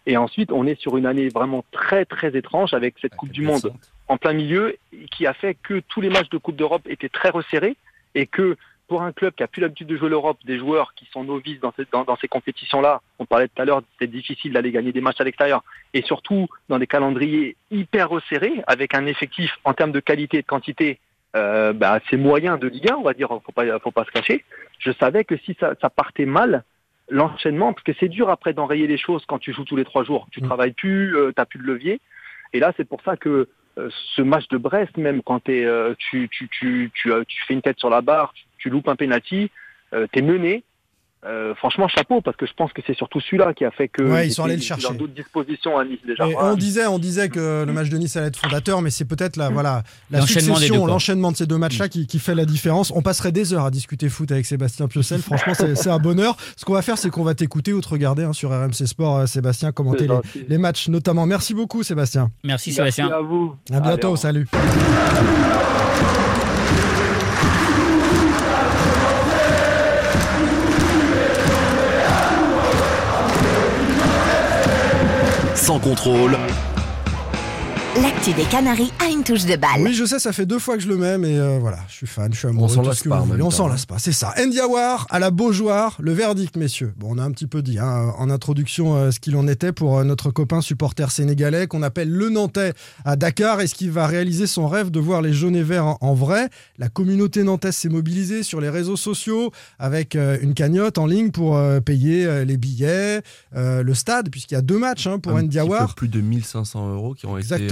Et 0.06 0.16
ensuite, 0.16 0.52
on 0.52 0.68
est 0.68 0.80
sur 0.80 0.96
une 0.96 1.08
année 1.08 1.30
vraiment 1.30 1.66
très 1.72 2.06
très 2.06 2.38
étrange 2.38 2.76
avec 2.76 2.96
cette 3.02 3.16
Coupe 3.16 3.32
du 3.32 3.42
Monde 3.42 3.74
en 4.08 4.18
plein 4.18 4.34
milieu 4.34 4.76
qui 5.12 5.26
a 5.26 5.34
fait 5.34 5.56
que 5.56 5.80
tous 5.88 6.02
les 6.02 6.10
matchs 6.10 6.30
de 6.30 6.38
Coupe 6.38 6.56
d'Europe 6.56 6.84
étaient 6.88 7.10
très 7.10 7.30
resserrés 7.30 7.76
et 8.14 8.28
que 8.28 8.58
pour 8.88 9.02
un 9.04 9.12
club 9.12 9.34
qui 9.36 9.44
a 9.44 9.48
plus 9.48 9.62
l'habitude 9.62 9.86
de 9.88 9.98
jouer 9.98 10.10
l'Europe, 10.10 10.38
des 10.46 10.58
joueurs 10.58 10.94
qui 10.96 11.08
sont 11.14 11.24
novices 11.24 11.60
dans, 11.60 11.72
dans- 11.92 12.04
dans 12.06 12.18
ces 12.18 12.28
compétitions-là, 12.28 13.02
on 13.20 13.26
parlait 13.26 13.48
tout 13.48 13.62
à 13.62 13.66
l'heure, 13.66 13.82
c'était 13.94 14.12
difficile 14.12 14.52
d'aller 14.54 14.72
gagner 14.72 14.92
des 14.92 15.02
matchs 15.02 15.22
à 15.22 15.24
l'extérieur, 15.24 15.64
et 15.94 16.02
surtout 16.02 16.48
dans 16.70 16.80
des 16.80 16.88
calendriers 16.88 17.56
hyper 17.70 18.10
resserrés, 18.10 18.64
avec 18.66 18.96
un 18.96 19.06
effectif 19.06 19.52
en 19.64 19.74
termes 19.76 19.92
de 19.92 20.00
qualité 20.00 20.38
et 20.38 20.42
de 20.42 20.48
quantité 20.48 21.00
euh, 21.36 21.74
bah, 21.74 21.94
assez 21.94 22.18
moyen 22.18 22.58
de 22.58 22.68
Ligue 22.68 22.92
1, 22.92 22.96
on 22.96 23.04
va 23.04 23.14
dire, 23.14 23.30
faut 23.30 23.52
pas, 23.52 23.80
faut 23.80 23.92
pas 23.92 24.06
se 24.06 24.12
cacher. 24.12 24.44
Je 24.80 24.92
savais 24.94 25.24
que 25.24 25.38
si 25.38 25.56
ça, 25.60 25.74
ça 25.82 25.90
partait 25.90 26.26
mal, 26.26 26.64
l'enchaînement, 27.10 27.74
parce 27.74 27.84
que 27.84 27.94
c'est 28.00 28.08
dur 28.08 28.30
après 28.30 28.54
d'enrayer 28.54 28.88
les 28.88 28.98
choses 28.98 29.26
quand 29.28 29.40
tu 29.40 29.54
joues 29.54 29.66
tous 29.66 29.76
les 29.76 29.86
trois 29.86 30.04
jours, 30.04 30.28
tu 30.32 30.42
travailles 30.42 30.74
plus, 30.74 31.16
euh, 31.16 31.32
t'as 31.36 31.46
plus 31.46 31.60
de 31.60 31.64
levier, 31.64 32.00
et 32.54 32.60
là 32.60 32.72
c'est 32.78 32.88
pour 32.88 33.02
ça 33.02 33.18
que 33.18 33.48
euh, 33.78 33.90
ce 34.16 34.22
match 34.22 34.48
de 34.50 34.58
Brest, 34.58 34.96
même 34.98 35.22
quand 35.22 35.40
t'es, 35.42 35.66
euh, 35.66 35.94
tu, 35.98 36.30
tu, 36.30 36.48
tu, 36.50 36.92
tu, 36.94 37.12
euh, 37.12 37.24
tu 37.28 37.42
fais 37.48 37.54
une 37.54 37.62
tête 37.62 37.80
sur 37.80 37.90
la 37.90 38.02
barre, 38.02 38.34
tu, 38.34 38.44
tu 38.58 38.70
loupes 38.70 38.88
un 38.88 38.96
penalty, 38.96 39.52
euh, 39.94 40.08
t'es 40.12 40.22
mené, 40.22 40.64
euh, 41.26 41.54
franchement, 41.56 41.88
chapeau, 41.90 42.22
parce 42.22 42.38
que 42.38 42.46
je 42.46 42.54
pense 42.54 42.72
que 42.72 42.82
c'est 42.88 42.96
surtout 42.96 43.20
celui-là 43.20 43.54
qui 43.54 43.66
a 43.66 43.72
fait 43.72 43.90
que. 43.90 44.04
Ouais, 44.04 44.28
ils 44.28 44.32
sont 44.32 44.46
allés 44.46 44.56
le 44.56 44.62
chercher. 44.62 44.88
Dans 44.88 44.94
d'autres 44.94 45.14
dispositions 45.14 45.78
à 45.78 45.84
Nice 45.84 46.00
déjà. 46.06 46.26
Et 46.28 46.36
on 46.36 46.56
disait, 46.56 46.88
on 46.88 47.00
disait 47.00 47.28
que 47.28 47.66
le 47.66 47.74
match 47.74 47.90
de 47.90 47.98
Nice 47.98 48.16
allait 48.16 48.28
être 48.28 48.40
fondateur, 48.40 48.82
mais 48.82 48.90
c'est 48.90 49.06
peut-être 49.06 49.36
la, 49.36 49.50
voilà, 49.50 49.84
la 50.12 50.22
succession, 50.22 50.86
l'enchaînement 50.86 51.32
de 51.32 51.38
ces 51.38 51.46
deux 51.46 51.58
matchs-là 51.58 51.90
qui, 51.90 52.08
qui 52.08 52.20
fait 52.20 52.36
la 52.36 52.46
différence. 52.46 52.92
On 52.96 53.02
passerait 53.02 53.34
des 53.34 53.54
heures 53.54 53.66
à 53.66 53.72
discuter 53.72 54.08
foot 54.08 54.32
avec 54.32 54.46
Sébastien 54.46 54.88
Piocel. 54.88 55.22
Franchement, 55.22 55.54
c'est 55.54 55.76
c'est 55.76 55.90
un 55.90 56.00
bonheur. 56.00 56.38
Ce 56.56 56.64
qu'on 56.66 56.74
va 56.74 56.82
faire, 56.82 56.98
c'est 56.98 57.10
qu'on 57.10 57.24
va 57.24 57.36
t'écouter 57.36 57.74
ou 57.74 57.82
te 57.82 57.90
regarder 57.90 58.24
hein, 58.24 58.34
sur 58.34 58.52
RMC 58.52 58.86
Sport, 58.86 59.18
euh, 59.18 59.26
Sébastien, 59.26 59.72
commenter 59.72 60.08
les, 60.48 60.58
matchs 60.58 60.88
notamment. 60.88 61.26
Merci 61.26 61.54
beaucoup, 61.54 61.84
Sébastien. 61.84 62.32
Merci 62.44 62.70
Merci 62.70 62.74
Sébastien. 62.74 63.10
à 63.12 63.22
vous. 63.22 63.56
À 63.72 63.80
bientôt, 63.80 64.10
Allez, 64.10 64.18
salut. 64.18 64.48
Sans 75.70 75.78
contrôle. 75.78 76.36
L'actu 78.02 78.32
des 78.34 78.44
Canaries 78.44 78.92
a 79.06 79.10
une 79.12 79.24
touche 79.24 79.46
de 79.46 79.56
balle. 79.56 79.82
Oui, 79.82 79.94
je 79.94 80.06
sais, 80.06 80.20
ça 80.20 80.32
fait 80.32 80.46
deux 80.46 80.60
fois 80.60 80.78
que 80.78 80.84
je 80.84 80.88
le 80.88 80.96
mets, 80.96 81.18
mais 81.18 81.38
euh, 81.38 81.58
voilà, 81.60 81.80
je 81.90 81.96
suis 81.96 82.08
fan, 82.08 82.32
je 82.32 82.38
suis 82.40 82.48
amoureux. 82.48 82.66
On 82.66 82.70
s'en 82.70 82.82
lasse 82.84 83.00
ce 83.00 83.04
que 83.04 83.10
pas 83.10 83.26
On 83.42 83.52
s'en 83.52 83.66
hein. 83.68 83.72
lasse 83.72 83.86
pas, 83.86 84.00
c'est 84.00 84.12
ça. 84.14 84.34
Ndiawar 84.38 85.06
à 85.10 85.20
la 85.20 85.32
Beaujoire, 85.32 85.98
le 86.00 86.14
verdict, 86.14 86.56
messieurs. 86.56 86.94
Bon, 86.98 87.08
on 87.12 87.18
a 87.18 87.24
un 87.24 87.32
petit 87.32 87.48
peu 87.48 87.62
dit 87.62 87.78
hein, 87.80 88.14
en 88.18 88.30
introduction 88.30 88.96
euh, 88.96 89.12
ce 89.12 89.20
qu'il 89.20 89.36
en 89.36 89.48
était 89.48 89.72
pour 89.74 89.98
euh, 89.98 90.04
notre 90.04 90.32
copain 90.32 90.62
supporter 90.62 91.12
sénégalais 91.12 91.68
qu'on 91.68 91.82
appelle 91.84 92.10
le 92.10 92.30
Nantais 92.30 92.74
à 93.06 93.16
Dakar. 93.16 93.60
Est-ce 93.60 93.76
qu'il 93.76 93.92
va 93.92 94.08
réaliser 94.08 94.48
son 94.48 94.68
rêve 94.68 94.92
de 94.92 95.00
voir 95.00 95.22
les 95.22 95.34
jaunes 95.34 95.56
et 95.56 95.64
verts 95.64 95.86
en, 95.88 95.98
en 96.00 96.14
vrai? 96.14 96.50
La 96.78 96.90
communauté 96.90 97.44
nantaise 97.44 97.76
s'est 97.76 97.90
mobilisée 97.90 98.44
sur 98.44 98.62
les 98.62 98.70
réseaux 98.70 98.98
sociaux 98.98 99.52
avec 99.78 100.16
euh, 100.16 100.38
une 100.42 100.54
cagnotte 100.54 100.98
en 101.00 101.06
ligne 101.06 101.32
pour 101.32 101.58
euh, 101.58 101.80
payer 101.82 102.26
euh, 102.26 102.46
les 102.46 102.58
billets, 102.58 103.22
euh, 103.56 103.84
le 103.84 103.94
stade, 103.94 104.30
puisqu'il 104.30 104.54
y 104.54 104.58
a 104.58 104.62
deux 104.62 104.78
matchs 104.78 105.08
hein, 105.08 105.20
pour 105.20 105.34
Un 105.34 105.40
petit 105.42 105.48
Ndiawar. 105.48 105.88
peu 105.90 105.94
plus 105.96 106.08
de 106.08 106.22
1500 106.22 106.94
euros 106.94 107.14
qui 107.14 107.26
ont 107.26 107.38
été 107.38 107.68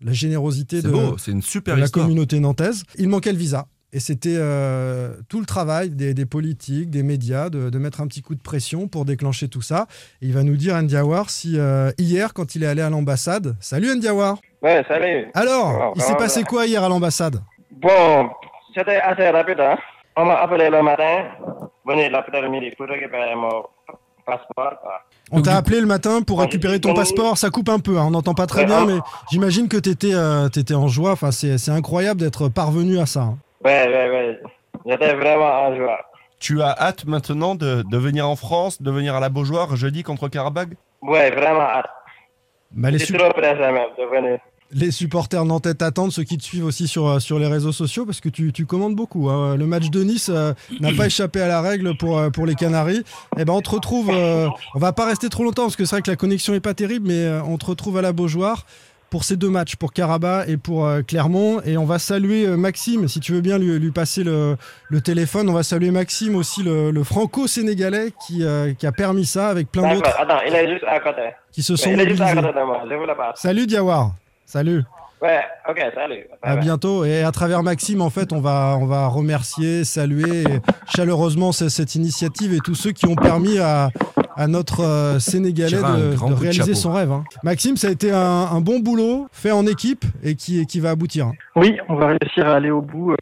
La 0.00 0.12
générosité 0.12 0.82
de, 0.82 0.88
beau, 0.88 1.18
c'est 1.18 1.32
une 1.32 1.42
super 1.42 1.76
de 1.76 1.80
la 1.80 1.88
communauté 1.88 2.40
nantaise. 2.40 2.84
Il 2.98 3.08
manquait 3.08 3.32
le 3.32 3.38
visa. 3.38 3.66
Et 3.92 4.00
c'était 4.00 4.36
euh, 4.36 5.14
tout 5.28 5.40
le 5.40 5.46
travail 5.46 5.90
des, 5.90 6.12
des 6.12 6.26
politiques, 6.26 6.90
des 6.90 7.02
médias, 7.02 7.48
de, 7.48 7.70
de 7.70 7.78
mettre 7.78 8.00
un 8.00 8.06
petit 8.08 8.20
coup 8.20 8.34
de 8.34 8.42
pression 8.42 8.88
pour 8.88 9.04
déclencher 9.04 9.48
tout 9.48 9.62
ça. 9.62 9.86
Et 10.20 10.26
il 10.26 10.32
va 10.34 10.42
nous 10.42 10.56
dire, 10.56 10.76
Ndiawar, 10.82 11.30
si 11.30 11.58
euh, 11.58 11.90
hier, 11.96 12.34
quand 12.34 12.54
il 12.56 12.64
est 12.64 12.66
allé 12.66 12.82
à 12.82 12.90
l'ambassade. 12.90 13.56
Salut 13.60 13.94
Ndiawar 13.96 14.38
Ouais, 14.60 14.84
salut. 14.88 15.26
Alors, 15.34 15.68
Alors, 15.68 15.92
il 15.96 16.02
s'est 16.02 16.16
passé 16.16 16.42
quoi 16.42 16.66
hier 16.66 16.82
à 16.82 16.88
l'ambassade? 16.88 17.40
Bon, 17.70 18.28
c'était 18.74 18.96
assez 18.96 19.28
rapide, 19.30 19.60
hein. 19.60 19.76
On 20.16 20.24
m'a 20.24 20.40
appelé 20.42 20.68
le 20.68 20.82
matin, 20.82 21.24
venez 21.86 22.08
l'après-midi 22.08 22.72
pour 22.76 22.86
récupérer 22.88 23.34
mon 23.34 23.64
passeport. 24.26 24.78
quoi. 24.82 25.00
On 25.32 25.40
t'a 25.40 25.56
appelé 25.56 25.80
le 25.80 25.86
matin 25.86 26.20
pour 26.22 26.40
récupérer 26.40 26.80
ton 26.80 26.92
passeport. 26.94 27.38
Ça 27.38 27.50
coupe 27.50 27.68
un 27.68 27.78
peu, 27.78 27.98
hein, 27.98 28.04
on 28.06 28.10
n'entend 28.10 28.34
pas 28.34 28.46
très 28.46 28.64
bien, 28.66 28.84
mais 28.84 28.98
j'imagine 29.30 29.68
que 29.68 29.76
tu 29.76 29.90
étais, 29.90 30.74
en 30.74 30.88
joie. 30.88 31.12
Enfin, 31.12 31.30
c'est 31.30 31.56
c'est 31.58 31.70
incroyable 31.70 32.20
d'être 32.20 32.48
parvenu 32.48 32.98
à 32.98 33.06
ça. 33.06 33.20
hein. 33.22 33.38
Ouais, 33.64 33.86
ouais, 33.88 34.10
ouais. 34.10 34.40
J'étais 34.84 35.14
vraiment 35.14 35.46
en 35.66 35.74
joie. 35.76 35.98
Tu 36.38 36.60
as 36.60 36.76
hâte 36.78 37.06
maintenant 37.06 37.54
de, 37.54 37.82
de 37.90 37.96
venir 37.98 38.28
en 38.28 38.36
France, 38.36 38.82
de 38.82 38.90
venir 38.90 39.14
à 39.14 39.20
la 39.20 39.30
Beaujoire 39.30 39.74
jeudi 39.74 40.02
contre 40.02 40.28
Karabag 40.28 40.74
Ouais, 41.02 41.30
vraiment 41.30 41.62
hâte. 41.62 41.86
Bah, 42.72 42.90
les 42.90 42.98
trop 42.98 43.30
pressé 43.30 43.54
même 43.58 43.78
de 43.98 44.04
venir. 44.04 44.38
Les 44.72 44.90
supporters 44.90 45.44
nantais 45.44 45.74
t'attendent, 45.74 46.10
ceux 46.12 46.24
qui 46.24 46.36
te 46.38 46.42
suivent 46.42 46.64
aussi 46.64 46.88
sur, 46.88 47.06
euh, 47.06 47.18
sur 47.20 47.38
les 47.38 47.46
réseaux 47.46 47.70
sociaux, 47.72 48.04
parce 48.04 48.20
que 48.20 48.28
tu, 48.28 48.52
tu 48.52 48.66
commandes 48.66 48.96
beaucoup. 48.96 49.30
hein. 49.30 49.56
Le 49.56 49.64
match 49.66 49.90
de 49.90 50.02
Nice 50.02 50.28
euh, 50.28 50.54
n'a 50.80 50.92
pas 50.92 51.06
échappé 51.06 51.40
à 51.40 51.46
la 51.46 51.60
règle 51.60 51.96
pour, 51.96 52.18
euh, 52.18 52.30
pour 52.30 52.46
les 52.46 52.56
Canaries. 52.56 53.04
Et 53.38 53.44
ben 53.44 53.52
on 53.52 53.60
te 53.62 53.70
retrouve, 53.70 54.10
euh, 54.12 54.48
on 54.74 54.78
va 54.80 54.92
pas 54.92 55.06
rester 55.06 55.28
trop 55.28 55.44
longtemps, 55.44 55.62
parce 55.62 55.76
que 55.76 55.84
c'est 55.84 55.94
vrai 55.94 56.02
que 56.02 56.10
la 56.10 56.16
connexion 56.16 56.52
est 56.52 56.60
pas 56.60 56.74
terrible, 56.74 57.06
mais 57.06 57.24
euh, 57.24 57.42
on 57.44 57.58
te 57.58 57.66
retrouve 57.66 57.96
à 57.96 58.02
la 58.02 58.12
Beaujoire 58.12 58.66
pour 59.08 59.22
ces 59.22 59.36
deux 59.36 59.48
matchs, 59.48 59.76
pour 59.76 59.92
Caraba 59.92 60.48
et 60.48 60.56
pour 60.56 60.90
Clermont. 61.06 61.60
Et 61.64 61.76
on 61.78 61.84
va 61.84 62.00
saluer 62.00 62.48
Maxime, 62.48 63.06
si 63.06 63.20
tu 63.20 63.32
veux 63.32 63.40
bien 63.40 63.56
lui, 63.58 63.78
lui 63.78 63.92
passer 63.92 64.24
le, 64.24 64.56
le 64.88 65.00
téléphone. 65.00 65.48
On 65.48 65.52
va 65.52 65.62
saluer 65.62 65.92
Maxime 65.92 66.34
aussi, 66.34 66.64
le, 66.64 66.90
le 66.90 67.04
franco-sénégalais, 67.04 68.12
qui, 68.26 68.42
qui 68.78 68.86
a 68.86 68.92
permis 68.92 69.24
ça 69.24 69.48
avec 69.48 69.70
plein 69.70 69.94
d'autres 69.94 70.10
attends, 70.18 70.40
il 70.44 70.52
est 70.52 70.68
juste 70.72 70.84
à 70.88 70.98
côté. 70.98 71.22
qui 71.52 71.62
se 71.62 71.76
sont 71.76 71.90
il 71.92 72.00
est 72.00 72.08
juste 72.08 72.20
à 72.20 72.34
côté 72.34 72.48
de 72.48 72.64
moi, 72.66 72.82
je 72.90 72.94
vous 72.96 73.06
le 73.06 73.16
passe. 73.16 73.40
Salut 73.40 73.66
Diawar, 73.68 74.10
salut. 74.46 74.82
Ouais, 75.22 75.40
ok, 75.68 75.80
salut. 75.94 76.24
À 76.42 76.56
bientôt. 76.56 77.04
Et 77.04 77.22
à 77.22 77.32
travers 77.32 77.62
Maxime, 77.62 78.02
en 78.02 78.10
fait, 78.10 78.32
on 78.34 78.40
va, 78.40 78.76
on 78.78 78.84
va 78.86 79.06
remercier, 79.06 79.82
saluer 79.84 80.60
chaleureusement 80.88 81.52
ce- 81.52 81.70
cette 81.70 81.94
initiative 81.94 82.52
et 82.52 82.58
tous 82.60 82.74
ceux 82.74 82.92
qui 82.92 83.06
ont 83.06 83.16
permis 83.16 83.58
à, 83.58 83.88
à 84.36 84.46
notre 84.46 84.80
euh, 84.84 85.18
Sénégalais 85.18 85.78
de, 85.78 86.34
réaliser 86.34 86.74
son 86.74 86.92
rêve. 86.92 87.10
hein. 87.12 87.24
Maxime, 87.42 87.76
ça 87.78 87.88
a 87.88 87.90
été 87.90 88.12
un, 88.12 88.18
un 88.20 88.60
bon 88.60 88.80
boulot 88.80 89.26
fait 89.32 89.52
en 89.52 89.66
équipe 89.66 90.04
et 90.22 90.34
qui, 90.34 90.66
qui 90.66 90.80
va 90.80 90.90
aboutir. 90.90 91.28
hein. 91.28 91.32
Oui, 91.56 91.78
on 91.88 91.94
va 91.94 92.08
réussir 92.08 92.46
à 92.46 92.54
aller 92.56 92.70
au 92.70 92.82
bout. 92.82 93.12
euh, 93.12 93.16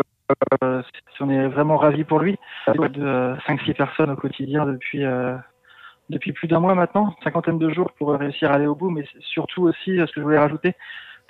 euh, 0.64 0.82
on 1.20 1.30
est 1.30 1.46
vraiment 1.46 1.76
ravis 1.76 2.02
pour 2.02 2.18
lui. 2.18 2.36
Il 2.66 2.90
de 2.90 3.02
euh, 3.04 3.36
5-6 3.46 3.72
personnes 3.74 4.10
au 4.10 4.16
quotidien 4.16 4.66
depuis, 4.66 5.04
euh, 5.04 5.36
depuis 6.10 6.32
plus 6.32 6.48
d'un 6.48 6.58
mois 6.58 6.74
maintenant, 6.74 7.14
cinquantaine 7.22 7.58
de 7.60 7.70
jours 7.70 7.92
pour 7.98 8.12
réussir 8.14 8.50
à 8.50 8.54
aller 8.54 8.66
au 8.66 8.74
bout. 8.74 8.90
Mais 8.90 9.04
surtout 9.32 9.62
aussi, 9.62 10.00
euh, 10.00 10.06
ce 10.08 10.12
que 10.12 10.20
je 10.20 10.22
voulais 10.22 10.38
rajouter, 10.40 10.74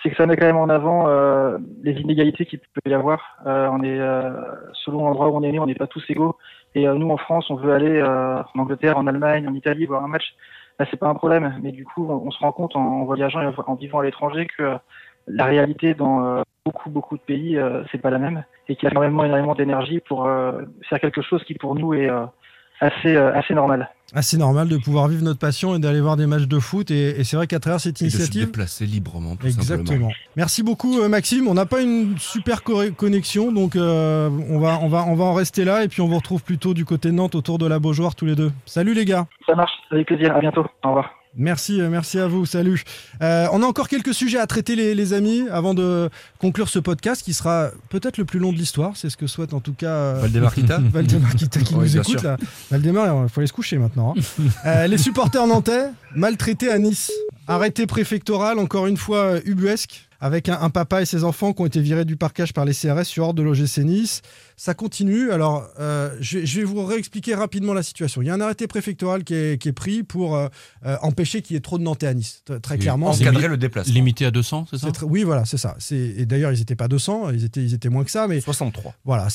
c'est 0.04 0.10
que 0.10 0.16
ça 0.16 0.26
met 0.26 0.36
quand 0.36 0.44
même 0.44 0.58
en 0.58 0.68
avant 0.68 1.08
euh, 1.08 1.56
les 1.82 1.92
inégalités 1.92 2.44
qu'il 2.44 2.58
peut 2.58 2.90
y 2.90 2.92
avoir. 2.92 3.38
Euh, 3.46 3.68
on 3.72 3.82
est, 3.82 3.98
euh, 3.98 4.32
selon 4.84 5.04
l'endroit 5.04 5.30
où 5.30 5.36
on 5.36 5.42
est 5.42 5.50
né, 5.50 5.58
on 5.58 5.66
n'est 5.66 5.74
pas 5.74 5.86
tous 5.86 6.04
égaux. 6.10 6.36
Et 6.74 6.86
euh, 6.86 6.94
nous, 6.94 7.08
en 7.08 7.16
France, 7.16 7.48
on 7.48 7.54
veut 7.54 7.72
aller 7.72 8.00
euh, 8.02 8.42
en 8.54 8.58
Angleterre, 8.60 8.98
en 8.98 9.06
Allemagne, 9.06 9.48
en 9.48 9.54
Italie 9.54 9.86
voir 9.86 10.04
un 10.04 10.08
match. 10.08 10.34
Là, 10.78 10.86
c'est 10.90 10.98
pas 10.98 11.08
un 11.08 11.14
problème. 11.14 11.58
Mais 11.62 11.72
du 11.72 11.86
coup, 11.86 12.06
on, 12.06 12.30
se 12.30 12.38
rend 12.38 12.52
compte 12.52 12.76
en, 12.76 13.04
voyageant 13.04 13.40
et 13.40 13.50
en 13.66 13.74
vivant 13.76 14.00
à 14.00 14.04
l'étranger 14.04 14.46
que 14.58 14.76
la 15.26 15.46
réalité 15.46 15.94
dans 15.94 16.42
beaucoup 16.66 16.90
beaucoup 16.90 17.16
de 17.16 17.22
pays 17.22 17.58
c'est 17.90 18.00
pas 18.00 18.10
la 18.10 18.18
même 18.18 18.44
et 18.68 18.76
qu'il 18.76 18.86
y 18.86 18.88
a 18.88 18.90
énormément 18.90 19.24
énormément 19.24 19.54
d'énergie 19.54 20.00
pour 20.00 20.28
faire 20.86 21.00
quelque 21.00 21.22
chose 21.22 21.42
qui 21.44 21.54
pour 21.54 21.74
nous 21.74 21.94
est 21.94 22.10
assez 22.84 23.16
euh, 23.16 23.32
assez 23.34 23.54
normal. 23.54 23.88
Ah, 24.16 24.22
c'est 24.22 24.36
normal 24.36 24.68
de 24.68 24.76
pouvoir 24.76 25.08
vivre 25.08 25.24
notre 25.24 25.40
passion 25.40 25.74
et 25.74 25.80
d'aller 25.80 26.00
voir 26.00 26.16
des 26.16 26.26
matchs 26.26 26.46
de 26.46 26.58
foot. 26.60 26.90
Et, 26.92 27.18
et 27.18 27.24
c'est 27.24 27.36
vrai 27.36 27.48
qu'à 27.48 27.58
travers 27.58 27.80
cette 27.80 28.00
Et 28.00 28.04
de 28.04 28.10
se 28.10 28.16
initiative. 28.16 28.46
déplacer 28.46 28.86
librement, 28.86 29.34
tout 29.34 29.46
Exactement. 29.46 29.84
simplement. 29.86 30.10
Merci 30.36 30.62
beaucoup 30.62 31.00
euh, 31.00 31.08
Maxime. 31.08 31.48
On 31.48 31.54
n'a 31.54 31.66
pas 31.66 31.80
une 31.80 32.16
super 32.18 32.62
connexion, 32.62 33.50
donc 33.50 33.74
euh, 33.74 34.30
on, 34.50 34.60
va, 34.60 34.78
on, 34.82 34.88
va, 34.88 35.04
on 35.08 35.14
va 35.16 35.24
en 35.24 35.34
rester 35.34 35.64
là 35.64 35.82
et 35.82 35.88
puis 35.88 36.00
on 36.00 36.06
vous 36.06 36.16
retrouve 36.18 36.44
plutôt 36.44 36.74
du 36.74 36.84
côté 36.84 37.08
de 37.08 37.14
Nantes 37.14 37.34
autour 37.34 37.58
de 37.58 37.66
la 37.66 37.80
Beaujoire 37.80 38.14
tous 38.14 38.26
les 38.26 38.36
deux. 38.36 38.52
Salut 38.66 38.94
les 38.94 39.04
gars. 39.04 39.26
Ça 39.46 39.54
marche, 39.56 39.72
avec 39.90 40.06
plaisir. 40.06 40.36
À 40.36 40.40
bientôt. 40.40 40.64
Au 40.84 40.88
revoir. 40.88 41.10
Merci, 41.36 41.80
euh, 41.80 41.88
merci 41.90 42.18
à 42.18 42.28
vous. 42.28 42.46
Salut. 42.46 42.82
Euh, 43.22 43.46
on 43.52 43.62
a 43.62 43.66
encore 43.66 43.88
quelques 43.88 44.14
sujets 44.14 44.38
à 44.38 44.46
traiter 44.46 44.76
les, 44.76 44.94
les 44.94 45.12
amis 45.12 45.42
avant 45.50 45.74
de 45.74 46.08
conclure 46.38 46.68
ce 46.68 46.78
podcast 46.78 47.22
qui 47.22 47.32
sera 47.32 47.70
peut-être 47.88 48.18
le 48.18 48.24
plus 48.24 48.38
long 48.38 48.52
de 48.52 48.56
l'histoire. 48.56 48.92
C'est 48.96 49.10
ce 49.10 49.16
que 49.16 49.26
souhaite 49.26 49.52
en 49.52 49.60
tout 49.60 49.72
cas 49.72 49.88
euh, 49.90 50.18
Valdemar 50.20 50.54
Kita 50.54 50.78
Valdemar 50.92 51.34
Kita 51.34 51.60
qui 51.60 51.74
Oui, 51.74 51.80
nous 51.86 51.96
écoute 51.98 52.22
là. 52.22 52.36
Valdemar, 52.70 53.24
il 53.24 53.28
faut 53.28 53.40
aller 53.40 53.48
se 53.48 53.52
coucher 53.52 53.78
maintenant. 53.78 54.14
hein. 54.16 54.20
Euh, 54.66 54.86
les 54.86 54.98
supporters 54.98 55.46
nantais 55.46 55.90
maltraités 56.14 56.70
à 56.70 56.78
Nice. 56.78 57.10
Arrêté 57.46 57.86
préfectoral, 57.86 58.58
encore 58.58 58.86
une 58.86 58.96
fois 58.96 59.34
ubuesque, 59.44 60.08
avec 60.20 60.48
un, 60.48 60.58
un 60.60 60.70
papa 60.70 61.02
et 61.02 61.04
ses 61.04 61.22
enfants 61.24 61.52
qui 61.52 61.60
ont 61.62 61.66
été 61.66 61.80
virés 61.80 62.06
du 62.06 62.16
parcage 62.16 62.54
par 62.54 62.64
les 62.64 62.72
CRS 62.72 63.04
sur 63.04 63.24
ordre 63.24 63.34
de 63.34 63.42
l'OGC 63.42 63.78
Nice. 63.78 64.22
Ça 64.56 64.72
continue. 64.74 65.30
Alors, 65.32 65.66
euh, 65.80 66.10
je, 66.20 66.38
vais- 66.38 66.46
je 66.46 66.60
vais 66.60 66.64
vous 66.64 66.84
réexpliquer 66.84 67.34
rapidement 67.34 67.74
la 67.74 67.82
situation. 67.82 68.22
Il 68.22 68.26
y 68.26 68.30
a 68.30 68.34
un 68.34 68.40
arrêté 68.40 68.66
préfectoral 68.66 69.24
qui 69.24 69.34
est, 69.34 69.60
qui 69.60 69.68
est 69.68 69.72
pris 69.72 70.02
pour 70.04 70.36
euh, 70.36 70.48
euh, 70.86 70.96
empêcher 71.02 71.42
qu'il 71.42 71.54
y 71.54 71.56
ait 71.56 71.60
trop 71.60 71.76
de 71.78 71.82
Nantais 71.82 72.06
à 72.06 72.14
Nice. 72.14 72.42
Très 72.62 72.76
Et 72.76 72.78
clairement. 72.78 73.08
encadrer 73.10 73.48
le 73.48 73.56
déplacement. 73.56 73.92
Limité 73.94 74.24
à 74.26 74.30
200, 74.30 74.66
c'est 74.70 74.78
ça 74.78 74.88
Oui, 75.02 75.24
voilà, 75.24 75.44
c'est 75.44 75.56
ça. 75.58 75.76
Et 75.90 76.24
d'ailleurs, 76.26 76.52
ils 76.52 76.58
n'étaient 76.58 76.76
pas 76.76 76.88
200, 76.88 77.30
ils 77.30 77.44
étaient, 77.44 77.62
ils 77.62 77.74
étaient 77.74 77.88
moins 77.88 78.04
que 78.04 78.10
ça. 78.10 78.28
Mais 78.28 78.40
63. 78.40 78.94
Voilà, 79.04 79.28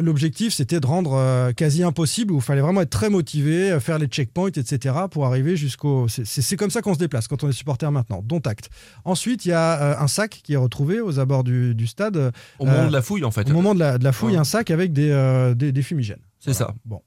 l'objectif, 0.00 0.52
c'était 0.54 0.80
de 0.80 0.86
rendre 0.86 1.14
euh, 1.14 1.52
quasi 1.52 1.82
impossible, 1.82 2.32
où 2.32 2.36
il 2.36 2.42
fallait 2.42 2.60
vraiment 2.60 2.80
être 2.80 2.90
très 2.90 3.10
motivé, 3.10 3.78
faire 3.80 3.98
les 3.98 4.06
checkpoints, 4.06 4.48
etc., 4.54 4.94
pour 5.10 5.26
arriver 5.26 5.56
jusqu'au. 5.56 6.06
c'est- 6.08 6.56
comme 6.56 6.70
ça 6.70 6.82
qu'on 6.82 6.94
se 6.94 6.98
déplace 6.98 7.28
quand 7.28 7.44
on 7.44 7.48
est 7.48 7.52
supporter 7.52 7.90
maintenant, 7.92 8.22
dont 8.24 8.40
acte. 8.46 8.70
Ensuite, 9.04 9.44
il 9.44 9.50
y 9.50 9.52
a 9.52 9.80
euh, 9.80 9.94
un 9.98 10.08
sac 10.08 10.40
qui 10.42 10.54
est 10.54 10.56
retrouvé 10.56 11.00
aux 11.00 11.18
abords 11.20 11.44
du, 11.44 11.74
du 11.74 11.86
stade. 11.86 12.16
euh, 12.16 12.30
Au 12.58 12.66
moment 12.66 12.86
de 12.86 12.92
la 12.92 13.02
fouille, 13.02 13.24
en 13.24 13.30
fait. 13.30 13.48
Au 13.48 13.52
moment 13.52 13.74
de 13.74 13.78
la, 13.80 13.98
de 13.98 14.04
la 14.04 14.12
fouille, 14.12 14.32
Ouais. 14.32 14.37
Un 14.38 14.44
sac 14.44 14.70
avec 14.70 14.92
des, 14.92 15.10
euh, 15.10 15.54
des, 15.54 15.72
des 15.72 15.82
fumigènes. 15.82 16.22
C'est 16.40 16.54
ça. 16.54 16.74
Bon. 16.84 17.02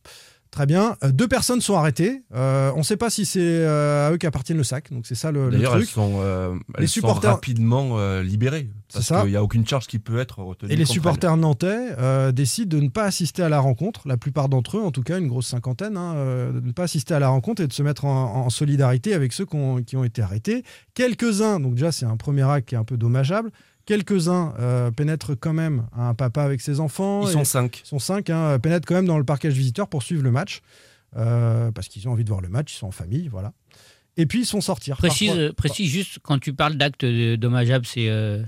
Très 0.52 0.66
bien. 0.66 0.98
Euh, 1.02 1.14
deux 1.14 1.30
personnes 1.30 1.62
sont 1.62 1.78
arrêtées. 1.78 2.24
Euh, 2.36 2.74
on 2.76 2.80
ne 2.80 2.84
sait 2.84 2.98
pas 2.98 3.10
si 3.10 3.26
c'est 3.26 3.66
à 3.66 4.12
eux 4.12 4.18
qu'appartiennent 4.18 4.58
le 4.58 4.66
sac. 4.66 4.92
Donc 4.92 5.06
c'est 5.08 5.16
ça 5.16 5.32
le, 5.32 5.46
le 5.46 5.52
D'ailleurs, 5.52 5.76
elles 5.78 5.84
truc. 5.84 5.92
sont, 5.94 6.16
euh, 6.20 6.54
elles 6.76 6.82
Les 6.82 6.88
sont 6.88 6.96
supporters- 6.96 7.32
rapidement 7.32 7.98
euh, 7.98 8.22
libérées. 8.22 8.70
Parce 8.92 9.06
C'est 9.06 9.14
ça. 9.14 9.22
qu'il 9.22 9.30
n'y 9.30 9.38
a 9.38 9.44
aucune 9.44 9.66
charge 9.66 9.88
qui 9.88 9.98
peut 9.98 10.20
être 10.20 10.40
retenue. 10.40 10.70
Et 10.70 10.76
les 10.76 10.84
supporters 10.84 11.38
nantais 11.38 11.96
décident 12.34 12.78
de 12.78 12.84
ne 12.84 12.90
pas 12.90 13.06
assister 13.06 13.44
à 13.44 13.48
la 13.48 13.62
rencontre, 13.62 14.06
la 14.06 14.18
plupart 14.18 14.50
d'entre 14.50 14.76
eux, 14.78 14.82
en 14.82 14.92
tout 14.92 15.04
cas 15.04 15.18
une 15.20 15.30
grosse 15.30 15.48
cinquantaine, 15.48 15.96
hein, 15.96 16.16
de 16.54 16.60
ne 16.60 16.72
pas 16.74 16.84
assister 16.84 17.14
à 17.14 17.20
la 17.20 17.30
rencontre 17.30 17.62
et 17.62 17.68
de 17.68 17.72
se 17.74 17.82
mettre 17.84 18.04
en, 18.04 18.46
en 18.46 18.50
solidarité 18.50 19.14
avec 19.14 19.32
ceux 19.32 19.46
qui 19.46 19.56
ont, 19.56 19.82
qui 19.82 19.96
ont 19.96 20.04
été 20.04 20.22
arrêtés. 20.22 20.64
Quelques-uns, 20.94 21.62
donc 21.62 21.76
déjà 21.76 21.94
c'est 21.94 22.06
un 22.06 22.18
premier 22.18 22.44
acte 22.44 22.68
qui 22.68 22.76
est 22.76 22.78
un 22.78 22.84
peu 22.84 22.98
dommageable, 22.98 23.52
quelques-uns 23.86 24.54
euh, 24.60 24.92
pénètrent 24.92 25.36
quand 25.40 25.54
même 25.54 25.88
un 25.98 26.14
papa 26.14 26.44
avec 26.44 26.62
ses 26.62 26.80
enfants. 26.80 27.24
Ils 27.28 27.34
sont 27.34 27.44
cinq. 27.46 27.82
Ils 27.84 27.88
sont 27.88 28.00
cinq, 28.00 28.30
hein, 28.30 28.58
pénètrent 28.60 28.88
quand 28.88 28.96
même 28.96 29.06
dans 29.08 29.18
le 29.18 29.24
parquage 29.24 29.54
visiteur 29.54 29.88
pour 29.88 30.04
suivre 30.04 30.24
le 30.24 30.32
match. 30.32 30.62
euh, 31.18 31.72
parce 31.74 31.90
qu'ils 31.90 32.08
ont 32.08 32.12
envie 32.14 32.24
de 32.24 32.30
voir 32.30 32.40
le 32.42 32.48
match, 32.48 32.74
ils 32.74 32.78
sont 32.78 32.88
en 32.88 32.92
famille, 32.92 33.28
voilà. 33.28 33.52
Et 34.16 34.26
puis 34.26 34.40
ils 34.42 34.46
sont 34.46 34.62
sortis. 34.62 34.92
Précise, 34.92 35.28
Parfois- 35.30 35.54
précise 35.54 35.90
juste, 35.92 36.20
quand 36.24 36.40
tu 36.40 36.54
parles 36.54 36.76
d'actes 36.76 37.04
dommageables, 37.06 37.86
c'est. 37.86 38.08
euh, 38.08 38.42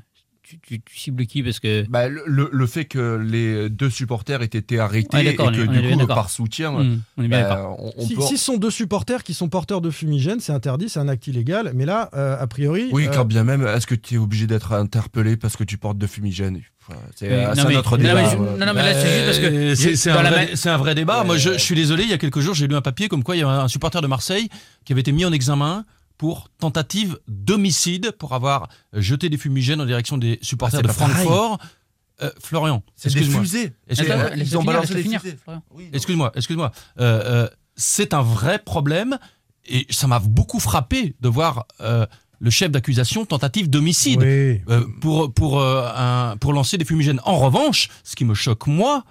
tu, 0.43 0.59
tu- 0.59 0.81
tu 0.81 0.97
cibles 0.99 1.25
qui 1.25 1.41
Parce 1.41 1.59
que. 1.59 1.85
Bah, 1.89 2.07
le, 2.09 2.21
le- 2.27 2.49
le 2.51 2.67
fait 2.67 2.85
que 2.85 3.17
les 3.17 3.69
deux 3.69 3.89
supporters 3.89 4.41
aient 4.41 4.45
été 4.45 4.79
arrêtés 4.79 5.17
Ouais, 5.17 5.25
et 5.27 5.35
que 5.35 5.41
est- 5.41 5.67
du 5.67 5.97
coup, 5.97 6.07
par 6.07 6.29
soutien, 6.29 6.71
Mmh, 6.71 7.01
on 7.17 7.23
est 7.23 7.27
bien 7.27 7.41
bah, 7.41 7.49
d'accord. 7.49 7.77
on, 7.79 7.93
on 7.97 8.05
Si, 8.07 8.15
peut- 8.15 8.21
si 8.21 8.37
ce 8.37 8.45
sont 8.45 8.57
deux 8.57 8.69
supporters 8.71 9.23
qui 9.23 9.33
sont 9.33 9.49
porteurs 9.49 9.81
de 9.81 9.89
fumigène, 9.89 10.39
c'est 10.39 10.51
interdit, 10.51 10.89
c'est 10.89 10.99
un 10.99 11.07
acte 11.07 11.25
illégal. 11.27 11.71
Mais 11.73 11.85
là, 11.85 12.09
euh, 12.13 12.37
a 12.39 12.45
priori. 12.47 12.89
Oui, 12.91 13.07
euh, 13.07 13.11
quand 13.13 13.25
bien 13.25 13.43
même, 13.43 13.65
est-ce 13.65 13.87
que 13.87 13.95
tu 13.95 14.15
es 14.15 14.17
obligé 14.17 14.45
d'être 14.47 14.73
interpellé 14.73 15.37
parce 15.37 15.55
que 15.55 15.63
tu 15.63 15.77
portes 15.77 15.97
de 15.97 16.07
fumigène? 16.07 16.59
C'est 17.15 17.31
euh, 17.31 17.49
un 17.49 17.55
mais- 17.67 17.77
autre 17.77 17.97
non, 17.97 18.03
débat. 18.03 18.13
mais 18.15 18.27
ouais. 18.27 18.35
non, 18.59 18.65
non, 18.65 18.73
mais 18.73 18.81
là, 18.83 18.93
c'est 18.93 19.07
juste 19.13 19.25
parce 19.25 19.39
que 19.39 19.45
Euh, 19.45 19.69
j'ai- 19.69 19.75
c'est 19.75 19.95
c'est 19.95 20.09
dans 20.11 20.19
un, 20.19 20.23
la 20.23 20.31
vrai- 20.31 20.89
un 20.91 20.93
débat. 20.93 21.21
Ouais. 21.21 21.25
Moi, 21.25 21.37
je, 21.37 21.53
je 21.53 21.57
suis 21.57 21.75
désolé, 21.75 22.03
il 22.03 22.09
y 22.09 22.13
a 22.13 22.17
quelques 22.17 22.41
jours, 22.41 22.53
j'ai 22.55 22.67
lu 22.67 22.75
un 22.75 22.81
papier 22.81 23.07
comme 23.07 23.23
quoi 23.23 23.37
il 23.37 23.39
y 23.39 23.43
avait 23.43 23.51
un 23.53 23.69
supporter 23.69 24.01
de 24.01 24.07
Marseille 24.07 24.49
qui 24.83 24.91
avait 24.91 24.99
été 24.99 25.13
mis 25.13 25.23
en 25.23 25.31
examen 25.31 25.85
pour 26.23 26.47
tentative 26.57 27.19
d'homicide 27.27 28.11
pour 28.17 28.31
avoir 28.31 28.69
jeté 28.93 29.27
des 29.27 29.35
fumigènes 29.37 29.81
en 29.81 29.85
direction 29.85 30.17
des 30.17 30.39
supporters 30.41 30.79
Ah, 30.81 30.87
de. 30.87 30.87
Francfort. 30.93 31.57
Euh, 32.21 32.29
Florian, 32.39 32.81
C'est 32.95 33.09
des 33.09 33.17
excuse-moi. 33.17 33.41
fusées. 33.41 33.73
Excuse-moi. 33.89 34.29
Ils 34.37 34.57
ont 34.57 34.63
balancé 34.63 34.93
des 34.93 35.03
fusées. 35.03 35.37
Excuse-moi, 35.91 36.31
excuse-moi. 36.33 36.71
Euh, 37.01 37.03
euh, 37.25 37.49
c'est 37.75 38.13
un 38.13 38.21
vrai 38.21 38.57
problème 38.59 39.17
et 39.65 39.85
ça 39.89 40.07
m'a 40.07 40.19
beaucoup 40.19 40.61
frappé 40.61 41.13
de 41.19 41.27
voir 41.27 41.65
euh, 41.81 42.05
le 42.39 42.49
chef 42.49 42.71
d'accusation 42.71 43.25
tentative 43.25 43.69
d'homicide 43.69 44.21
Oui. 44.21 44.61
euh, 44.69 44.85
pour, 45.01 45.33
pour, 45.33 45.59
euh, 45.59 45.91
un- 45.93 46.37
pour 46.37 46.53
lancer 46.53 46.77
des 46.77 46.85
fumigènes. 46.85 47.19
En 47.25 47.37
revanche, 47.37 47.89
ce 48.05 48.15
qui 48.15 48.23
me 48.23 48.33
choque, 48.33 48.65
moi, 48.65 49.03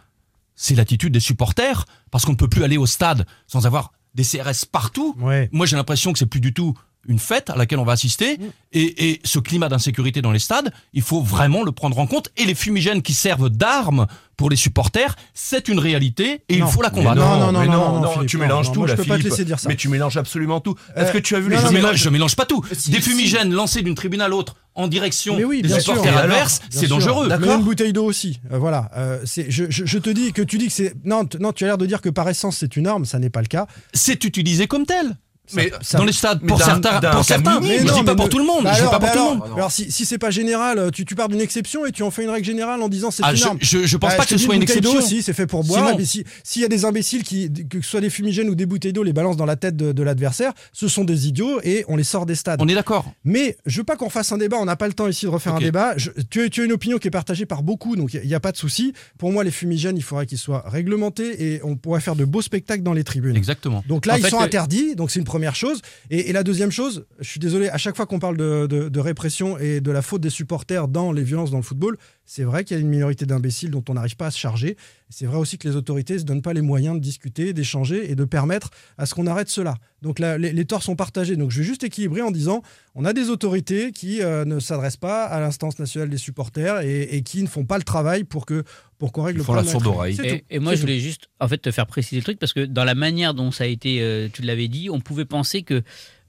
c'est 0.55 0.75
l'attitude 0.77 1.13
des 1.13 1.21
supporters 1.21 1.85
parce 2.11 2.25
qu'on 2.25 2.33
ne 2.33 2.37
peut 2.39 2.49
plus 2.49 2.65
aller 2.65 2.79
au 2.79 2.87
stade 2.87 3.27
sans 3.47 3.67
avoir 3.67 3.93
des 4.15 4.23
CRS 4.25 4.65
partout. 4.65 5.15
Ouais. 5.19 5.51
Moi, 5.53 5.67
j'ai 5.67 5.77
l'impression 5.77 6.15
que 6.15 6.19
c'est 6.19 6.25
plus 6.25 6.41
du 6.41 6.55
tout 6.55 6.73
une 7.09 7.19
fête 7.19 7.51
à 7.51 7.57
laquelle 7.57 7.79
on 7.81 7.85
va 7.85 7.93
assister. 7.93 8.39
Et, 8.73 9.11
et 9.11 9.21
ce 9.25 9.39
climat 9.39 9.69
d'insécurité 9.69 10.23
dans 10.23 10.31
les 10.33 10.39
stades, 10.39 10.73
il 10.93 11.03
faut 11.03 11.21
vraiment 11.21 11.63
le 11.63 11.73
prendre 11.73 11.99
en 11.99 12.07
compte. 12.07 12.29
Et 12.37 12.45
les 12.45 12.55
fumigènes 12.55 13.03
qui 13.03 13.13
servent 13.15 13.51
d'armes 13.51 14.07
pour 14.37 14.49
les 14.51 14.57
supporters, 14.57 15.17
c'est 15.35 15.69
une 15.69 15.79
réalité 15.79 16.43
et 16.49 16.59
Non. 16.59 16.67
il 16.67 16.73
faut 16.73 16.81
la 16.83 16.91
combattre. 16.91 17.17
Non, 17.17 17.39
non, 17.39 17.53
non, 17.53 17.61
mais 17.61 17.67
non, 17.67 17.73
non, 17.73 17.93
non, 17.95 18.01
non, 18.03 18.11
Philippe, 18.13 18.29
tu 18.31 18.37
non, 18.39 18.43
mélanges 18.45 18.67
non, 18.69 18.73
tout 18.73 18.81
moi, 18.81 18.89
là, 18.89 18.95
je 18.97 19.03
peux 19.03 19.09
pas 19.09 19.19
te 19.19 19.25
laisser 19.25 19.45
dire 19.45 19.59
ça. 19.61 19.69
Mais 19.69 19.77
tu 19.77 19.89
mélanges 19.89 20.17
absolument 20.17 20.61
tout. 20.61 20.75
Est-ce 20.97 21.09
Euh, 21.09 21.13
que 21.13 21.19
tu 21.19 21.35
as 21.37 21.41
vu 21.41 21.51
non, 21.51 21.59
les 21.59 21.65
mais 21.65 21.71
mélange, 21.73 21.97
je 21.97 22.09
mélange 22.09 22.35
pas 22.37 22.47
tout. 22.47 22.65
Si, 22.73 22.91
des 22.91 23.01
si. 23.01 23.11
fumigènes 23.11 23.53
lancés 23.53 23.83
d'une 23.83 23.95
tribune 23.95 24.21
à 24.21 24.29
l'autre 24.29 24.57
en 24.75 24.89
direction 24.89 25.37
oui, 25.45 25.61
des 25.63 25.81
supporters 25.81 26.17
adverses, 26.17 26.61
c'est 26.71 26.87
dangereux. 26.89 27.29
Mais 27.41 27.47
une 27.55 27.63
bouteille 27.63 27.93
d'eau 27.93 28.05
aussi. 28.05 28.41
Euh, 28.53 28.59
voilà. 28.59 28.91
Euh, 28.97 29.19
je, 29.25 29.67
je- 29.69 29.85
je 29.85 29.99
te 29.99 30.09
dis 30.09 30.33
que 30.33 30.41
tu 30.43 30.57
dis 30.59 30.69
que 30.69 30.73
c'est. 30.73 30.95
Non, 31.05 31.29
non, 31.41 31.53
tu 31.53 31.65
as 31.65 31.67
l'air 31.67 31.79
de 31.79 31.87
dire 31.87 32.01
que 32.01 32.09
par 32.09 32.29
essence 32.29 32.57
c'est 32.59 32.77
une 32.77 32.87
arme, 32.87 33.05
ça 33.05 33.19
n'est 33.19 33.29
pas 33.31 33.43
le 33.43 33.49
cas. 33.49 33.67
C'est 33.93 34.25
utilisé 34.25 34.67
comme 34.67 34.87
tel. 34.87 35.17
Mais 35.55 35.71
Ça- 35.83 35.99
dans 35.99 36.05
les 36.05 36.13
stades, 36.13 36.39
mais 36.43 36.49
pour 36.49 36.61
certains, 36.63 37.01
pour 37.01 37.25
certains. 37.25 37.61
minime. 37.61 37.79
je 37.81 37.87
non, 37.87 37.99
dis 37.99 38.05
pas 38.05 38.11
mais 38.13 38.17
pour 38.17 38.25
ne- 38.27 38.31
tout 38.31 38.39
le 38.39 38.45
monde. 38.45 38.65
Bah 38.65 38.73
je 38.75 38.83
dis 38.83 38.89
pas 38.89 38.99
pour 38.99 39.01
bah 39.01 39.11
tout 39.13 39.19
le 39.19 39.25
monde. 39.25 39.43
alors, 39.57 39.71
si, 39.73 39.91
si 39.91 40.05
c'est 40.05 40.19
pas 40.19 40.31
général, 40.31 40.91
tu, 40.93 41.05
tu 41.05 41.15
pars 41.15 41.29
d'une 41.29 41.41
exception 41.41 41.87
et 41.87 41.93
tu 41.93 42.03
en 42.03 42.11
fais 42.11 42.25
une 42.25 42.31
règle 42.31 42.47
générale 42.47 42.81
en 42.83 42.89
disant 42.89 43.11
c'est 43.11 43.23
Ah, 43.25 43.33
une 43.33 43.37
je- 43.37 43.45
je- 43.61 43.87
je 43.87 43.97
pense 43.97 44.11
Bah, 44.11 44.17
pas 44.17 44.25
que 44.25 44.31
ce 44.31 44.39
soit 44.39 44.55
une 44.55 44.63
exception. 44.63 44.95
aussi, 44.99 45.23
c'est 45.23 45.33
fait 45.33 45.47
pour 45.47 45.65
boire. 45.65 45.99
Et 45.99 46.05
si- 46.05 46.25
s'il 46.45 46.63
y 46.63 46.65
a 46.65 46.69
des 46.69 46.85
imbéciles 46.85 47.23
qui, 47.23 47.51
que 47.69 47.81
ce 47.81 47.89
soit 47.91 48.01
des 48.01 48.11
fumigènes 48.11 48.49
ou 48.49 48.55
des 48.55 48.67
bouteilles 48.67 48.93
d'eau, 48.93 49.03
les 49.03 49.13
balancent 49.13 49.37
dans 49.37 49.47
la 49.47 49.57
tête 49.57 49.77
de, 49.77 49.93
de 49.93 50.03
l'adversaire, 50.03 50.53
ce 50.73 50.89
sont 50.89 51.05
des 51.05 51.29
idiots 51.29 51.61
et 51.63 51.85
on 51.89 51.97
les 51.97 52.05
sort 52.05 52.27
des 52.27 52.35
stades. 52.35 52.61
On 52.63 52.69
est 52.69 52.75
d'accord. 52.75 53.05
Mais 53.25 53.57
je 53.67 53.79
veux 53.79 53.85
pas 53.85 53.97
qu'on 53.97 54.11
fasse 54.11 54.33
un 54.33 54.39
débat, 54.39 54.57
on 54.61 54.65
n'a 54.65 54.77
pas 54.77 54.87
le 54.87 54.93
temps 54.95 55.09
ici 55.09 55.27
de 55.27 55.31
refaire 55.31 55.55
un 55.55 55.61
débat. 55.61 55.95
Tu, 56.31 56.43
as, 56.43 56.49
tu 56.49 56.61
as 56.61 56.65
une 56.65 56.73
opinion 56.73 56.99
qui 56.99 57.09
est 57.09 57.13
partagée 57.13 57.47
par 57.47 57.63
beaucoup, 57.63 57.97
donc 57.97 58.15
il 58.15 58.27
n'y 58.27 58.35
a, 58.35 58.41
pas 58.41 58.53
de 58.53 58.57
souci. 58.57 58.93
Pour 59.19 59.33
moi, 59.33 59.45
les 59.45 59.51
fumigènes, 59.51 59.97
il 59.97 60.03
faudrait 60.03 60.27
qu'ils 60.27 60.39
soient 60.39 60.65
réglementés 60.67 61.55
et 61.55 61.61
on 61.65 61.77
pourrait 61.77 62.01
faire 62.01 62.17
de 62.17 62.25
beaux 62.25 62.43
spectacles 62.43 62.83
dans 62.83 62.93
les 62.93 63.05
tribunes. 63.05 63.37
Exactement. 63.37 63.83
Donc 63.89 64.07
là, 64.07 64.19
ils 64.19 64.27
sont 64.27 64.41
euh, 64.41 64.45
interdits, 64.45 64.95
donc 64.97 65.11
c'est 65.11 65.19
une 65.19 65.25
première 65.25 65.42
chose. 65.51 65.83
Et, 66.11 66.33
la 66.33 66.45
deuxième 66.45 66.71
chose, 66.71 67.07
je 67.19 67.29
suis 67.29 67.41
désolé, 67.41 67.69
à 67.69 67.79
chaque 67.79 67.97
fois 67.97 68.07
qu'on 68.07 68.19
parle 68.19 68.37
de 68.37 69.01
répression 69.01 69.59
et 69.59 69.81
de 69.81 69.91
la 69.91 70.03
faute 70.03 70.21
des 70.21 70.31
supporters 70.31 70.89
dans 70.89 71.13
les 71.13 71.23
violences 71.23 71.51
dans 71.51 71.57
le 71.57 71.63
football, 71.63 71.99
c'est 72.25 72.45
vrai 72.45 72.65
qu'il 72.65 72.77
y 72.77 72.79
a 72.79 72.81
une 72.81 72.89
minorité 72.89 73.27
d'imbéciles 73.27 73.71
dont 73.71 73.85
on 73.89 73.95
n'arrive 73.95 74.17
pas 74.17 74.27
à 74.27 74.31
se 74.31 74.39
charger. 74.39 74.77
C'est 75.11 75.27
vrai 75.27 75.37
aussi 75.37 75.59
que 75.59 75.69
les 75.69 75.77
autorités 75.77 76.15
ne 76.15 76.19
se 76.21 76.25
donnent 76.25 76.43
pas 76.43 76.53
les 76.53 76.63
moyens 76.63 76.95
de 76.95 77.01
discuter, 77.01 77.53
d'échanger 77.53 78.11
et 78.11 78.15
de 78.15 78.25
permettre 78.25 78.71
à 78.97 79.07
ce 79.07 79.15
qu'on 79.15 79.27
arrête 79.27 79.49
cela. 79.49 79.75
Donc 80.01 80.19
là, 80.19 80.39
les, 80.39 80.53
les 80.53 80.65
torts 80.65 80.83
sont 80.83 80.97
partagés. 80.97 81.37
Donc 81.37 81.51
je 81.51 81.59
vais 81.59 81.67
juste 81.67 81.85
équilibrer 81.85 82.23
en 82.23 82.31
disant, 82.31 82.63
on 82.95 83.05
a 83.05 83.13
des 83.13 83.29
autorités 83.29 83.93
qui 83.93 84.23
euh, 84.23 84.45
ne 84.45 84.61
s'adressent 84.61 84.97
pas 84.97 85.25
à 85.25 85.41
l'instance 85.41 85.79
nationale 85.79 86.09
des 86.09 86.17
supporters 86.17 86.81
et, 86.81 87.03
et 87.03 87.23
qui 87.23 87.43
ne 87.43 87.49
font 87.49 87.65
pas 87.65 87.77
le 87.77 87.85
travail 87.85 88.25
pour 88.25 88.47
que 88.47 88.65
pour 88.99 89.11
qu'on 89.11 89.25
règle 89.25 89.39
Ils 89.39 89.41
le 89.41 89.45
font 89.45 89.55
la 89.55 89.63
problème. 89.63 89.83
sourde 89.83 89.97
oreille. 89.97 90.45
Et, 90.49 90.61
moi, 90.61 90.77
je 90.77 90.81
voulais 90.81 91.01
juste 91.01 91.29
en 91.41 91.49
fait 91.49 91.59
te 91.59 91.73
faire 91.73 91.89
préciser 91.89 92.19
le 92.19 92.23
truc 92.23 92.39
parce 92.39 92.53
que 92.53 92.65
dans 92.65 92.85
la 92.85 92.95
manière 92.95 93.35
dont 93.35 93.51
ça 93.51 93.65
a 93.65 93.67
été, 93.67 94.01
euh, 94.01 94.29
tu 94.33 94.43
l'avais 94.43 94.69
dit, 94.69 94.91
on 94.91 95.01
pouvait 95.01 95.25
penser 95.25 95.65
que 95.65 95.83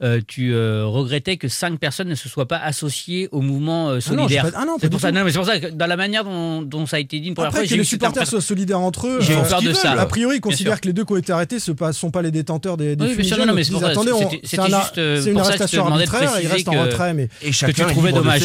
euh, 0.04 0.20
tu 0.28 0.54
euh, 0.54 0.86
regrettais 0.86 1.38
que 1.38 1.48
cinq 1.48 1.80
personnes 1.80 2.10
ne 2.10 2.16
se 2.16 2.28
soient 2.28 2.48
pas 2.48 2.58
associées 2.58 3.30
au 3.32 3.40
mouvement 3.42 3.90
euh, 3.90 4.00
Ah 4.06 4.10
non, 4.14 4.24
solidaire. 4.24 4.52
ah 4.56 4.66
non, 4.66 4.76
c'est 4.82 4.90
pour 4.90 5.00
ça. 5.00 5.10
tout. 5.10 5.16
Non, 5.18 5.24
mais 5.24 5.32
c'est 5.32 5.38
pour 5.38 5.48
ça 5.48 5.60
que 5.60 5.68
dans 5.68 5.86
la 5.88 5.96
manière 5.96 6.24
dont, 6.26 6.62
dont 6.62 6.86
ça 6.86 6.98
a 6.98 7.00
été 7.00 7.20
dit 7.22 7.30
une 7.30 7.34
première 7.36 7.50
Après 7.50 7.62
fois, 7.62 7.70
que 7.70 7.74
les 7.76 7.84
supporters 7.84 8.28
soient 8.28 8.42
solidaires 8.42 8.82
entre 8.82 9.08
eux, 9.08 9.22
J'ai 9.22 9.34
eu 9.34 9.38
euh, 9.38 9.44
peur 9.44 9.62
de 9.62 9.68
qu'ils 9.68 9.76
ça. 9.76 9.92
veulent. 9.92 10.00
A 10.00 10.06
priori, 10.06 10.38
ils 10.38 10.42
considèrent 10.42 10.82
que 10.82 10.88
les 10.88 10.94
deux 10.94 11.06
qui 11.06 11.14
ont 11.14 11.18
été 11.18 11.32
arrêtés 11.32 11.56
ne 11.56 11.92
sont 11.94 12.12
pas 12.12 12.22
les 12.22 12.32
détenteurs 12.32 12.76
des, 12.78 12.96
des 12.96 13.06
Oui, 13.06 13.16
bien 13.16 13.24
sûr, 13.24 13.38
non, 13.38 13.46
non, 13.46 13.54
mais 13.54 13.64
c'est 13.64 13.72
juste, 13.74 13.78
une 13.78 13.82
pour 13.82 13.90
ça 13.90 13.98
que 14.92 14.98
je 15.24 15.32
te 15.32 15.38
arrestation 15.40 15.86
demandais 15.86 16.06
de 16.06 16.10
arbitraire, 16.10 16.22
ils 16.42 16.48
préciser 16.48 16.54
restent 16.54 16.68
en 16.68 16.72
que- 16.74 16.78
retrait. 16.80 17.14
Mais 17.14 17.30
Et 17.42 17.52
chacun 17.52 17.74
tu 17.74 17.82
est 17.82 17.86
trouvais 17.94 18.10
libre 18.10 18.20
de 18.20 18.24
dommage, 18.26 18.42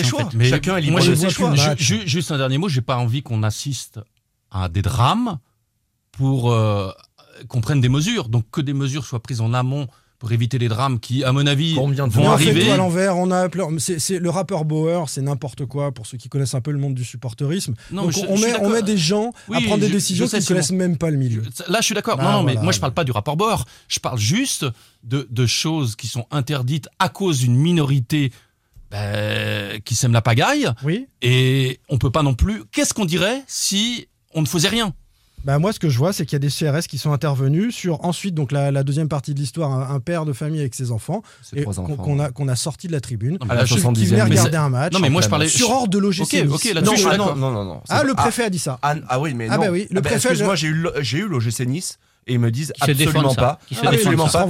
Chacun 0.49 0.77
est 0.77 0.81
libre 0.81 1.01
de 1.05 1.15
ses 1.15 1.31
choix. 1.31 1.55
juste 1.77 2.31
un 2.31 2.39
dernier 2.39 2.59
mot, 2.59 2.69
j'ai 2.69 2.81
pas 2.83 2.97
envie 2.97 3.23
qu'on 3.23 3.43
assiste 3.43 3.99
à 4.51 4.69
des 4.69 4.83
drames 4.83 5.39
pour 6.13 6.53
euh, 6.53 6.91
qu'on 7.49 7.61
prenne 7.61 7.81
des 7.81 7.89
mesures. 7.89 8.29
Donc 8.29 8.45
que 8.51 8.61
des 8.61 8.75
mesures 8.75 9.05
soient 9.05 9.21
prises 9.23 9.41
en 9.41 9.53
amont 9.55 9.87
pour 10.19 10.33
éviter 10.33 10.59
les 10.59 10.67
drames 10.69 10.99
qui, 10.99 11.23
à 11.23 11.31
mon 11.33 11.47
avis, 11.47 11.75
Combien 11.77 12.09
de 12.09 12.13
vont 12.13 12.23
on 12.23 12.37
fait 12.37 12.49
arriver. 12.49 12.65
tout 12.67 12.71
à 12.73 12.77
l'envers. 12.77 13.17
On 13.17 13.31
a 13.31 13.49
c'est, 13.79 14.19
le 14.19 14.31
rappeur 14.31 14.65
Bauer, 14.65 15.09
c'est 15.09 15.23
n'importe 15.23 15.65
quoi 15.67 15.93
pour 15.93 16.07
ceux 16.07 16.19
qui 16.19 16.29
connaissent 16.29 16.55
un 16.55 16.61
peu 16.61 16.73
le 16.73 16.79
monde 16.79 16.95
du 16.95 17.05
supporterisme. 17.05 17.75
Non, 17.93 18.03
Donc 18.03 18.17
mais 18.17 18.23
je- 18.23 18.27
on, 18.29 18.37
je 18.37 18.43
met, 18.43 18.49
on 18.49 18.53
d'accord. 18.55 18.71
met 18.71 18.83
des 18.83 18.97
gens 18.97 19.33
à 19.53 19.61
prendre 19.61 19.79
des 19.79 19.87
je- 19.87 19.93
décisions 19.93 20.27
qui 20.27 20.35
ne 20.37 20.41
connaissent 20.43 20.73
même 20.73 20.97
pas 20.97 21.11
le 21.11 21.17
milieu. 21.19 21.43
Là, 21.69 21.79
je 21.81 21.85
suis 21.85 21.95
d'accord. 21.95 22.17
Ah, 22.19 22.25
non, 22.25 22.33
non, 22.39 22.43
mais 22.43 22.55
moi, 22.57 22.73
je 22.73 22.81
parle 22.81 22.95
pas 22.95 23.05
du 23.05 23.13
rapport 23.13 23.37
Bohr. 23.37 23.65
Je 23.87 24.01
parle 24.01 24.19
juste 24.19 24.67
de, 25.05 25.29
de 25.31 25.47
choses 25.47 25.95
qui 25.95 26.09
sont 26.09 26.27
interdites 26.33 26.89
à 26.99 27.09
cause 27.09 27.39
d'une 27.39 27.55
minorité 27.57 28.33
ben, 28.91 29.81
qui 29.85 29.95
sème 29.95 30.13
la 30.13 30.23
pagaille. 30.23 30.69
Oui. 30.83 31.07
Et 31.23 31.79
on 31.89 31.99
peut 31.99 32.11
pas 32.11 32.23
non 32.23 32.35
plus. 32.35 32.65
Qu'est-ce 32.73 32.95
qu'on 32.95 33.05
dirait 33.05 33.43
si 33.47 34.09
on 34.35 34.43
ne 34.43 34.47
faisait 34.47 34.69
rien? 34.69 34.95
Bah 35.49 35.59
moi, 35.59 35.73
ce 35.73 35.79
que 35.81 35.89
je 35.89 35.97
vois, 35.97 36.13
c'est 36.13 36.27
qu'il 36.27 36.35
y 36.35 36.37
a 36.37 36.39
des 36.41 36.49
CRS 36.51 36.87
qui 36.87 36.99
sont 36.99 37.11
intervenus 37.11 37.75
sur 37.75 38.05
ensuite 38.05 38.35
donc 38.35 38.53
la, 38.53 38.71
la 38.71 38.83
deuxième 38.85 39.09
partie 39.09 39.33
de 39.33 39.41
l'histoire, 39.41 39.73
un, 39.73 39.95
un 39.95 39.99
père 39.99 40.27
de 40.27 40.35
famille 40.35 40.61
avec 40.61 40.75
ses 40.75 40.91
enfants, 40.93 41.23
et 41.57 41.63
trois 41.63 41.73
qu'on, 41.73 42.21
a 42.21 42.31
qu'on 42.31 42.49
a 42.49 42.55
sorti 42.55 42.87
de 42.87 42.93
la 42.93 43.01
tribune, 43.01 43.39
À 43.49 43.55
la 43.55 43.61
là, 43.61 43.65
je- 43.65 43.75
qui 43.77 43.81
70e. 43.81 44.05
venait 44.09 44.23
regarder 44.25 44.57
un 44.59 44.69
match. 44.69 44.93
Non, 44.93 44.99
mais 45.01 45.09
moi, 45.09 45.23
je 45.23 45.29
parlais. 45.31 45.49
sur 45.49 45.71
ordre 45.71 45.89
de. 45.89 45.99
Ok, 46.07 46.13
ok, 46.15 46.35
là-dessus, 46.35 46.75
Non, 46.85 46.93
je 46.93 46.97
suis 47.01 47.09
ah, 47.11 47.17
non, 47.17 47.35
non, 47.35 47.51
non, 47.51 47.65
non. 47.65 47.81
Ah, 47.89 48.05
le 48.05 48.13
préfet 48.13 48.45
a 48.45 48.51
dit 48.51 48.59
ça. 48.59 48.79
Ah, 48.83 48.97
ah 49.09 49.19
oui, 49.19 49.33
mais 49.33 49.49
Ah 49.51 49.57
bah 49.57 49.69
oui, 49.73 49.87
le 49.91 49.99
Ah 49.99 50.01
bah, 50.03 50.11
préfet, 50.11 50.29
Excuse-moi, 50.29 50.55
je- 50.55 50.61
j'ai 50.61 50.67
eu, 50.69 50.75
le- 50.75 50.93
j'ai 51.01 51.19
eu 51.19 51.29
l'OGC 51.29 51.61
Nice 51.67 51.99
et 52.29 52.35
ils 52.35 52.39
me 52.39 52.51
disent 52.51 52.73
Qui 52.75 52.81
se 52.87 52.91
défendent, 52.93 53.27
absolument 53.27 53.35
ça. 53.35 53.41
pas. 53.41 53.59
Qui 53.67 53.75
se 53.75 53.81
oui, 53.81 53.87
absolument 53.89 54.29
pas. 54.29 54.47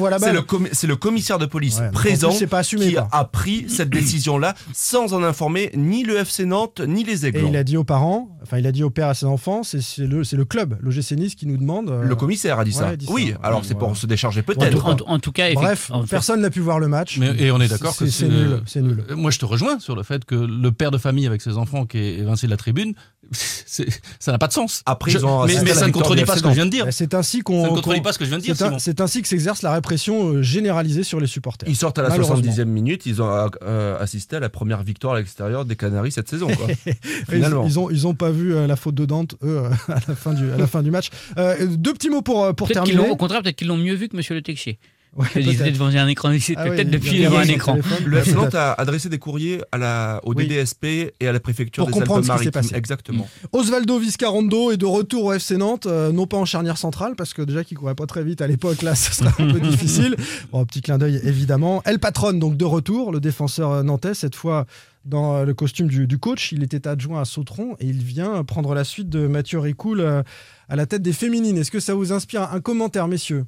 C'est 0.72 0.86
le, 0.86 0.96
commissaire 0.96 1.38
de 1.38 1.46
police 1.46 1.78
Ouais, 1.78 1.90
présent 1.90 2.28
plus, 2.30 2.38
c'est 2.38 2.46
pas 2.46 2.58
assumé, 2.58 2.88
qui 2.88 2.94
quoi. 2.94 3.08
a 3.12 3.24
pris 3.24 3.66
cette 3.68 3.90
décision-là 3.90 4.54
sans 4.74 5.12
en 5.14 5.22
informer 5.22 5.70
ni 5.74 6.02
le 6.04 6.16
FC 6.18 6.44
Nantes 6.44 6.80
ni 6.86 7.04
les 7.04 7.24
Et 7.24 7.28
Aiglons. 7.28 7.48
il 7.50 7.56
a 7.56 7.64
dit 7.64 7.76
aux 7.76 7.84
parents, 7.84 8.28
enfin 8.42 8.58
il 8.58 8.66
a 8.66 8.72
dit 8.72 8.82
au 8.82 8.90
père 8.90 9.08
à 9.08 9.14
ses 9.14 9.26
enfants, 9.26 9.62
c'est, 9.62 9.78
le, 9.98 10.44
club, 10.44 10.76
l'OGC 10.82 11.12
Nice 11.12 11.34
qui 11.34 11.46
nous 11.46 11.56
demande. 11.56 11.90
euh, 11.90 12.02
Le 12.04 12.16
commissaire 12.16 12.58
a 12.58 12.64
dit 12.64 12.70
ouais, 12.72 12.76
ça. 12.76 12.88
il 12.88 12.92
a 12.92 12.96
dit 12.96 13.06
ça. 13.06 13.12
oui, 13.12 13.34
alors 13.42 13.60
Ouais, 13.60 13.64
c'est 13.66 13.74
pour 13.74 13.88
voilà. 13.88 13.94
se 14.00 14.06
décharger 14.06 14.42
peut-être. 14.42 14.84
En, 14.86 14.96
en 15.06 15.18
tout 15.18 15.32
cas, 15.32 15.52
Bref, 15.54 15.90
en 15.92 16.04
personne 16.04 16.40
n'a 16.40 16.50
pu 16.50 16.60
voir 16.60 16.78
le 16.78 16.88
match. 16.88 17.18
Mais- 17.18 17.34
et 17.38 17.50
on 17.50 17.60
est 17.60 17.68
d'accord 17.68 17.94
C'est- 17.94 18.04
que 18.06 18.10
c'est 18.10 18.28
nul, 18.28 18.60
c'est 18.66 18.82
nul. 18.82 19.04
Euh, 19.10 19.16
Moi, 19.16 19.30
je 19.30 19.38
te 19.38 19.44
rejoins 19.44 19.78
sur 19.78 19.94
le 19.96 20.02
fait 20.02 20.24
que 20.24 20.34
le 20.34 20.72
père 20.72 20.90
de 20.90 20.98
famille 20.98 21.26
avec 21.26 21.42
ses 21.42 21.56
enfants 21.56 21.86
qui 21.86 21.98
est 21.98 22.18
évincé 22.18 22.46
de 22.46 22.50
la 22.50 22.56
tribune, 22.56 22.94
ça 23.32 24.32
n'a 24.32 24.38
pas 24.38 24.46
de 24.48 24.52
sens. 24.52 24.82
Après, 24.86 25.10
Je- 25.10 25.18
ils 25.18 25.24
ont 25.24 25.44
mais, 25.46 25.54
mais 25.62 25.74
ça 25.74 25.80
ne 25.82 25.86
victoire 25.86 25.92
contredit 26.04 26.24
pas 26.24 26.36
ce 26.36 26.42
que 26.42 26.48
je 26.48 26.54
viens 26.54 26.66
de 26.66 26.70
dire. 26.70 26.84
Bah, 26.86 26.92
C'est 26.92 27.14
ainsi 27.14 27.40
qu'on. 27.40 27.62
Ça 27.62 27.70
ne 27.70 27.74
contredit 27.74 27.98
qu'on- 27.98 28.04
pas 28.04 28.12
ce 28.12 28.18
que 28.18 28.24
je 28.24 28.30
viens 28.30 28.38
de 28.38 28.42
dire, 28.42 28.56
c'est, 28.78 29.00
ainsi 29.00 29.22
que 29.22 29.28
s'exerce 29.28 29.62
la 29.62 29.72
répression 29.72 30.28
euh, 30.34 30.42
généralisée 30.42 31.02
sur 31.02 31.20
les 31.20 31.26
supporters. 31.26 31.68
Ils 31.68 31.76
sortent 31.76 31.98
à 31.98 32.02
la 32.02 32.08
Malheureusement. 32.08 32.36
70e 32.42 32.64
minute, 32.68 33.06
ils 33.06 33.20
ont 33.22 33.48
euh, 33.62 33.98
assisté 34.00 34.36
à 34.36 34.40
la 34.40 34.48
première 34.48 34.82
victoire 34.82 35.14
à 35.14 35.18
l'extérieur 35.18 35.64
des 35.64 35.76
Canaries 35.76 36.12
cette 36.12 36.28
saison. 36.28 36.48
Quoi. 36.48 36.66
Ils, 36.86 36.94
Finalement. 37.28 37.64
ils 37.66 37.78
ont, 37.78 37.90
ils 37.90 38.06
ont 38.06 38.14
pas 38.14 38.30
vu 38.30 38.54
euh, 38.54 38.66
la 38.66 38.76
faute 38.76 38.94
de 38.94 39.04
Dante, 39.04 39.34
eux, 39.42 39.58
euh, 39.64 39.70
à, 39.88 39.98
la 40.08 40.14
fin 40.14 40.32
du, 40.32 40.50
à 40.50 40.56
la 40.56 40.66
fin 40.66 40.82
du 40.82 40.90
match. 40.90 41.08
Euh, 41.36 41.66
deux 41.66 41.92
petits 41.92 42.10
mots 42.10 42.22
pour, 42.22 42.44
euh, 42.44 42.52
pour 42.52 42.68
terminer. 42.68 43.08
au 43.10 43.16
contraire, 43.16 43.42
peut-être 43.42 43.56
qu'ils 43.56 43.68
l'ont 43.68 43.76
mieux 43.76 43.94
vu 43.94 44.08
que 44.08 44.16
Monsieur 44.16 44.34
Le 44.34 44.42
Texier. 44.42 44.78
Ouais, 45.16 45.26
étaient 45.34 45.42
peut-être. 45.54 45.72
devant 45.72 45.86
un 45.86 46.06
écran, 46.06 46.28
Ah 46.28 46.32
oui, 46.34 46.40
peut-être 46.70 46.86
il 46.86 46.90
depuis 46.90 47.18
y 47.20 47.24
a 47.26 47.28
devant 47.28 47.40
un 47.40 47.44
écran. 47.44 47.72
téléphone. 47.72 48.04
Le 48.06 48.34
Nantes 48.34 48.54
a 48.54 48.72
adressé 48.74 49.08
des 49.08 49.18
courriers 49.18 49.60
à 49.72 49.78
la, 49.78 50.20
au 50.22 50.32
Oui. 50.34 50.46
DDSP 50.46 50.84
et 51.18 51.26
à 51.28 51.32
la 51.32 51.40
préfecture 51.40 51.84
Pour 51.84 51.92
des 51.92 51.98
comprendre 52.00 52.24
ce 52.24 52.30
qui 52.30 52.38
s'est 52.38 52.46
Alpes-Maritimes. 52.46 52.70
passé. 52.70 52.76
Exactement. 52.76 53.28
Osvaldo 53.52 53.98
Viscarondo 53.98 54.70
est 54.70 54.76
de 54.76 54.86
retour 54.86 55.24
au 55.24 55.32
FC 55.32 55.56
Nantes, 55.56 55.86
euh, 55.86 56.12
non 56.12 56.26
pas 56.26 56.36
en 56.36 56.44
charnière 56.44 56.78
centrale, 56.78 57.14
parce 57.16 57.34
que 57.34 57.42
déjà 57.42 57.64
qu'il 57.64 57.76
courait 57.76 57.94
pas 57.96 58.06
très 58.06 58.22
vite 58.22 58.42
à 58.42 58.46
l'époque, 58.46 58.82
là, 58.82 58.94
ce 58.94 59.12
serait 59.12 59.30
un 59.42 59.52
peu 59.52 59.60
difficile. 59.68 60.14
Bon, 60.52 60.64
petit 60.66 60.82
clin 60.82 60.98
d'œil, 60.98 61.20
évidemment. 61.24 61.82
El 61.84 61.98
Patron, 61.98 62.34
donc 62.34 62.56
de 62.56 62.64
retour, 62.64 63.10
le 63.10 63.18
défenseur 63.20 63.72
euh, 63.72 63.82
nantais, 63.82 64.14
cette 64.14 64.36
fois 64.36 64.66
dans 65.04 65.36
euh, 65.38 65.44
le 65.46 65.54
costume 65.54 65.88
du, 65.88 66.06
du 66.06 66.18
coach. 66.18 66.52
Il 66.52 66.62
était 66.62 66.86
adjoint 66.86 67.22
à 67.22 67.24
Sautron 67.24 67.76
et 67.80 67.86
il 67.86 68.02
vient 68.02 68.44
prendre 68.44 68.74
la 68.74 68.84
suite 68.84 69.08
de 69.08 69.26
Mathieu 69.26 69.58
Ricoul 69.58 70.00
euh, 70.00 70.22
à 70.68 70.76
la 70.76 70.84
tête 70.86 71.00
des 71.02 71.14
féminines. 71.14 71.56
Est-ce 71.56 71.70
que 71.70 71.80
ça 71.80 71.94
vous 71.94 72.12
inspire 72.12 72.42
un 72.52 72.60
commentaire, 72.60 73.08
messieurs? 73.08 73.46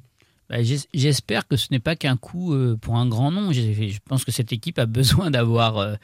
Bah, 0.51 0.61
j'es- 0.61 0.85
J'espère 0.93 1.47
que 1.47 1.55
ce 1.55 1.67
n'est 1.71 1.79
pas 1.79 1.95
qu'un 1.95 2.17
coup 2.17 2.53
euh, 2.53 2.75
pour 2.75 2.97
un 2.97 3.07
grand 3.07 3.31
nom. 3.31 3.53
Je 3.53 3.97
pense 4.05 4.25
que 4.25 4.31
cette 4.33 4.51
équipe 4.51 4.77
a 4.79 4.85
besoin 4.85 5.31
d'avoir 5.31 5.77
euh, 5.77 5.95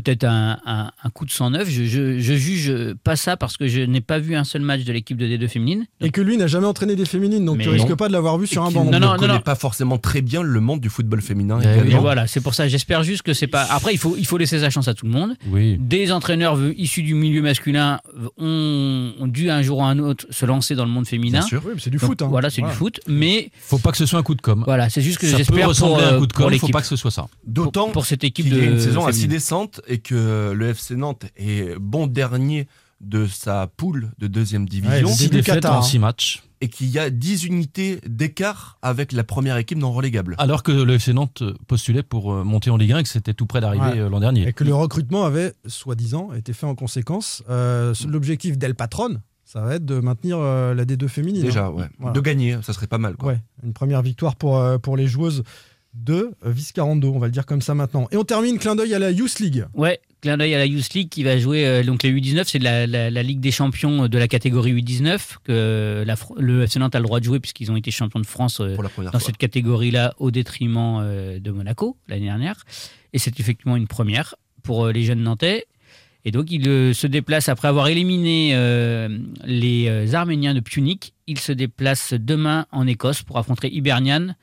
peut-être 0.00 0.24
un, 0.24 0.58
un- 0.66 0.90
un 1.02 1.10
coup 1.10 1.24
de 1.24 1.30
109. 1.30 1.68
Je, 1.68 1.84
je, 1.84 2.18
je 2.18 2.34
juge 2.34 2.72
pas 3.04 3.16
ça 3.16 3.36
parce 3.36 3.56
que 3.56 3.66
je 3.68 3.80
n'ai 3.80 4.00
pas 4.00 4.18
vu 4.18 4.34
un 4.36 4.44
seul 4.44 4.62
match 4.62 4.84
de 4.84 4.92
l'équipe 4.92 5.16
de 5.16 5.26
D2 5.26 5.48
féminine. 5.48 5.86
Et 6.00 6.10
que 6.10 6.20
lui 6.20 6.36
n'a 6.36 6.46
jamais 6.46 6.66
entraîné 6.66 6.96
des 6.96 7.04
féminines, 7.04 7.44
donc 7.44 7.58
Mais 7.58 7.64
tu 7.64 7.70
risques 7.70 7.88
non. 7.88 7.96
pas 7.96 8.08
de 8.08 8.12
l'avoir 8.12 8.38
vu 8.38 8.46
sur 8.46 8.64
un 8.64 8.70
banc. 8.70 8.84
non 8.84 8.98
non, 9.00 9.12
ne 9.14 9.18
connaît 9.18 9.34
non. 9.34 9.40
pas 9.40 9.54
forcément 9.54 9.98
très 9.98 10.22
bien 10.22 10.42
le 10.42 10.60
monde 10.60 10.80
du 10.80 10.88
football 10.88 11.20
féminin. 11.22 11.58
Eh 11.62 11.82
oui. 11.82 11.94
voilà, 12.00 12.26
c'est 12.26 12.40
pour 12.40 12.54
ça. 12.54 12.68
J'espère 12.68 13.02
juste 13.02 13.22
que 13.22 13.32
c'est 13.34 13.46
pas. 13.46 13.62
Après, 13.70 13.92
il 13.92 13.98
faut, 13.98 14.16
il 14.18 14.26
faut 14.26 14.38
laisser 14.38 14.58
sa 14.60 14.70
chance 14.70 14.88
à 14.88 14.94
tout 14.94 15.06
le 15.06 15.12
monde. 15.12 15.34
Oui. 15.48 15.76
Des 15.80 16.12
entraîneurs 16.12 16.58
issus 16.76 17.02
du 17.02 17.14
milieu 17.14 17.42
masculin 17.42 18.00
ont, 18.36 19.12
ont 19.18 19.26
dû 19.26 19.50
un 19.50 19.62
jour 19.62 19.78
ou 19.78 19.82
un 19.84 19.98
autre 19.98 20.26
se 20.30 20.46
lancer 20.46 20.74
dans 20.74 20.84
le 20.84 20.90
monde 20.90 21.06
féminin. 21.06 21.40
Bien 21.40 21.46
sûr. 21.48 21.62
Oui, 21.66 21.72
c'est 21.78 21.90
du 21.90 21.98
Donc, 21.98 22.10
foot. 22.10 22.22
hein. 22.22 22.26
Voilà, 22.28 22.50
c'est 22.50 22.60
Voilà. 22.60 22.74
du 22.74 22.78
foot. 22.78 23.00
Mais 23.06 23.50
Faut 23.60 23.78
pas 23.78 23.90
que 23.90 23.96
ce 23.98 24.06
soit 24.06 24.18
un 24.18 24.22
coup 24.22 24.34
de 24.34 24.40
com. 24.42 24.62
voilà, 24.64 24.88
c'est 24.88 25.02
juste 25.02 25.18
que 25.18 25.26
ça 25.26 25.32
peut 25.32 25.38
j'espère 25.38 25.58
pour, 25.60 25.68
ressembler 25.68 26.04
à 26.04 26.08
un 26.08 26.12
euh, 26.14 26.18
coup 26.18 26.26
de 26.26 26.32
pour 26.32 26.44
com, 26.46 26.54
il 26.54 26.58
faut 26.58 26.68
pas 26.68 26.80
que 26.80 26.86
ce 26.86 26.96
soit 26.96 27.10
ça. 27.10 27.26
D'autant 27.46 27.84
Pour, 27.84 27.92
pour 27.92 28.06
cette 28.06 28.24
équipe 28.24 28.46
qu'il 28.46 28.54
de 28.54 28.60
y 28.60 28.66
a 28.66 28.70
une 28.70 28.80
saison 28.80 29.06
assez 29.06 29.26
décente 29.26 29.80
et 29.88 29.98
que 29.98 30.52
le 30.52 30.68
FC 30.68 30.94
Nantes 30.96 31.24
est 31.36 31.76
bon 31.78 32.06
dernier 32.06 32.68
de 33.00 33.26
sa 33.26 33.66
poule 33.76 34.10
de 34.18 34.26
deuxième 34.26 34.68
division 34.68 35.08
Six 35.08 35.30
défaites 35.30 35.64
en. 35.66 35.82
6 35.82 35.98
matchs. 36.00 36.42
et 36.60 36.68
qu'il 36.68 36.88
y 36.88 36.98
a 36.98 37.10
10 37.10 37.44
unités 37.44 38.00
d'écart 38.06 38.76
avec 38.82 39.12
la 39.12 39.22
première 39.22 39.56
équipe 39.56 39.78
non 39.78 39.92
relégable. 39.92 40.34
Alors 40.38 40.64
que 40.64 40.72
le 40.72 40.94
FC 40.94 41.12
Nantes 41.12 41.44
postulait 41.68 42.02
pour 42.02 42.32
euh, 42.32 42.42
monter 42.42 42.70
en 42.70 42.76
Ligue 42.76 42.92
1 42.92 42.98
et 42.98 43.02
que 43.04 43.08
c'était 43.08 43.34
tout 43.34 43.46
près 43.46 43.60
d'arriver 43.60 43.84
Ouais. 43.86 43.98
euh, 44.00 44.08
l'an 44.08 44.18
dernier. 44.18 44.48
Et 44.48 44.52
que 44.52 44.64
le 44.64 44.74
recrutement 44.74 45.24
avait, 45.24 45.52
soi-disant, 45.66 46.32
été 46.32 46.52
fait 46.52 46.66
en 46.66 46.74
conséquence. 46.74 47.44
Euh, 47.48 47.94
L'objectif 48.08 48.58
d'El 48.58 48.74
Patron, 48.74 49.20
ça 49.44 49.60
va 49.60 49.76
être 49.76 49.84
de 49.84 50.00
maintenir 50.00 50.38
euh, 50.40 50.74
la 50.74 50.84
D2 50.84 51.06
féminine. 51.06 51.42
Déjà, 51.42 51.66
hein. 51.66 51.70
ouais. 51.70 51.86
Voilà. 52.00 52.12
De 52.14 52.20
gagner, 52.20 52.58
ça 52.62 52.72
serait 52.72 52.88
pas 52.88 52.98
mal. 52.98 53.14
Quoi. 53.14 53.34
Ouais, 53.34 53.38
une 53.62 53.72
première 53.72 54.02
victoire 54.02 54.34
pour, 54.34 54.58
euh, 54.58 54.78
pour 54.78 54.96
les 54.96 55.06
joueuses 55.06 55.44
de 56.04 56.30
euh, 56.44 56.50
Vice 56.50 56.72
42, 56.72 57.08
on 57.08 57.18
va 57.18 57.26
le 57.26 57.32
dire 57.32 57.46
comme 57.46 57.60
ça 57.62 57.74
maintenant. 57.74 58.08
Et 58.10 58.16
on 58.16 58.24
termine, 58.24 58.58
clin 58.58 58.76
d'œil 58.76 58.94
à 58.94 58.98
la 58.98 59.10
Youth 59.10 59.38
League. 59.40 59.66
Ouais, 59.74 60.00
clin 60.20 60.36
d'œil 60.36 60.54
à 60.54 60.58
la 60.58 60.66
Youth 60.66 60.92
League 60.94 61.08
qui 61.08 61.22
va 61.24 61.38
jouer 61.38 61.66
euh, 61.66 61.82
donc 61.82 62.02
les 62.02 62.12
U19, 62.12 62.44
c'est 62.46 62.58
la, 62.58 62.86
la, 62.86 63.10
la 63.10 63.22
Ligue 63.22 63.40
des 63.40 63.50
champions 63.50 64.08
de 64.08 64.18
la 64.18 64.28
catégorie 64.28 64.74
U19 64.74 65.18
que 65.44 66.04
la 66.06 66.14
le 66.38 66.62
FC 66.62 66.78
Nantes 66.78 66.94
a 66.94 66.98
le 66.98 67.04
droit 67.04 67.20
de 67.20 67.24
jouer 67.24 67.40
puisqu'ils 67.40 67.70
ont 67.70 67.76
été 67.76 67.90
champions 67.90 68.20
de 68.20 68.26
France 68.26 68.60
euh, 68.60 68.76
dans 68.76 68.88
fois. 68.88 69.20
cette 69.20 69.36
catégorie-là 69.36 70.14
au 70.18 70.30
détriment 70.30 71.00
euh, 71.00 71.38
de 71.38 71.50
Monaco 71.50 71.96
l'année 72.08 72.26
dernière. 72.26 72.64
Et 73.12 73.18
c'est 73.18 73.38
effectivement 73.40 73.76
une 73.76 73.86
première 73.86 74.34
pour 74.62 74.86
euh, 74.86 74.92
les 74.92 75.04
jeunes 75.04 75.22
Nantais. 75.22 75.66
Et 76.24 76.30
donc 76.30 76.50
il 76.50 76.68
euh, 76.68 76.92
se 76.92 77.06
déplace 77.06 77.48
après 77.48 77.68
avoir 77.68 77.88
éliminé 77.88 78.50
euh, 78.52 79.08
les 79.44 80.14
Arméniens 80.14 80.54
de 80.54 80.60
Punic. 80.60 81.14
Il 81.26 81.38
se 81.38 81.52
déplace 81.52 82.12
demain 82.12 82.66
en 82.70 82.86
Écosse 82.86 83.22
pour 83.22 83.38
affronter 83.38 83.72
Hibernian. 83.74 84.34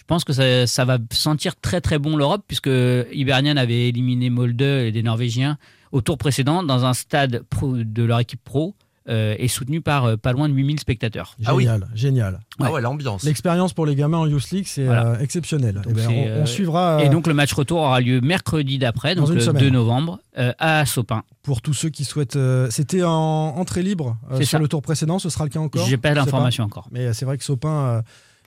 Je 0.00 0.04
pense 0.06 0.24
que 0.24 0.32
ça, 0.32 0.66
ça 0.66 0.84
va 0.84 0.98
sentir 1.12 1.54
très 1.56 1.80
très 1.80 1.98
bon 1.98 2.16
l'Europe 2.16 2.42
puisque 2.48 2.70
Hibernian 3.12 3.56
avait 3.56 3.88
éliminé 3.88 4.30
Molde 4.30 4.60
et 4.62 4.90
des 4.92 5.02
Norvégiens 5.02 5.58
au 5.92 6.00
tour 6.00 6.18
précédent 6.18 6.62
dans 6.62 6.84
un 6.84 6.94
stade 6.94 7.42
pro 7.50 7.76
de 7.76 8.02
leur 8.02 8.18
équipe 8.20 8.42
pro 8.42 8.74
euh, 9.08 9.34
et 9.38 9.48
soutenu 9.48 9.80
par 9.80 10.04
euh, 10.04 10.16
pas 10.16 10.32
loin 10.32 10.48
de 10.48 10.54
8000 10.54 10.78
spectateurs. 10.78 11.34
Ah 11.44 11.54
oui. 11.54 11.64
Génial, 11.64 11.88
génial. 11.94 12.40
Ah 12.60 12.70
ouais, 12.70 12.80
l'ambiance. 12.80 13.24
L'expérience 13.24 13.72
pour 13.72 13.86
les 13.86 13.94
gamins 13.96 14.18
en 14.18 14.26
Youth 14.26 14.50
League, 14.50 14.66
c'est 14.68 14.84
Voilà. 14.84 15.06
euh, 15.12 15.18
exceptionnel. 15.20 15.74
Donc 15.76 15.84
Eh 15.88 15.92
ben, 15.94 16.04
c'est, 16.06 16.14
on, 16.14 16.20
on 16.40 16.42
euh, 16.42 16.46
suivra 16.46 16.80
euh, 16.92 16.98
Et 17.00 17.08
donc 17.08 17.26
le 17.26 17.34
match 17.34 17.52
retour 17.52 17.80
aura 17.80 18.00
lieu 18.00 18.20
mercredi 18.20 18.78
d'après, 18.78 19.14
Dans 19.14 19.22
donc 19.22 19.30
une 19.30 19.36
le 19.36 19.40
semaine. 19.40 19.62
2 19.64 19.70
novembre, 19.70 20.20
euh, 20.38 20.52
à 20.58 20.84
Sopin. 20.86 21.22
pour 21.42 21.60
tous 21.62 21.72
ceux 21.74 21.88
qui 21.88 22.04
souhaitent. 22.04 22.36
euh, 22.36 22.68
C'était 22.70 23.02
en 23.02 23.10
entrée 23.56 23.82
libre 23.82 24.16
euh, 24.30 24.36
C'est 24.38 24.44
sur 24.44 24.58
ça. 24.58 24.62
le 24.62 24.68
tour 24.68 24.82
précédent, 24.82 25.18
ce 25.18 25.28
sera 25.30 25.44
le 25.44 25.50
cas 25.50 25.60
encore 25.60 25.86
J'ai 25.86 25.96
pas 25.96 26.12
l'information 26.14 26.64
encore. 26.64 26.86
Mais 26.92 27.06
euh, 27.06 27.12
c'est 27.12 27.24
vrai 27.24 27.36
que 27.38 27.44
Sopin. 27.44 28.02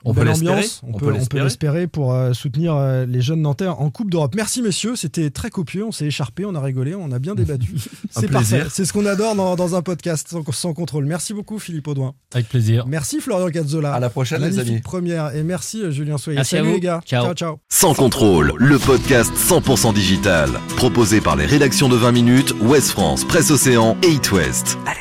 On 0.05 0.13
peut 0.13 0.21
belle 0.21 0.29
l'espérer. 0.29 0.53
ambiance. 0.53 0.81
On, 0.83 0.89
On 0.89 0.91
peut, 0.93 1.05
peut 1.07 1.13
on 1.21 1.25
peut 1.25 1.39
l'espérer. 1.43 1.87
pour 1.87 2.13
euh, 2.13 2.33
soutenir 2.33 2.75
euh, 2.75 3.05
les 3.05 3.21
jeunes 3.21 3.41
Nantais 3.41 3.67
en 3.67 3.89
Coupe 3.89 4.09
d'Europe. 4.11 4.33
Merci 4.35 4.61
messieurs, 4.61 4.95
c'était 4.95 5.29
très 5.29 5.49
copieux. 5.49 5.85
On 5.85 5.91
s'est 5.91 6.05
écharpé, 6.07 6.45
on 6.45 6.55
a 6.55 6.59
rigolé, 6.61 6.95
on 6.95 7.11
a 7.11 7.19
bien 7.19 7.35
débattu. 7.35 7.73
c'est 8.09 8.29
parfait. 8.29 8.63
C'est 8.69 8.85
ce 8.85 8.93
qu'on 8.93 9.05
adore 9.05 9.35
dans, 9.35 9.55
dans 9.55 9.75
un 9.75 9.81
podcast 9.81 10.27
sans, 10.29 10.43
sans 10.51 10.73
contrôle. 10.73 11.05
Merci 11.05 11.33
beaucoup 11.33 11.59
Philippe 11.59 11.87
Audouin. 11.87 12.13
Avec 12.33 12.49
plaisir. 12.49 12.85
Merci 12.87 13.19
Florian 13.21 13.49
Cazzola. 13.49 13.93
À 13.93 13.99
la 13.99 14.09
prochaine, 14.09 14.41
les 14.41 14.49
Magnifique 14.49 14.69
amis. 14.71 14.81
première. 14.81 15.35
Et 15.35 15.43
merci 15.43 15.81
euh, 15.81 15.91
Julien 15.91 16.17
Soyer. 16.17 16.37
Merci 16.37 16.55
à 16.55 16.59
Salut 16.59 16.69
vous. 16.69 16.75
les 16.75 16.81
gars. 16.81 17.01
Ciao. 17.05 17.25
ciao. 17.25 17.33
ciao. 17.33 17.59
Sans 17.69 17.93
contrôle, 17.93 18.53
le 18.57 18.77
podcast 18.79 19.31
100% 19.35 19.93
digital. 19.93 20.49
Proposé 20.75 21.21
par 21.21 21.35
les 21.35 21.45
rédactions 21.45 21.87
de 21.89 21.95
20 21.95 22.11
minutes, 22.11 22.53
Ouest 22.61 22.89
France, 22.91 23.23
Presse 23.25 23.51
Océan 23.51 23.95
et 24.03 24.11
It 24.11 24.31
West. 24.31 24.77
Allez, 24.85 24.99